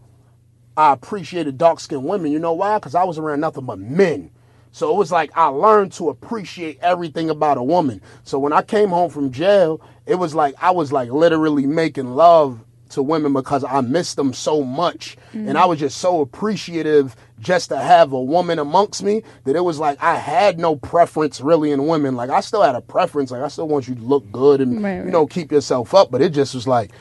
I 0.77 0.93
appreciated 0.93 1.57
dark 1.57 1.79
skinned 1.79 2.05
women. 2.05 2.31
You 2.31 2.39
know 2.39 2.53
why? 2.53 2.77
Because 2.79 2.95
I 2.95 3.03
was 3.03 3.17
around 3.17 3.39
nothing 3.41 3.65
but 3.65 3.79
men. 3.79 4.31
So 4.71 4.93
it 4.93 4.97
was 4.97 5.09
like 5.09 5.31
I 5.35 5.45
learned 5.45 5.93
to 5.93 6.09
appreciate 6.09 6.79
everything 6.81 7.29
about 7.29 7.57
a 7.57 7.63
woman. 7.63 8.01
So 8.23 8.39
when 8.39 8.51
I 8.51 8.61
came 8.61 8.89
home 8.89 9.09
from 9.09 9.31
jail, 9.31 9.79
it 10.05 10.15
was 10.15 10.35
like 10.35 10.55
I 10.61 10.71
was 10.71 10.91
like 10.91 11.09
literally 11.09 11.65
making 11.65 12.15
love 12.15 12.63
to 12.89 13.01
women 13.01 13.33
because 13.33 13.63
I 13.63 13.81
missed 13.81 14.15
them 14.15 14.33
so 14.33 14.63
much. 14.63 15.17
And 15.33 15.49
mm. 15.49 15.55
I 15.55 15.65
was 15.65 15.79
just 15.79 15.97
so 15.97 16.21
appreciative 16.21 17.15
just 17.39 17.69
to 17.69 17.77
have 17.77 18.13
a 18.13 18.21
woman 18.21 18.59
amongst 18.59 19.03
me 19.03 19.23
that 19.43 19.55
it 19.55 19.61
was 19.61 19.79
like 19.79 20.01
I 20.01 20.15
had 20.15 20.59
no 20.59 20.75
preference 20.75 21.41
really 21.41 21.71
in 21.71 21.87
women. 21.87 22.15
Like 22.15 22.29
I 22.29 22.39
still 22.41 22.61
had 22.61 22.75
a 22.75 22.81
preference. 22.81 23.31
Like 23.31 23.41
I 23.41 23.47
still 23.47 23.67
want 23.67 23.87
you 23.87 23.95
to 23.95 24.01
look 24.01 24.31
good 24.31 24.61
and 24.61 24.83
Right, 24.83 24.97
you 24.97 25.01
right. 25.03 25.11
know 25.11 25.25
keep 25.27 25.51
yourself 25.51 25.93
up. 25.93 26.11
But 26.11 26.21
it 26.21 26.29
just 26.29 26.53
was 26.53 26.67
like 26.67 26.91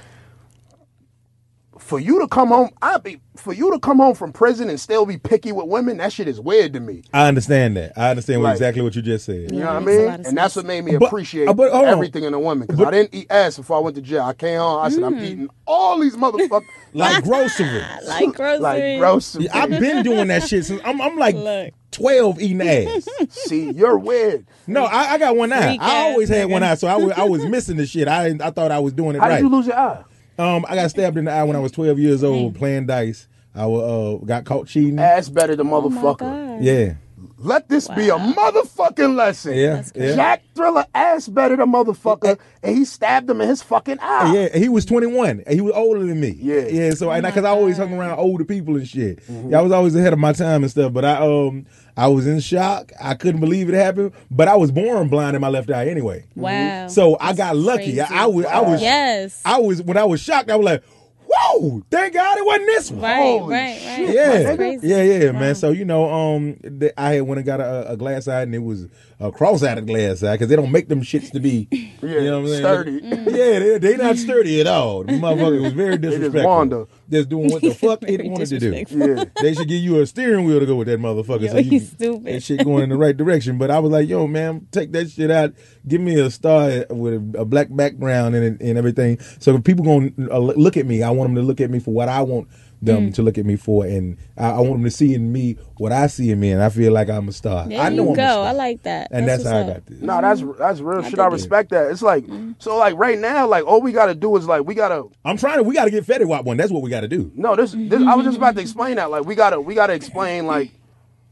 for 1.85 2.01
you 2.01 2.19
to 2.21 2.27
come 2.29 2.49
home, 2.49 2.71
I 2.81 2.97
be 2.97 3.21
for 3.37 3.53
you 3.53 3.71
to 3.73 3.79
come 3.79 3.99
home 3.99 4.15
from 4.15 4.33
prison 4.33 4.71
and 4.71 4.81
still 4.81 5.05
be 5.05 5.19
picky 5.19 5.53
with 5.53 5.67
women. 5.67 5.99
That 5.99 6.13
shit 6.15 6.27
is 6.29 6.41
weird 6.41 6.73
to 6.73 6.81
me. 6.81 7.03
I 7.13 7.29
understand 7.29 7.77
that. 7.77 7.93
I 7.97 8.09
understand 8.11 8.43
Like- 8.43 8.53
exactly 8.55 8.81
what 8.83 8.95
you 8.97 9.03
just 9.03 9.27
said. 9.27 9.53
You 9.53 9.59
know 9.61 9.67
what 9.67 9.69
I 9.69 9.75
that 9.75 9.81
makes 9.85 9.97
a 9.97 9.99
mean? 9.99 10.07
lot 10.07 10.21
of 10.21 10.27
And 10.27 10.39
that's 10.39 10.57
what 10.57 10.65
made 10.65 10.85
me 10.85 10.95
appreciate 10.95 11.47
uh, 11.49 11.53
but 11.53 11.71
hold 11.73 11.85
on. 11.87 11.91
everything 11.93 12.25
in 12.25 12.33
a 12.33 12.41
woman. 12.41 12.67
Because 12.67 12.87
I 12.87 12.91
didn't 12.91 13.15
eat 13.15 13.27
ass 13.31 13.59
before 13.59 13.77
I 13.77 13.81
went 13.81 13.97
to 13.97 14.03
jail. 14.03 14.23
I 14.23 14.33
came 14.33 14.59
home. 14.59 14.81
I 14.83 14.89
said, 14.89 15.03
I'm 15.03 15.17
Mm. 15.17 15.23
eating 15.25 15.49
all 15.67 15.99
these 16.01 16.17
motherfuckers 16.17 16.63
Like 16.95 17.23
groceries. 17.25 17.83
Like 18.07 18.33
groceries. 18.35 18.61
like 18.61 18.99
gross. 18.99 19.37
Yeah, 19.37 19.51
I've 19.53 19.69
been 19.71 20.03
doing 20.05 20.29
that 20.29 20.45
shit 20.49 20.65
since 20.65 20.81
I'm, 20.85 21.01
I'm 21.03 21.17
like 21.19 21.35
Look. 21.35 21.75
12 21.91 22.41
eating 22.41 22.63
ass. 22.67 23.07
See, 23.29 23.73
you're 23.73 23.99
weird. 23.99 24.47
No, 24.67 24.85
I, 24.85 25.13
I 25.15 25.19
got 25.19 25.37
one 25.37 25.53
eye. 25.53 25.67
Freak 25.67 25.83
I 25.83 25.85
ass 25.85 26.05
always 26.13 26.29
had 26.31 26.47
nigga. 26.49 26.51
one 26.53 26.63
eye, 26.63 26.75
so 26.77 26.89
I 26.89 26.97
was, 26.97 27.13
I 27.13 27.25
was 27.25 27.45
missing 27.45 27.77
the 27.77 27.87
shit. 27.87 28.09
I 28.09 28.29
I 28.41 28.51
thought 28.51 28.71
I 28.73 28.79
was 28.79 28.93
doing 28.95 29.17
it 29.17 29.21
How 29.21 29.29
right. 29.29 29.37
did 29.37 29.43
you 29.43 29.49
lose 29.51 29.67
your 29.67 29.77
eye? 29.79 30.03
Um, 30.39 30.65
I 30.69 30.75
got 30.77 30.91
stabbed 30.91 31.17
in 31.19 31.25
the 31.27 31.33
eye 31.33 31.45
when 31.45 31.57
I 31.57 31.61
was 31.61 31.73
12 31.73 31.99
years 31.99 32.25
old 32.25 32.55
playing 32.57 32.87
dice. 32.87 33.29
I 33.55 33.63
uh, 33.65 34.17
got 34.17 34.45
caught 34.45 34.67
cheating. 34.67 34.99
Ass 34.99 35.29
better 35.29 35.55
than 35.55 35.69
Oh 35.69 35.83
motherfucker. 35.83 36.19
God. 36.19 36.63
Yeah, 36.63 36.95
Let 37.39 37.69
this 37.69 37.87
be 37.89 38.09
a 38.09 38.17
motherfucking 38.17 39.15
lesson. 39.15 39.55
yeah, 39.55 39.85
yeah. 39.95 40.15
Jack 40.17 40.43
Thriller 40.55 40.85
ass 40.95 41.29
better 41.29 41.57
than 41.57 41.71
motherfucker, 41.71 42.39
and 42.63 42.77
he 42.77 42.85
stabbed 42.85 43.31
him 43.31 43.41
in 43.41 43.49
his 43.49 43.63
fucking 43.63 43.99
eye. 44.01 44.33
Yeah, 44.35 44.59
he 44.59 44.69
was 44.69 44.85
21. 44.85 45.45
He 45.49 45.61
was 45.61 45.73
older 45.75 46.01
than 46.05 46.21
me. 46.21 46.37
Yeah. 46.41 46.67
yeah. 46.67 46.91
So, 46.95 47.11
and 47.13 47.25
because 47.25 47.45
I 47.45 47.51
always 47.51 47.77
hung 47.77 47.93
around 47.95 48.19
older 48.19 48.45
people 48.45 48.77
and 48.77 48.89
shit, 48.89 49.21
Mm-hmm. 49.27 49.51
yeah, 49.51 49.59
I 49.59 49.63
was 49.63 49.73
always 49.73 49.95
ahead 49.95 50.13
of 50.13 50.19
my 50.19 50.33
time 50.33 50.63
and 50.63 50.71
stuff. 50.71 50.93
But 50.93 51.05
I, 51.05 51.17
um, 51.19 51.67
I 51.97 52.09
was 52.09 52.27
in 52.27 52.41
shock. 52.41 52.93
I 53.01 53.15
couldn't 53.15 53.41
believe 53.41 53.69
it 53.69 53.75
happened. 53.75 54.13
But 54.31 54.49
I 54.49 54.57
was 54.57 54.71
born 54.73 55.09
blind 55.09 55.37
in 55.37 55.41
my 55.43 55.49
left 55.49 55.71
eye 55.71 55.89
anyway. 55.89 56.25
Wow. 56.35 56.89
So 56.89 57.17
I 57.21 57.27
That's 57.33 57.39
got 57.39 57.57
lucky. 57.57 58.01
I, 58.01 58.25
I 58.25 58.27
was, 58.27 58.47
I 58.47 58.61
was, 58.61 58.83
Yes. 58.83 59.41
I 59.45 59.59
was 59.61 59.83
when 59.83 59.97
I 59.97 60.05
was 60.05 60.21
shocked. 60.21 60.51
I 60.51 60.57
was 60.57 60.65
like, 60.65 60.83
"Whoa! 61.27 61.83
Thank 61.91 62.15
God 62.15 62.39
it 62.39 62.45
wasn't 62.47 62.67
this 62.67 62.91
one." 62.91 63.01
right, 63.03 63.17
Holy 63.39 63.53
right, 63.55 63.61
right. 63.87 63.97
shit, 63.97 64.15
Yeah, 64.15 64.43
That's 64.43 64.57
crazy. 64.57 64.89
yeah, 64.89 65.03
yeah, 65.03 65.31
Wow. 65.31 65.41
man. 65.41 65.55
So 65.55 65.71
you 65.71 65.85
know, 65.85 66.11
um, 66.13 66.57
I 66.99 67.13
had 67.15 67.23
went 67.23 67.39
and 67.39 67.47
got 67.47 67.61
a, 67.61 67.93
a 67.93 67.97
glass 67.97 68.27
eye, 68.29 68.43
and 68.43 68.55
it 68.55 68.59
was 68.59 68.87
a 69.25 69.33
cross-eyed 69.33 69.87
glass 69.87 70.23
eye 70.23 70.35
because 70.35 70.49
they 70.49 70.57
don't 70.57 70.71
make 70.71 70.89
them 70.89 71.01
shits 71.03 71.31
to 71.33 71.41
be, 71.41 71.67
Yeah, 71.73 71.89
you 72.03 72.21
know 72.31 72.41
what 72.43 72.47
I'm 72.47 72.47
saying? 72.49 72.61
sturdy. 72.61 73.01
Yeah, 73.39 73.59
they, 73.59 73.79
they 73.79 73.97
not 73.97 74.17
sturdy 74.17 74.61
at 74.61 74.67
all. 74.67 75.05
The 75.05 75.13
motherfucker 75.15 75.63
was 75.63 75.73
very 75.73 75.97
just 75.99 76.17
disrespectful. 76.17 76.51
wander. 76.51 76.87
Just 77.11 77.29
doing 77.31 77.51
what 77.51 77.63
the 77.63 77.75
fuck 77.75 78.03
it 78.03 78.25
wanted 78.25 78.49
to 78.49 78.59
do. 78.59 78.85
Yeah. 78.91 79.25
They 79.41 79.55
should 79.55 79.69
give 79.69 79.83
you 79.83 80.01
a 80.01 80.07
steering 80.07 80.45
wheel 80.45 80.61
to 80.61 80.67
go 80.67 80.77
with 80.77 80.89
that 80.89 81.01
motherfucker. 81.01 81.43
Yo, 81.43 81.49
so 81.53 81.59
you 81.59 81.71
you 81.73 81.81
stupid. 81.81 82.25
That 82.27 82.43
shit 82.43 82.65
going 82.65 82.83
in 82.85 82.89
the 82.91 82.97
right 82.97 83.17
direction. 83.17 83.57
But 83.59 83.71
I 83.71 83.79
was 83.79 83.91
like, 83.93 84.09
yo, 84.09 84.27
man, 84.27 84.67
take 84.71 84.93
that 84.93 85.11
shit 85.11 85.31
out. 85.31 85.55
Give 85.89 86.01
me 86.01 86.19
a 86.21 86.31
star 86.31 86.85
with 86.91 87.15
a, 87.35 87.41
a 87.41 87.45
black 87.45 87.69
background 87.71 88.35
and 88.35 88.61
and 88.61 88.79
everything. 88.79 89.19
So 89.39 89.55
if 89.57 89.65
people 89.65 89.85
gonna 89.85 90.11
uh, 90.31 90.39
look 90.39 90.77
at 90.77 90.87
me, 90.87 91.03
I 91.03 91.11
want 91.11 91.31
them 91.31 91.37
to 91.37 91.43
look 91.43 91.61
at 91.61 91.71
me 91.71 91.79
for 91.79 91.93
what 91.93 92.09
I 92.09 92.23
want 92.23 92.49
them 92.85 93.09
Mm. 93.11 93.15
to 93.15 93.23
look 93.23 93.39
at 93.39 93.45
me 93.47 93.57
for, 93.57 93.85
and 93.85 94.17
I, 94.37 94.51
I 94.51 94.61
want 94.61 94.73
them 94.75 94.85
to 94.85 94.91
see 94.91 95.15
in 95.15 95.33
me 95.33 95.57
what 95.79 95.93
I 95.93 96.07
see 96.07 96.31
in 96.31 96.41
me, 96.41 96.53
and 96.53 96.63
I 96.63 96.69
feel 96.69 96.93
like 96.93 97.09
I'm 97.11 97.29
a 97.29 97.33
star. 97.33 97.67
There 97.69 97.81
I 97.81 97.89
know 97.89 98.05
you 98.05 98.09
I'm 98.11 98.15
go. 98.17 98.23
a 98.23 98.27
star. 98.27 98.47
I 98.47 98.53
like 98.53 98.83
that. 98.85 99.09
and 99.11 99.27
that's, 99.29 99.45
what's 99.45 99.53
how 99.53 99.61
I 99.61 99.67
got 99.67 99.87
this. 99.87 100.01
No, 100.01 100.21
that's 100.21 100.43
that's 100.59 100.81
real 100.81 101.03
shit. 101.03 101.19
I 101.19 101.25
dig 101.25 101.33
it. 101.33 101.33
respect 101.33 101.71
that. 101.71 101.91
It's 101.91 102.03
like 102.03 102.25
so 102.59 102.77
like 102.77 102.95
right 102.97 103.19
now, 103.19 103.47
like 103.47 103.65
all 103.67 103.81
we 103.81 103.93
gotta 103.93 104.15
do 104.15 104.37
is 104.37 104.47
like 104.47 104.65
we 104.67 104.75
gotta 104.75 105.05
I'm 105.25 105.37
trying 105.37 105.59
to. 105.59 105.63
We 105.63 105.75
got 105.75 105.85
to 105.87 105.91
get 105.91 106.05
Fetty 106.07 106.27
Wap 106.27 106.45
one. 106.45 106.57
That's 106.57 106.71
what 106.73 106.83
we 106.83 106.91
got 106.91 107.01
to 107.01 107.09
do. 107.09 107.33
no 107.35 107.57
this 107.57 107.73
this 107.77 108.03
I 108.03 108.15
was 108.15 108.25
just 108.27 108.39
about 108.39 108.55
to 108.57 108.61
explain 108.61 108.97
that. 108.97 109.11
Like 109.11 109.25
we 109.25 109.35
gotta 109.35 109.61
we 109.61 109.75
gotta 109.75 109.93
explain 109.95 110.47
like 110.47 110.71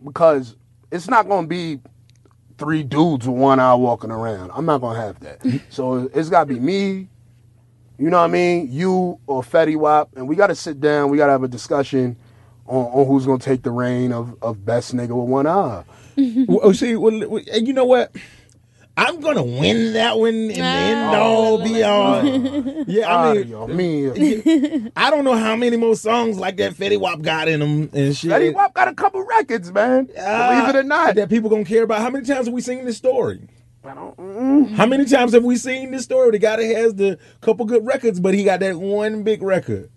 because 0.05 0.57
it's 0.91 1.09
not 1.09 1.29
gonna 1.29 1.47
be 1.47 1.81
three 2.59 2.83
dudes 2.83 3.27
with 3.27 3.37
one 3.37 3.59
eye 3.61 3.75
walking 3.75 4.11
around. 4.11 4.51
I'm 4.55 4.67
not 4.67 4.81
gonna 4.81 5.01
have 5.01 5.19
that. 5.21 5.41
so 5.71 6.11
it's 6.15 6.29
gotta 6.29 6.47
be 6.47 6.61
me, 6.61 7.09
you 7.99 8.11
know 8.11 8.19
what 8.19 8.25
I 8.25 8.29
mean, 8.29 8.69
you 8.71 9.19
or 9.27 9.43
Fetty 9.43 9.77
Wap, 9.77 10.11
and 10.17 10.29
we 10.29 10.37
gotta 10.37 10.55
sit 10.55 10.81
down, 10.81 11.11
we 11.11 11.17
gotta 11.17 11.33
have 11.33 11.43
a 11.43 11.49
discussion 11.49 12.17
on, 12.67 12.85
on 12.87 13.07
who's 13.07 13.27
gonna 13.27 13.39
take 13.39 13.63
the 13.63 13.71
reign 13.71 14.13
of, 14.13 14.37
of 14.43 14.65
best 14.65 14.95
nigga 14.95 15.11
with 15.11 15.29
one 15.29 15.47
eye. 15.47 15.85
well, 16.17 16.61
oh, 16.63 16.73
see, 16.73 16.97
well, 16.97 17.29
well, 17.29 17.43
and 17.53 17.67
you 17.67 17.73
know 17.73 17.85
what? 17.85 18.15
I'm 18.95 19.21
gonna 19.21 19.43
win 19.43 19.95
that 19.95 20.19
one 20.19 20.35
in 20.35 20.49
the 20.49 20.59
end 20.59 21.15
all 21.15 21.63
be 21.63 21.83
all. 21.83 22.23
Yeah, 22.87 23.09
I 23.09 23.31
I 23.31 23.67
mean, 23.67 24.13
me. 24.13 24.91
I 24.97 25.11
don't 25.11 25.25
know 25.25 25.35
how 25.37 25.57
many 25.57 25.79
more 25.79 25.97
songs 25.97 26.39
like 26.39 26.59
that 26.59 26.75
Fetty 26.75 27.01
Wap 27.01 27.23
got 27.23 27.49
in 27.49 27.61
them 27.61 27.89
and 27.95 28.15
shit. 28.15 28.31
Fetty 28.31 28.53
Wap 28.53 28.75
got 28.75 28.89
a 28.89 28.95
couple 28.95 29.25
records, 29.25 29.73
man. 29.73 30.11
Ah, 30.19 30.51
Believe 30.51 30.75
it 30.75 30.79
or 30.81 30.83
not. 30.83 31.15
that 31.15 31.31
people 31.31 31.49
gonna 31.49 31.65
care 31.65 31.85
about. 31.85 32.03
How 32.03 32.11
many 32.11 32.27
times 32.27 32.47
have 32.47 32.55
we 32.55 32.61
seen 32.61 32.85
this 32.85 32.99
story? 32.99 33.41
Mm. 33.85 34.71
How 34.75 34.87
many 34.87 35.05
times 35.05 35.33
have 35.33 35.45
we 35.45 35.57
seen 35.57 35.91
this 35.91 36.05
story? 36.05 36.31
The 36.31 36.39
guy 36.39 36.57
that 36.57 36.77
has 36.77 36.95
the 36.95 37.19
couple 37.41 37.67
good 37.67 37.85
records, 37.85 38.21
but 38.21 38.35
he 38.35 38.45
got 38.45 38.61
that 38.61 38.77
one 38.77 39.23
big 39.25 39.43
record. 39.43 39.91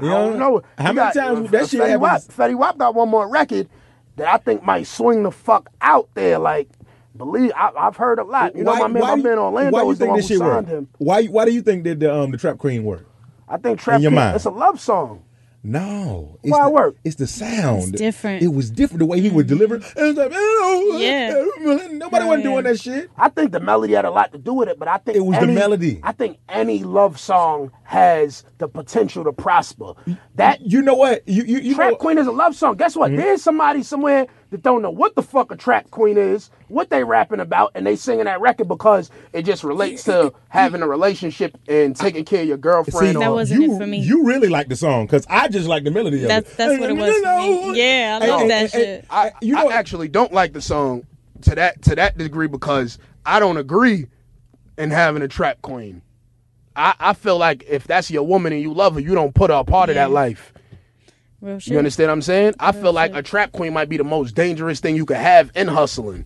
You 0.00 0.08
I 0.08 0.10
don't 0.10 0.38
know. 0.38 0.62
How 0.78 0.88
He 0.88 0.94
many 0.94 0.96
got- 0.96 1.16
uh, 1.16 1.34
times 1.34 1.50
that 1.50 1.68
shit 1.68 1.80
Fetty 1.80 2.00
happens? 2.00 2.28
Fetty 2.28 2.54
Wap 2.56 2.78
got 2.78 2.94
one 2.94 3.08
more 3.08 3.28
record 3.28 3.68
that 4.16 4.28
I 4.28 4.36
think 4.38 4.62
might 4.62 4.86
swing 4.86 5.22
the 5.22 5.30
fuck 5.30 5.70
out 5.80 6.08
there. 6.14 6.38
Like, 6.38 6.68
believe 7.16 7.52
I, 7.54 7.70
I've 7.78 7.96
heard 7.96 8.18
a 8.18 8.24
lot. 8.24 8.54
You 8.56 8.64
know, 8.64 8.76
my 8.76 8.88
man, 8.88 9.02
my 9.02 9.14
you- 9.14 9.22
man 9.22 9.38
Orlando 9.38 9.70
why 9.72 9.82
you 9.82 9.86
was 9.88 9.98
the 9.98 10.06
one 10.06 10.20
who 10.20 10.22
signed 10.36 10.68
him. 10.68 10.88
Why? 10.98 11.24
Why 11.26 11.44
do 11.44 11.52
you 11.52 11.62
think 11.62 11.84
that 11.84 12.00
the 12.00 12.14
um 12.14 12.30
the 12.30 12.38
Trap 12.38 12.58
Queen 12.58 12.84
worked? 12.84 13.06
I 13.48 13.56
think 13.56 13.80
Trap 13.80 13.96
In 13.96 14.02
your 14.02 14.10
King- 14.10 14.16
mind. 14.16 14.36
it's 14.36 14.44
a 14.44 14.50
love 14.50 14.80
song. 14.80 15.22
No, 15.62 16.38
it's 16.42 16.50
Why 16.50 16.64
the, 16.64 16.70
work? 16.70 16.96
It's 17.04 17.16
the 17.16 17.26
sound. 17.26 17.90
It's 17.94 18.00
different. 18.00 18.42
It 18.42 18.48
was 18.48 18.70
different 18.70 19.00
the 19.00 19.06
way 19.06 19.20
he 19.20 19.28
would 19.28 19.46
deliver. 19.46 19.76
it. 19.76 19.84
And 19.94 20.08
it's 20.08 20.18
like, 20.18 20.32
oh, 20.34 20.96
Yeah. 20.98 21.88
nobody 21.92 22.24
wasn't 22.24 22.44
Yeah. 22.44 22.50
doing 22.50 22.64
that 22.64 22.80
shit. 22.80 23.10
I 23.16 23.28
think 23.28 23.52
the 23.52 23.60
melody 23.60 23.92
had 23.92 24.06
a 24.06 24.10
lot 24.10 24.32
to 24.32 24.38
do 24.38 24.54
with 24.54 24.68
it, 24.70 24.78
but 24.78 24.88
I 24.88 24.96
think 24.96 25.18
It 25.18 25.20
was 25.20 25.38
the 25.38 25.46
melody. 25.48 26.00
I 26.02 26.12
think 26.12 26.38
any 26.48 26.82
love 26.82 27.20
song 27.20 27.72
has 27.82 28.42
the 28.58 28.68
potential 28.68 29.22
to 29.24 29.32
prosper. 29.32 29.92
That 30.36 30.60
You 30.62 30.80
know 30.80 30.94
what? 30.94 31.28
You 31.28 31.42
you, 31.44 31.58
you 31.58 31.74
Trap 31.74 31.90
know, 31.90 31.96
Queen 31.96 32.16
is 32.16 32.26
a 32.26 32.32
love 32.32 32.56
song. 32.56 32.76
Guess 32.76 32.96
what? 32.96 33.10
Mm-hmm. 33.10 33.20
There's 33.20 33.42
somebody 33.42 33.82
somewhere 33.82 34.26
that 34.50 34.62
don't 34.62 34.82
know 34.82 34.90
what 34.90 35.14
the 35.14 35.22
fuck 35.22 35.50
a 35.52 35.56
Trap 35.56 35.90
Queen 35.90 36.18
is, 36.18 36.50
what 36.68 36.90
they 36.90 37.04
rapping 37.04 37.40
about, 37.40 37.72
and 37.74 37.86
they 37.86 37.96
singing 37.96 38.24
that 38.24 38.40
record 38.40 38.68
because 38.68 39.10
it 39.32 39.42
just 39.42 39.62
relates 39.64 40.04
to 40.04 40.32
having 40.48 40.82
a 40.82 40.88
relationship 40.88 41.56
and 41.68 41.94
taking 41.96 42.24
care 42.24 42.42
of 42.42 42.48
your 42.48 42.56
girlfriend. 42.56 43.10
See, 43.12 43.16
or, 43.16 43.20
That 43.20 43.32
wasn't 43.32 43.62
you, 43.62 43.74
it 43.74 43.78
for 43.78 43.86
me. 43.86 43.98
You 44.00 44.24
really 44.24 44.48
like 44.48 44.68
the 44.68 44.76
song 44.76 45.06
because 45.06 45.24
I 45.30 45.48
just 45.48 45.68
like 45.68 45.84
the 45.84 45.90
melody 45.90 46.22
of 46.22 46.28
That's 46.28 46.50
it. 46.50 46.56
that's 46.56 46.80
what 46.80 46.90
it 46.90 46.96
was 46.96 47.14
for 47.16 47.38
me. 47.38 47.78
Yeah, 47.78 48.18
I 48.22 48.26
love 48.26 48.48
that 48.48 48.70
shit. 48.70 49.04
I, 49.08 49.32
You 49.40 49.56
I 49.56 49.64
know- 49.64 49.70
actually 49.70 50.08
don't 50.08 50.32
like 50.32 50.52
the 50.52 50.60
song 50.60 51.06
to 51.42 51.54
that 51.54 51.80
to 51.82 51.94
that 51.94 52.18
degree 52.18 52.48
because 52.48 52.98
I 53.24 53.38
don't 53.40 53.56
agree 53.56 54.06
in 54.76 54.90
having 54.90 55.22
a 55.22 55.28
trap 55.28 55.62
queen. 55.62 56.02
I, 56.76 56.94
I 57.00 57.12
feel 57.14 57.36
like 57.38 57.64
if 57.68 57.86
that's 57.86 58.10
your 58.10 58.22
woman 58.26 58.52
and 58.52 58.62
you 58.62 58.72
love 58.72 58.94
her, 58.94 59.00
you 59.00 59.14
don't 59.14 59.34
put 59.34 59.50
her 59.50 59.56
a 59.56 59.64
part 59.64 59.90
of 59.90 59.94
that 59.96 60.10
life. 60.10 60.52
Real 61.40 61.58
shit. 61.58 61.72
You 61.72 61.78
understand 61.78 62.08
what 62.08 62.14
I'm 62.14 62.22
saying? 62.22 62.54
I 62.60 62.72
feel 62.72 62.92
like 62.92 63.14
a 63.14 63.22
trap 63.22 63.52
queen 63.52 63.72
might 63.72 63.88
be 63.88 63.96
the 63.96 64.04
most 64.04 64.34
dangerous 64.34 64.80
thing 64.80 64.96
you 64.96 65.06
could 65.06 65.16
have 65.16 65.50
in 65.54 65.68
hustling. 65.68 66.24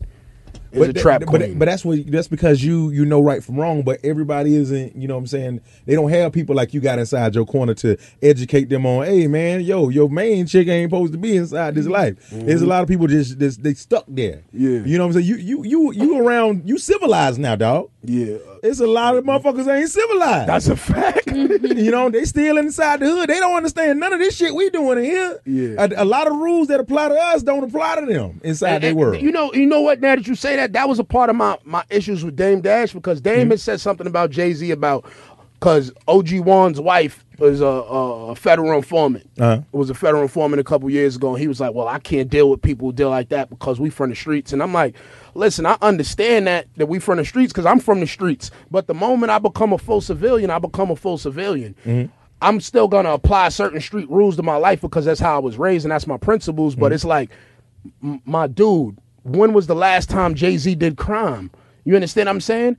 Is 0.72 0.88
a 0.88 0.92
trap 0.92 1.20
but, 1.20 1.28
queen. 1.28 1.58
but 1.58 1.66
that's 1.66 1.84
what 1.84 2.04
that's 2.10 2.26
because 2.26 2.64
you 2.64 2.90
you 2.90 3.04
know 3.04 3.20
right 3.20 3.44
from 3.44 3.56
wrong, 3.56 3.82
but 3.82 4.00
everybody 4.02 4.56
isn't, 4.56 4.96
you 4.96 5.06
know 5.06 5.14
what 5.14 5.20
I'm 5.20 5.26
saying? 5.28 5.60
They 5.86 5.94
don't 5.94 6.10
have 6.10 6.32
people 6.32 6.56
like 6.56 6.74
you 6.74 6.80
got 6.80 6.98
inside 6.98 7.34
your 7.34 7.46
corner 7.46 7.74
to 7.74 7.96
educate 8.22 8.68
them 8.68 8.84
on, 8.84 9.06
hey 9.06 9.28
man, 9.28 9.60
yo, 9.60 9.88
your 9.88 10.10
main 10.10 10.46
chick 10.46 10.66
ain't 10.66 10.90
supposed 10.90 11.12
to 11.12 11.18
be 11.18 11.36
inside 11.36 11.76
this 11.76 11.84
mm-hmm. 11.84 11.92
life. 11.92 12.30
There's 12.30 12.60
a 12.60 12.64
mm-hmm. 12.64 12.70
lot 12.70 12.82
of 12.82 12.88
people 12.88 13.06
just, 13.06 13.38
just 13.38 13.62
they 13.62 13.74
stuck 13.74 14.04
there. 14.08 14.42
Yeah. 14.52 14.80
You 14.80 14.98
know 14.98 15.06
what 15.06 15.16
I'm 15.16 15.22
saying? 15.22 15.26
You 15.26 15.36
you 15.36 15.64
you 15.64 15.92
you 15.92 16.26
around 16.26 16.68
you 16.68 16.78
civilized 16.78 17.38
now, 17.38 17.54
dog. 17.54 17.90
yeah, 18.02 18.38
It's 18.64 18.80
a 18.80 18.86
lot 18.86 19.14
of 19.16 19.24
motherfuckers 19.24 19.68
ain't 19.72 19.90
civilized. 19.90 20.48
that's 20.48 20.68
a 20.68 20.76
fact. 20.76 21.26
you 21.30 21.90
know, 21.90 22.08
they 22.08 22.24
still 22.24 22.56
inside 22.56 23.00
the 23.00 23.06
hood. 23.06 23.28
They 23.28 23.38
don't 23.38 23.54
understand 23.56 24.00
none 24.00 24.12
of 24.14 24.20
this 24.20 24.34
shit 24.36 24.54
we 24.54 24.70
doing 24.70 24.98
in 24.98 25.04
here. 25.04 25.38
Yeah. 25.44 25.74
A, 25.98 26.02
a 26.02 26.04
lot 26.06 26.26
of 26.26 26.32
rules 26.34 26.68
that 26.68 26.80
apply 26.80 27.10
to 27.10 27.14
us 27.14 27.42
don't 27.42 27.62
apply 27.62 28.00
to 28.00 28.06
them 28.06 28.40
inside 28.42 28.78
their 28.80 28.94
world. 28.94 29.20
You 29.20 29.30
know, 29.32 29.52
you 29.52 29.66
know 29.66 29.82
what? 29.82 30.00
Now 30.00 30.16
that 30.16 30.26
you 30.26 30.34
say 30.34 30.56
that, 30.56 30.72
that 30.72 30.88
was 30.88 30.98
a 30.98 31.04
part 31.04 31.28
of 31.30 31.36
my 31.36 31.58
my 31.64 31.84
issues 31.90 32.24
with 32.24 32.36
Dame 32.36 32.62
Dash 32.62 32.92
because 32.94 33.20
Dame 33.20 33.34
Mm-hmm. 33.42 33.50
had 33.50 33.60
said 33.60 33.80
something 33.80 34.06
about 34.06 34.30
Jay 34.30 34.52
Z 34.54 34.70
about 34.70 35.04
because 35.60 35.92
OG 36.08 36.28
Juan's 36.30 36.80
wife 36.80 37.24
was 37.38 37.60
a, 37.60 37.66
a, 37.66 38.26
a 38.30 38.34
federal 38.36 38.72
informant. 38.76 39.28
Uh-huh. 39.38 39.60
Was 39.72 39.90
a 39.90 39.94
federal 39.94 40.22
informant 40.22 40.60
a 40.60 40.64
couple 40.64 40.88
years 40.88 41.16
ago, 41.16 41.30
and 41.34 41.40
he 41.40 41.48
was 41.48 41.60
like, 41.60 41.74
"Well, 41.74 41.88
I 41.88 41.98
can't 41.98 42.30
deal 42.30 42.48
with 42.50 42.62
people 42.62 42.88
who 42.88 42.92
deal 42.94 43.10
like 43.10 43.28
that 43.30 43.50
because 43.50 43.78
we 43.80 43.90
from 43.90 44.10
the 44.10 44.16
streets." 44.16 44.52
And 44.52 44.62
I'm 44.62 44.72
like, 44.72 44.94
"Listen, 45.34 45.66
I 45.66 45.76
understand 45.82 46.46
that 46.46 46.66
that 46.76 46.86
we 46.86 46.98
from 46.98 47.18
the 47.18 47.24
streets 47.24 47.52
because 47.52 47.66
I'm 47.66 47.80
from 47.80 48.00
the 48.00 48.06
streets, 48.06 48.50
but 48.70 48.86
the 48.86 48.94
moment 48.94 49.30
I 49.30 49.38
become 49.38 49.72
a 49.72 49.78
full 49.78 50.00
civilian, 50.00 50.50
I 50.50 50.58
become 50.58 50.90
a 50.90 50.96
full 50.96 51.18
civilian." 51.18 51.74
Mm-hmm. 51.84 52.12
I'm 52.42 52.60
still 52.60 52.88
gonna 52.88 53.12
apply 53.12 53.48
certain 53.48 53.80
street 53.80 54.10
rules 54.10 54.36
to 54.36 54.42
my 54.42 54.56
life 54.56 54.80
because 54.80 55.04
that's 55.06 55.20
how 55.20 55.36
I 55.36 55.38
was 55.38 55.56
raised 55.56 55.84
and 55.84 55.92
that's 55.92 56.06
my 56.06 56.18
principles. 56.18 56.74
But 56.74 56.92
it's 56.92 57.04
like 57.04 57.30
m- 58.02 58.20
my 58.26 58.46
dude, 58.46 58.98
when 59.22 59.52
was 59.54 59.66
the 59.66 59.74
last 59.74 60.10
time 60.10 60.34
Jay 60.34 60.56
Z 60.58 60.74
did 60.74 60.96
crime? 60.96 61.50
You 61.84 61.94
understand 61.94 62.26
what 62.26 62.34
I'm 62.34 62.40
saying? 62.40 62.76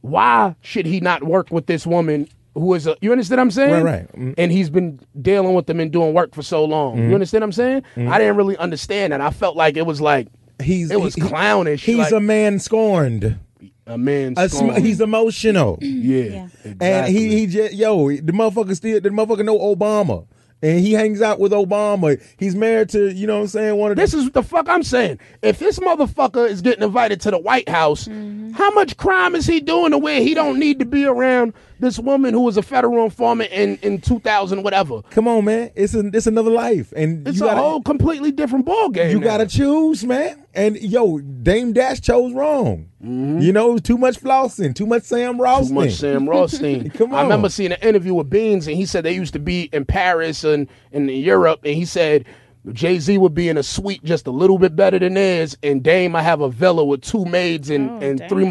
Why 0.00 0.54
should 0.60 0.86
he 0.86 1.00
not 1.00 1.24
work 1.24 1.50
with 1.50 1.66
this 1.66 1.86
woman 1.86 2.28
who 2.54 2.72
is 2.74 2.86
a, 2.86 2.96
you 3.00 3.10
understand 3.10 3.38
what 3.38 3.42
I'm 3.42 3.50
saying? 3.50 3.84
Right, 3.84 3.84
right. 3.84 4.12
Mm. 4.12 4.34
And 4.38 4.52
he's 4.52 4.70
been 4.70 5.00
dealing 5.20 5.54
with 5.54 5.66
them 5.66 5.80
and 5.80 5.90
doing 5.90 6.14
work 6.14 6.34
for 6.34 6.42
so 6.42 6.64
long. 6.64 6.98
You 6.98 7.14
understand 7.14 7.42
what 7.42 7.46
I'm 7.46 7.52
saying? 7.52 7.82
I 7.96 8.18
didn't 8.18 8.36
really 8.36 8.56
understand 8.58 9.12
that. 9.12 9.20
I 9.20 9.30
felt 9.30 9.56
like 9.56 9.76
it 9.76 9.86
was 9.86 10.00
like 10.00 10.28
he's 10.62 10.90
it 10.90 11.00
was 11.00 11.14
he- 11.14 11.20
clownish. 11.20 11.84
He's 11.84 11.98
like, 11.98 12.12
a 12.12 12.20
man 12.20 12.58
scorned. 12.58 13.38
a 13.86 13.98
man. 13.98 14.34
A 14.36 14.48
sm- 14.48 14.56
scorned. 14.56 14.84
he's 14.84 15.00
emotional, 15.00 15.78
yeah, 15.82 16.22
Yeah. 16.22 16.48
and 16.64 16.72
exactly. 16.82 17.12
he 17.14 17.38
he 17.38 17.46
just 17.46 17.74
yo 17.74 18.08
the 18.08 18.32
motherfucker 18.32 18.74
still 18.76 19.00
the 19.00 19.10
motherfucker 19.10 19.44
know 19.44 19.58
Obama, 19.58 20.26
and 20.62 20.80
he 20.80 20.92
hangs 20.92 21.20
out 21.20 21.38
with 21.40 21.52
Obama. 21.52 22.20
He's 22.38 22.54
married 22.54 22.88
to 22.90 23.12
you 23.12 23.26
know 23.26 23.36
what 23.36 23.42
I'm 23.42 23.46
saying 23.48 23.76
one 23.76 23.90
of 23.90 23.96
This 23.96 24.12
the, 24.12 24.18
is 24.18 24.24
what 24.24 24.32
the 24.34 24.42
fuck 24.42 24.68
I'm 24.68 24.82
saying. 24.82 25.18
If 25.42 25.58
this 25.58 25.78
motherfucker 25.78 26.48
is 26.48 26.62
getting 26.62 26.82
invited 26.82 27.20
to 27.22 27.30
the 27.30 27.38
White 27.38 27.68
House, 27.68 28.06
mm-hmm. 28.08 28.52
how 28.52 28.70
much 28.70 28.96
crime 28.96 29.34
is 29.34 29.46
he 29.46 29.60
doing 29.60 29.90
to 29.90 29.98
where 29.98 30.20
he 30.22 30.34
don't 30.34 30.58
need 30.58 30.78
to 30.78 30.84
be 30.86 31.04
around 31.04 31.52
this 31.84 31.98
woman 31.98 32.34
who 32.34 32.40
was 32.40 32.56
a 32.56 32.62
federal 32.62 33.04
informant 33.04 33.52
in, 33.52 33.78
in 33.82 34.00
2000 34.00 34.62
whatever? 34.62 35.02
Come 35.10 35.28
on, 35.28 35.44
man, 35.44 35.70
it's 35.76 35.94
a, 35.94 36.00
it's 36.12 36.26
another 36.26 36.50
life, 36.50 36.92
and 36.96 37.26
It's 37.28 37.38
you 37.38 37.44
a 37.44 37.48
gotta 37.50 37.60
whole 37.60 37.80
completely 37.82 38.32
different 38.32 38.64
ball 38.64 38.88
game. 38.88 39.10
you 39.10 39.20
now. 39.20 39.24
gotta 39.26 39.46
choose, 39.46 40.04
man. 40.04 40.44
And 40.54 40.76
yo, 40.80 41.18
Dame 41.18 41.72
Dash 41.72 42.00
chose 42.00 42.32
wrong. 42.32 42.88
You 43.00 43.52
know, 43.52 43.76
too 43.76 43.98
much 43.98 44.18
flossing, 44.18 44.74
too 44.74 44.86
much 44.86 45.02
Sam 45.02 45.38
Ross. 45.40 45.66
Mm-hmm. 45.66 45.68
Too 45.68 45.74
much 45.84 45.92
Sam 45.92 46.28
Rothstein. 46.30 46.88
Come 46.90 47.12
on. 47.12 47.18
I 47.18 47.22
remember 47.22 47.50
seeing 47.50 47.72
an 47.72 47.80
interview 47.82 48.14
with 48.14 48.30
Beans, 48.30 48.66
and 48.66 48.76
he 48.76 48.86
said 48.86 49.04
they 49.04 49.12
used 49.14 49.34
to 49.34 49.38
be 49.38 49.68
in 49.74 49.84
Paris 49.84 50.42
and, 50.42 50.68
and 50.92 51.10
in 51.10 51.16
Europe, 51.22 51.60
and 51.64 51.74
he 51.74 51.84
said 51.84 52.24
Jay 52.72 52.98
Z 52.98 53.18
would 53.18 53.34
be 53.34 53.50
in 53.50 53.58
a 53.58 53.62
suite 53.62 54.02
just 54.04 54.26
a 54.26 54.30
little 54.30 54.56
bit 54.56 54.74
better 54.74 54.98
than 54.98 55.12
theirs, 55.14 55.54
and 55.62 55.82
Dame 55.82 56.16
I 56.16 56.22
have 56.22 56.40
a 56.40 56.48
villa 56.48 56.82
with 56.82 57.02
two 57.02 57.26
maids 57.26 57.68
and, 57.68 57.90
Oh, 57.90 57.98
and 57.98 58.22
three 58.28 58.44
damn. 58.44 58.50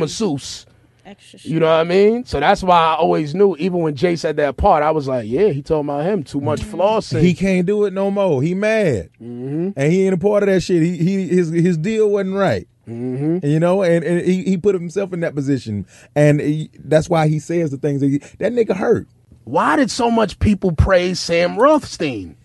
Masseuses. 1.05 1.09
Extra 1.11 1.39
shit. 1.39 1.51
You 1.51 1.59
know 1.59 1.65
what 1.67 1.73
I 1.79 1.83
mean? 1.83 2.25
So 2.25 2.39
that's 2.39 2.63
why 2.63 2.77
I 2.77 2.95
always 2.95 3.33
knew, 3.35 3.55
even 3.57 3.79
when 3.79 3.95
Jay 3.95 4.15
said 4.15 4.37
that 4.37 4.57
part, 4.57 4.83
I 4.83 4.91
was 4.91 5.07
like, 5.07 5.27
yeah, 5.27 5.49
he 5.49 5.61
talking 5.61 5.89
about 5.89 6.05
him. 6.05 6.23
Too 6.23 6.41
much 6.41 6.61
flossing. 6.61 7.21
He 7.21 7.33
can't 7.33 7.65
do 7.65 7.85
it 7.85 7.93
no 7.93 8.09
more. 8.11 8.41
He 8.41 8.53
mad, 8.53 9.09
Mm-hmm. 9.21 9.69
and 9.75 9.91
he 9.93 10.05
ain't 10.05 10.13
a 10.13 10.17
part 10.17 10.43
of 10.43 10.47
that 10.49 10.61
shit. 10.61 10.81
He, 10.81 10.97
he 10.97 11.27
his 11.27 11.49
his 11.49 11.77
deal 11.77 12.09
wasn't 12.09 12.35
right. 12.35 12.67
Mm-hmm. 12.87 13.45
You 13.45 13.59
know, 13.61 13.81
and, 13.81 14.03
and 14.03 14.25
he, 14.25 14.43
he 14.43 14.57
put 14.57 14.75
himself 14.75 15.13
in 15.13 15.21
that 15.21 15.33
position, 15.35 15.85
and 16.15 16.41
he, 16.41 16.69
that's 16.79 17.09
why 17.09 17.27
he 17.29 17.39
says 17.39 17.71
the 17.71 17.77
things 17.77 18.01
that 18.01 18.07
he, 18.07 18.17
that 18.39 18.51
nigga 18.51 18.75
hurt. 18.75 19.07
why 19.45 19.77
did 19.77 19.89
so 19.89 20.11
much 20.11 20.37
people 20.39 20.73
praise 20.73 21.17
Sam 21.19 21.57
Rothstein? 21.57 22.35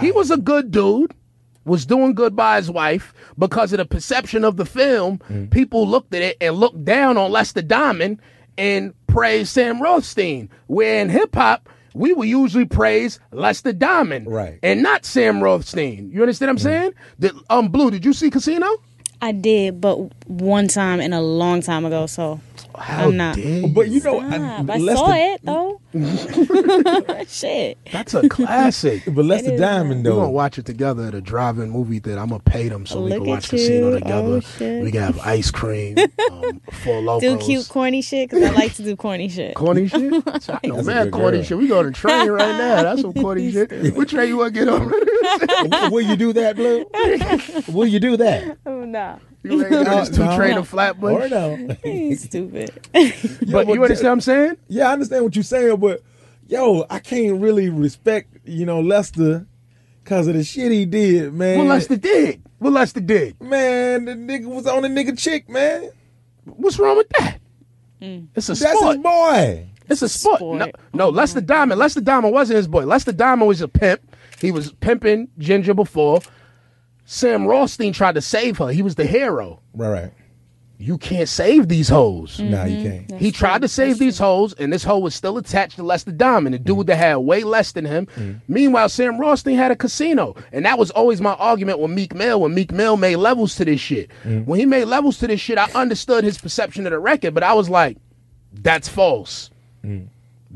He 0.00 0.10
was 0.12 0.30
a 0.30 0.38
good 0.38 0.70
dude, 0.70 1.12
was 1.64 1.86
doing 1.86 2.14
good 2.14 2.34
by 2.36 2.56
his 2.56 2.70
wife. 2.70 3.12
Because 3.38 3.72
of 3.72 3.78
the 3.78 3.84
perception 3.84 4.44
of 4.44 4.56
the 4.56 4.66
film, 4.66 5.18
people 5.50 5.86
looked 5.86 6.14
at 6.14 6.22
it 6.22 6.36
and 6.40 6.56
looked 6.56 6.84
down 6.84 7.16
on 7.16 7.30
Lester 7.30 7.62
Diamond 7.62 8.20
and 8.58 8.94
praised 9.06 9.48
Sam 9.50 9.80
Rothstein. 9.82 10.48
Where 10.66 11.00
in 11.00 11.08
hip 11.08 11.34
hop, 11.34 11.68
we 11.94 12.12
would 12.12 12.28
usually 12.28 12.64
praise 12.64 13.20
Lester 13.30 13.72
Diamond, 13.72 14.26
Right. 14.26 14.58
and 14.62 14.82
not 14.82 15.04
Sam 15.04 15.42
Rothstein. 15.42 16.10
You 16.12 16.22
understand 16.22 16.48
what 16.48 16.52
I'm 16.54 16.58
saying? 16.58 16.92
Did, 17.20 17.32
um, 17.50 17.68
Blue, 17.68 17.90
did 17.90 18.04
you 18.04 18.12
see 18.12 18.30
Casino? 18.30 18.66
I 19.22 19.32
did, 19.32 19.80
but 19.80 19.96
one 20.28 20.68
time 20.68 21.00
and 21.00 21.14
a 21.14 21.20
long 21.20 21.62
time 21.62 21.84
ago. 21.84 22.06
So 22.06 22.40
How 22.76 23.04
I'm 23.08 23.16
not. 23.16 23.36
dare 23.36 23.68
But 23.68 23.88
you 23.88 24.00
know, 24.00 24.18
Stop. 24.20 24.32
I, 24.32 24.74
I 24.74 24.78
Lester, 24.78 24.96
saw 24.96 25.12
it 25.14 25.40
though. 25.44 25.80
Shit. 27.28 27.78
That's 27.92 28.14
a 28.14 28.28
classic. 28.28 29.02
But 29.14 29.24
Lester 29.26 29.50
It 29.50 29.54
is 29.54 29.60
Diamond 29.60 30.04
though. 30.04 30.16
We're 30.16 30.22
gonna 30.22 30.30
watch 30.32 30.58
it 30.58 30.66
together 30.66 31.04
at 31.04 31.14
a 31.14 31.20
drive-in 31.20 31.70
movie 31.70 32.00
theater. 32.00 32.20
I'm 32.20 32.28
gonna 32.30 32.40
pay 32.42 32.68
them 32.68 32.84
so 32.86 33.02
we 33.02 33.10
Look 33.10 33.18
can 33.20 33.26
at 33.26 33.30
watch 33.30 33.48
Casino 33.50 33.88
you. 33.90 33.94
together. 34.00 34.22
Oh, 34.36 34.40
shit. 34.40 34.82
we 34.82 34.90
can 34.90 35.00
have 35.02 35.18
ice 35.20 35.50
cream, 35.50 35.96
um, 36.32 36.60
four 36.82 37.20
Do 37.20 37.38
cute 37.38 37.68
corny 37.68 38.02
shit 38.02 38.28
because 38.30 38.44
I 38.48 38.52
like 38.52 38.74
to 38.74 38.82
do 38.82 38.96
corny 38.96 39.28
shit. 39.28 39.54
corny 39.54 39.86
shit. 39.88 40.00
I 40.02 40.08
know 40.08 40.20
That's 40.24 40.48
a 40.58 40.82
man, 40.84 41.04
good 41.04 41.12
corny 41.12 41.36
girl. 41.38 41.44
shit. 41.46 41.58
We 41.58 41.68
going 41.68 41.86
to 41.86 41.92
train 41.92 42.28
right 42.28 42.58
now. 42.58 42.82
That's 42.82 43.02
some 43.02 43.12
corny 43.14 43.52
shit. 43.52 43.94
What 43.96 44.08
train 44.08 44.28
you 44.28 44.38
wanna 44.38 44.50
get 44.50 44.68
on? 44.68 44.90
will 45.92 46.00
you 46.00 46.16
do 46.16 46.32
that, 46.32 46.56
Blue? 46.56 46.84
will 47.72 47.86
you 47.86 48.00
do 48.00 48.16
that? 48.16 48.58
Oh 48.66 48.84
no. 48.84 49.18
You 49.44 49.62
ready 49.62 49.76
to 49.76 49.84
go 49.84 49.90
to 49.90 50.00
this 50.00 50.16
two 50.16 50.24
No. 50.24 50.36
train 50.36 50.54
to 50.54 50.60
Or 50.60 50.64
Flatbush? 50.64 51.30
no? 51.30 51.76
He's 51.84 52.24
stupid. 52.24 52.70
But 52.92 53.68
you 53.68 53.82
understand 53.82 54.06
what 54.06 54.12
I'm 54.12 54.20
saying? 54.20 54.56
Yeah, 54.68 54.88
I 54.88 54.92
understand 54.94 55.24
what 55.24 55.36
you're 55.36 55.42
saying, 55.42 55.76
but 55.78 56.02
yo, 56.48 56.84
I 56.90 56.98
can't 56.98 57.40
really 57.40 57.68
respect 57.68 58.36
you 58.44 58.66
know 58.66 58.80
Lester 58.80 59.46
because 60.02 60.26
of 60.26 60.34
the 60.34 60.44
shit 60.44 60.70
he 60.72 60.84
did, 60.84 61.32
man. 61.32 61.58
What 61.58 61.66
Lester 61.68 61.96
did? 61.96 62.42
What 62.58 62.72
Lester 62.72 63.00
did? 63.00 63.40
Man, 63.40 64.04
the 64.06 64.12
nigga 64.12 64.46
was 64.46 64.66
on 64.66 64.84
a 64.84 64.88
nigga 64.88 65.18
chick, 65.18 65.48
man. 65.48 65.90
What's 66.44 66.78
wrong 66.78 66.96
with 66.96 67.08
that? 67.18 67.38
Mm. 68.02 68.28
It's 68.34 68.48
a 68.48 68.54
That's 68.54 68.76
sport. 68.78 68.96
his 68.96 69.02
boy. 69.02 69.68
It's 69.88 70.02
a 70.02 70.08
sport. 70.08 70.36
sport. 70.38 70.58
No, 70.58 70.70
no, 70.92 71.08
Lester 71.10 71.40
Diamond. 71.40 71.78
Lester 71.78 72.00
Diamond 72.00 72.32
wasn't 72.34 72.56
his 72.58 72.68
boy. 72.68 72.84
Lester 72.84 73.12
Diamond 73.12 73.48
was 73.48 73.60
a 73.60 73.68
pimp. 73.68 74.00
He 74.40 74.50
was 74.50 74.72
pimping 74.72 75.28
Ginger 75.38 75.72
before. 75.74 76.20
Sam 77.04 77.46
Rothstein 77.46 77.92
tried 77.92 78.14
to 78.14 78.20
save 78.20 78.58
her. 78.58 78.68
He 78.68 78.82
was 78.82 78.94
the 78.94 79.06
hero. 79.06 79.60
Right, 79.74 79.90
right. 79.90 80.12
You 80.76 80.98
can't 80.98 81.28
save 81.28 81.68
these 81.68 81.88
hoes. 81.88 82.40
Nah, 82.40 82.64
you 82.64 82.90
can't. 82.90 83.20
He 83.20 83.30
tried 83.30 83.62
to 83.62 83.68
save 83.68 83.98
these 83.98 84.18
hoes, 84.18 84.54
and 84.54 84.72
this 84.72 84.82
hoe 84.82 84.98
was 84.98 85.14
still 85.14 85.38
attached 85.38 85.76
to 85.76 85.82
Lester 85.82 86.10
Diamond, 86.10 86.54
a 86.54 86.58
dude 86.58 86.78
mm-hmm. 86.78 86.86
that 86.86 86.96
had 86.96 87.16
way 87.16 87.44
less 87.44 87.72
than 87.72 87.84
him. 87.84 88.06
Mm-hmm. 88.06 88.52
Meanwhile, 88.52 88.88
Sam 88.88 89.18
Rothstein 89.18 89.56
had 89.56 89.70
a 89.70 89.76
casino, 89.76 90.34
and 90.52 90.66
that 90.66 90.78
was 90.78 90.90
always 90.90 91.20
my 91.20 91.34
argument 91.34 91.78
with 91.78 91.92
Meek 91.92 92.12
Mill. 92.14 92.40
When 92.40 92.54
Meek 92.54 92.72
Mill 92.72 92.96
made 92.96 93.16
levels 93.16 93.54
to 93.56 93.64
this 93.64 93.80
shit, 93.80 94.10
mm-hmm. 94.24 94.44
when 94.44 94.58
he 94.58 94.66
made 94.66 94.86
levels 94.86 95.18
to 95.18 95.28
this 95.28 95.40
shit, 95.40 95.58
I 95.58 95.70
understood 95.74 96.24
his 96.24 96.38
perception 96.38 96.86
of 96.86 96.90
the 96.90 96.98
record, 96.98 97.34
but 97.34 97.44
I 97.44 97.54
was 97.54 97.70
like, 97.70 97.96
"That's 98.52 98.88
false." 98.88 99.50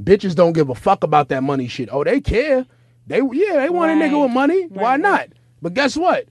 Bitches 0.03 0.34
don't 0.34 0.53
give 0.53 0.68
a 0.68 0.74
fuck 0.74 1.05
about 1.05 1.28
that 1.28 1.42
money 1.42 1.68
shit. 1.68 1.88
Oh, 1.92 2.05
they 2.05 2.20
care. 2.20 2.66
They 3.07 3.18
yeah, 3.18 3.61
they 3.61 3.70
want 3.70 3.92
a 3.92 3.94
nigga 3.94 4.20
with 4.20 4.32
money. 4.32 4.66
Why 4.66 4.96
not? 4.96 5.28
But 5.62 5.74
guess 5.74 5.96
what? 5.96 6.26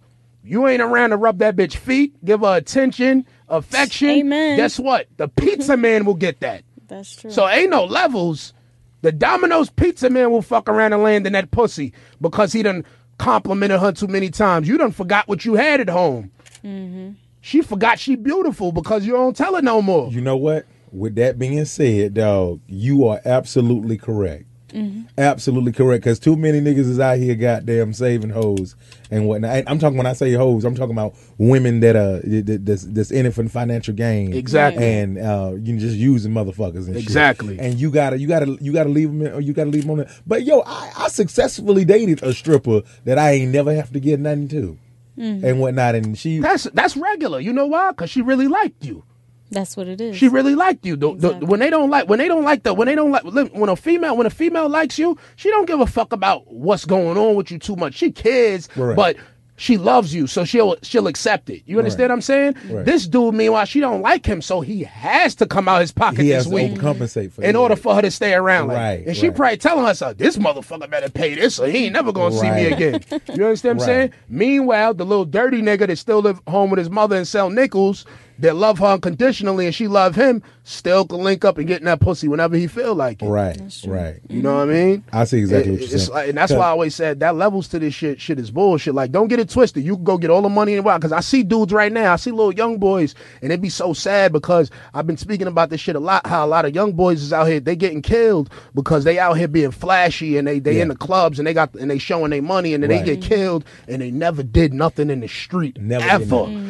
You 0.48 0.68
ain't 0.68 0.82
around 0.82 1.10
to 1.12 1.18
rub 1.18 1.39
that 1.39 1.56
bitch 1.56 1.76
feet, 1.76 2.14
give 2.26 2.41
her 2.41 2.56
attention, 2.58 3.26
affection. 3.50 4.10
Amen. 4.10 4.58
Guess 4.58 4.80
what? 4.80 5.08
The 5.18 5.28
pizza 5.28 5.76
man 5.78 6.06
will 6.06 6.14
get 6.16 6.39
that. 6.39 6.64
That's 6.88 7.16
true. 7.16 7.32
So 7.32 7.48
ain't 7.48 7.70
no 7.70 7.84
levels. 7.86 8.54
The 9.02 9.12
Domino's 9.12 9.70
pizza 9.70 10.10
man 10.10 10.32
will 10.32 10.41
fuck 10.41 10.68
around 10.70 10.93
and 10.93 11.04
land 11.04 11.28
in 11.28 11.34
that 11.34 11.52
pussy 11.52 11.93
because 12.22 12.54
he 12.54 12.64
done 12.64 12.86
complimented 13.18 13.80
her 13.80 13.91
too 13.91 14.08
many 14.08 14.30
times. 14.30 14.68
You 14.68 14.78
done 14.78 14.91
forgot 14.91 15.28
what 15.28 15.45
you 15.45 15.56
had 15.56 15.80
at 15.82 15.89
home. 15.89 16.32
Mhm. 16.64 17.16
She 17.41 17.62
forgot 17.62 18.00
she 18.00 18.16
beautiful 18.16 18.72
because 18.72 19.06
you 19.06 19.14
don't 19.14 19.36
tell 19.36 19.56
her 19.56 19.62
no 19.62 19.82
more. 19.82 20.10
You 20.12 20.22
know 20.22 20.38
what? 20.38 20.66
With 20.91 21.16
that 21.16 21.38
being 21.38 21.66
said, 21.66 22.14
dog, 22.16 22.62
you 22.68 23.06
are 23.08 23.20
absolutely 23.26 23.98
correct. 23.98 24.45
Mm-hmm. 24.78 25.01
Absolutely 25.17 25.71
correct. 25.71 26.03
Because 26.03 26.19
too 26.19 26.36
many 26.36 26.61
niggas 26.61 26.88
is 26.89 26.99
out 26.99 27.17
here, 27.17 27.36
goddamn, 27.36 27.93
saving 27.93 28.30
hoes 28.30 28.75
and 29.09 29.28
whatnot. 29.28 29.55
And 29.57 29.69
I'm 29.69 29.80
talking 29.80 29.97
when 29.97 30.05
I 30.05 30.13
say 30.13 30.32
hoes, 30.34 30.63
I'm 30.65 30.75
talking 30.75 30.91
about 30.93 31.15
women 31.38 31.80
that 31.80 31.95
uh, 31.95 31.99
are 31.99 32.41
that- 32.41 32.65
that's, 32.65 32.84
that's 32.84 33.11
in 33.11 33.25
it 33.25 33.34
for 33.34 33.47
financial 33.49 33.93
gain. 33.93 34.34
Exactly. 34.34 34.84
And 34.86 35.17
uh, 35.17 35.53
you 35.59 35.78
just 35.80 35.95
using 35.95 36.32
motherfuckers 36.32 36.86
and 36.86 36.95
shit. 36.95 37.03
Exactly. 37.03 37.59
And 37.59 37.80
you 37.80 37.89
gotta, 37.91 38.19
you 38.19 38.28
gotta, 38.28 38.57
you 38.61 38.71
gotta 38.73 38.89
leave 38.89 39.07
them. 39.09 39.21
In, 39.23 39.34
or 39.34 39.41
you 39.41 39.53
gotta 39.53 39.69
leave 39.69 39.84
them 39.84 39.91
on 39.91 39.97
there. 39.97 40.11
But 40.25 40.43
yo, 40.43 40.61
I, 40.65 40.91
I 40.97 41.07
successfully 41.07 41.84
dated 41.86 42.21
a 42.23 42.34
stripper 42.34 42.84
that 43.05 43.17
I 43.17 43.32
ain't 43.32 43.51
never 43.51 43.73
have 43.73 43.91
to 43.93 43.99
get 43.99 44.19
nothing 44.19 44.47
to. 44.49 44.78
Mm-hmm. 45.17 45.45
And 45.45 45.59
whatnot, 45.59 45.95
and 45.95 46.15
she 46.15 46.38
That's 46.38 46.65
that's 46.75 46.95
regular. 46.95 47.39
You 47.39 47.51
know 47.51 47.65
why? 47.65 47.89
Because 47.89 48.11
she 48.11 48.21
really 48.21 48.47
liked 48.47 48.86
you. 48.86 49.03
That's 49.52 49.78
what 49.78 49.88
it 49.88 50.02
is. 50.02 50.16
She 50.18 50.28
really 50.28 50.56
liked 50.56 50.86
you. 50.86 50.95
The- 50.95 51.16
the- 51.16 51.45
when 51.45 51.60
they 51.60 51.70
don't 51.70 51.89
like, 51.89 52.10
when 52.10 52.20
they 52.20 52.28
don't 52.28 52.43
like 52.43 52.64
the, 52.64 52.74
when 52.74 52.88
they 52.88 52.95
don't 52.95 53.12
like, 53.12 53.24
when 53.24 53.70
a 53.70 53.76
female, 53.76 54.18
when 54.18 54.28
a 54.28 54.32
female 54.32 54.68
likes 54.70 55.00
you, 55.00 55.18
she 55.36 55.50
don't 55.50 55.66
give 55.66 55.80
a 55.80 55.88
fuck 55.88 56.12
about 56.12 56.52
what's 56.52 56.86
going 56.86 57.18
on 57.18 57.36
with 57.36 57.50
you 57.52 57.58
too 57.60 57.76
much. 57.76 57.95
She 57.95 58.12
cares, 58.12 58.68
Right. 58.76 58.95
but 58.95 59.16
she 59.60 59.78
loves 59.78 60.14
you, 60.14 60.28
so 60.28 60.43
she'll 60.45 60.76
she'll 60.84 61.08
accept 61.08 61.50
it. 61.50 61.64
You 61.66 61.80
understand 61.80 62.10
what 62.10 62.16
I'm 62.16 62.22
saying? 62.22 62.56
Right. 62.70 62.86
This 62.86 63.08
dude, 63.08 63.34
meanwhile, 63.34 63.66
she 63.66 63.80
don't 63.80 64.04
like 64.04 64.24
him, 64.24 64.39
so 64.39 64.62
he 64.62 64.84
has 64.84 65.34
to 65.36 65.48
come 65.48 65.68
out 65.68 65.82
his 65.82 65.91
pocket 65.91 66.20
he 66.22 66.28
this 66.28 66.43
has 66.43 66.48
to 66.48 66.54
week 66.54 66.74
overcompensate 66.74 67.32
for 67.32 67.41
in 67.41 67.54
that. 67.54 67.60
order 67.60 67.76
for 67.76 67.95
her 67.95 68.04
to 68.04 68.12
stay 68.12 68.36
around. 68.36 68.68
Like, 68.68 68.78
Right, 68.78 69.08
and 69.08 69.18
she 69.18 69.30
right. 69.30 69.36
probably 69.36 69.58
telling 69.58 69.86
herself, 69.86 70.18
"This 70.18 70.38
motherfucker 70.38 70.88
better 70.91 71.10
pay 71.10 71.34
this, 71.34 71.58
or 71.60 71.68
he 71.68 71.86
ain't 71.86 71.93
never 71.93 72.12
gonna 72.12 72.36
see 72.38 72.52
me 72.52 72.66
again." 72.68 73.02
You 73.34 73.45
understand 73.45 73.80
what 73.80 73.89
I'm 73.89 73.95
Right. 73.95 74.12
saying? 74.12 74.12
Meanwhile, 74.30 74.93
the 74.93 75.06
little 75.06 75.26
dirty 75.26 75.64
nigga 75.64 75.88
that 75.88 75.98
still 75.98 76.20
live 76.22 76.39
home 76.48 76.70
with 76.70 76.78
his 76.78 76.91
mother 76.91 77.16
and 77.16 77.28
sell 77.28 77.50
nickels, 77.50 78.06
that 78.40 78.56
love 78.56 78.80
her 78.80 78.86
unconditionally 78.86 79.66
and 79.66 79.74
she 79.76 79.88
love 79.88 80.16
him, 80.16 80.44
still 80.64 81.06
can 81.06 81.20
link 81.20 81.44
up 81.46 81.58
and 81.58 81.68
get 81.68 81.80
in 81.80 81.86
that 81.86 82.00
pussy 82.00 82.28
whenever 82.28 82.56
he 82.56 82.68
feel 82.68 82.94
like 82.94 83.22
it. 83.22 83.28
Right, 83.28 83.60
right. 83.88 84.20
You 84.30 84.42
know 84.42 84.56
what 84.56 84.70
I 84.70 84.74
mean? 84.74 85.04
I 85.14 85.24
see 85.24 85.40
exactly 85.40 85.72
It- 85.72 85.72
what 85.74 85.82
you're 85.82 85.94
it's 85.96 86.04
saying. 86.06 86.14
like- 86.14 86.30
and 86.30 86.38
that's 86.38 86.52
why 86.52 86.66
I 86.66 86.70
always 86.70 86.94
said 86.96 87.20
that 87.22 87.36
levels 87.36 87.68
to 87.70 87.80
this 87.80 87.94
shit. 87.94 88.20
Shit 88.22 88.38
is 88.40 88.52
bullshit. 88.52 88.94
Like, 88.94 89.12
don't 89.12 89.28
get 89.28 89.40
it 89.40 89.50
twisted. 89.50 89.84
You 89.84 89.96
can 89.96 90.04
go 90.04 90.18
get 90.18 90.30
all 90.30 90.42
the 90.42 90.50
money 90.50 90.74
in 90.74 90.78
the 90.78 90.84
world. 90.84 91.00
Because 91.02 91.12
I 91.14 91.22
see 91.22 91.44
dudes 91.44 91.72
right 91.74 91.92
now. 91.92 92.14
I 92.14 92.16
see 92.18 92.32
little 92.32 92.54
young 92.54 92.78
boys, 92.78 93.16
and 93.42 93.52
it 93.52 93.62
be 93.62 93.70
so 93.70 93.94
sad 93.94 94.34
because 94.34 94.70
I've 94.94 95.08
been 95.08 95.18
speaking 95.18 95.48
about 95.48 95.70
this 95.70 95.80
shit 95.82 95.96
a 95.96 96.00
lot. 96.00 96.28
How 96.28 96.46
a 96.46 96.48
lot 96.48 96.66
of 96.66 96.76
young 96.76 96.94
boys 96.94 97.22
is 97.24 97.32
out 97.34 97.48
here. 97.48 97.60
They 97.60 97.76
getting 97.76 98.02
killed 98.02 98.50
because 98.76 99.04
they 99.04 99.18
out 99.20 99.38
here 99.38 99.48
being 99.48 99.72
flashy 99.72 100.38
and 100.38 100.48
they 100.48 100.60
they 100.60 100.76
Yeah. 100.78 100.82
in 100.84 100.88
the 100.90 100.96
clubs 100.96 101.40
and 101.40 101.48
they 101.48 101.54
got 101.54 101.74
and 101.76 101.90
they 101.90 101.98
showing 101.98 102.32
their 102.32 102.42
money 102.42 102.74
and 102.74 102.84
then 102.84 102.90
Right. 102.92 103.06
they 103.06 103.16
get 103.16 103.22
killed 103.22 103.64
and 103.88 104.02
they 104.02 104.12
never 104.12 104.44
did 104.44 104.74
nothing 104.74 105.10
in 105.10 105.22
the 105.22 105.28
street 105.28 105.80
Never 105.82 106.04
did 106.04 106.12
ever. 106.12 106.26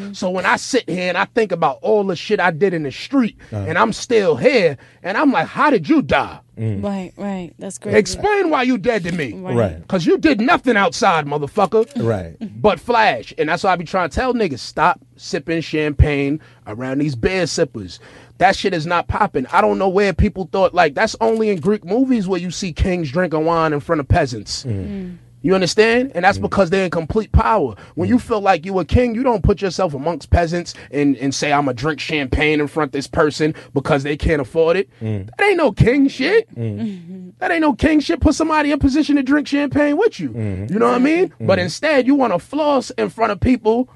Nothing. 0.08 0.14
So 0.16 0.30
when 0.30 0.46
I 0.46 0.56
sit 0.58 0.90
here 0.90 1.10
and 1.10 1.18
I 1.18 1.26
think 1.26 1.52
about 1.52 1.80
all 1.82 2.04
the 2.04 2.16
shit 2.16 2.40
I 2.40 2.52
did 2.52 2.74
in 2.74 2.84
the 2.84 2.92
street 2.92 3.38
Uh-huh. 3.52 3.66
and 3.68 3.78
I'm 3.78 3.94
still 3.94 4.36
here 4.36 4.78
and 5.04 5.18
I'm 5.18 5.32
like, 5.32 5.48
how 5.48 5.70
did 5.70 5.88
you 5.88 6.02
die? 6.02 6.40
Mm. 6.58 6.84
Right, 6.84 7.14
right. 7.18 7.54
That's 7.60 7.78
great. 7.78 7.96
Explain 7.96 8.50
why 8.50 8.64
you 8.64 8.78
dead 8.80 9.04
to 9.04 9.12
me. 9.12 9.34
Right. 9.34 9.88
Cause 9.88 10.08
you 10.08 10.18
did 10.18 10.42
nothing 10.42 10.76
outside, 10.76 11.26
motherfucker. 11.28 11.86
Right. 12.04 12.36
But 12.62 12.80
flash. 12.80 13.32
And 13.38 13.50
that's 13.50 13.64
why 13.64 13.72
I 13.74 13.76
be 13.76 13.86
trying 13.86 14.10
to 14.10 14.16
tell 14.16 14.34
niggas, 14.34 14.60
stop 14.60 15.00
sipping 15.16 15.62
champagne 15.62 16.42
around 16.66 16.98
these 16.98 17.16
beer 17.16 17.46
sippers. 17.46 18.00
That 18.40 18.56
shit 18.56 18.74
is 18.74 18.86
not 18.88 19.08
popping. 19.08 19.46
I 19.48 19.62
don't 19.62 19.78
know 19.78 19.90
where 19.90 20.14
people 20.14 20.50
thought 20.52 20.74
like 20.74 20.96
that's 20.96 21.16
only 21.22 21.50
in 21.50 21.60
Greek 21.60 21.86
movies 21.86 22.28
where 22.28 22.40
you 22.40 22.50
see 22.52 22.74
kings 22.74 23.12
drinking 23.12 23.46
wine 23.46 23.74
in 23.74 23.80
front 23.80 24.00
of 24.00 24.08
peasants. 24.08 24.64
Mm. 24.64 24.88
Mm. 24.88 25.18
You 25.42 25.54
understand? 25.56 26.12
And 26.16 26.26
that's 26.26 26.40
mm. 26.40 26.44
because 26.44 26.70
they're 26.70 26.86
in 26.86 26.92
complete 26.92 27.32
power. 27.32 27.76
When 27.96 28.08
mm. 28.08 28.12
you 28.12 28.20
feel 28.20 28.42
like 28.42 28.66
you 28.66 28.78
a 28.80 28.86
king, 28.86 29.16
you 29.16 29.24
don't 29.24 29.44
put 29.44 29.62
yourself 29.62 29.94
amongst 29.94 30.30
peasants 30.30 30.74
and, 30.92 31.16
and 31.18 31.34
say, 31.34 31.54
I'm 31.54 31.66
going 31.66 31.78
to 31.78 31.82
drink 31.82 32.00
champagne 32.00 32.60
in 32.60 32.68
front 32.68 32.90
of 32.90 32.92
this 32.94 33.08
person 33.08 33.54
because 33.74 34.04
they 34.04 34.18
can't 34.18 34.42
afford 34.42 34.78
it. 34.78 34.90
Mm. 35.00 35.30
That 35.38 35.46
ain't 35.46 35.58
no 35.58 35.72
king 35.72 36.08
shit. 36.08 36.54
Mm-hmm. 36.56 37.30
That 37.40 37.52
ain't 37.52 37.62
no 37.62 37.74
king 37.74 38.00
shit. 38.00 38.20
Put 38.20 38.36
somebody 38.36 38.72
in 38.72 38.80
position 38.80 39.16
to 39.18 39.24
drink 39.24 39.48
champagne 39.48 39.98
with 39.98 40.20
you. 40.20 40.32
You 40.34 40.80
know 40.80 40.88
what 40.88 40.96
I 40.96 41.00
mean? 41.00 41.34
But 41.40 41.60
instead, 41.60 42.08
you 42.08 42.16
want 42.16 42.34
to 42.34 42.40
floss 42.40 42.90
in 42.92 43.10
front 43.10 43.32
of 43.32 43.40
people 43.40 43.90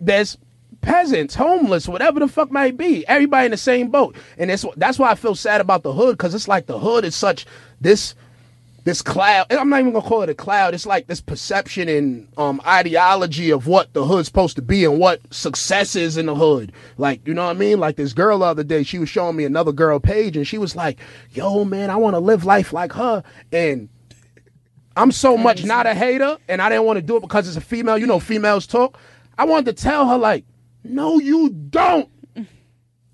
that's 0.00 0.36
peasants, 0.82 1.34
homeless, 1.34 1.88
whatever 1.88 2.20
the 2.20 2.28
fuck 2.28 2.50
might 2.50 2.76
be. 2.76 3.06
Everybody 3.06 3.46
in 3.46 3.50
the 3.52 3.56
same 3.56 3.88
boat. 3.88 4.16
And 4.36 4.50
that's, 4.50 4.66
that's 4.76 4.98
why 4.98 5.10
I 5.10 5.14
feel 5.14 5.34
sad 5.34 5.60
about 5.60 5.82
the 5.84 5.92
hood 5.92 6.18
because 6.18 6.34
it's 6.34 6.48
like 6.48 6.66
the 6.66 6.78
hood 6.78 7.04
is 7.04 7.14
such 7.16 7.46
this 7.80 8.14
this 8.84 9.02
cloud. 9.02 9.46
I'm 9.50 9.68
not 9.68 9.80
even 9.80 9.92
gonna 9.92 10.06
call 10.06 10.22
it 10.22 10.28
a 10.28 10.34
cloud. 10.34 10.74
It's 10.74 10.86
like 10.86 11.06
this 11.06 11.20
perception 11.20 11.88
and 11.88 12.28
um, 12.36 12.60
ideology 12.66 13.50
of 13.50 13.66
what 13.66 13.92
the 13.92 14.04
hood's 14.04 14.26
supposed 14.26 14.56
to 14.56 14.62
be 14.62 14.84
and 14.84 14.98
what 14.98 15.20
success 15.32 15.94
is 15.94 16.16
in 16.16 16.26
the 16.26 16.34
hood. 16.34 16.72
Like, 16.98 17.26
you 17.26 17.34
know 17.34 17.44
what 17.44 17.56
I 17.56 17.58
mean? 17.58 17.78
Like 17.78 17.96
this 17.96 18.12
girl 18.12 18.40
the 18.40 18.46
other 18.46 18.64
day, 18.64 18.82
she 18.82 18.98
was 18.98 19.08
showing 19.08 19.36
me 19.36 19.44
another 19.44 19.72
girl 19.72 20.00
page, 20.00 20.36
and 20.36 20.46
she 20.46 20.58
was 20.58 20.74
like, 20.74 20.98
"Yo, 21.30 21.64
man, 21.64 21.90
I 21.90 21.96
want 21.96 22.14
to 22.14 22.20
live 22.20 22.44
life 22.44 22.72
like 22.72 22.92
her." 22.92 23.22
And 23.52 23.88
I'm 24.96 25.12
so 25.12 25.36
much 25.36 25.64
not 25.64 25.86
a 25.86 25.94
hater, 25.94 26.38
and 26.48 26.60
I 26.60 26.68
didn't 26.68 26.84
want 26.84 26.96
to 26.98 27.02
do 27.02 27.16
it 27.16 27.20
because 27.20 27.46
it's 27.46 27.56
a 27.56 27.60
female. 27.60 27.98
You 27.98 28.06
know, 28.06 28.20
females 28.20 28.66
talk. 28.66 28.98
I 29.38 29.44
wanted 29.44 29.76
to 29.76 29.82
tell 29.82 30.08
her 30.08 30.18
like, 30.18 30.44
"No, 30.82 31.20
you 31.20 31.50
don't." 31.50 32.08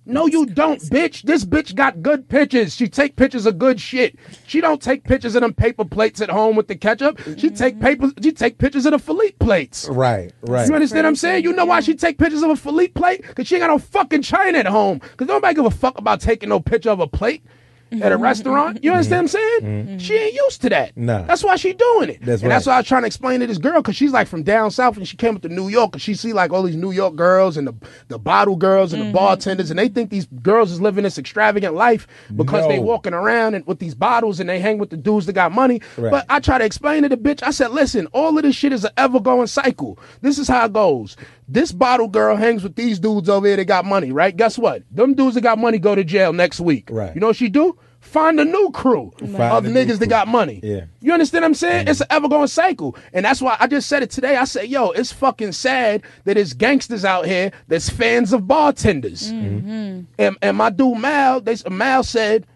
No, 0.08 0.26
you 0.26 0.46
don't, 0.46 0.80
bitch. 0.80 1.22
This 1.22 1.44
bitch 1.44 1.74
got 1.74 2.02
good 2.02 2.28
pictures. 2.28 2.74
She 2.74 2.88
take 2.88 3.14
pictures 3.16 3.44
of 3.44 3.58
good 3.58 3.78
shit. 3.78 4.18
She 4.46 4.62
don't 4.62 4.80
take 4.80 5.04
pictures 5.04 5.34
of 5.34 5.42
them 5.42 5.52
paper 5.52 5.84
plates 5.84 6.22
at 6.22 6.30
home 6.30 6.56
with 6.56 6.66
the 6.66 6.76
ketchup. 6.76 7.18
She 7.18 7.48
mm-hmm. 7.48 7.54
take 7.54 7.78
papers. 7.78 8.12
She 8.22 8.32
take 8.32 8.56
pictures 8.56 8.86
of 8.86 8.92
the 8.92 8.98
Philippe 8.98 9.36
plates. 9.38 9.86
Right, 9.88 10.32
right. 10.42 10.66
You 10.66 10.74
understand 10.74 11.04
what 11.04 11.10
I'm 11.10 11.16
saying? 11.16 11.44
You 11.44 11.52
know 11.52 11.66
why 11.66 11.80
she 11.80 11.94
take 11.94 12.16
pictures 12.16 12.42
of 12.42 12.48
a 12.48 12.56
Philippe 12.56 12.94
plate? 12.94 13.22
Cause 13.34 13.46
she 13.46 13.56
ain't 13.56 13.62
got 13.62 13.68
no 13.68 13.78
fucking 13.78 14.22
china 14.22 14.58
at 14.58 14.66
home. 14.66 15.00
Cause 15.18 15.28
nobody 15.28 15.54
give 15.54 15.66
a 15.66 15.70
fuck 15.70 15.98
about 15.98 16.22
taking 16.22 16.48
no 16.48 16.58
picture 16.58 16.90
of 16.90 17.00
a 17.00 17.06
plate 17.06 17.44
Mm-hmm. 17.90 18.02
at 18.02 18.12
a 18.12 18.18
restaurant. 18.18 18.84
You 18.84 18.92
understand 18.92 19.16
what 19.16 19.22
I'm 19.22 19.28
saying? 19.28 19.60
Mm-hmm. 19.60 19.88
Mm-hmm. 19.88 19.98
She 19.98 20.14
ain't 20.14 20.34
used 20.34 20.60
to 20.62 20.68
that. 20.68 20.96
Nah. 20.96 21.22
That's 21.22 21.42
why 21.42 21.56
she 21.56 21.72
doing 21.72 22.10
it. 22.10 22.18
That's 22.22 22.42
and 22.42 22.50
that's 22.50 22.66
why 22.66 22.74
I 22.74 22.78
was 22.78 22.86
trying 22.86 23.02
to 23.02 23.06
explain 23.06 23.40
to 23.40 23.46
this 23.46 23.56
girl 23.56 23.80
because 23.80 23.96
she's 23.96 24.12
like 24.12 24.28
from 24.28 24.42
down 24.42 24.70
south 24.70 24.98
and 24.98 25.08
she 25.08 25.16
came 25.16 25.36
up 25.36 25.42
to 25.42 25.48
New 25.48 25.68
York 25.68 25.94
and 25.94 26.02
she 26.02 26.14
see 26.14 26.32
like 26.34 26.52
all 26.52 26.62
these 26.62 26.76
New 26.76 26.90
York 26.90 27.16
girls 27.16 27.56
and 27.56 27.66
the 27.66 27.74
the 28.08 28.18
bottle 28.18 28.56
girls 28.56 28.92
and 28.92 29.02
the 29.02 29.12
bartenders 29.12 29.70
and 29.70 29.78
they 29.78 29.88
think 29.88 30.10
these 30.10 30.26
girls 30.42 30.70
is 30.70 30.80
living 30.80 31.04
this 31.04 31.16
extravagant 31.18 31.74
life 31.74 32.06
because 32.36 32.68
they 32.68 32.78
walking 32.78 33.14
around 33.14 33.54
and 33.54 33.66
with 33.66 33.78
these 33.78 33.94
bottles 33.94 34.38
and 34.38 34.48
they 34.48 34.58
hang 34.60 34.78
with 34.78 34.90
the 34.90 34.96
dudes 34.96 35.26
that 35.26 35.32
got 35.32 35.52
money. 35.52 35.80
Right. 35.96 36.10
But 36.10 36.26
I 36.28 36.40
try 36.40 36.58
to 36.58 36.64
explain 36.64 37.04
to 37.04 37.08
the 37.08 37.16
bitch. 37.16 37.42
I 37.42 37.50
said, 37.50 37.70
listen, 37.70 38.06
all 38.08 38.36
of 38.36 38.42
this 38.42 38.54
shit 38.54 38.72
is 38.72 38.84
an 38.84 38.92
ever 38.96 39.20
going 39.20 39.46
cycle. 39.46 39.98
This 40.20 40.38
is 40.38 40.48
how 40.48 40.66
it 40.66 40.72
goes. 40.72 41.16
This 41.50 41.72
bottle 41.72 42.08
girl 42.08 42.36
hangs 42.36 42.62
with 42.62 42.76
these 42.76 42.98
dudes 42.98 43.28
over 43.28 43.46
here 43.46 43.56
that 43.56 43.64
got 43.64 43.86
money, 43.86 44.12
right? 44.12 44.36
Guess 44.36 44.58
what? 44.58 44.82
Them 44.90 45.14
dudes 45.14 45.34
that 45.34 45.40
got 45.40 45.58
money 45.58 45.78
go 45.78 45.94
to 45.94 46.04
jail 46.04 46.32
next 46.34 46.60
week. 46.60 46.88
Right. 46.92 47.14
You 47.14 47.20
know 47.22 47.28
what 47.28 47.36
she 47.36 47.48
do? 47.48 47.78
Find 48.00 48.38
a 48.38 48.44
new 48.44 48.70
crew 48.70 49.12
Find 49.18 49.34
of 49.40 49.64
a 49.64 49.68
new 49.68 49.74
niggas 49.74 49.98
that 49.98 50.08
got 50.08 50.28
money. 50.28 50.60
Yeah. 50.62 50.84
You 51.00 51.12
understand 51.12 51.42
what 51.42 51.48
I'm 51.48 51.54
saying? 51.54 51.80
Mm-hmm. 51.86 51.90
It's 51.90 52.00
an 52.02 52.06
ever 52.10 52.28
going 52.28 52.46
cycle. 52.48 52.96
And 53.12 53.24
that's 53.24 53.40
why 53.42 53.56
I 53.58 53.66
just 53.66 53.88
said 53.88 54.02
it 54.02 54.10
today. 54.10 54.36
I 54.36 54.44
said, 54.44 54.68
yo, 54.68 54.90
it's 54.90 55.10
fucking 55.12 55.52
sad 55.52 56.02
that 56.24 56.36
it's 56.36 56.52
gangsters 56.52 57.04
out 57.04 57.26
here 57.26 57.50
that's 57.66 57.88
fans 57.88 58.32
of 58.32 58.46
bartenders. 58.46 59.32
Mm-hmm. 59.32 60.02
And, 60.18 60.36
and 60.42 60.56
my 60.56 60.70
dude 60.70 60.98
Mal, 60.98 61.40
they, 61.40 61.56
Mal 61.70 62.02
said, 62.04 62.46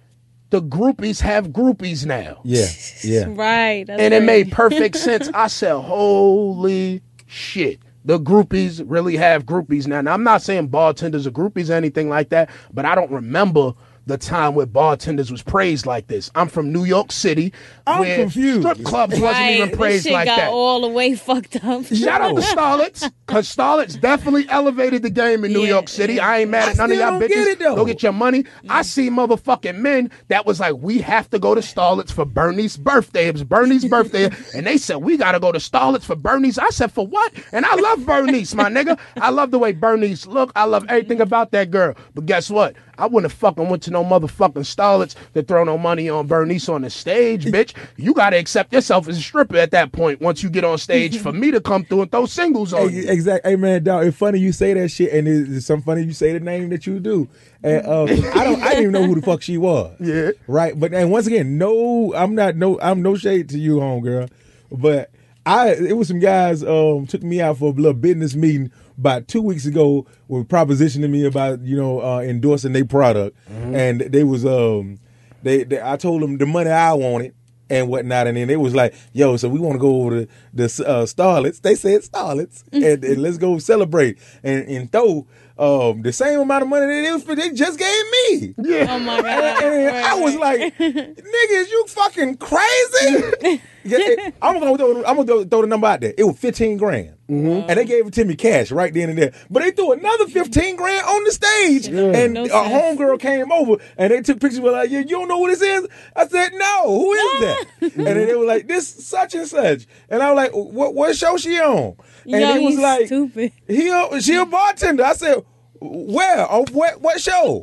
the 0.51 0.61
groupies 0.63 1.21
have 1.21 1.49
groupies 1.49 2.05
now. 2.05 2.41
Yeah, 2.45 2.67
yeah. 3.03 3.25
Right. 3.29 3.87
That's 3.87 4.01
And 4.03 4.13
it 4.15 4.19
great. 4.19 4.27
made 4.27 4.53
perfect 4.53 4.97
sense. 4.97 5.29
I 5.35 5.47
said, 5.49 5.77
holy 5.81 7.01
shit. 7.27 7.81
The 8.05 8.19
groupies 8.19 8.83
really 8.85 9.17
have 9.17 9.47
groupies 9.47 9.87
now. 9.87 10.01
Now, 10.01 10.15
I'm 10.15 10.25
not 10.25 10.43
saying 10.43 10.69
bartenders 10.69 11.27
are 11.27 11.31
groupies 11.31 11.71
or 11.71 11.75
anything 11.75 12.09
like 12.09 12.31
that, 12.31 12.51
but 12.73 12.85
I 12.85 12.95
don't 12.95 13.11
remember 13.11 13.75
the 14.07 14.19
time 14.19 14.55
where 14.55 14.67
bartenders 14.67 15.31
was 15.31 15.43
praised 15.43 15.87
like 15.87 16.09
this. 16.09 16.31
I'm 16.35 16.49
from 16.49 16.73
New 16.73 16.85
York 16.85 17.13
City, 17.13 17.53
I'm 17.87 18.01
where 18.01 18.17
confused. 18.17 18.63
strip 18.63 18.85
clubs 18.85 19.13
wasn't 19.13 19.23
Right. 19.33 19.55
even 19.57 19.69
This 19.71 19.79
praised 19.79 20.05
shit 20.05 20.13
like 20.13 20.27
got 20.27 20.37
that. 20.37 20.51
all 20.51 20.81
the 20.81 20.89
way 20.89 21.15
fucked 21.15 21.57
up. 21.65 21.85
Shout 21.87 22.21
out 22.21 22.35
to 22.35 22.43
Starlets, 22.43 23.11
because 23.27 23.55
Starlets 23.55 24.01
definitely 24.01 24.47
elevated 24.49 25.03
the 25.03 25.11
game 25.11 25.45
in 25.45 25.53
New 25.53 25.61
Yeah, 25.63 25.69
York 25.69 25.89
City. 25.89 26.19
I 26.19 26.39
ain't 26.41 26.51
mad 26.51 26.69
I 26.69 26.71
at 26.73 26.77
none 26.79 26.91
of 26.93 26.99
y'all 26.99 27.21
bitches. 27.21 27.29
get 27.29 27.49
it, 27.49 27.59
though. 27.61 27.77
Go 27.77 27.85
get 27.85 28.03
your 28.03 28.13
money. 28.13 28.45
I 28.69 28.83
see 28.83 29.09
motherfucking 29.11 29.77
men 29.77 30.11
that 30.29 30.47
was 30.47 30.59
like, 30.61 30.75
we 30.79 30.99
have 30.99 31.31
to 31.31 31.39
go 31.39 31.55
to 31.55 31.61
Starlets 31.61 32.11
for 32.13 32.25
Bernie's 32.25 32.77
birthday. 32.77 33.29
It 33.29 33.35
was 33.35 33.45
Bernie's 33.45 33.85
birthday. 33.85 34.31
And 34.55 34.67
they 34.67 34.77
said, 34.77 34.97
we 34.97 35.17
got 35.17 35.33
to 35.33 35.41
go 35.41 35.53
to 35.53 35.59
Starlets 35.59 36.03
for 36.05 36.17
Bernie's. 36.17 36.59
I 36.59 36.69
said, 36.71 36.93
for 36.93 37.07
what? 37.07 37.33
And 37.53 37.65
I 37.65 37.75
love 37.77 38.05
Bernice, 38.05 38.55
my 38.55 38.69
nigga. 38.69 38.99
I 39.17 39.31
love 39.31 39.51
the 39.51 39.59
way 39.59 39.73
Bernice 39.73 40.27
look. 40.27 40.53
I 40.57 40.65
love 40.65 40.85
everything 40.89 41.21
about 41.21 41.53
that 41.53 41.71
girl. 41.71 41.95
But 42.15 42.27
guess 42.27 42.51
what? 42.51 42.75
I 42.99 43.07
wouldn't 43.07 43.31
have 43.33 43.39
fucking 43.39 43.69
went 43.69 43.83
to 43.85 43.91
no 43.93 44.05
motherfucking 44.05 44.65
starlets 44.65 45.15
that 45.35 45.47
throw 45.47 45.65
no 45.65 45.79
money 45.79 46.09
on 46.09 46.27
Bernice 46.27 46.69
on 46.69 46.83
the 46.83 46.91
stage, 46.91 47.45
bitch. 47.47 47.75
You 47.97 48.15
gotta 48.15 48.39
accept 48.39 48.73
yourself 48.73 49.09
as 49.09 49.19
a 49.19 49.23
stripper 49.23 49.57
at 49.57 49.71
that 49.73 49.93
point 49.93 50.21
once 50.21 50.43
you 50.43 50.51
get 50.51 50.65
on 50.65 50.79
stage 50.79 51.19
for 51.19 51.33
me 51.33 51.51
to 51.51 51.61
come 51.61 51.85
through 51.85 52.03
and 52.03 52.11
throw 52.11 52.27
singles 52.27 52.73
on 52.73 52.93
you. 52.93 53.05
Exactly. 53.09 53.51
Hey 53.51 53.57
man, 53.57 53.85
dog. 53.85 54.07
It's 54.07 54.17
funny 54.17 54.39
you 54.39 54.53
say 54.53 54.75
that 54.75 54.89
shit, 54.89 55.13
and 55.13 55.29
it's, 55.29 55.51
it's 55.51 55.67
some 55.67 55.83
funny 55.83 56.03
you 56.03 56.13
say 56.13 56.33
the 56.33 56.41
name 56.41 56.71
that 56.71 56.87
you 56.87 56.99
do. 56.99 57.29
And 57.63 57.87
uh, 57.87 58.03
I 58.35 58.45
don't. 58.45 58.63
I 58.63 58.69
didn't 58.71 58.79
even 58.79 58.93
know 58.93 59.05
who 59.05 59.15
the 59.15 59.23
fuck 59.23 59.43
she 59.43 59.59
was. 59.59 59.95
Yeah. 60.01 60.31
Right. 60.47 60.79
But 60.79 60.93
and 60.95 61.11
once 61.11 61.27
again, 61.27 61.59
no, 61.59 62.15
I'm 62.15 62.35
not. 62.35 62.57
No, 62.57 62.81
I'm 62.81 63.03
no 63.03 63.17
shade 63.17 63.49
to 63.51 63.59
you, 63.59 63.77
homegirl. 63.77 64.31
But 64.71 65.11
I, 65.45 65.71
it 65.71 65.97
was 65.97 66.09
some 66.09 66.21
guys 66.21 66.63
um 66.63 67.07
took 67.07 67.23
me 67.23 67.41
out 67.41 67.59
for 67.59 67.67
a 67.73 67.75
little 67.75 67.93
business 67.95 68.35
meeting 68.35 68.71
about 69.03 69.27
two 69.27 69.43
weeks 69.43 69.67
ago. 69.67 70.07
Were 70.29 70.45
propositioning 70.45 71.11
me 71.11 71.27
about 71.27 71.61
you 71.63 71.77
know 71.77 72.01
uh, 72.01 72.21
endorsing 72.21 72.73
their 72.73 72.85
product, 72.85 73.37
and 73.51 74.01
they 74.01 74.23
was 74.23 74.47
um 74.47 75.01
they, 75.43 75.65
they 75.65 75.83
I 75.83 75.97
told 75.97 76.23
them 76.23 76.39
the 76.39 76.47
money 76.47 76.71
I 76.71 76.93
wanted 76.93 77.35
and 77.69 77.89
whatnot. 77.89 78.27
And 78.29 78.37
then 78.37 78.49
they 78.49 78.57
was 78.57 78.75
like, 78.75 78.95
yo, 79.13 79.37
so 79.37 79.49
we 79.49 79.59
want 79.59 79.75
to 79.75 79.79
go 79.81 80.03
over 80.03 80.11
to 80.21 80.29
the 80.55 80.65
uh, 80.65 81.05
Starlets. 81.07 81.61
They 81.61 81.75
said 81.75 82.03
Starlets. 82.03 82.63
and, 82.73 83.05
and 83.05 83.19
let's 83.23 83.39
go 83.39 83.59
celebrate 83.59 84.19
and, 84.45 84.69
and 84.69 84.93
throw 84.93 85.27
um, 85.59 86.03
the 86.03 86.13
same 86.13 86.41
amount 86.41 86.63
of 86.63 86.69
money 86.69 86.87
that 86.87 87.05
it 87.05 87.13
was, 87.13 87.25
they 87.25 87.51
just 87.51 87.79
gave 87.79 88.05
me. 88.11 88.55
Oh 88.89 88.99
my 88.99 89.21
god! 89.23 89.63
And 89.63 89.87
Right, 89.87 90.05
I 90.05 90.21
was 90.21 90.37
like, 90.37 90.79
niggas, 90.79 91.71
you 91.71 91.85
fucking 91.89 92.37
crazy? 92.37 93.61
Yeah, 93.85 93.99
it- 94.01 94.35
I'm 94.41 94.59
gonna 94.61 94.77
throw, 94.77 94.97
I'm 95.05 95.17
gonna 95.17 95.25
throw, 95.27 95.45
throw 95.45 95.61
the 95.63 95.67
number 95.67 95.87
out 95.87 96.01
there. 96.01 96.15
It 96.17 96.25
was 96.25 96.39
15 96.39 96.77
grand. 96.77 97.15
Mm-hmm. 97.31 97.71
And 97.71 97.79
they 97.79 97.85
gave 97.87 98.07
it 98.07 98.13
to 98.15 98.25
me 98.27 98.37
cash 98.37 98.71
right 98.71 98.93
then 98.93 99.09
and 99.09 99.19
there. 99.19 99.33
But 99.51 99.63
they 99.63 99.71
threw 99.71 99.93
another 99.93 100.27
15 100.27 100.77
grand 100.77 101.07
on 101.07 101.25
the 101.25 101.31
stage. 101.33 101.87
And 101.89 102.35
No 102.35 102.45
a 102.45 102.49
sense. 102.49 102.69
homegirl 103.01 103.21
came 103.21 103.51
over 103.51 103.77
and 103.97 104.13
they 104.13 104.21
took 104.21 104.39
pictures 104.41 104.61
with 104.61 104.73
like, 104.75 104.91
you, 104.91 104.99
you 104.99 105.07
don't 105.07 105.29
know 105.29 105.39
what 105.39 105.49
this 105.51 105.63
is? 105.63 105.89
I 106.15 106.27
said, 106.27 106.53
no, 106.53 106.85
who 106.89 107.13
is 107.13 107.41
that? 107.41 107.67
and 107.97 108.07
then 108.07 108.27
they 108.27 108.35
were 108.35 108.45
like, 108.45 108.67
this 108.67 108.87
such 108.87 109.35
and 109.35 109.47
such. 109.47 109.87
And 110.11 110.23
I 110.23 110.31
was 110.33 110.37
like, 110.37 110.53
what, 110.53 110.95
what 110.95 111.17
show 111.17 111.37
she 111.39 111.59
on? 111.59 111.97
And 112.25 112.41
Yo, 112.43 112.55
he 112.59 112.67
was 112.67 112.79
like, 112.79 113.07
stupid. 113.07 113.53
he 113.67 113.89
a, 113.89 114.21
she 114.21 114.37
a 114.37 114.45
bartender. 114.45 115.05
I 115.05 115.15
said, 115.15 115.43
where? 115.83 116.47
On 116.47 116.65
what 116.73 117.01
what 117.01 117.21
show? 117.21 117.63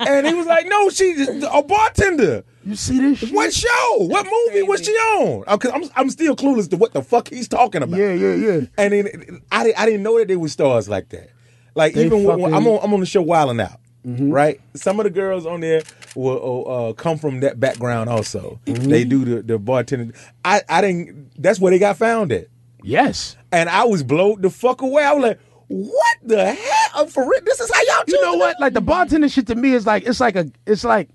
and 0.00 0.26
he 0.26 0.34
was 0.34 0.46
like, 0.46 0.66
no, 0.66 0.90
she's 0.90 1.28
a 1.28 1.62
bartender. 1.62 2.44
You 2.64 2.74
see 2.76 2.98
this 3.00 3.18
shit? 3.20 3.32
What 3.32 3.52
show? 3.52 3.96
What 3.98 4.26
movie 4.26 4.62
was 4.62 4.84
she 4.84 4.92
on? 4.92 5.44
Uh, 5.46 5.56
Cause 5.56 5.72
I'm 5.74 5.84
I'm 5.96 6.10
still 6.10 6.36
clueless 6.36 6.68
to 6.70 6.76
what 6.76 6.92
the 6.92 7.02
fuck 7.02 7.28
he's 7.28 7.48
talking 7.48 7.82
about. 7.82 7.98
Yeah, 7.98 8.12
yeah, 8.12 8.34
yeah. 8.34 8.60
And 8.76 8.92
then 8.92 9.42
I 9.50 9.64
didn't 9.64 9.78
I 9.80 9.86
didn't 9.86 10.02
know 10.02 10.18
that 10.18 10.28
they 10.28 10.36
were 10.36 10.48
stars 10.48 10.88
like 10.88 11.08
that. 11.10 11.30
Like 11.74 11.94
They 11.94 12.06
even 12.06 12.24
when, 12.24 12.40
when 12.40 12.54
I'm 12.54 12.66
on 12.66 12.80
I'm 12.82 12.92
on 12.94 13.00
the 13.00 13.06
show 13.06 13.24
Wildin' 13.24 13.60
Out. 13.62 13.80
Right, 14.04 14.58
some 14.74 15.00
of 15.00 15.04
the 15.04 15.10
girls 15.10 15.44
on 15.44 15.60
there 15.60 15.82
will 16.14 16.64
uh, 16.66 16.92
come 16.94 17.18
from 17.18 17.40
that 17.40 17.60
background. 17.60 18.08
Also, 18.08 18.58
they 18.64 19.04
do 19.04 19.22
the 19.24 19.42
the 19.42 19.58
bartending. 19.58 20.16
I 20.44 20.62
I 20.66 20.80
didn't. 20.80 21.30
That's 21.36 21.60
where 21.60 21.70
they 21.72 21.78
got 21.78 21.98
found 21.98 22.32
at 22.32 22.46
Yes. 22.82 23.36
and 23.52 23.68
I 23.68 23.84
was 23.84 24.02
blown 24.02 24.40
the 24.40 24.48
fuck 24.50 24.80
away. 24.82 25.02
I 25.04 25.12
was 25.12 25.22
like, 25.24 25.40
"What 25.68 26.16
the 26.22 26.52
hell? 26.52 27.06
For 27.06 27.22
real? 27.28 27.40
This 27.44 27.60
is 27.60 27.70
how 27.72 27.80
y'all 27.82 28.04
You 28.08 28.20
know 28.22 28.34
what? 28.34 28.56
it? 28.56 28.60
Like 28.60 28.74
the 28.74 28.80
bartender 28.80 29.28
shit 29.28 29.46
to 29.48 29.54
me 29.54 29.72
is 29.72 29.86
like 29.86 30.06
it's 30.06 30.20
like 30.20 30.36
a 30.36 30.50
it's 30.66 30.84
like 30.84 31.08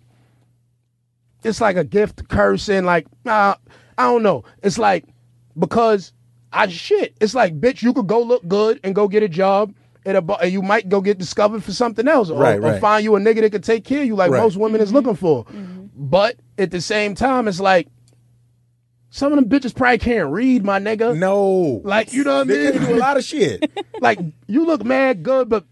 it's 1.44 1.60
like 1.60 1.76
a 1.76 1.84
gift 1.84 2.28
curse 2.30 2.70
and 2.70 2.86
like 2.86 3.06
uh, 3.26 3.56
I 3.98 4.04
don't 4.04 4.24
know. 4.24 4.44
It's 4.62 4.78
like 4.78 5.06
because 5.58 6.14
I 6.52 6.68
shit. 6.68 7.16
It's 7.20 7.34
like 7.36 7.60
bitch, 7.60 7.82
you 7.82 7.94
could 7.94 8.08
go 8.08 8.22
look 8.22 8.48
good 8.48 8.80
and 8.84 8.96
go 8.96 9.08
get 9.08 9.24
a 9.24 9.30
job. 9.30 9.74
At 10.06 10.18
a 10.18 10.22
bar, 10.22 10.38
and 10.42 10.52
you 10.52 10.62
might 10.62 10.90
go 10.90 11.00
get 11.00 11.18
discovered 11.18 11.64
for 11.64 11.72
something 11.72 12.10
else, 12.10 12.30
or, 12.30 12.38
Right, 12.38 12.60
or 12.62 12.78
find 12.82 13.06
you 13.06 13.16
a 13.16 13.20
nigga 13.22 13.40
that 13.40 13.54
could 13.54 13.64
take 13.64 13.86
care 13.86 14.02
of 14.02 14.06
you, 14.06 14.18
like 14.18 14.32
Right. 14.32 14.42
most 14.42 14.58
women 14.58 14.82
is 14.82 14.92
looking 14.92 15.16
for. 15.16 15.46
But 15.96 16.36
at 16.58 16.72
the 16.72 16.82
same 16.82 17.16
time, 17.16 17.48
it's 17.48 17.62
like 17.62 17.88
some 19.14 19.32
of 19.32 19.38
them 19.38 19.48
bitches 19.48 19.76
probably 19.76 20.00
can't 20.00 20.32
read, 20.32 20.66
my 20.66 20.80
nigga. 20.80 21.16
No, 21.16 21.82
Like 21.84 22.14
you 22.14 22.24
know 22.24 22.38
what 22.38 22.42
I 22.42 22.44
mean? 22.46 22.58
they 22.58 22.72
mean? 22.72 22.80
can 22.80 22.88
do 22.90 22.96
a 22.96 22.98
lot 22.98 23.16
of 23.16 23.24
shit. 23.24 23.72
like 24.02 24.18
you 24.48 24.66
look 24.66 24.84
mad 24.84 25.22
good, 25.22 25.50
but 25.50 25.66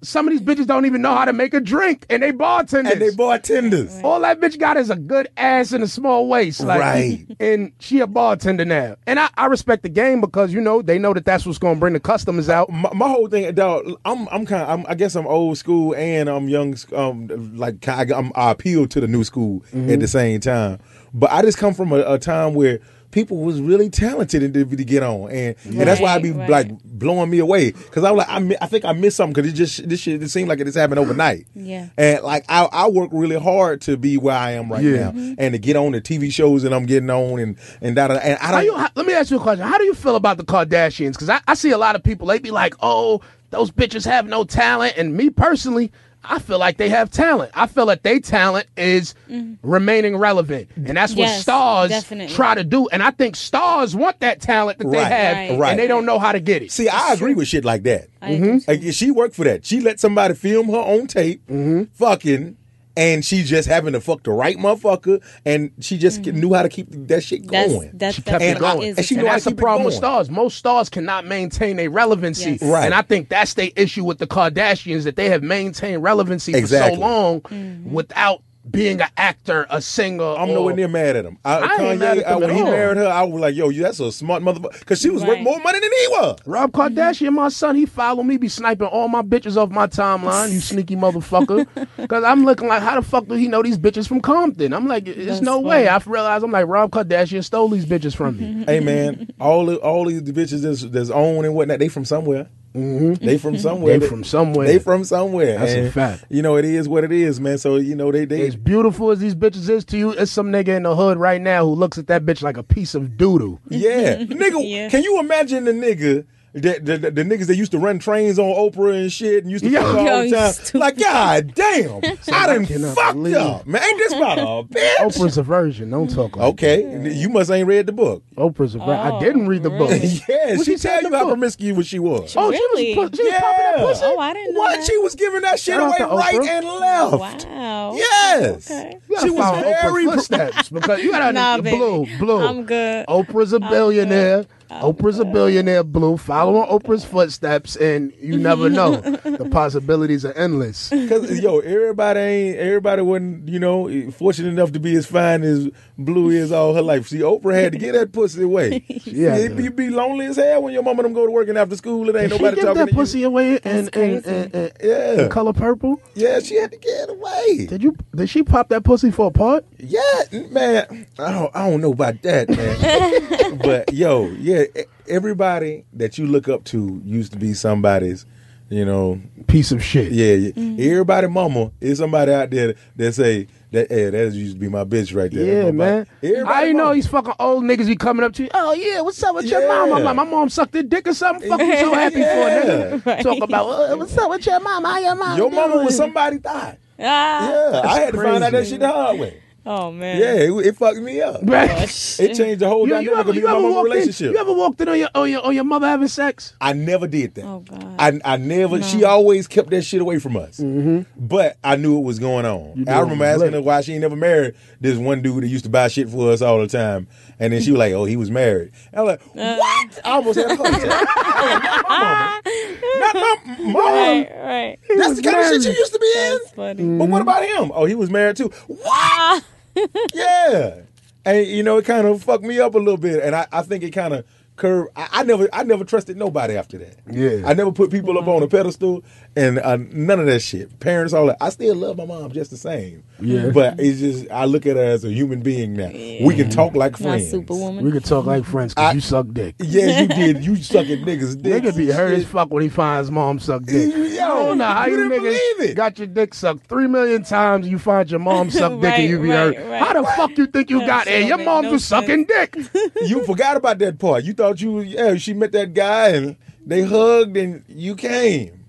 some 0.00 0.26
of 0.26 0.32
these 0.32 0.40
bitches 0.40 0.66
don't 0.66 0.86
even 0.86 1.02
know 1.02 1.14
how 1.14 1.26
to 1.26 1.34
make 1.34 1.52
a 1.52 1.60
drink, 1.60 2.06
and 2.08 2.22
they 2.22 2.30
bartenders. 2.30 2.92
and 2.92 3.02
they 3.02 3.10
bartenders. 3.10 4.00
All 4.02 4.20
that 4.20 4.40
bitch 4.40 4.58
got 4.58 4.78
is 4.78 4.88
a 4.88 4.96
good 4.96 5.28
ass 5.36 5.72
and 5.72 5.84
a 5.84 5.88
small 5.88 6.26
waist, 6.28 6.60
like, 6.60 6.80
Right. 6.80 7.26
And 7.38 7.72
she 7.80 8.00
a 8.00 8.06
bartender 8.06 8.64
now, 8.64 8.96
and 9.06 9.20
I, 9.20 9.28
I 9.36 9.44
respect 9.46 9.82
the 9.82 9.90
game 9.90 10.22
because 10.22 10.54
you 10.54 10.62
know 10.62 10.80
they 10.80 10.98
know 10.98 11.12
that 11.12 11.26
that's 11.26 11.44
what's 11.44 11.58
gonna 11.58 11.78
bring 11.78 11.92
the 11.92 12.00
customers 12.00 12.48
out. 12.48 12.70
My, 12.70 12.90
my 12.94 13.08
whole 13.08 13.28
thing, 13.28 13.52
dog. 13.54 13.84
I'm, 14.06 14.26
I'm 14.30 14.46
kind. 14.46 14.62
of 14.62 14.86
I 14.88 14.94
guess 14.94 15.14
I'm 15.16 15.26
old 15.26 15.58
school 15.58 15.94
and 15.94 16.30
I'm 16.30 16.48
young. 16.48 16.76
Um, 16.94 17.56
like 17.58 17.86
I, 17.88 18.06
I'm, 18.14 18.32
I 18.34 18.52
appeal 18.52 18.86
to 18.88 19.00
the 19.00 19.08
new 19.08 19.22
school 19.22 19.64
at 19.74 20.00
the 20.00 20.08
same 20.08 20.40
time. 20.40 20.78
But 21.14 21.30
I 21.32 21.42
just 21.42 21.58
come 21.58 21.74
from 21.74 21.92
a, 21.92 22.00
a 22.14 22.18
time 22.18 22.54
where 22.54 22.80
people 23.12 23.38
was 23.38 23.62
really 23.62 23.88
talented 23.88 24.42
and 24.42 24.52
to, 24.52 24.64
to 24.76 24.84
get 24.84 25.02
on, 25.02 25.30
and 25.30 25.56
and 25.64 25.80
that's 25.80 26.00
why 26.00 26.12
I 26.14 26.18
be 26.18 26.32
Right, 26.32 26.50
right. 26.50 26.70
like 26.70 26.82
blowing 26.84 27.30
me 27.30 27.38
away 27.38 27.70
because 27.72 28.04
I 28.04 28.10
was 28.10 28.26
like, 28.26 28.28
I, 28.28 28.56
I 28.60 28.66
think 28.66 28.84
I 28.84 28.92
missed 28.92 29.16
something 29.16 29.32
because 29.32 29.50
it 29.50 29.54
just 29.54 29.88
this 29.88 30.00
shit 30.00 30.22
it 30.22 30.28
seemed 30.28 30.48
like 30.48 30.60
it 30.60 30.64
just 30.64 30.76
happened 30.76 30.98
overnight. 30.98 31.46
Yeah. 31.54 31.88
and 31.96 32.22
like 32.22 32.44
I, 32.48 32.64
I 32.70 32.88
work 32.88 33.10
really 33.12 33.38
hard 33.38 33.80
to 33.82 33.96
be 33.96 34.18
where 34.18 34.36
I 34.36 34.50
am 34.52 34.70
right 34.70 34.82
Yeah. 34.82 34.96
now 34.96 35.10
mm-hmm. 35.12 35.34
and 35.38 35.54
to 35.54 35.58
get 35.58 35.76
on 35.76 35.92
the 35.92 36.00
TV 36.00 36.30
shows 36.32 36.62
that 36.64 36.74
I'm 36.74 36.84
getting 36.84 37.08
on 37.08 37.38
and 37.38 37.56
and 37.80 37.96
that 37.96 38.10
and 38.10 38.38
I 38.40 38.50
don't. 38.50 38.64
you, 38.64 38.76
how- 38.76 38.90
let 38.94 39.06
me 39.06 39.14
ask 39.14 39.30
you 39.30 39.38
a 39.38 39.40
question. 39.40 39.64
How 39.66 39.78
do 39.78 39.84
you 39.84 39.94
feel 39.94 40.16
about 40.16 40.36
the 40.36 40.44
Kardashians? 40.44 41.12
Because 41.12 41.30
I, 41.30 41.40
I 41.48 41.54
see 41.54 41.70
a 41.70 41.78
lot 41.78 41.96
of 41.96 42.02
people, 42.02 42.26
they 42.26 42.38
be 42.38 42.50
like, 42.50 42.74
oh, 42.80 43.22
those 43.50 43.70
bitches 43.70 44.04
have 44.04 44.26
no 44.26 44.44
talent. 44.44 44.94
And 44.98 45.14
me 45.16 45.30
personally, 45.30 45.90
I 46.28 46.38
feel 46.38 46.58
like 46.58 46.76
they 46.76 46.88
have 46.88 47.10
talent. 47.10 47.52
I 47.54 47.66
feel 47.66 47.86
like 47.86 48.02
their 48.02 48.20
talent 48.20 48.66
is 48.76 49.14
mm-hmm. 49.30 49.54
remaining 49.68 50.16
relevant. 50.16 50.68
And 50.76 50.96
that's 50.96 51.12
what 51.12 51.24
Yes, 51.24 51.42
stars 51.42 51.90
definitely. 51.90 52.34
try 52.34 52.54
to 52.54 52.64
do. 52.64 52.88
And 52.88 53.02
I 53.02 53.10
think 53.10 53.36
stars 53.36 53.94
want 53.94 54.20
that 54.20 54.40
talent 54.40 54.78
that 54.78 54.90
they 54.90 55.02
have, 55.04 55.50
Right. 55.50 55.58
right. 55.58 55.70
and 55.70 55.78
they 55.78 55.86
don't 55.86 56.06
know 56.06 56.18
how 56.18 56.32
to 56.32 56.40
get 56.40 56.62
it. 56.62 56.70
See, 56.72 56.88
I 56.88 57.12
agree 57.12 57.34
with 57.34 57.48
shit 57.48 57.64
like 57.64 57.82
that. 57.84 58.08
I 58.20 58.30
agree. 58.30 58.48
Mm-hmm. 58.48 58.70
Like 58.86 58.94
she 58.94 59.10
worked 59.10 59.34
for 59.34 59.44
that. 59.44 59.64
She 59.64 59.80
let 59.80 60.00
somebody 60.00 60.34
film 60.34 60.68
her 60.68 60.76
own 60.78 61.06
tape, 61.06 61.46
mm-hmm. 61.46 61.84
fucking, 61.94 62.56
and 62.96 63.24
she 63.24 63.42
just 63.42 63.68
happened 63.68 63.94
to 63.94 64.00
fuck 64.00 64.22
the 64.22 64.30
right 64.30 64.56
motherfucker, 64.56 65.22
and 65.44 65.70
she 65.80 65.98
just 65.98 66.20
knew 66.24 66.54
how 66.54 66.62
to 66.62 66.68
keep 66.68 66.86
that 67.08 67.22
shit 67.22 67.46
going. 67.46 67.90
that's 67.94 68.16
She 68.16 68.22
kept 68.22 68.40
that's 68.40 68.58
it 68.58 68.62
what 68.62 68.76
going. 68.76 68.88
is 68.88 68.96
And 68.96 69.06
she 69.06 69.14
a 69.14 69.18
knew 69.18 69.22
And 69.24 69.28
how 69.28 69.34
to 69.34 69.36
that's 69.36 69.44
the 69.44 69.50
keep 69.50 69.58
problem 69.58 69.84
with 69.84 69.92
going. 69.94 70.00
stars. 70.00 70.30
Most 70.30 70.56
stars 70.56 70.88
cannot 70.88 71.26
maintain 71.26 71.78
a 71.78 71.88
relevancy. 71.88 72.52
Yes. 72.52 72.62
Right. 72.62 72.84
And 72.84 72.94
I 72.94 73.02
think 73.02 73.28
that's 73.28 73.54
the 73.54 73.72
issue 73.76 74.04
with 74.04 74.18
the 74.18 74.26
Kardashians 74.26 75.04
that 75.04 75.16
they 75.16 75.28
have 75.28 75.42
maintained 75.42 76.02
relevancy 76.02 76.54
Exactly. 76.54 76.96
for 76.96 76.96
so 76.96 77.00
long 77.00 77.40
Mm-hmm. 77.42 77.92
without 77.92 78.42
being 78.70 79.00
an 79.00 79.08
actor, 79.16 79.66
a 79.70 79.80
singer. 79.80 80.24
I'm 80.24 80.50
or- 80.50 80.54
nowhere 80.54 80.74
near 80.76 80.88
mad 80.88 81.16
at 81.16 81.24
him. 81.24 81.38
I, 81.44 81.58
I 81.58 81.62
ain't 81.62 81.70
Kanye, 81.80 81.98
mad 81.98 82.18
at 82.18 82.24
them 82.24 82.32
I- 82.32 82.36
when 82.40 82.50
at 82.50 82.56
he 82.56 82.62
all. 82.62 82.70
married 82.70 82.96
her, 82.98 83.06
I 83.06 83.22
was 83.22 83.40
like, 83.40 83.54
"Yo, 83.54 83.70
that's 83.72 84.00
a 84.00 84.12
smart 84.12 84.42
motherfucker," 84.42 84.78
because 84.78 85.00
she 85.00 85.10
was 85.10 85.24
worth 85.24 85.40
more 85.40 85.58
money 85.60 85.80
than 85.80 85.90
he 85.90 86.08
was. 86.08 86.38
Rob 86.46 86.72
mm-hmm. 86.72 86.98
Kardashian, 86.98 87.32
my 87.32 87.48
son, 87.48 87.76
he 87.76 87.86
follow 87.86 88.22
me, 88.22 88.36
be 88.36 88.48
sniping 88.48 88.86
all 88.88 89.08
my 89.08 89.22
bitches 89.22 89.56
off 89.56 89.70
my 89.70 89.86
timeline, 89.86 90.52
you 90.52 90.60
sneaky 90.60 90.96
motherfucker. 90.96 91.66
Because 91.96 92.24
I'm 92.24 92.44
looking 92.44 92.68
like, 92.68 92.82
how 92.82 93.00
the 93.00 93.06
fuck 93.06 93.26
do 93.26 93.34
he 93.34 93.48
know 93.48 93.62
these 93.62 93.78
bitches 93.78 94.06
from 94.08 94.20
Compton? 94.20 94.72
I'm 94.72 94.86
like, 94.86 95.04
there's 95.04 95.26
That's 95.26 95.40
no 95.40 95.56
funny. 95.56 95.68
way. 95.68 95.88
I 95.88 95.98
realized 96.04 96.44
I'm 96.44 96.50
like, 96.50 96.66
Rob 96.66 96.90
Kardashian 96.90 97.44
stole 97.44 97.68
these 97.68 97.86
bitches 97.86 98.14
from 98.16 98.36
me. 98.38 98.64
hey 98.66 98.80
man, 98.80 99.30
all 99.40 99.66
the, 99.66 99.76
all 99.76 100.04
these 100.06 100.22
bitches 100.22 100.62
that's, 100.62 100.82
that's 100.82 101.10
on 101.10 101.44
and 101.44 101.54
whatnot, 101.54 101.78
they 101.78 101.88
from 101.88 102.04
somewhere. 102.04 102.48
Mm-hmm. 102.76 103.24
They 103.24 103.38
from 103.38 103.54
mm-hmm. 103.54 103.62
somewhere. 103.62 103.98
They 103.98 104.06
from 104.06 104.22
somewhere. 104.22 104.66
They 104.66 104.78
from 104.78 105.04
somewhere. 105.04 105.58
That's 105.58 105.72
a 105.72 105.90
fact. 105.90 106.26
You 106.28 106.42
know, 106.42 106.56
it 106.56 106.64
is 106.66 106.88
what 106.88 107.04
it 107.04 107.12
is, 107.12 107.40
man. 107.40 107.56
So 107.56 107.76
you 107.76 107.96
know, 107.96 108.12
they 108.12 108.26
they 108.26 108.46
As 108.46 108.56
beautiful 108.56 109.10
as 109.10 109.18
these 109.18 109.34
bitches 109.34 109.70
is 109.70 109.84
to 109.86 109.96
you, 109.98 110.10
it's 110.10 110.30
some 110.30 110.52
nigga 110.52 110.68
in 110.68 110.82
the 110.82 110.94
hood 110.94 111.16
right 111.16 111.40
now 111.40 111.64
who 111.64 111.72
looks 111.72 111.96
at 111.96 112.06
that 112.08 112.26
bitch 112.26 112.42
like 112.42 112.58
a 112.58 112.62
piece 112.62 112.94
of 112.94 113.12
doodoo. 113.16 113.58
Yeah, 113.70 114.16
nigga. 114.24 114.62
Yeah. 114.62 114.90
Can 114.90 115.02
you 115.02 115.18
imagine 115.20 115.64
the 115.64 115.72
nigga? 115.72 116.26
That 116.62 116.84
the, 116.84 116.98
the, 116.98 117.10
the 117.10 117.22
niggas 117.22 117.46
that 117.46 117.56
used 117.56 117.70
to 117.72 117.78
run 117.78 117.98
trains 117.98 118.38
on 118.38 118.46
Oprah 118.46 119.00
and 119.00 119.12
shit 119.12 119.42
and 119.44 119.50
used 119.50 119.64
to 119.64 119.70
Yo. 119.70 119.80
fuck 119.82 119.96
all 119.96 120.22
the 120.22 120.30
time. 120.30 120.52
stupid. 120.52 120.78
Like, 120.78 120.98
god 120.98 121.54
damn, 121.54 121.96
I 122.32 122.46
done 122.46 122.66
cannot 122.66 122.94
fucked 122.96 123.14
believe- 123.14 123.36
up, 123.36 123.66
man. 123.66 123.82
Ain't 123.82 123.98
this 123.98 124.12
about 124.12 124.38
a 124.38 124.42
bitch? 124.74 124.94
Oprah's 124.96 125.38
a 125.38 125.42
virgin. 125.42 125.90
Don't 125.90 126.08
talk 126.08 126.36
like 126.36 126.48
Okay, 126.54 127.12
you 127.12 127.28
must 127.28 127.50
ain't 127.50 127.66
read 127.68 127.86
the 127.86 127.92
book. 127.92 128.22
Oprah's 128.36 128.74
a 128.74 128.78
virgin. 128.78 128.90
I 128.94 129.10
Oh, 129.10 129.20
didn't 129.20 129.46
read 129.48 129.62
the 129.62 129.70
book. 129.70 129.90
really? 129.90 130.06
yeah, 130.28 130.56
she 130.56 130.64
she 130.64 130.76
tell 130.76 131.02
you 131.02 131.10
the 131.10 131.16
how 131.18 131.24
book? 131.24 131.34
promiscuous 131.34 131.86
she 131.86 131.98
was. 131.98 132.34
Oh, 132.36 132.50
Really? 132.50 132.94
she 132.94 132.98
was, 132.98 133.10
she 133.14 133.22
was 133.22 133.32
popping 133.34 133.64
that 133.64 133.74
Yeah. 133.78 133.84
pussy? 133.84 134.02
Oh, 134.04 134.18
I 134.18 134.32
didn't 134.32 134.54
know 134.54 134.60
What? 134.60 134.76
that. 134.76 134.86
She 134.86 134.98
was 134.98 135.14
giving 135.14 135.40
that 135.42 135.60
shit 135.60 135.74
Shout 135.74 135.82
away 136.00 136.16
right 136.16 136.34
Oprah. 136.34 136.48
and 136.48 136.66
left. 136.66 137.46
Wow. 137.46 137.94
Yes. 137.96 138.70
Okay. 138.70 138.98
You 139.08 139.14
gotta 139.16 139.26
She 139.26 139.30
was 139.30 139.60
very 139.62 140.04
Oprah's 140.06 140.14
footsteps 140.26 140.68
because 140.70 141.02
you 141.02 141.10
gotta 141.10 141.32
Nah, 141.32 141.58
Blue, 141.60 142.06
blue. 142.18 142.38
I'm 142.46 142.64
good. 142.64 143.06
Oprah's 143.08 143.52
a 143.52 143.56
I'm 143.56 143.70
billionaire. 143.70 144.46
Good. 144.68 144.74
I'm 144.74 144.82
Oprah's 144.82 145.18
a 145.18 145.24
billionaire. 145.24 145.84
Blue. 145.84 146.16
Follow 146.16 146.56
on 146.58 146.68
Oprah's 146.80 147.04
footsteps, 147.04 147.76
and 147.76 148.12
you 148.20 148.36
never 148.38 148.68
know. 148.68 148.96
the 149.00 149.48
possibilities 149.50 150.24
are 150.24 150.32
endless. 150.32 150.88
Cause 150.90 151.38
yo, 151.40 151.58
everybody 151.60 152.20
ain't 152.20 152.58
everybody 152.58 153.02
wasn't 153.02 153.48
you 153.48 153.58
know 153.58 154.10
fortunate 154.12 154.48
enough 154.48 154.72
to 154.72 154.80
be 154.80 154.94
as 154.96 155.06
fine 155.06 155.42
as 155.42 155.68
Blue 155.98 156.30
is 156.30 156.52
all 156.52 156.74
her 156.74 156.82
life. 156.82 157.08
See, 157.08 157.18
Oprah 157.20 157.54
had 157.54 157.72
to 157.72 157.78
get 157.78 157.92
that 157.92 158.12
pussy 158.12 158.42
away. 158.42 158.84
Yeah, 159.04 159.36
you, 159.38 159.56
you 159.58 159.70
be 159.70 159.90
lonely 159.90 160.26
as 160.26 160.36
hell 160.36 160.62
when 160.62 160.72
your 160.72 160.82
mama 160.82 161.02
them 161.02 161.12
go 161.12 161.24
to 161.26 161.32
work 161.32 161.48
and 161.48 161.56
after 161.58 161.76
school 161.76 162.08
it 162.08 162.16
ain't 162.16 162.30
Did 162.30 162.36
she 162.38 162.42
nobody 162.42 162.56
give 162.56 162.64
talking 162.64 162.78
that 162.80 162.86
to 162.86 162.92
you. 162.92 162.96
pussy 162.96 163.22
away 163.22 163.56
in, 163.56 163.58
in, 163.78 163.90
crazy. 163.90 164.28
in, 164.30 164.50
in, 164.50 164.70
Yeah, 164.82 165.22
in 165.22 165.28
color 165.30 165.52
purple? 165.52 166.00
yeah, 166.14 166.40
she 166.40 166.56
had 166.56 166.72
to 166.72 166.78
get 166.78 167.08
away. 167.10 167.66
Did 167.66 167.82
you? 167.82 167.96
Did 168.14 168.28
she 168.28 168.42
pop 168.42 168.68
that 168.70 168.84
pussy 168.84 169.10
for 169.10 169.28
a 169.28 169.30
part? 169.30 169.64
Yeah, 169.78 170.02
man. 170.50 171.06
I 171.18 171.32
don't, 171.32 171.54
I 171.56 171.70
don't 171.70 171.80
know 171.80 171.92
about 171.92 172.20
that, 172.22 172.48
man. 172.48 173.58
but 173.62 173.92
yo, 173.92 174.26
yeah, 174.30 174.55
e- 174.56 174.84
everybody 175.08 175.84
that 175.94 176.18
you 176.18 176.26
look 176.26 176.48
up 176.48 176.64
to 176.64 177.00
used 177.04 177.32
to 177.32 177.38
be 177.38 177.54
somebody's, 177.54 178.26
you 178.68 178.84
know, 178.84 179.20
Piece 179.46 179.70
of 179.72 179.82
shit. 179.82 180.10
yeah, 180.12 180.32
yeah. 180.34 180.90
Everybody 180.92 181.28
mama 181.28 181.70
is 181.80 181.98
somebody 181.98 182.32
out 182.32 182.50
there 182.50 182.74
that 182.96 183.12
say 183.14 183.46
that 183.70 183.88
hey, 183.90 184.10
that 184.10 184.32
used 184.32 184.54
to 184.54 184.58
be 184.58 184.68
my 184.68 184.84
bitch 184.84 185.14
right 185.14 185.30
there. 185.30 185.64
Yeah, 185.66 185.70
man. 185.70 186.06
Everybody 186.22 186.68
I 186.68 186.72
know 186.72 186.84
mama. 186.84 186.94
these 186.96 187.06
fucking 187.06 187.34
old 187.38 187.64
niggas 187.64 187.86
be 187.86 187.94
coming 187.96 188.24
up 188.24 188.32
to 188.34 188.42
you. 188.44 188.48
Oh 188.54 188.72
yeah, 188.74 189.00
what's 189.02 189.22
up 189.22 189.34
with 189.36 189.46
your 189.46 189.66
mom? 189.68 189.92
I'm 189.96 190.02
like, 190.04 190.16
my 190.16 190.24
mom 190.24 190.48
sucked 190.48 190.72
their 190.72 190.82
dick 190.82 191.06
or 191.06 191.14
something. 191.14 191.48
Fuck 191.48 191.60
you 191.60 191.76
so 191.76 191.94
happy 191.94 192.18
Yeah. 192.20 192.98
for, 192.98 192.98
nigga. 193.10 193.22
Talk 193.22 193.40
about 193.42 193.66
uh, 193.68 193.96
what's 193.96 194.16
up 194.18 194.30
with 194.30 194.44
your 194.46 194.58
mom? 194.60 194.84
How 194.84 194.98
your 194.98 195.14
mom? 195.14 195.38
Your 195.38 195.50
mama 195.50 195.74
doing? 195.74 195.84
was 195.86 195.96
somebody 195.96 196.38
thought. 196.38 196.76
Ah. 196.98 197.48
Yeah, 197.50 197.80
I 197.84 198.00
had 198.00 198.14
to 198.14 198.22
find 198.22 198.42
out 198.42 198.52
that 198.52 198.66
shit 198.66 198.80
the 198.80 198.90
hard 198.90 199.18
way. 199.20 199.42
Oh 199.68 199.90
man. 199.90 200.20
Yeah, 200.20 200.34
it, 200.34 200.66
it 200.66 200.76
fucked 200.76 200.98
me 200.98 201.20
up. 201.20 201.40
Oh, 201.42 201.52
it 201.52 202.34
changed 202.36 202.60
the 202.60 202.68
whole 202.68 202.86
You, 202.86 202.94
you 202.98 203.10
dynamic 203.10 203.18
ever, 203.18 203.30
of 203.30 203.34
me 203.34 203.40
you 203.40 203.46
and 203.48 203.52
my 203.52 203.58
ever 203.58 203.62
mama 203.62 203.74
walked 203.74 203.86
in? 203.86 203.92
relationship. 203.92 204.32
You 204.32 204.38
ever 204.38 204.52
walked 204.52 204.80
in 204.80 204.88
on 204.88 204.98
your 204.98 205.08
on 205.12 205.30
your, 205.30 205.44
on 205.44 205.54
your 205.56 205.64
mother 205.64 205.88
having 205.88 206.06
sex? 206.06 206.54
I 206.60 206.72
never 206.72 207.08
did 207.08 207.34
that. 207.34 207.44
Oh 207.44 207.60
God. 207.60 207.96
I, 207.98 208.20
I 208.24 208.36
never. 208.36 208.80
She 208.80 209.02
always 209.02 209.48
kept 209.48 209.70
that 209.70 209.82
shit 209.82 210.00
away 210.00 210.20
from 210.20 210.36
us. 210.36 210.60
Mm-hmm. 210.60 211.02
But 211.16 211.56
I 211.64 211.74
knew 211.74 211.98
it 211.98 212.02
was 212.02 212.20
going 212.20 212.46
on. 212.46 212.88
I 212.88 213.00
remember 213.00 213.24
asking 213.24 213.54
her 213.54 213.60
why 213.60 213.80
she 213.80 213.94
ain't 213.94 214.02
never 214.02 214.14
married 214.14 214.54
this 214.80 214.96
one 214.96 215.20
dude 215.20 215.42
that 215.42 215.48
used 215.48 215.64
to 215.64 215.70
buy 215.70 215.88
shit 215.88 216.08
for 216.08 216.30
us 216.30 216.42
all 216.42 216.60
the 216.60 216.68
time, 216.68 217.08
and 217.40 217.52
then 217.52 217.60
she 217.60 217.72
was 217.72 217.80
like, 217.80 217.92
"Oh, 217.92 218.04
he 218.04 218.16
was 218.16 218.30
married." 218.30 218.70
And 218.92 219.00
I'm 219.00 219.06
like, 219.06 219.20
uh. 219.20 219.56
"What?" 219.56 220.00
I 220.04 220.10
almost 220.10 220.38
had 220.38 220.50
a 220.52 220.56
heart 220.56 220.68
attack. 220.68 221.08
I 221.18 222.40
was 222.44 222.78
like, 223.02 223.14
"Not 223.14 223.46
my 223.46 223.54
mama. 223.56 223.72
Mom. 223.72 223.74
Right, 223.74 224.30
right. 224.44 224.78
That's 224.96 225.16
the 225.16 225.22
kind 225.22 225.38
of 225.38 225.62
shit 225.62 225.72
you 225.72 225.78
used 225.78 225.92
to 225.92 225.98
be 225.98 226.12
in." 226.16 226.38
Funny. 226.54 226.98
But 226.98 227.08
what 227.08 227.20
mm-hmm. 227.20 227.28
about 227.28 227.44
him? 227.44 227.72
Oh, 227.74 227.84
he 227.84 227.96
was 227.96 228.10
married 228.10 228.36
too. 228.36 228.52
What? 228.68 228.80
Ah. 228.86 229.42
yeah. 230.14 230.80
And 231.24 231.46
you 231.46 231.62
know, 231.62 231.78
it 231.78 231.84
kind 231.84 232.06
of 232.06 232.22
fucked 232.22 232.44
me 232.44 232.60
up 232.60 232.74
a 232.74 232.78
little 232.78 232.96
bit, 232.96 233.22
and 233.22 233.34
I, 233.34 233.46
I 233.52 233.62
think 233.62 233.82
it 233.82 233.90
kind 233.90 234.14
of 234.14 234.24
curved. 234.56 234.90
I, 234.96 235.08
I 235.12 235.22
never, 235.24 235.48
I 235.52 235.64
never 235.64 235.84
trusted 235.84 236.16
nobody 236.16 236.56
after 236.56 236.78
that. 236.78 236.98
Yeah. 237.10 237.42
I 237.44 237.54
never 237.54 237.72
put 237.72 237.90
people 237.90 238.16
up 238.18 238.26
on 238.26 238.42
a 238.42 238.48
pedestal, 238.48 239.04
and 239.34 239.58
uh, 239.58 239.76
none 239.76 240.20
of 240.20 240.26
that 240.26 240.40
shit. 240.40 240.78
Parents, 240.80 241.12
all 241.12 241.26
that. 241.26 241.36
I 241.40 241.50
still 241.50 241.74
love 241.74 241.96
my 241.96 242.04
mom 242.04 242.32
just 242.32 242.50
the 242.50 242.56
same. 242.56 243.02
Yeah. 243.20 243.50
But 243.50 243.80
it's 243.80 244.00
just 244.00 244.30
I 244.30 244.44
look 244.44 244.66
at 244.66 244.76
her 244.76 244.82
as 244.84 245.04
a 245.04 245.10
human 245.10 245.40
being 245.40 245.72
now. 245.74 245.88
We 245.88 246.34
can 246.34 246.50
talk 246.50 246.74
like 246.74 246.92
Not 246.92 247.00
friends. 247.00 247.30
superwoman. 247.30 247.84
We 247.84 247.90
can 247.92 248.02
talk 248.02 248.26
like 248.26 248.44
friends 248.44 248.74
because 248.74 248.94
you 248.94 249.00
suck 249.00 249.26
dick. 249.32 249.54
Yeah, 249.58 250.00
you 250.02 250.08
did. 250.08 250.44
You 250.44 250.56
sucking 250.56 251.04
niggas. 251.04 251.40
dick. 251.40 251.62
Nigga 251.62 251.76
be 251.76 251.90
hurt 251.90 252.12
as 252.14 252.26
fuck 252.26 252.50
when 252.50 252.62
he 252.62 252.68
finds 252.68 253.10
mom 253.10 253.38
suck 253.38 253.62
dick. 253.62 253.90
Yo, 253.94 254.02
I 254.02 254.28
don't 254.28 254.58
know 254.58 254.64
how 254.66 254.86
you 254.86 255.04
you, 255.04 255.10
niggas 255.58 255.74
got 255.76 255.98
your 255.98 256.08
dick 256.08 256.34
sucked 256.34 256.66
three 256.66 256.86
million 256.86 257.22
times. 257.22 257.66
You 257.68 257.78
find 257.78 258.10
your 258.10 258.20
mom 258.20 258.50
suck 258.50 258.72
dick 258.80 258.82
Right, 258.90 259.00
and 259.00 259.08
you 259.10 259.18
be 259.22 259.30
right, 259.30 259.56
hurt. 259.56 259.66
right. 259.70 259.82
How 259.82 259.92
the 260.02 260.06
fuck 260.08 260.36
you 260.36 260.46
think 260.46 260.68
you 260.70 260.80
That 260.80 260.86
got 260.86 261.04
there? 261.06 261.20
shit 261.20 261.28
Your 261.28 261.36
don't 261.38 261.46
mom 261.46 261.62
make 261.62 261.72
no 261.72 261.76
just 261.78 261.88
sucking 261.88 262.24
dick. 262.26 262.56
you 263.06 263.24
forgot 263.24 263.56
about 263.56 263.78
that 263.78 263.98
part. 263.98 264.24
You 264.24 264.34
thought 264.34 264.60
you, 264.60 264.80
yeah, 264.80 265.14
she 265.16 265.32
met 265.32 265.52
that 265.52 265.72
guy 265.74 266.08
and 266.10 266.36
they 266.66 266.82
hugged 266.82 267.36
and 267.36 267.64
you 267.68 267.94
came. 267.96 268.65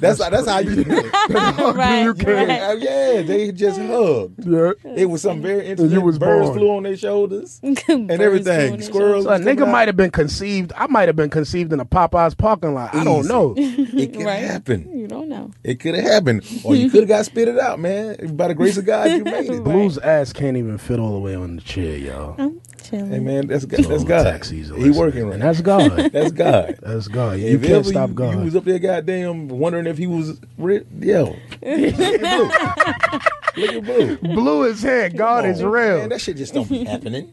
That's 0.00 0.18
that's, 0.18 0.46
how 0.48 0.58
you. 0.58 0.82
right, 1.30 2.02
you 2.04 2.12
right. 2.12 2.50
Uh, 2.60 2.72
Yeah, 2.78 3.22
they 3.22 3.52
just 3.52 3.78
hugged. 3.80 4.44
Yeah. 4.46 4.72
It 4.84 5.06
was 5.06 5.22
something 5.22 5.42
very 5.42 5.64
you 5.64 5.70
intimate. 5.72 6.00
was 6.02 6.18
Birds 6.18 6.48
born. 6.48 6.58
flew 6.58 6.76
on 6.76 6.82
their 6.82 6.96
shoulders 6.96 7.60
and 7.62 8.10
everything. 8.10 8.70
doing. 8.72 8.82
Squirrels. 8.82 9.24
So 9.24 9.30
a 9.30 9.38
nigga 9.38 9.70
might 9.70 9.88
have 9.88 9.96
been 9.96 10.10
conceived. 10.10 10.72
I 10.76 10.86
might 10.86 11.08
have 11.08 11.16
been 11.16 11.30
conceived 11.30 11.72
in 11.72 11.80
a 11.80 11.84
Popeyes 11.84 12.36
parking 12.36 12.74
lot. 12.74 12.94
I 12.94 13.04
don't 13.04 13.26
know. 13.26 13.54
It 13.96 14.12
could 14.12 14.24
Right. 14.26 14.40
happen. 14.42 14.98
You 14.98 15.06
don't 15.06 15.28
know. 15.28 15.50
It 15.64 15.80
could 15.80 15.94
have 15.94 16.04
happened, 16.04 16.42
or 16.64 16.74
you 16.76 16.90
could 16.90 17.00
have 17.00 17.08
got 17.08 17.24
spit 17.24 17.48
it 17.48 17.58
out, 17.58 17.78
man. 17.78 18.36
By 18.36 18.48
the 18.48 18.54
grace 18.54 18.76
of 18.76 18.84
God, 18.84 19.10
you 19.10 19.24
made 19.24 19.50
it. 19.50 19.64
Blue's 19.64 19.96
ass 19.98 20.32
can't 20.32 20.56
even 20.56 20.78
fit 20.78 20.98
all 20.98 21.12
the 21.12 21.18
way 21.20 21.34
on 21.34 21.56
the 21.56 21.62
chair, 21.62 21.96
y'all. 21.96 22.34
I'm 22.38 22.60
chilling. 22.88 23.10
Hey 23.10 23.18
man, 23.18 23.46
that's 23.46 23.64
God. 23.64 23.84
That's 23.84 24.04
God. 24.04 24.22
taxis 24.24 24.68
He 24.68 24.90
working 24.90 25.26
right. 25.28 25.38
That's 25.38 25.60
God. 25.60 25.90
That's 26.12 26.32
God. 26.32 26.78
That's 26.82 27.08
God. 27.08 27.38
Yeah, 27.38 27.50
you 27.50 27.58
can't 27.58 27.72
ever 27.72 27.84
stop 27.84 28.08
you, 28.10 28.14
God. 28.14 28.34
You 28.38 28.44
was 28.44 28.56
up 28.56 28.64
there, 28.64 28.78
goddamn, 28.78 29.48
wondering 29.48 29.86
if 29.86 29.98
he 29.98 30.06
was 30.06 30.40
rich. 30.58 30.86
Yo, 31.00 31.24
look 31.62 31.62
at 31.62 32.20
Blue. 32.20 33.62
Look 33.62 33.72
at 33.74 33.84
Blue. 33.84 34.16
Blue 34.34 34.64
is 34.64 34.82
here. 34.82 35.08
God 35.10 35.42
Come 35.42 35.50
is 35.50 35.62
real. 35.62 35.98
Man, 35.98 36.08
that 36.10 36.20
shit 36.20 36.36
just 36.36 36.54
don't 36.54 36.68
be 36.68 36.84
happening. 36.84 37.32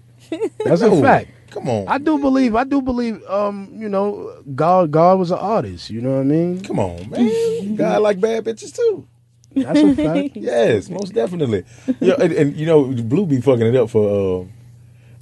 That's 0.65 0.81
No. 0.81 0.97
a 0.97 1.01
fact. 1.01 1.29
Come 1.51 1.69
on. 1.69 1.87
I 1.87 1.99
do 1.99 2.17
believe. 2.17 2.55
I 2.55 2.63
do 2.63 2.81
believe. 2.81 3.23
Um, 3.25 3.69
you 3.75 3.87
know, 3.87 4.41
God. 4.55 4.89
God 4.91 5.19
was 5.19 5.29
an 5.31 5.37
artist. 5.37 5.89
You 5.91 6.01
know 6.01 6.13
what 6.13 6.21
I 6.21 6.23
mean? 6.23 6.63
Come 6.63 6.79
on, 6.79 7.09
man. 7.09 7.75
God 7.75 8.01
like 8.01 8.19
bad 8.19 8.45
bitches 8.45 8.75
too. 8.75 9.07
That's 9.55 9.79
a 9.79 9.95
fact. 9.95 10.35
Yes, 10.35 10.89
most 10.89 11.13
definitely. 11.13 11.63
Yeah, 11.99 12.15
and, 12.19 12.33
and 12.33 12.55
you 12.57 12.65
know, 12.65 12.85
Blue 12.85 13.27
be 13.27 13.39
fucking 13.39 13.67
it 13.67 13.75
up 13.75 13.91
for 13.91 14.41
uh, 14.41 14.47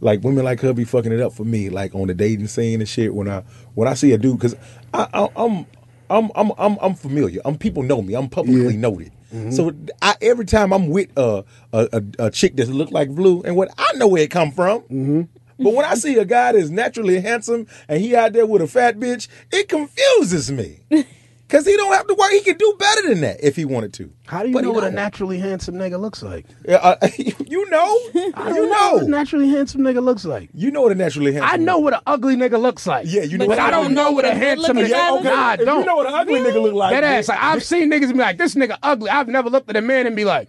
like 0.01 0.23
women 0.23 0.43
like 0.43 0.59
her 0.61 0.73
be 0.73 0.83
fucking 0.83 1.11
it 1.13 1.21
up 1.21 1.31
for 1.33 1.45
me, 1.45 1.69
like 1.69 1.95
on 1.95 2.07
the 2.07 2.13
dating 2.13 2.47
scene 2.47 2.81
and 2.81 2.89
shit. 2.89 3.13
When 3.15 3.29
I 3.29 3.43
when 3.75 3.87
I 3.87 3.93
see 3.93 4.11
a 4.11 4.17
dude, 4.17 4.37
because 4.37 4.55
I, 4.93 5.07
I 5.13 5.29
I'm. 5.35 5.65
I'm 6.09 6.29
I'm 6.35 6.51
I'm 6.57 6.77
I'm 6.81 6.93
familiar. 6.93 7.39
I'm 7.45 7.57
people 7.57 7.83
know 7.83 8.01
me. 8.01 8.15
I'm 8.15 8.27
publicly 8.27 8.73
Yeah. 8.73 8.79
noted. 8.81 9.13
Mm-hmm. 9.33 9.51
So 9.51 9.71
I, 10.01 10.15
every 10.21 10.43
time 10.43 10.73
I'm 10.73 10.89
with 10.89 11.07
a, 11.15 11.45
a 11.71 12.03
a 12.19 12.29
chick 12.29 12.57
that 12.57 12.67
look 12.67 12.91
like 12.91 13.09
blue, 13.15 13.41
and 13.43 13.55
what 13.55 13.69
I 13.77 13.93
know 13.95 14.09
where 14.09 14.23
it 14.23 14.29
come 14.29 14.51
from. 14.51 14.81
Mm-hmm. 14.81 15.21
But 15.63 15.73
when 15.73 15.85
I 15.85 15.93
see 15.93 16.17
a 16.17 16.25
guy 16.25 16.51
that's 16.51 16.69
naturally 16.69 17.21
handsome 17.21 17.65
and 17.87 18.01
he 18.01 18.13
out 18.13 18.33
there 18.33 18.45
with 18.45 18.61
a 18.61 18.67
fat 18.67 18.97
bitch, 18.99 19.29
it 19.53 19.69
confuses 19.69 20.51
me. 20.51 20.79
Cause 21.51 21.65
he 21.65 21.75
don't 21.75 21.91
have 21.93 22.07
to 22.07 22.13
work. 22.15 22.31
He 22.31 22.39
can 22.39 22.57
do 22.57 22.75
better 22.79 23.09
than 23.09 23.21
that 23.21 23.43
if 23.43 23.57
he 23.57 23.65
wanted 23.65 23.91
to. 23.95 24.09
How 24.25 24.41
do 24.41 24.47
you 24.47 24.53
But 24.53 24.63
know 24.63 24.71
what 24.71 24.85
a 24.85 24.89
naturally 24.89 25.37
handsome 25.37 25.75
nigga 25.75 25.99
looks 25.99 26.23
like? 26.23 26.45
Yeah, 26.65 26.77
uh, 26.77 26.95
you 27.17 27.69
know, 27.69 27.85
I 28.35 28.49
you 28.49 28.55
don't 28.55 28.69
know 28.69 28.93
what 28.93 29.03
a 29.03 29.07
naturally 29.09 29.49
handsome 29.49 29.81
nigga 29.81 30.01
looks 30.01 30.23
like. 30.23 30.49
you 30.53 30.71
know 30.71 30.81
what 30.81 30.93
a 30.93 30.95
naturally 30.95 31.33
handsome. 31.33 31.51
I 31.53 31.57
know 31.61 31.77
what 31.79 31.93
an 31.93 31.99
ugly 32.07 32.37
nigga 32.37 32.59
looks 32.59 32.87
like. 32.87 33.05
Yeah, 33.07 33.23
you 33.23 33.37
know 33.37 33.47
But 33.47 33.49
what 33.49 33.57
But 33.57 33.63
I 33.63 33.65
you 33.65 33.71
don't 33.71 33.83
don't 33.83 33.93
know 33.95 34.03
know 34.05 34.11
what 34.13 34.23
a 34.25 34.29
what 34.29 34.37
handsome 34.37 34.77
nigga. 34.77 34.89
guy 34.91 34.97
Yeah, 34.97 35.09
looks 35.11 35.25
okay. 35.25 35.35
Nah, 35.35 35.41
I 35.47 35.55
you 35.57 35.65
don't. 35.65 35.85
know 35.85 35.95
what 35.97 36.07
an 36.07 36.13
ugly 36.13 36.39
nigga 36.39 36.61
look 36.63 36.73
like. 36.73 36.91
That 36.93 37.03
ass. 37.03 37.27
Like 37.27 37.39
I've 37.43 37.63
seen 37.63 37.91
niggas 37.91 38.13
be 38.13 38.19
like, 38.19 38.37
this 38.37 38.55
nigga 38.55 38.77
ugly. 38.81 39.09
I've 39.09 39.27
never 39.27 39.49
looked 39.49 39.69
at 39.69 39.75
a 39.75 39.81
man 39.81 40.07
and 40.07 40.15
be 40.15 40.23
like, 40.23 40.47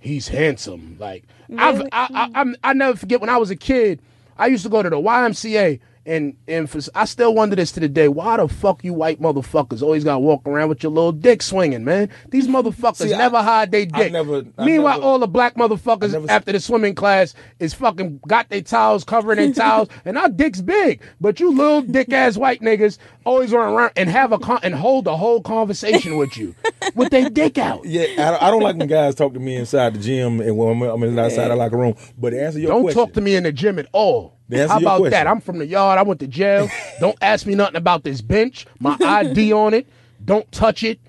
he's 0.00 0.28
handsome. 0.28 0.96
Like 1.00 1.24
I've 1.56 1.80
I, 1.80 1.86
I 1.92 2.30
I'm, 2.34 2.56
I 2.62 2.74
never 2.74 2.94
forget 2.98 3.22
when 3.22 3.30
I 3.30 3.38
was 3.38 3.50
a 3.50 3.56
kid. 3.56 4.02
I 4.38 4.48
used 4.48 4.64
to 4.64 4.68
go 4.70 4.82
to 4.82 4.90
the 4.90 4.96
YMCA. 4.96 5.80
And, 6.06 6.34
for, 6.68 6.80
I 6.94 7.04
still 7.04 7.34
wonder 7.34 7.54
this 7.54 7.72
to 7.72 7.80
the 7.80 7.88
day. 7.88 8.08
Why 8.08 8.38
the 8.38 8.48
fuck 8.48 8.82
you 8.82 8.94
white 8.94 9.20
motherfuckers 9.20 9.82
always 9.82 10.02
got 10.02 10.14
to 10.14 10.18
walk 10.18 10.48
around 10.48 10.70
with 10.70 10.82
your 10.82 10.90
little 10.90 11.12
dick 11.12 11.42
swinging, 11.42 11.84
man? 11.84 12.08
These 12.30 12.48
motherfuckers 12.48 12.96
See, 13.08 13.14
I- 13.14 13.18
never 13.18 13.42
hide 13.42 13.70
their 13.70 13.82
I 13.92 13.98
dick. 14.04 14.12
never- 14.12 14.42
I 14.56 14.64
Meanwhile, 14.64 14.94
never- 14.94 15.04
all 15.06 15.18
the 15.18 15.28
black 15.28 15.56
motherfuckers 15.56 16.12
never- 16.12 16.30
after 16.30 16.52
the 16.52 16.58
swimming 16.60 16.94
class 16.94 17.34
is 17.58 17.74
fucking 17.74 18.20
got 18.26 18.48
their 18.48 18.62
towels 18.62 19.04
covering 19.04 19.36
their 19.36 19.52
towels, 19.52 19.88
and 20.06 20.16
our 20.16 20.28
dick's 20.30 20.62
big. 20.62 21.00
But 21.20 21.38
you 21.38 21.54
little 21.54 21.82
dick 21.82 22.10
ass 22.12 22.36
white 22.38 22.62
niggas 22.62 22.96
always 23.26 23.52
run 23.52 23.72
around 23.72 23.92
and 23.94 24.08
have 24.08 24.32
a 24.32 24.38
con- 24.38 24.60
and 24.62 24.74
hold 24.74 25.04
the 25.04 25.16
whole 25.16 25.42
conversation 25.42 26.16
with 26.16 26.36
you 26.36 26.54
with 26.94 27.10
their 27.10 27.28
dick 27.28 27.58
out. 27.58 27.84
Yeah, 27.84 28.04
I 28.18 28.30
don't, 28.30 28.42
I 28.42 28.50
don't 28.50 28.62
like 28.62 28.76
when 28.76 28.88
guys 28.88 29.14
talk 29.14 29.34
to 29.34 29.40
me 29.40 29.56
inside 29.56 29.94
the 29.94 29.98
gym 30.00 30.40
and 30.40 30.56
when 30.56 30.70
I'm, 30.70 30.82
I'm 30.82 31.02
inside 31.02 31.48
the 31.48 31.56
locker 31.56 31.76
room. 31.76 31.94
But 32.18 32.32
answer 32.32 32.58
your 32.58 32.70
Don't 32.70 32.82
question, 32.82 33.04
talk 33.04 33.12
to 33.14 33.20
me 33.20 33.34
in 33.36 33.42
the 33.44 33.52
gym 33.52 33.78
at 33.78 33.86
all. 33.92 34.38
How 34.68 34.78
about 34.78 35.10
that? 35.10 35.26
I'm 35.26 35.40
from 35.40 35.58
the 35.58 35.66
yard. 35.66 35.98
I 35.98 36.02
went 36.02 36.20
to 36.20 36.26
jail. 36.26 36.68
Don't 36.98 37.16
ask 37.20 37.46
me 37.46 37.54
nothing 37.54 37.76
about 37.76 38.04
this 38.04 38.20
bench. 38.20 38.66
My 38.78 38.96
ID 39.00 39.52
on 39.52 39.74
it. 39.74 39.86
Don't 40.24 40.50
touch 40.52 40.82
it. 40.82 41.00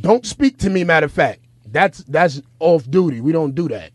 Don't 0.00 0.24
speak 0.26 0.58
to 0.58 0.70
me. 0.70 0.84
Matter 0.84 1.06
of 1.06 1.12
fact, 1.12 1.40
that's 1.66 1.98
that's 2.04 2.40
off 2.60 2.88
duty. 2.90 3.20
We 3.20 3.32
don't 3.32 3.54
do 3.54 3.68
that. 3.68 3.90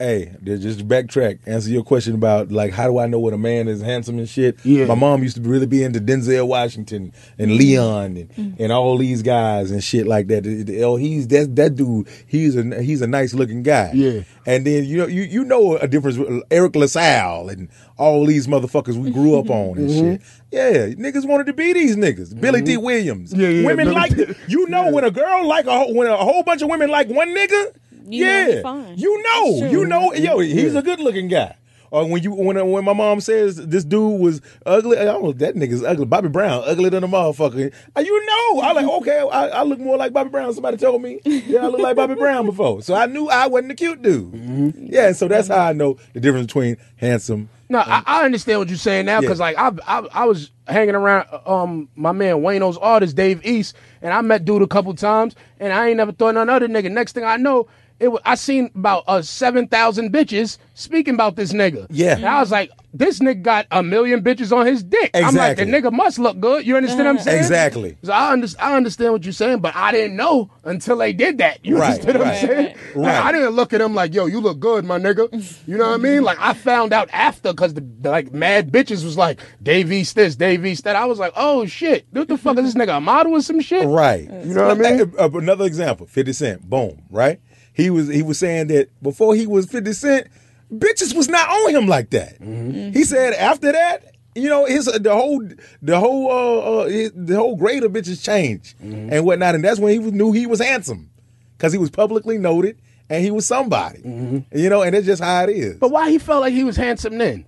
Hey, 0.00 0.34
just 0.42 0.88
backtrack, 0.88 1.40
answer 1.44 1.68
your 1.68 1.84
question 1.84 2.14
about 2.14 2.50
like 2.50 2.72
how 2.72 2.86
do 2.86 2.98
I 2.98 3.06
know 3.06 3.18
what 3.18 3.34
a 3.34 3.38
man 3.38 3.68
is 3.68 3.82
handsome 3.82 4.18
and 4.18 4.26
shit. 4.26 4.56
Yeah. 4.64 4.86
My 4.86 4.94
mom 4.94 5.22
used 5.22 5.36
to 5.36 5.42
really 5.42 5.66
be 5.66 5.82
into 5.82 6.00
Denzel 6.00 6.48
Washington 6.48 7.12
and 7.38 7.50
mm-hmm. 7.50 7.58
Leon 7.58 8.04
and, 8.16 8.30
mm-hmm. 8.30 8.62
and 8.62 8.72
all 8.72 8.96
these 8.96 9.20
guys 9.20 9.70
and 9.70 9.84
shit 9.84 10.06
like 10.06 10.28
that. 10.28 10.46
Oh, 10.82 10.96
he's 10.96 11.28
that 11.28 11.54
that 11.56 11.76
dude. 11.76 12.08
He's 12.26 12.56
a 12.56 12.80
he's 12.82 13.02
a 13.02 13.06
nice 13.06 13.34
looking 13.34 13.62
guy. 13.62 13.90
Yeah. 13.92 14.22
And 14.46 14.66
then 14.66 14.86
you 14.86 14.96
know 14.96 15.06
you 15.06 15.20
you 15.20 15.44
know 15.44 15.76
a 15.76 15.86
difference 15.86 16.16
with 16.16 16.44
Eric 16.50 16.76
LaSalle 16.76 17.50
and 17.50 17.68
all 17.98 18.24
these 18.24 18.46
motherfuckers 18.46 18.96
we 18.96 19.10
grew 19.10 19.38
up 19.38 19.50
on 19.50 19.76
and 19.76 19.90
mm-hmm. 19.90 20.12
shit. 20.12 20.22
Yeah, 20.50 20.86
niggas 20.94 21.28
wanted 21.28 21.44
to 21.48 21.52
be 21.52 21.74
these 21.74 21.96
niggas. 21.96 22.40
Billy 22.40 22.62
Dee 22.62 22.78
Williams. 22.78 23.34
Yeah, 23.34 23.48
yeah, 23.48 23.66
Women 23.66 23.92
like 23.92 24.12
you 24.48 24.66
know 24.70 24.90
when 24.92 25.04
a 25.04 25.10
girl 25.10 25.46
like 25.46 25.66
a 25.66 25.92
when 25.92 26.06
a 26.06 26.16
whole 26.16 26.42
bunch 26.42 26.62
of 26.62 26.70
women 26.70 26.88
like 26.88 27.08
one 27.08 27.36
nigga. 27.36 27.74
You 28.12 28.24
know 28.24 28.30
yeah, 28.48 28.56
he 28.56 28.62
fine. 28.62 28.98
you 28.98 29.22
know, 29.22 29.60
That's 29.60 29.72
you 29.72 29.86
know, 29.86 30.12
yo, 30.12 30.38
he's 30.38 30.74
a 30.74 30.82
good 30.82 31.00
looking 31.00 31.28
guy. 31.28 31.56
Or 31.92 32.06
when 32.08 32.22
you 32.22 32.30
when 32.32 32.70
when 32.70 32.84
my 32.84 32.92
mom 32.92 33.20
says 33.20 33.56
this 33.56 33.82
dude 33.82 34.20
was 34.20 34.40
ugly, 34.64 34.96
I 34.96 35.04
don't 35.06 35.24
know 35.24 35.32
that 35.32 35.56
nigga's 35.56 35.82
ugly. 35.82 36.06
Bobby 36.06 36.28
Brown, 36.28 36.62
uglier 36.64 36.90
than 36.90 37.02
a 37.02 37.08
motherfucker. 37.08 37.72
Uh, 37.96 38.00
You 38.00 38.26
know, 38.26 38.60
I 38.60 38.72
like 38.72 38.86
okay, 39.00 39.18
I, 39.18 39.48
I 39.48 39.62
look 39.64 39.80
more 39.80 39.96
like 39.96 40.12
Bobby 40.12 40.30
Brown. 40.30 40.52
Somebody 40.54 40.76
told 40.76 41.02
me, 41.02 41.18
yeah, 41.24 41.64
I 41.64 41.66
look 41.66 41.80
like 41.80 41.96
Bobby 41.96 42.14
Brown 42.14 42.46
before, 42.46 42.82
so 42.82 42.94
I 42.94 43.06
knew 43.06 43.28
I 43.28 43.48
wasn't 43.48 43.72
a 43.72 43.74
cute 43.74 44.02
dude. 44.02 44.32
Mm-hmm. 44.32 44.86
Yeah, 44.88 45.10
so 45.12 45.26
that's 45.26 45.48
how 45.48 45.58
I 45.66 45.72
know 45.72 45.98
the 46.12 46.20
difference 46.20 46.46
between 46.46 46.76
handsome 46.96 47.48
No, 47.68 47.80
I, 47.80 48.02
I 48.06 48.24
understand 48.24 48.60
what 48.60 48.68
you're 48.68 48.78
saying 48.78 49.06
now 49.06 49.20
because 49.20 49.40
Yeah. 49.40 49.44
like 49.46 49.58
I, 49.58 49.98
I 49.98 50.06
I 50.12 50.24
was 50.26 50.52
hanging 50.68 50.94
around 50.94 51.26
um 51.44 51.88
my 51.96 52.12
man 52.12 52.36
Wayno's 52.36 52.78
artist 52.78 53.16
Dave 53.16 53.44
East 53.44 53.74
and 54.00 54.12
I 54.12 54.20
met 54.20 54.44
dude 54.44 54.62
a 54.62 54.68
couple 54.68 54.94
times 54.94 55.34
and 55.58 55.72
I 55.72 55.88
ain't 55.88 55.96
never 55.96 56.12
thought 56.12 56.34
none 56.34 56.48
other 56.48 56.68
nigga. 56.68 56.88
Next 56.90 57.12
thing 57.14 57.24
I 57.24 57.36
know. 57.36 57.66
It 58.00 58.08
was, 58.08 58.20
I 58.24 58.34
seen 58.34 58.70
about 58.74 59.04
uh, 59.06 59.22
seven 59.22 59.68
thousand 59.68 60.12
bitches 60.12 60.56
speaking 60.74 61.14
about 61.14 61.36
this 61.36 61.52
nigga. 61.52 61.86
Yeah. 61.90 62.16
and 62.16 62.24
I 62.26 62.40
was 62.40 62.50
like, 62.50 62.70
this 62.94 63.18
nigga 63.20 63.42
got 63.42 63.66
a 63.70 63.82
million 63.82 64.22
bitches 64.24 64.56
on 64.56 64.66
his 64.66 64.82
dick. 64.82 65.10
Exactly. 65.12 65.22
I'm 65.22 65.34
like, 65.36 65.56
the 65.58 65.64
nigga 65.64 65.92
must 65.92 66.18
look 66.18 66.40
good. 66.40 66.66
You 66.66 66.76
understand 66.76 67.04
what 67.04 67.08
I'm 67.08 67.18
saying? 67.18 67.38
Exactly. 67.38 67.98
So 68.02 68.12
I, 68.12 68.32
under, 68.32 68.48
I 68.58 68.74
understand 68.76 69.12
what 69.12 69.22
you're 69.24 69.34
saying, 69.34 69.58
but 69.60 69.76
I 69.76 69.92
didn't 69.92 70.16
know 70.16 70.50
until 70.64 70.96
they 70.96 71.12
did 71.12 71.38
that. 71.38 71.64
You 71.64 71.78
Right, 71.78 71.90
understand 72.00 72.18
what 72.18 72.26
I'm 72.26 72.34
saying? 72.48 72.76
Like, 72.94 73.06
right. 73.06 73.24
I 73.26 73.32
didn't 73.32 73.50
look 73.50 73.72
at 73.74 73.80
him 73.82 73.94
like, 73.94 74.14
yo, 74.14 74.24
you 74.26 74.40
look 74.40 74.58
good, 74.58 74.84
my 74.86 74.98
nigga. 74.98 75.28
You 75.68 75.76
know 75.76 75.86
what 75.90 75.94
I 75.94 75.98
mean? 75.98 76.22
Like 76.22 76.38
I 76.40 76.54
found 76.54 76.92
out 76.94 77.10
after 77.12 77.52
because 77.52 77.74
the, 77.74 77.82
the, 78.00 78.10
like 78.10 78.32
mad 78.32 78.72
bitches 78.72 79.04
was 79.04 79.18
like, 79.18 79.40
Dave 79.62 79.92
East 79.92 80.14
this, 80.16 80.34
Dave 80.34 80.64
East 80.64 80.84
that. 80.84 80.96
I 80.96 81.04
was 81.04 81.18
like, 81.18 81.34
oh 81.36 81.66
shit, 81.66 82.06
what 82.12 82.28
the 82.28 82.38
fuck 82.38 82.56
is 82.58 82.64
this 82.64 82.74
nigga 82.74 82.96
a 82.96 83.00
model 83.00 83.34
or 83.34 83.42
some 83.42 83.60
shit? 83.60 83.86
Right. 83.86 84.22
You 84.24 84.54
know 84.54 84.66
what 84.74 84.84
I 84.84 84.90
mean? 84.90 85.12
Uh, 85.18 85.24
uh, 85.26 85.30
Another 85.38 85.66
example, 85.66 86.06
50 86.06 86.32
Cent. 86.32 86.62
Boom, 86.68 87.02
right? 87.10 87.40
He 87.72 87.90
was 87.90 88.08
he 88.08 88.22
was 88.22 88.38
saying 88.38 88.68
that 88.68 88.88
before 89.02 89.34
he 89.34 89.46
was 89.46 89.66
50 89.66 89.92
Cent, 89.92 90.26
bitches 90.72 91.14
was 91.14 91.28
not 91.28 91.48
on 91.48 91.74
him 91.74 91.86
like 91.86 92.10
that. 92.10 92.40
Mm-hmm. 92.40 92.92
He 92.92 93.04
said 93.04 93.32
after 93.34 93.72
that, 93.72 94.14
you 94.34 94.48
know, 94.48 94.64
his 94.66 94.86
the 94.86 95.14
whole 95.14 95.42
the 95.82 95.98
whole 95.98 96.30
uh, 96.30 96.82
uh 96.82 96.88
his, 96.88 97.12
the 97.14 97.36
whole 97.36 97.56
grade 97.56 97.82
of 97.84 97.92
bitches 97.92 98.22
changed 98.22 98.78
Mm-hmm. 98.78 99.12
and 99.12 99.24
whatnot, 99.24 99.54
and 99.54 99.64
that's 99.64 99.78
when 99.80 99.92
he 99.92 99.98
was, 99.98 100.12
knew 100.12 100.32
he 100.32 100.46
was 100.46 100.60
handsome 100.60 101.10
because 101.56 101.72
he 101.72 101.78
was 101.78 101.90
publicly 101.90 102.38
noted 102.38 102.78
and 103.08 103.24
he 103.24 103.30
was 103.30 103.46
somebody. 103.46 104.00
You 104.04 104.68
know, 104.70 104.82
and 104.82 104.94
it's 104.94 105.06
just 105.06 105.22
how 105.22 105.44
it 105.44 105.50
is. 105.50 105.70
Mm-hmm. 105.70 105.78
But 105.78 105.90
why 105.90 106.10
he 106.10 106.18
felt 106.18 106.40
like 106.42 106.52
he 106.52 106.64
was 106.64 106.76
handsome 106.76 107.18
then? 107.18 107.44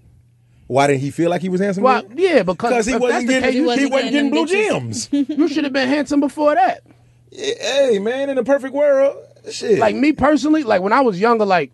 Why 0.66 0.86
didn't 0.86 1.00
he 1.00 1.10
feel 1.10 1.28
like 1.28 1.42
he 1.42 1.48
was 1.50 1.60
handsome? 1.60 1.82
Why? 1.84 2.00
then? 2.00 2.16
Yeah, 2.16 2.42
because 2.44 2.70
Because 2.70 2.86
he 2.86 2.96
wasn't 2.96 3.28
getting 3.28 3.42
case, 3.42 3.52
he 3.52 3.58
you, 3.60 3.66
wasn't, 3.66 3.90
wasn't 3.92 4.12
getting, 4.12 4.30
getting 4.30 4.46
blue 4.46 4.46
gems. 4.46 5.08
you 5.38 5.48
should 5.48 5.64
have 5.64 5.72
been 5.72 5.88
handsome 5.88 6.20
before 6.20 6.54
that. 6.54 6.82
hey 7.30 7.98
man, 8.00 8.30
in 8.30 8.38
a 8.38 8.44
perfect 8.44 8.72
world, 8.74 9.16
shit. 9.50 9.78
like 9.78 9.94
me 9.94 10.12
personally, 10.12 10.62
like 10.62 10.82
when 10.82 10.92
I 10.92 11.00
was 11.00 11.20
younger, 11.20 11.44
like 11.44 11.72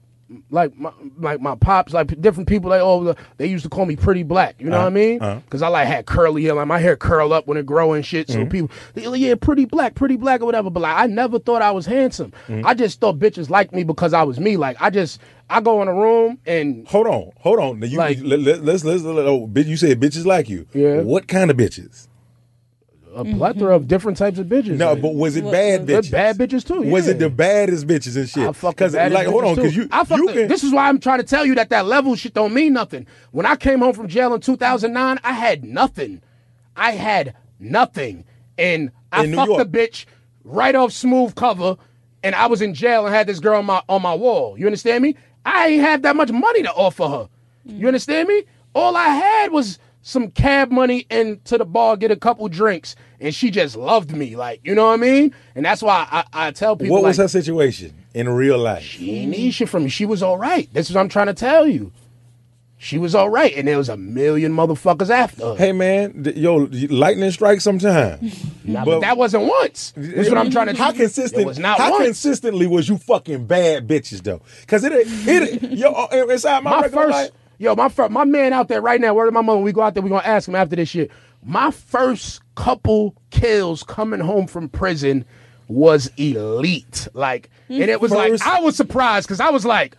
like 0.51 0.77
my 0.77 0.93
like 1.19 1.41
my 1.41 1.55
pops, 1.55 1.93
like 1.93 2.21
different 2.21 2.49
people, 2.49 2.71
like 2.71 2.83
oh, 2.83 3.15
they 3.39 3.47
used 3.47 3.65
to 3.65 3.71
call 3.71 3.87
me 3.87 3.97
pretty 3.97 4.23
black. 4.23 4.57
You 4.59 4.69
know 4.69 4.77
uh-huh. 4.77 4.85
what 4.85 4.93
I 4.93 4.95
mean? 4.95 5.23
uh-huh. 5.23 5.41
Because 5.45 5.63
I 5.63 5.69
like 5.69 5.87
had 5.87 6.07
curly 6.07 6.45
hair, 6.45 6.55
like 6.55 6.67
my 6.67 6.79
hair 6.79 6.97
curl 6.97 7.33
up 7.33 7.47
when 7.47 7.57
it 7.57 7.67
grow 7.67 7.93
and 7.95 8.05
shit. 8.05 8.29
So 8.29 8.41
mm-hmm. 8.41 8.49
people, 8.49 8.71
they 8.95 9.07
like, 9.07 9.21
yeah, 9.21 9.35
pretty 9.37 9.65
black, 9.65 9.95
pretty 9.95 10.17
black 10.17 10.43
or 10.43 10.47
whatever. 10.47 10.71
But 10.71 10.81
like, 10.81 10.97
I 10.97 11.07
never 11.07 11.39
thought 11.39 11.63
I 11.63 11.71
was 11.71 11.87
handsome. 11.87 12.33
Mm-hmm. 12.47 12.67
I 12.67 12.75
just 12.75 13.01
thought 13.01 13.19
bitches 13.19 13.49
liked 13.49 13.73
me 13.73 13.85
because 13.85 14.13
I 14.13 14.23
was 14.23 14.39
me. 14.39 14.57
Like 14.57 14.77
I 14.81 14.91
just, 14.91 15.21
I 15.49 15.61
go 15.61 15.81
in 15.83 15.89
a 15.89 15.95
room 15.95 16.39
and 16.47 16.87
Hold 16.89 17.07
on, 17.07 17.33
hold 17.39 17.59
on. 17.59 17.83
You, 17.83 17.99
Like- 17.99 18.19
let, 18.23 18.41
let, 18.41 18.63
let's 18.63 18.85
let's 18.85 19.03
let, 19.03 19.27
oh, 19.27 19.47
bitch, 19.47 19.67
you 19.67 19.77
said 19.77 19.99
bitches 20.01 20.27
like 20.27 20.49
you. 20.49 20.67
Yeah. 20.75 21.01
What 21.01 21.27
kind 21.27 21.51
of 21.51 21.57
bitches? 21.57 22.09
A 23.19 23.25
plethora 23.25 23.75
of 23.75 23.83
mm-hmm. 23.83 23.89
different 23.89 24.17
types 24.17 24.39
of 24.39 24.47
bitches. 24.47 24.77
No, 24.77 24.93
Like, 24.93 25.03
but 25.03 25.15
was 25.15 25.35
it 25.35 25.45
bad 25.45 25.87
they're 25.87 26.01
bitches? 26.03 26.11
bad 26.11 26.39
bitches 26.39 26.67
too. 26.67 26.83
Was 26.89 27.09
it 27.09 27.19
the 27.19 27.29
baddest 27.29 27.87
bitches 27.87 28.17
and 28.17 28.29
shit? 28.29 28.49
I 28.49 28.53
fuck 28.53 28.77
Because 28.77 28.95
like, 28.95 29.27
hold 29.27 29.45
on, 29.45 29.55
because 29.57 29.75
you 29.75 29.89
I 29.91 30.05
fuck 30.05 30.19
you 30.19 30.27
the- 30.29 30.33
can. 30.33 30.49
This 30.49 30.63
is 30.63 30.73
why 30.73 30.89
I'm 30.89 31.01
trying 31.01 31.19
to 31.19 31.25
tell 31.25 31.45
you 31.45 31.57
that 31.57 31.71
that 31.71 31.87
level 31.87 32.15
shit 32.15 32.35
don't 32.35 32.55
mean 32.55 32.73
nothing. 32.73 33.07
When 33.33 33.45
I 33.45 33.57
came 33.57 33.81
home 33.81 33.93
from 33.93 34.07
jail 34.09 34.33
in 34.35 34.41
2009, 34.41 35.19
I 35.25 35.33
had 35.33 35.65
nothing. 35.65 36.23
I 36.77 36.93
had 36.93 37.35
nothing, 37.59 38.25
and 38.57 38.93
I 39.11 39.25
In 39.25 39.35
fucked 39.35 39.49
York. 39.49 39.71
the 39.71 39.79
bitch 39.79 40.05
right 40.45 40.77
off 40.77 40.93
smooth 40.93 41.35
cover, 41.35 41.77
and 42.23 42.37
I 42.37 42.47
was 42.47 42.63
in 42.63 42.73
jail 42.73 43.05
and 43.05 43.15
had 43.15 43.27
this 43.27 43.41
girl 43.41 43.59
on 43.59 43.67
my 43.67 43.83
on 43.89 44.01
my 44.01 44.15
wall. 44.15 44.57
You 44.57 44.67
understand 44.67 45.03
me? 45.03 45.17
I 45.45 45.69
ain't 45.69 45.83
have 45.83 46.03
that 46.03 46.15
much 46.15 46.31
money 46.31 46.63
to 46.63 46.73
offer 46.73 47.09
her. 47.09 47.29
You 47.65 47.85
mm. 47.85 47.89
understand 47.89 48.29
me? 48.29 48.45
All 48.75 48.97
I 48.97 49.09
had 49.09 49.51
was 49.51 49.79
some 50.03 50.31
cab 50.31 50.71
money 50.71 51.07
and 51.11 51.45
to 51.45 51.59
the 51.59 51.65
bar 51.65 51.97
get 51.97 52.11
a 52.11 52.17
couple 52.17 52.49
drinks, 52.49 52.97
and 53.21 53.35
she 53.35 53.51
just 53.51 53.77
loved 53.77 54.13
me, 54.13 54.37
like 54.37 54.61
you 54.65 54.75
know 54.75 54.87
what 54.87 54.95
I 54.95 54.97
mean. 54.97 55.35
And 55.55 55.65
that's 55.65 55.83
why 55.83 56.07
I, 56.11 56.25
I 56.33 56.51
tell 56.51 56.77
people 56.77 56.95
what 56.95 57.03
was 57.03 57.19
like, 57.19 57.25
her 57.25 57.29
situation 57.29 57.95
in 58.15 58.29
real 58.29 58.59
life? 58.59 58.83
she 58.83 59.17
ain't 59.17 59.31
need 59.31 59.51
shit 59.53 59.69
from 59.69 59.85
me. 59.85 59.89
She 59.91 60.07
was 60.07 60.23
all 60.23 60.39
right. 60.39 60.69
This 60.73 60.89
is 60.89 60.97
what 60.97 61.03
I'm 61.03 61.09
trying 61.09 61.27
to 61.27 61.35
tell 61.35 61.67
you. 61.67 61.93
She 62.81 62.97
was 62.97 63.13
all 63.13 63.29
right, 63.29 63.53
and 63.57 63.67
there 63.67 63.77
was 63.77 63.89
a 63.89 63.97
million 63.97 64.53
motherfuckers 64.53 65.11
after 65.11 65.45
her. 65.45 65.57
Hey 65.57 65.73
man, 65.73 66.23
th- 66.23 66.37
yo, 66.37 66.69
lightning 66.91 67.33
strikes 67.33 67.65
sometimes. 67.65 68.45
Nah, 68.65 68.85
but, 68.85 69.01
that 69.01 69.17
wasn't 69.17 69.45
once. 69.45 69.93
That's 69.97 70.29
what 70.29 70.39
I'm 70.39 70.51
trying 70.51 70.69
to. 70.69 70.77
How 70.77 70.93
consistent? 70.93 71.45
Was 71.45 71.59
not 71.59 71.79
how 71.79 71.91
once. 71.91 72.05
consistently 72.05 72.69
was 72.69 72.89
you 72.89 72.97
fucking 72.97 73.47
bad 73.47 73.89
bitches 73.89 74.23
though? 74.23 74.43
Because 74.61 74.85
it, 74.85 74.93
it, 74.95 75.73
yo, 75.73 75.91
uh, 75.91 76.27
inside 76.29 76.63
my, 76.63 76.71
my 76.71 76.81
regular 76.83 77.03
first, 77.03 77.13
life- 77.13 77.31
yo, 77.59 77.75
my 77.75 77.91
my 78.11 78.25
man 78.25 78.53
out 78.53 78.69
there 78.69 78.81
right 78.81 79.01
now. 79.01 79.19
Of 79.19 79.35
my 79.35 79.43
mother. 79.43 79.59
We 79.59 79.73
go 79.73 79.83
out 79.83 79.95
there, 79.95 80.03
we 80.03 80.09
gonna 80.09 80.23
ask 80.23 80.47
him 80.49 80.55
after 80.55 80.77
this 80.77 80.89
shit. 80.89 81.11
My 81.43 81.71
first 81.71 82.41
couple 82.55 83.15
kills 83.31 83.83
coming 83.83 84.21
home 84.21 84.47
from 84.47 84.69
prison 84.69 85.25
was 85.69 86.11
elite. 86.17 87.09
Like, 87.15 87.51
and 87.69 87.83
it 87.91 88.01
was 88.01 88.13
First- 88.13 88.45
like 88.45 88.55
I 88.59 88.61
was 88.61 88.77
surprised 88.77 89.29
because 89.29 89.41
I 89.41 89.51
was 89.51 89.65
like, 89.65 89.97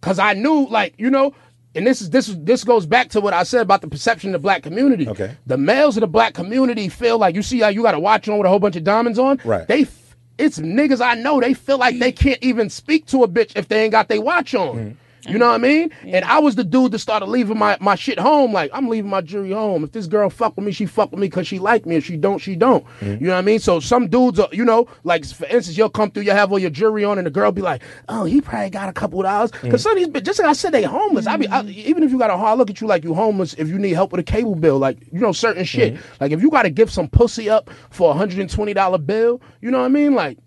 because 0.00 0.18
I 0.18 0.32
knew, 0.34 0.66
like, 0.68 0.94
you 0.98 1.10
know. 1.10 1.34
And 1.74 1.86
this 1.86 2.00
is 2.00 2.10
this 2.10 2.34
this 2.38 2.64
goes 2.64 2.86
back 2.86 3.10
to 3.10 3.20
what 3.20 3.34
I 3.34 3.42
said 3.42 3.60
about 3.60 3.82
the 3.82 3.88
perception 3.88 4.30
of 4.30 4.32
the 4.32 4.38
black 4.42 4.62
community. 4.62 5.06
Okay. 5.06 5.36
The 5.46 5.58
males 5.58 5.96
of 5.96 6.00
the 6.00 6.06
black 6.08 6.32
community 6.34 6.88
feel 6.88 7.18
like 7.18 7.34
you 7.36 7.42
see 7.42 7.60
how 7.60 7.68
you 7.68 7.82
got 7.82 7.94
a 7.94 8.00
watch 8.00 8.26
on 8.28 8.38
with 8.38 8.46
a 8.46 8.48
whole 8.48 8.58
bunch 8.58 8.74
of 8.74 8.84
diamonds 8.84 9.18
on. 9.18 9.38
Right. 9.44 9.68
They 9.68 9.86
it's 10.38 10.58
niggas 10.58 11.04
I 11.04 11.14
know 11.14 11.40
they 11.40 11.52
feel 11.54 11.78
like 11.78 11.98
they 11.98 12.10
can't 12.24 12.42
even 12.42 12.70
speak 12.70 13.06
to 13.06 13.22
a 13.22 13.28
bitch 13.28 13.52
if 13.54 13.68
they 13.68 13.82
ain't 13.84 13.92
got 13.92 14.08
their 14.08 14.20
watch 14.20 14.54
on. 14.54 14.76
Mm-hmm. 14.76 14.90
You 15.28 15.38
know 15.38 15.48
what 15.48 15.54
I 15.54 15.58
mean? 15.58 15.90
And 16.04 16.24
I 16.24 16.38
was 16.38 16.54
the 16.54 16.64
dude 16.64 16.92
that 16.92 16.98
started 16.98 17.26
leaving 17.26 17.58
my, 17.58 17.76
my 17.80 17.94
shit 17.94 18.18
home. 18.18 18.52
Like, 18.52 18.70
I'm 18.72 18.88
leaving 18.88 19.10
my 19.10 19.20
jewelry 19.20 19.52
home. 19.52 19.84
If 19.84 19.92
this 19.92 20.06
girl 20.06 20.30
fuck 20.30 20.56
with 20.56 20.64
me, 20.64 20.72
she 20.72 20.86
fuck 20.86 21.10
with 21.10 21.20
me 21.20 21.26
because 21.26 21.46
she 21.46 21.58
like 21.58 21.86
me. 21.86 21.96
If 21.96 22.04
she 22.04 22.16
don't, 22.16 22.38
she 22.38 22.56
don't. 22.56 22.84
Mm-hmm. 23.00 23.22
You 23.22 23.28
know 23.28 23.34
what 23.34 23.38
I 23.38 23.42
mean? 23.42 23.58
So 23.58 23.80
some 23.80 24.08
dudes 24.08 24.38
are, 24.38 24.48
you 24.52 24.64
know, 24.64 24.88
like 25.04 25.24
for 25.26 25.46
instance, 25.46 25.76
you'll 25.76 25.90
come 25.90 26.10
through, 26.10 26.24
you'll 26.24 26.34
have 26.34 26.52
all 26.52 26.58
your 26.58 26.70
jewelry 26.70 27.04
on, 27.04 27.18
and 27.18 27.26
the 27.26 27.30
girl 27.30 27.52
be 27.52 27.62
like, 27.62 27.82
oh, 28.08 28.24
he 28.24 28.40
probably 28.40 28.70
got 28.70 28.88
a 28.88 28.92
couple 28.92 29.20
of 29.20 29.24
dollars. 29.24 29.50
Because 29.62 29.82
some 29.82 29.92
of 29.92 29.98
these 29.98 30.08
bitches, 30.08 30.24
just 30.24 30.38
like 30.38 30.48
I 30.48 30.52
said, 30.52 30.72
they 30.72 30.82
homeless. 30.82 31.26
I 31.26 31.36
be, 31.36 31.48
I, 31.48 31.62
even 31.62 32.02
if 32.02 32.10
you 32.10 32.18
got 32.18 32.30
a 32.30 32.36
hard 32.36 32.58
look 32.58 32.70
at 32.70 32.80
you 32.80 32.86
like 32.86 33.04
you 33.04 33.14
homeless, 33.14 33.54
if 33.54 33.68
you 33.68 33.78
need 33.78 33.92
help 33.92 34.12
with 34.12 34.20
a 34.20 34.24
cable 34.24 34.54
bill, 34.54 34.78
like, 34.78 34.98
you 35.12 35.20
know, 35.20 35.32
certain 35.32 35.64
shit. 35.64 35.94
Mm-hmm. 35.94 36.14
Like, 36.20 36.32
if 36.32 36.42
you 36.42 36.50
got 36.50 36.62
to 36.62 36.70
give 36.70 36.90
some 36.90 37.08
pussy 37.08 37.50
up 37.50 37.70
for 37.90 38.14
a 38.14 38.14
$120 38.14 39.06
bill, 39.06 39.40
you 39.60 39.70
know 39.70 39.78
what 39.78 39.84
I 39.84 39.88
mean? 39.88 40.14
Like, 40.14 40.38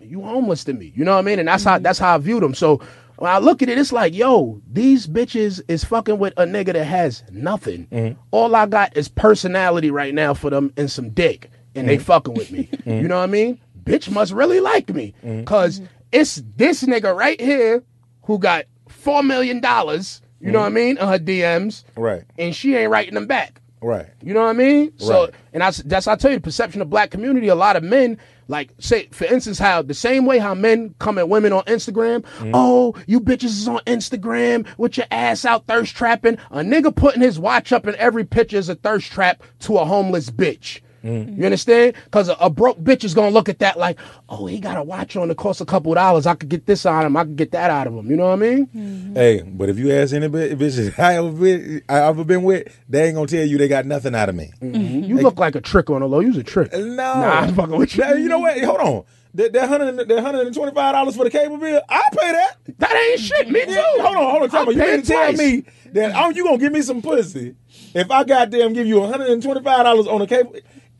you 0.00 0.22
homeless 0.22 0.64
to 0.64 0.72
me. 0.72 0.92
You 0.94 1.04
know 1.04 1.12
what 1.12 1.18
I 1.18 1.22
mean? 1.22 1.38
And 1.38 1.48
that's 1.48 1.64
how 1.64 1.78
that's 1.78 1.98
how 1.98 2.14
I 2.14 2.18
viewed 2.18 2.42
them. 2.42 2.54
So 2.54 2.80
when 3.22 3.30
I 3.30 3.38
look 3.38 3.62
at 3.62 3.68
it, 3.68 3.78
it's 3.78 3.92
like, 3.92 4.12
yo, 4.14 4.60
these 4.68 5.06
bitches 5.06 5.62
is 5.68 5.84
fucking 5.84 6.18
with 6.18 6.32
a 6.36 6.44
nigga 6.44 6.72
that 6.72 6.82
has 6.82 7.22
nothing. 7.30 7.86
Mm-hmm. 7.86 8.20
All 8.32 8.52
I 8.56 8.66
got 8.66 8.96
is 8.96 9.06
personality 9.06 9.92
right 9.92 10.12
now 10.12 10.34
for 10.34 10.50
them 10.50 10.72
and 10.76 10.90
some 10.90 11.10
dick, 11.10 11.48
and 11.76 11.88
they 11.88 11.98
mm-hmm. 11.98 12.02
fucking 12.02 12.34
with 12.34 12.50
me. 12.50 12.68
Mm-hmm. 12.82 12.90
You 12.90 13.06
know 13.06 13.18
what 13.18 13.22
I 13.22 13.26
mean? 13.26 13.60
Bitch 13.84 14.10
must 14.10 14.32
really 14.32 14.58
like 14.58 14.92
me, 14.92 15.14
cause 15.44 15.80
it's 16.10 16.42
this 16.56 16.82
nigga 16.82 17.16
right 17.16 17.40
here 17.40 17.84
who 18.24 18.40
got 18.40 18.64
four 18.88 19.22
million 19.22 19.60
dollars. 19.60 20.20
You 20.40 20.50
know 20.50 20.58
what 20.58 20.66
I 20.66 20.70
mean? 20.70 20.98
On 20.98 21.06
her 21.06 21.20
DMs, 21.20 21.84
Right. 21.94 22.24
and 22.36 22.56
she 22.56 22.74
ain't 22.74 22.90
writing 22.90 23.14
them 23.14 23.28
back. 23.28 23.60
Right. 23.80 24.08
You 24.20 24.34
know 24.34 24.42
what 24.42 24.50
I 24.50 24.54
mean? 24.54 24.98
So, 24.98 25.30
and 25.52 25.62
I, 25.62 25.70
that's 25.70 26.08
I 26.08 26.16
tell 26.16 26.32
you, 26.32 26.38
the 26.38 26.42
perception 26.42 26.82
of 26.82 26.90
black 26.90 27.12
community. 27.12 27.46
A 27.46 27.54
lot 27.54 27.76
of 27.76 27.84
men, 27.84 28.18
like, 28.48 28.72
say, 28.78 29.08
for 29.12 29.24
instance, 29.24 29.58
how 29.58 29.82
the 29.82 29.94
same 29.94 30.26
way 30.26 30.38
how 30.38 30.54
men 30.54 30.94
come 30.98 31.18
at 31.18 31.28
women 31.28 31.52
on 31.52 31.62
Instagram. 31.64 32.20
Mm-hmm. 32.20 32.52
Oh, 32.54 32.94
you 33.06 33.20
bitches 33.20 33.44
is 33.44 33.68
on 33.68 33.80
Instagram 33.86 34.66
with 34.78 34.96
your 34.96 35.06
ass 35.10 35.44
out 35.44 35.66
thirst 35.66 35.94
trapping. 35.96 36.38
A 36.50 36.58
nigga 36.58 36.94
putting 36.94 37.22
his 37.22 37.38
watch 37.38 37.72
up 37.72 37.86
in 37.86 37.94
every 37.96 38.24
picture 38.24 38.58
is 38.58 38.68
a 38.68 38.74
thirst 38.74 39.10
trap 39.10 39.42
to 39.60 39.78
a 39.78 39.84
homeless 39.84 40.30
bitch. 40.30 40.80
Mm. 41.04 41.36
You 41.38 41.44
understand? 41.44 41.94
Because 42.04 42.28
a, 42.28 42.34
a 42.34 42.48
broke 42.48 42.78
bitch 42.78 43.04
is 43.04 43.14
gonna 43.14 43.30
look 43.30 43.48
at 43.48 43.58
that 43.58 43.78
like, 43.78 43.98
oh, 44.28 44.46
he 44.46 44.60
got 44.60 44.76
a 44.76 44.82
watch 44.82 45.16
on 45.16 45.28
that 45.28 45.36
costs 45.36 45.60
a 45.60 45.66
couple 45.66 45.92
of 45.92 45.96
dollars. 45.96 46.26
I 46.26 46.34
could 46.34 46.48
get 46.48 46.66
this 46.66 46.86
out 46.86 47.00
of 47.00 47.06
him. 47.06 47.16
I 47.16 47.24
could 47.24 47.36
get 47.36 47.50
that 47.52 47.70
out 47.70 47.86
of 47.86 47.94
him. 47.94 48.10
You 48.10 48.16
know 48.16 48.26
what 48.26 48.34
I 48.34 48.36
mean? 48.36 48.66
Mm-hmm. 48.66 49.14
Hey, 49.14 49.42
but 49.42 49.68
if 49.68 49.78
you 49.78 49.92
ask 49.92 50.14
any 50.14 50.28
bit 50.28 50.58
bitches 50.58 50.98
I 50.98 51.16
ever 51.16 51.32
been, 51.32 51.82
I 51.88 51.98
ever 52.02 52.24
been 52.24 52.42
with, 52.44 52.68
they 52.88 53.06
ain't 53.06 53.16
gonna 53.16 53.26
tell 53.26 53.44
you 53.44 53.58
they 53.58 53.68
got 53.68 53.86
nothing 53.86 54.14
out 54.14 54.28
of 54.28 54.34
me. 54.34 54.52
Mm-hmm. 54.60 54.76
Mm-hmm. 54.76 55.04
You 55.04 55.16
look 55.18 55.38
like 55.38 55.54
a 55.54 55.60
trick 55.60 55.90
on 55.90 56.00
the 56.00 56.08
low. 56.08 56.20
You's 56.20 56.36
a 56.36 56.44
trick. 56.44 56.72
Uh, 56.72 56.78
no, 56.78 56.94
Nah, 56.94 57.40
I'm 57.40 57.54
fucking 57.54 57.76
with 57.76 57.96
you. 57.96 58.04
You 58.04 58.28
know 58.28 58.38
what? 58.38 58.62
Hold 58.62 58.80
on. 58.80 59.04
That, 59.34 59.52
that 59.54 59.66
hundred, 59.68 60.08
that 60.08 60.20
hundred 60.20 60.46
and 60.46 60.54
twenty-five 60.54 60.92
dollars 60.92 61.16
for 61.16 61.24
the 61.24 61.30
cable 61.30 61.56
bill, 61.56 61.80
I'll 61.88 62.02
pay 62.12 62.32
that. 62.32 62.56
That 62.78 62.94
ain't 62.94 63.18
shit. 63.20 63.50
Me 63.50 63.64
too. 63.64 63.70
Yeah, 63.70 63.82
hold 64.02 64.16
on, 64.16 64.30
hold 64.30 64.42
on. 64.42 64.50
Tell 64.50 64.60
I'll 64.60 64.66
me, 64.66 64.74
you 64.74 64.80
pay 64.80 64.90
mean 64.90 64.98
it 65.00 65.04
to 65.04 65.12
tell 65.12 65.32
me 65.32 65.64
that 65.92 66.12
oh, 66.14 66.30
you 66.30 66.44
gonna 66.44 66.58
give 66.58 66.72
me 66.72 66.82
some 66.82 67.00
pussy 67.00 67.54
if 67.94 68.10
I 68.10 68.24
goddamn 68.24 68.74
give 68.74 68.86
you 68.86 69.00
one 69.00 69.10
hundred 69.10 69.30
and 69.30 69.42
twenty-five 69.42 69.84
dollars 69.84 70.06
on 70.06 70.20
a 70.20 70.26
cable? 70.26 70.54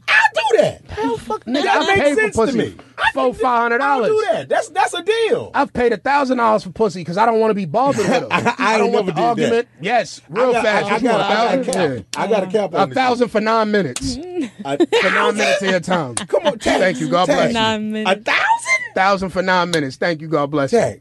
I'll 0.09 0.17
do 0.35 0.59
that. 0.59 0.85
Hell, 0.91 1.17
fuck, 1.19 1.45
nigga. 1.45 1.63
That 1.65 1.83
I 1.83 1.87
makes 1.87 2.01
paid 2.01 2.15
for 2.15 2.21
sense 2.21 2.35
to 2.37 2.43
pussy. 2.47 2.59
me. 2.59 2.75
Four, 3.15 3.35
five 3.35 3.63
hundred 3.63 3.81
I'll 3.81 3.99
dollars. 4.03 4.11
do 4.11 4.27
that. 4.33 4.49
That's 4.49 4.69
that's 4.71 4.95
a 4.95 5.03
deal. 5.03 5.51
I've 5.55 5.73
paid 5.73 5.93
a 5.93 5.97
thousand 5.97 6.39
dollars 6.39 6.63
for 6.65 6.71
pussy 6.71 7.01
because 7.01 7.17
I 7.19 7.27
don't 7.27 7.41
want 7.41 7.51
to 7.51 7.55
be 7.55 7.65
bothered 7.67 7.99
with 7.99 8.07
her. 8.23 8.29
I- 8.31 8.55
I 8.59 8.79
don't 8.79 8.87
ain't 8.87 8.95
want 8.95 9.07
never 9.07 9.07
the 9.07 9.13
did 9.13 9.17
that. 9.17 9.23
argument. 9.29 9.69
Yes, 9.81 10.21
real 10.29 10.51
I 10.51 10.53
got, 10.53 10.65
fast. 10.65 10.85
I, 10.87 10.89
I 10.95 10.97
You 10.99 11.03
got, 11.03 11.19
want 11.19 11.29
got 11.29 11.31
a 11.59 11.65
thousand? 11.65 12.05
cap. 12.05 12.07
I 12.17 12.27
got 12.29 12.43
a 12.43 12.47
cap 12.47 12.71
Yeah. 12.73 12.79
on 12.79 12.83
A 12.83 12.87
this 12.87 12.95
thousand 12.95 13.29
for 13.29 13.41
nine 13.41 13.71
minutes. 13.71 14.15
shit. 14.15 14.51
A 14.65 14.79
For 14.87 15.11
nine 15.11 15.37
minutes 15.37 15.63
of 15.63 15.71
your 15.71 15.81
time. 15.81 16.15
Come 16.29 16.47
on, 16.47 16.59
Tech. 16.59 16.79
Thank 16.81 17.01
you. 17.01 17.09
God 17.09 17.27
Tech. 17.27 17.37
bless 17.37 17.49
you. 17.49 17.55
Nine 17.55 17.97
A 18.07 18.17
thousand? 18.17 18.95
Thousand 18.95 19.29
for 19.31 19.43
nine 19.43 19.71
minutes. 19.71 19.97
Thank 19.97 20.21
you. 20.21 20.29
God 20.29 20.51
bless 20.51 20.73
you. 20.73 21.01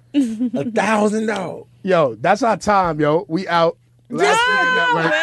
A 0.54 0.72
thousand 0.72 1.26
dollars. 1.28 1.66
Yo, 1.84 2.16
that's 2.16 2.43
our 2.43 2.58
time, 2.58 2.99
yo. 2.99 3.26
We 3.28 3.47
out. 3.47 3.78
Last 4.10 4.38
week 4.49 4.68
in 4.68 4.76
network. 4.76 5.14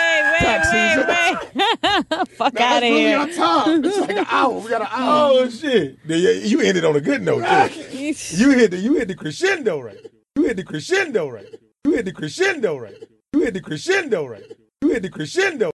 Wait, 0.41 0.47
Tax 0.47 0.71
season. 0.71 1.07
wait, 1.09 2.19
wait. 2.21 2.29
Fuck 2.37 2.53
That's 2.55 2.65
out 2.65 2.77
of 2.79 2.83
really 2.83 3.01
here. 3.01 3.19
our 3.19 3.29
time. 3.29 3.85
It's 3.85 3.99
like 3.99 4.11
an 4.11 4.27
hour. 4.29 4.61
We 4.61 4.71
got 4.71 4.83
an 4.83 4.89
hour. 4.91 5.31
Oh 5.41 5.51
shit! 5.51 5.99
Yeah, 6.07 6.17
yeah, 6.17 6.31
You 6.47 6.61
ended 6.61 6.85
on 6.85 6.97
a 6.97 7.01
good 7.01 7.23
note. 7.23 7.41
Too. 7.73 8.15
You 8.37 8.51
hit 8.51 8.71
the 8.71 8.79
you 8.79 8.95
hit 8.97 9.09
the 9.09 9.15
crescendo 9.15 9.81
right. 9.81 9.99
You 10.37 10.45
hit 10.45 10.57
the 10.57 10.65
crescendo 10.65 11.29
right. 11.29 11.47
You 11.85 11.93
hit 11.95 12.05
the 12.05 12.13
crescendo 12.13 12.77
right. 12.79 12.95
You 13.33 13.41
hit 13.41 13.55
the 13.55 13.61
crescendo 13.61 14.27
right. 14.27 14.45
You 14.83 14.91
hit 14.91 15.03
the 15.03 15.11
crescendo. 15.11 15.67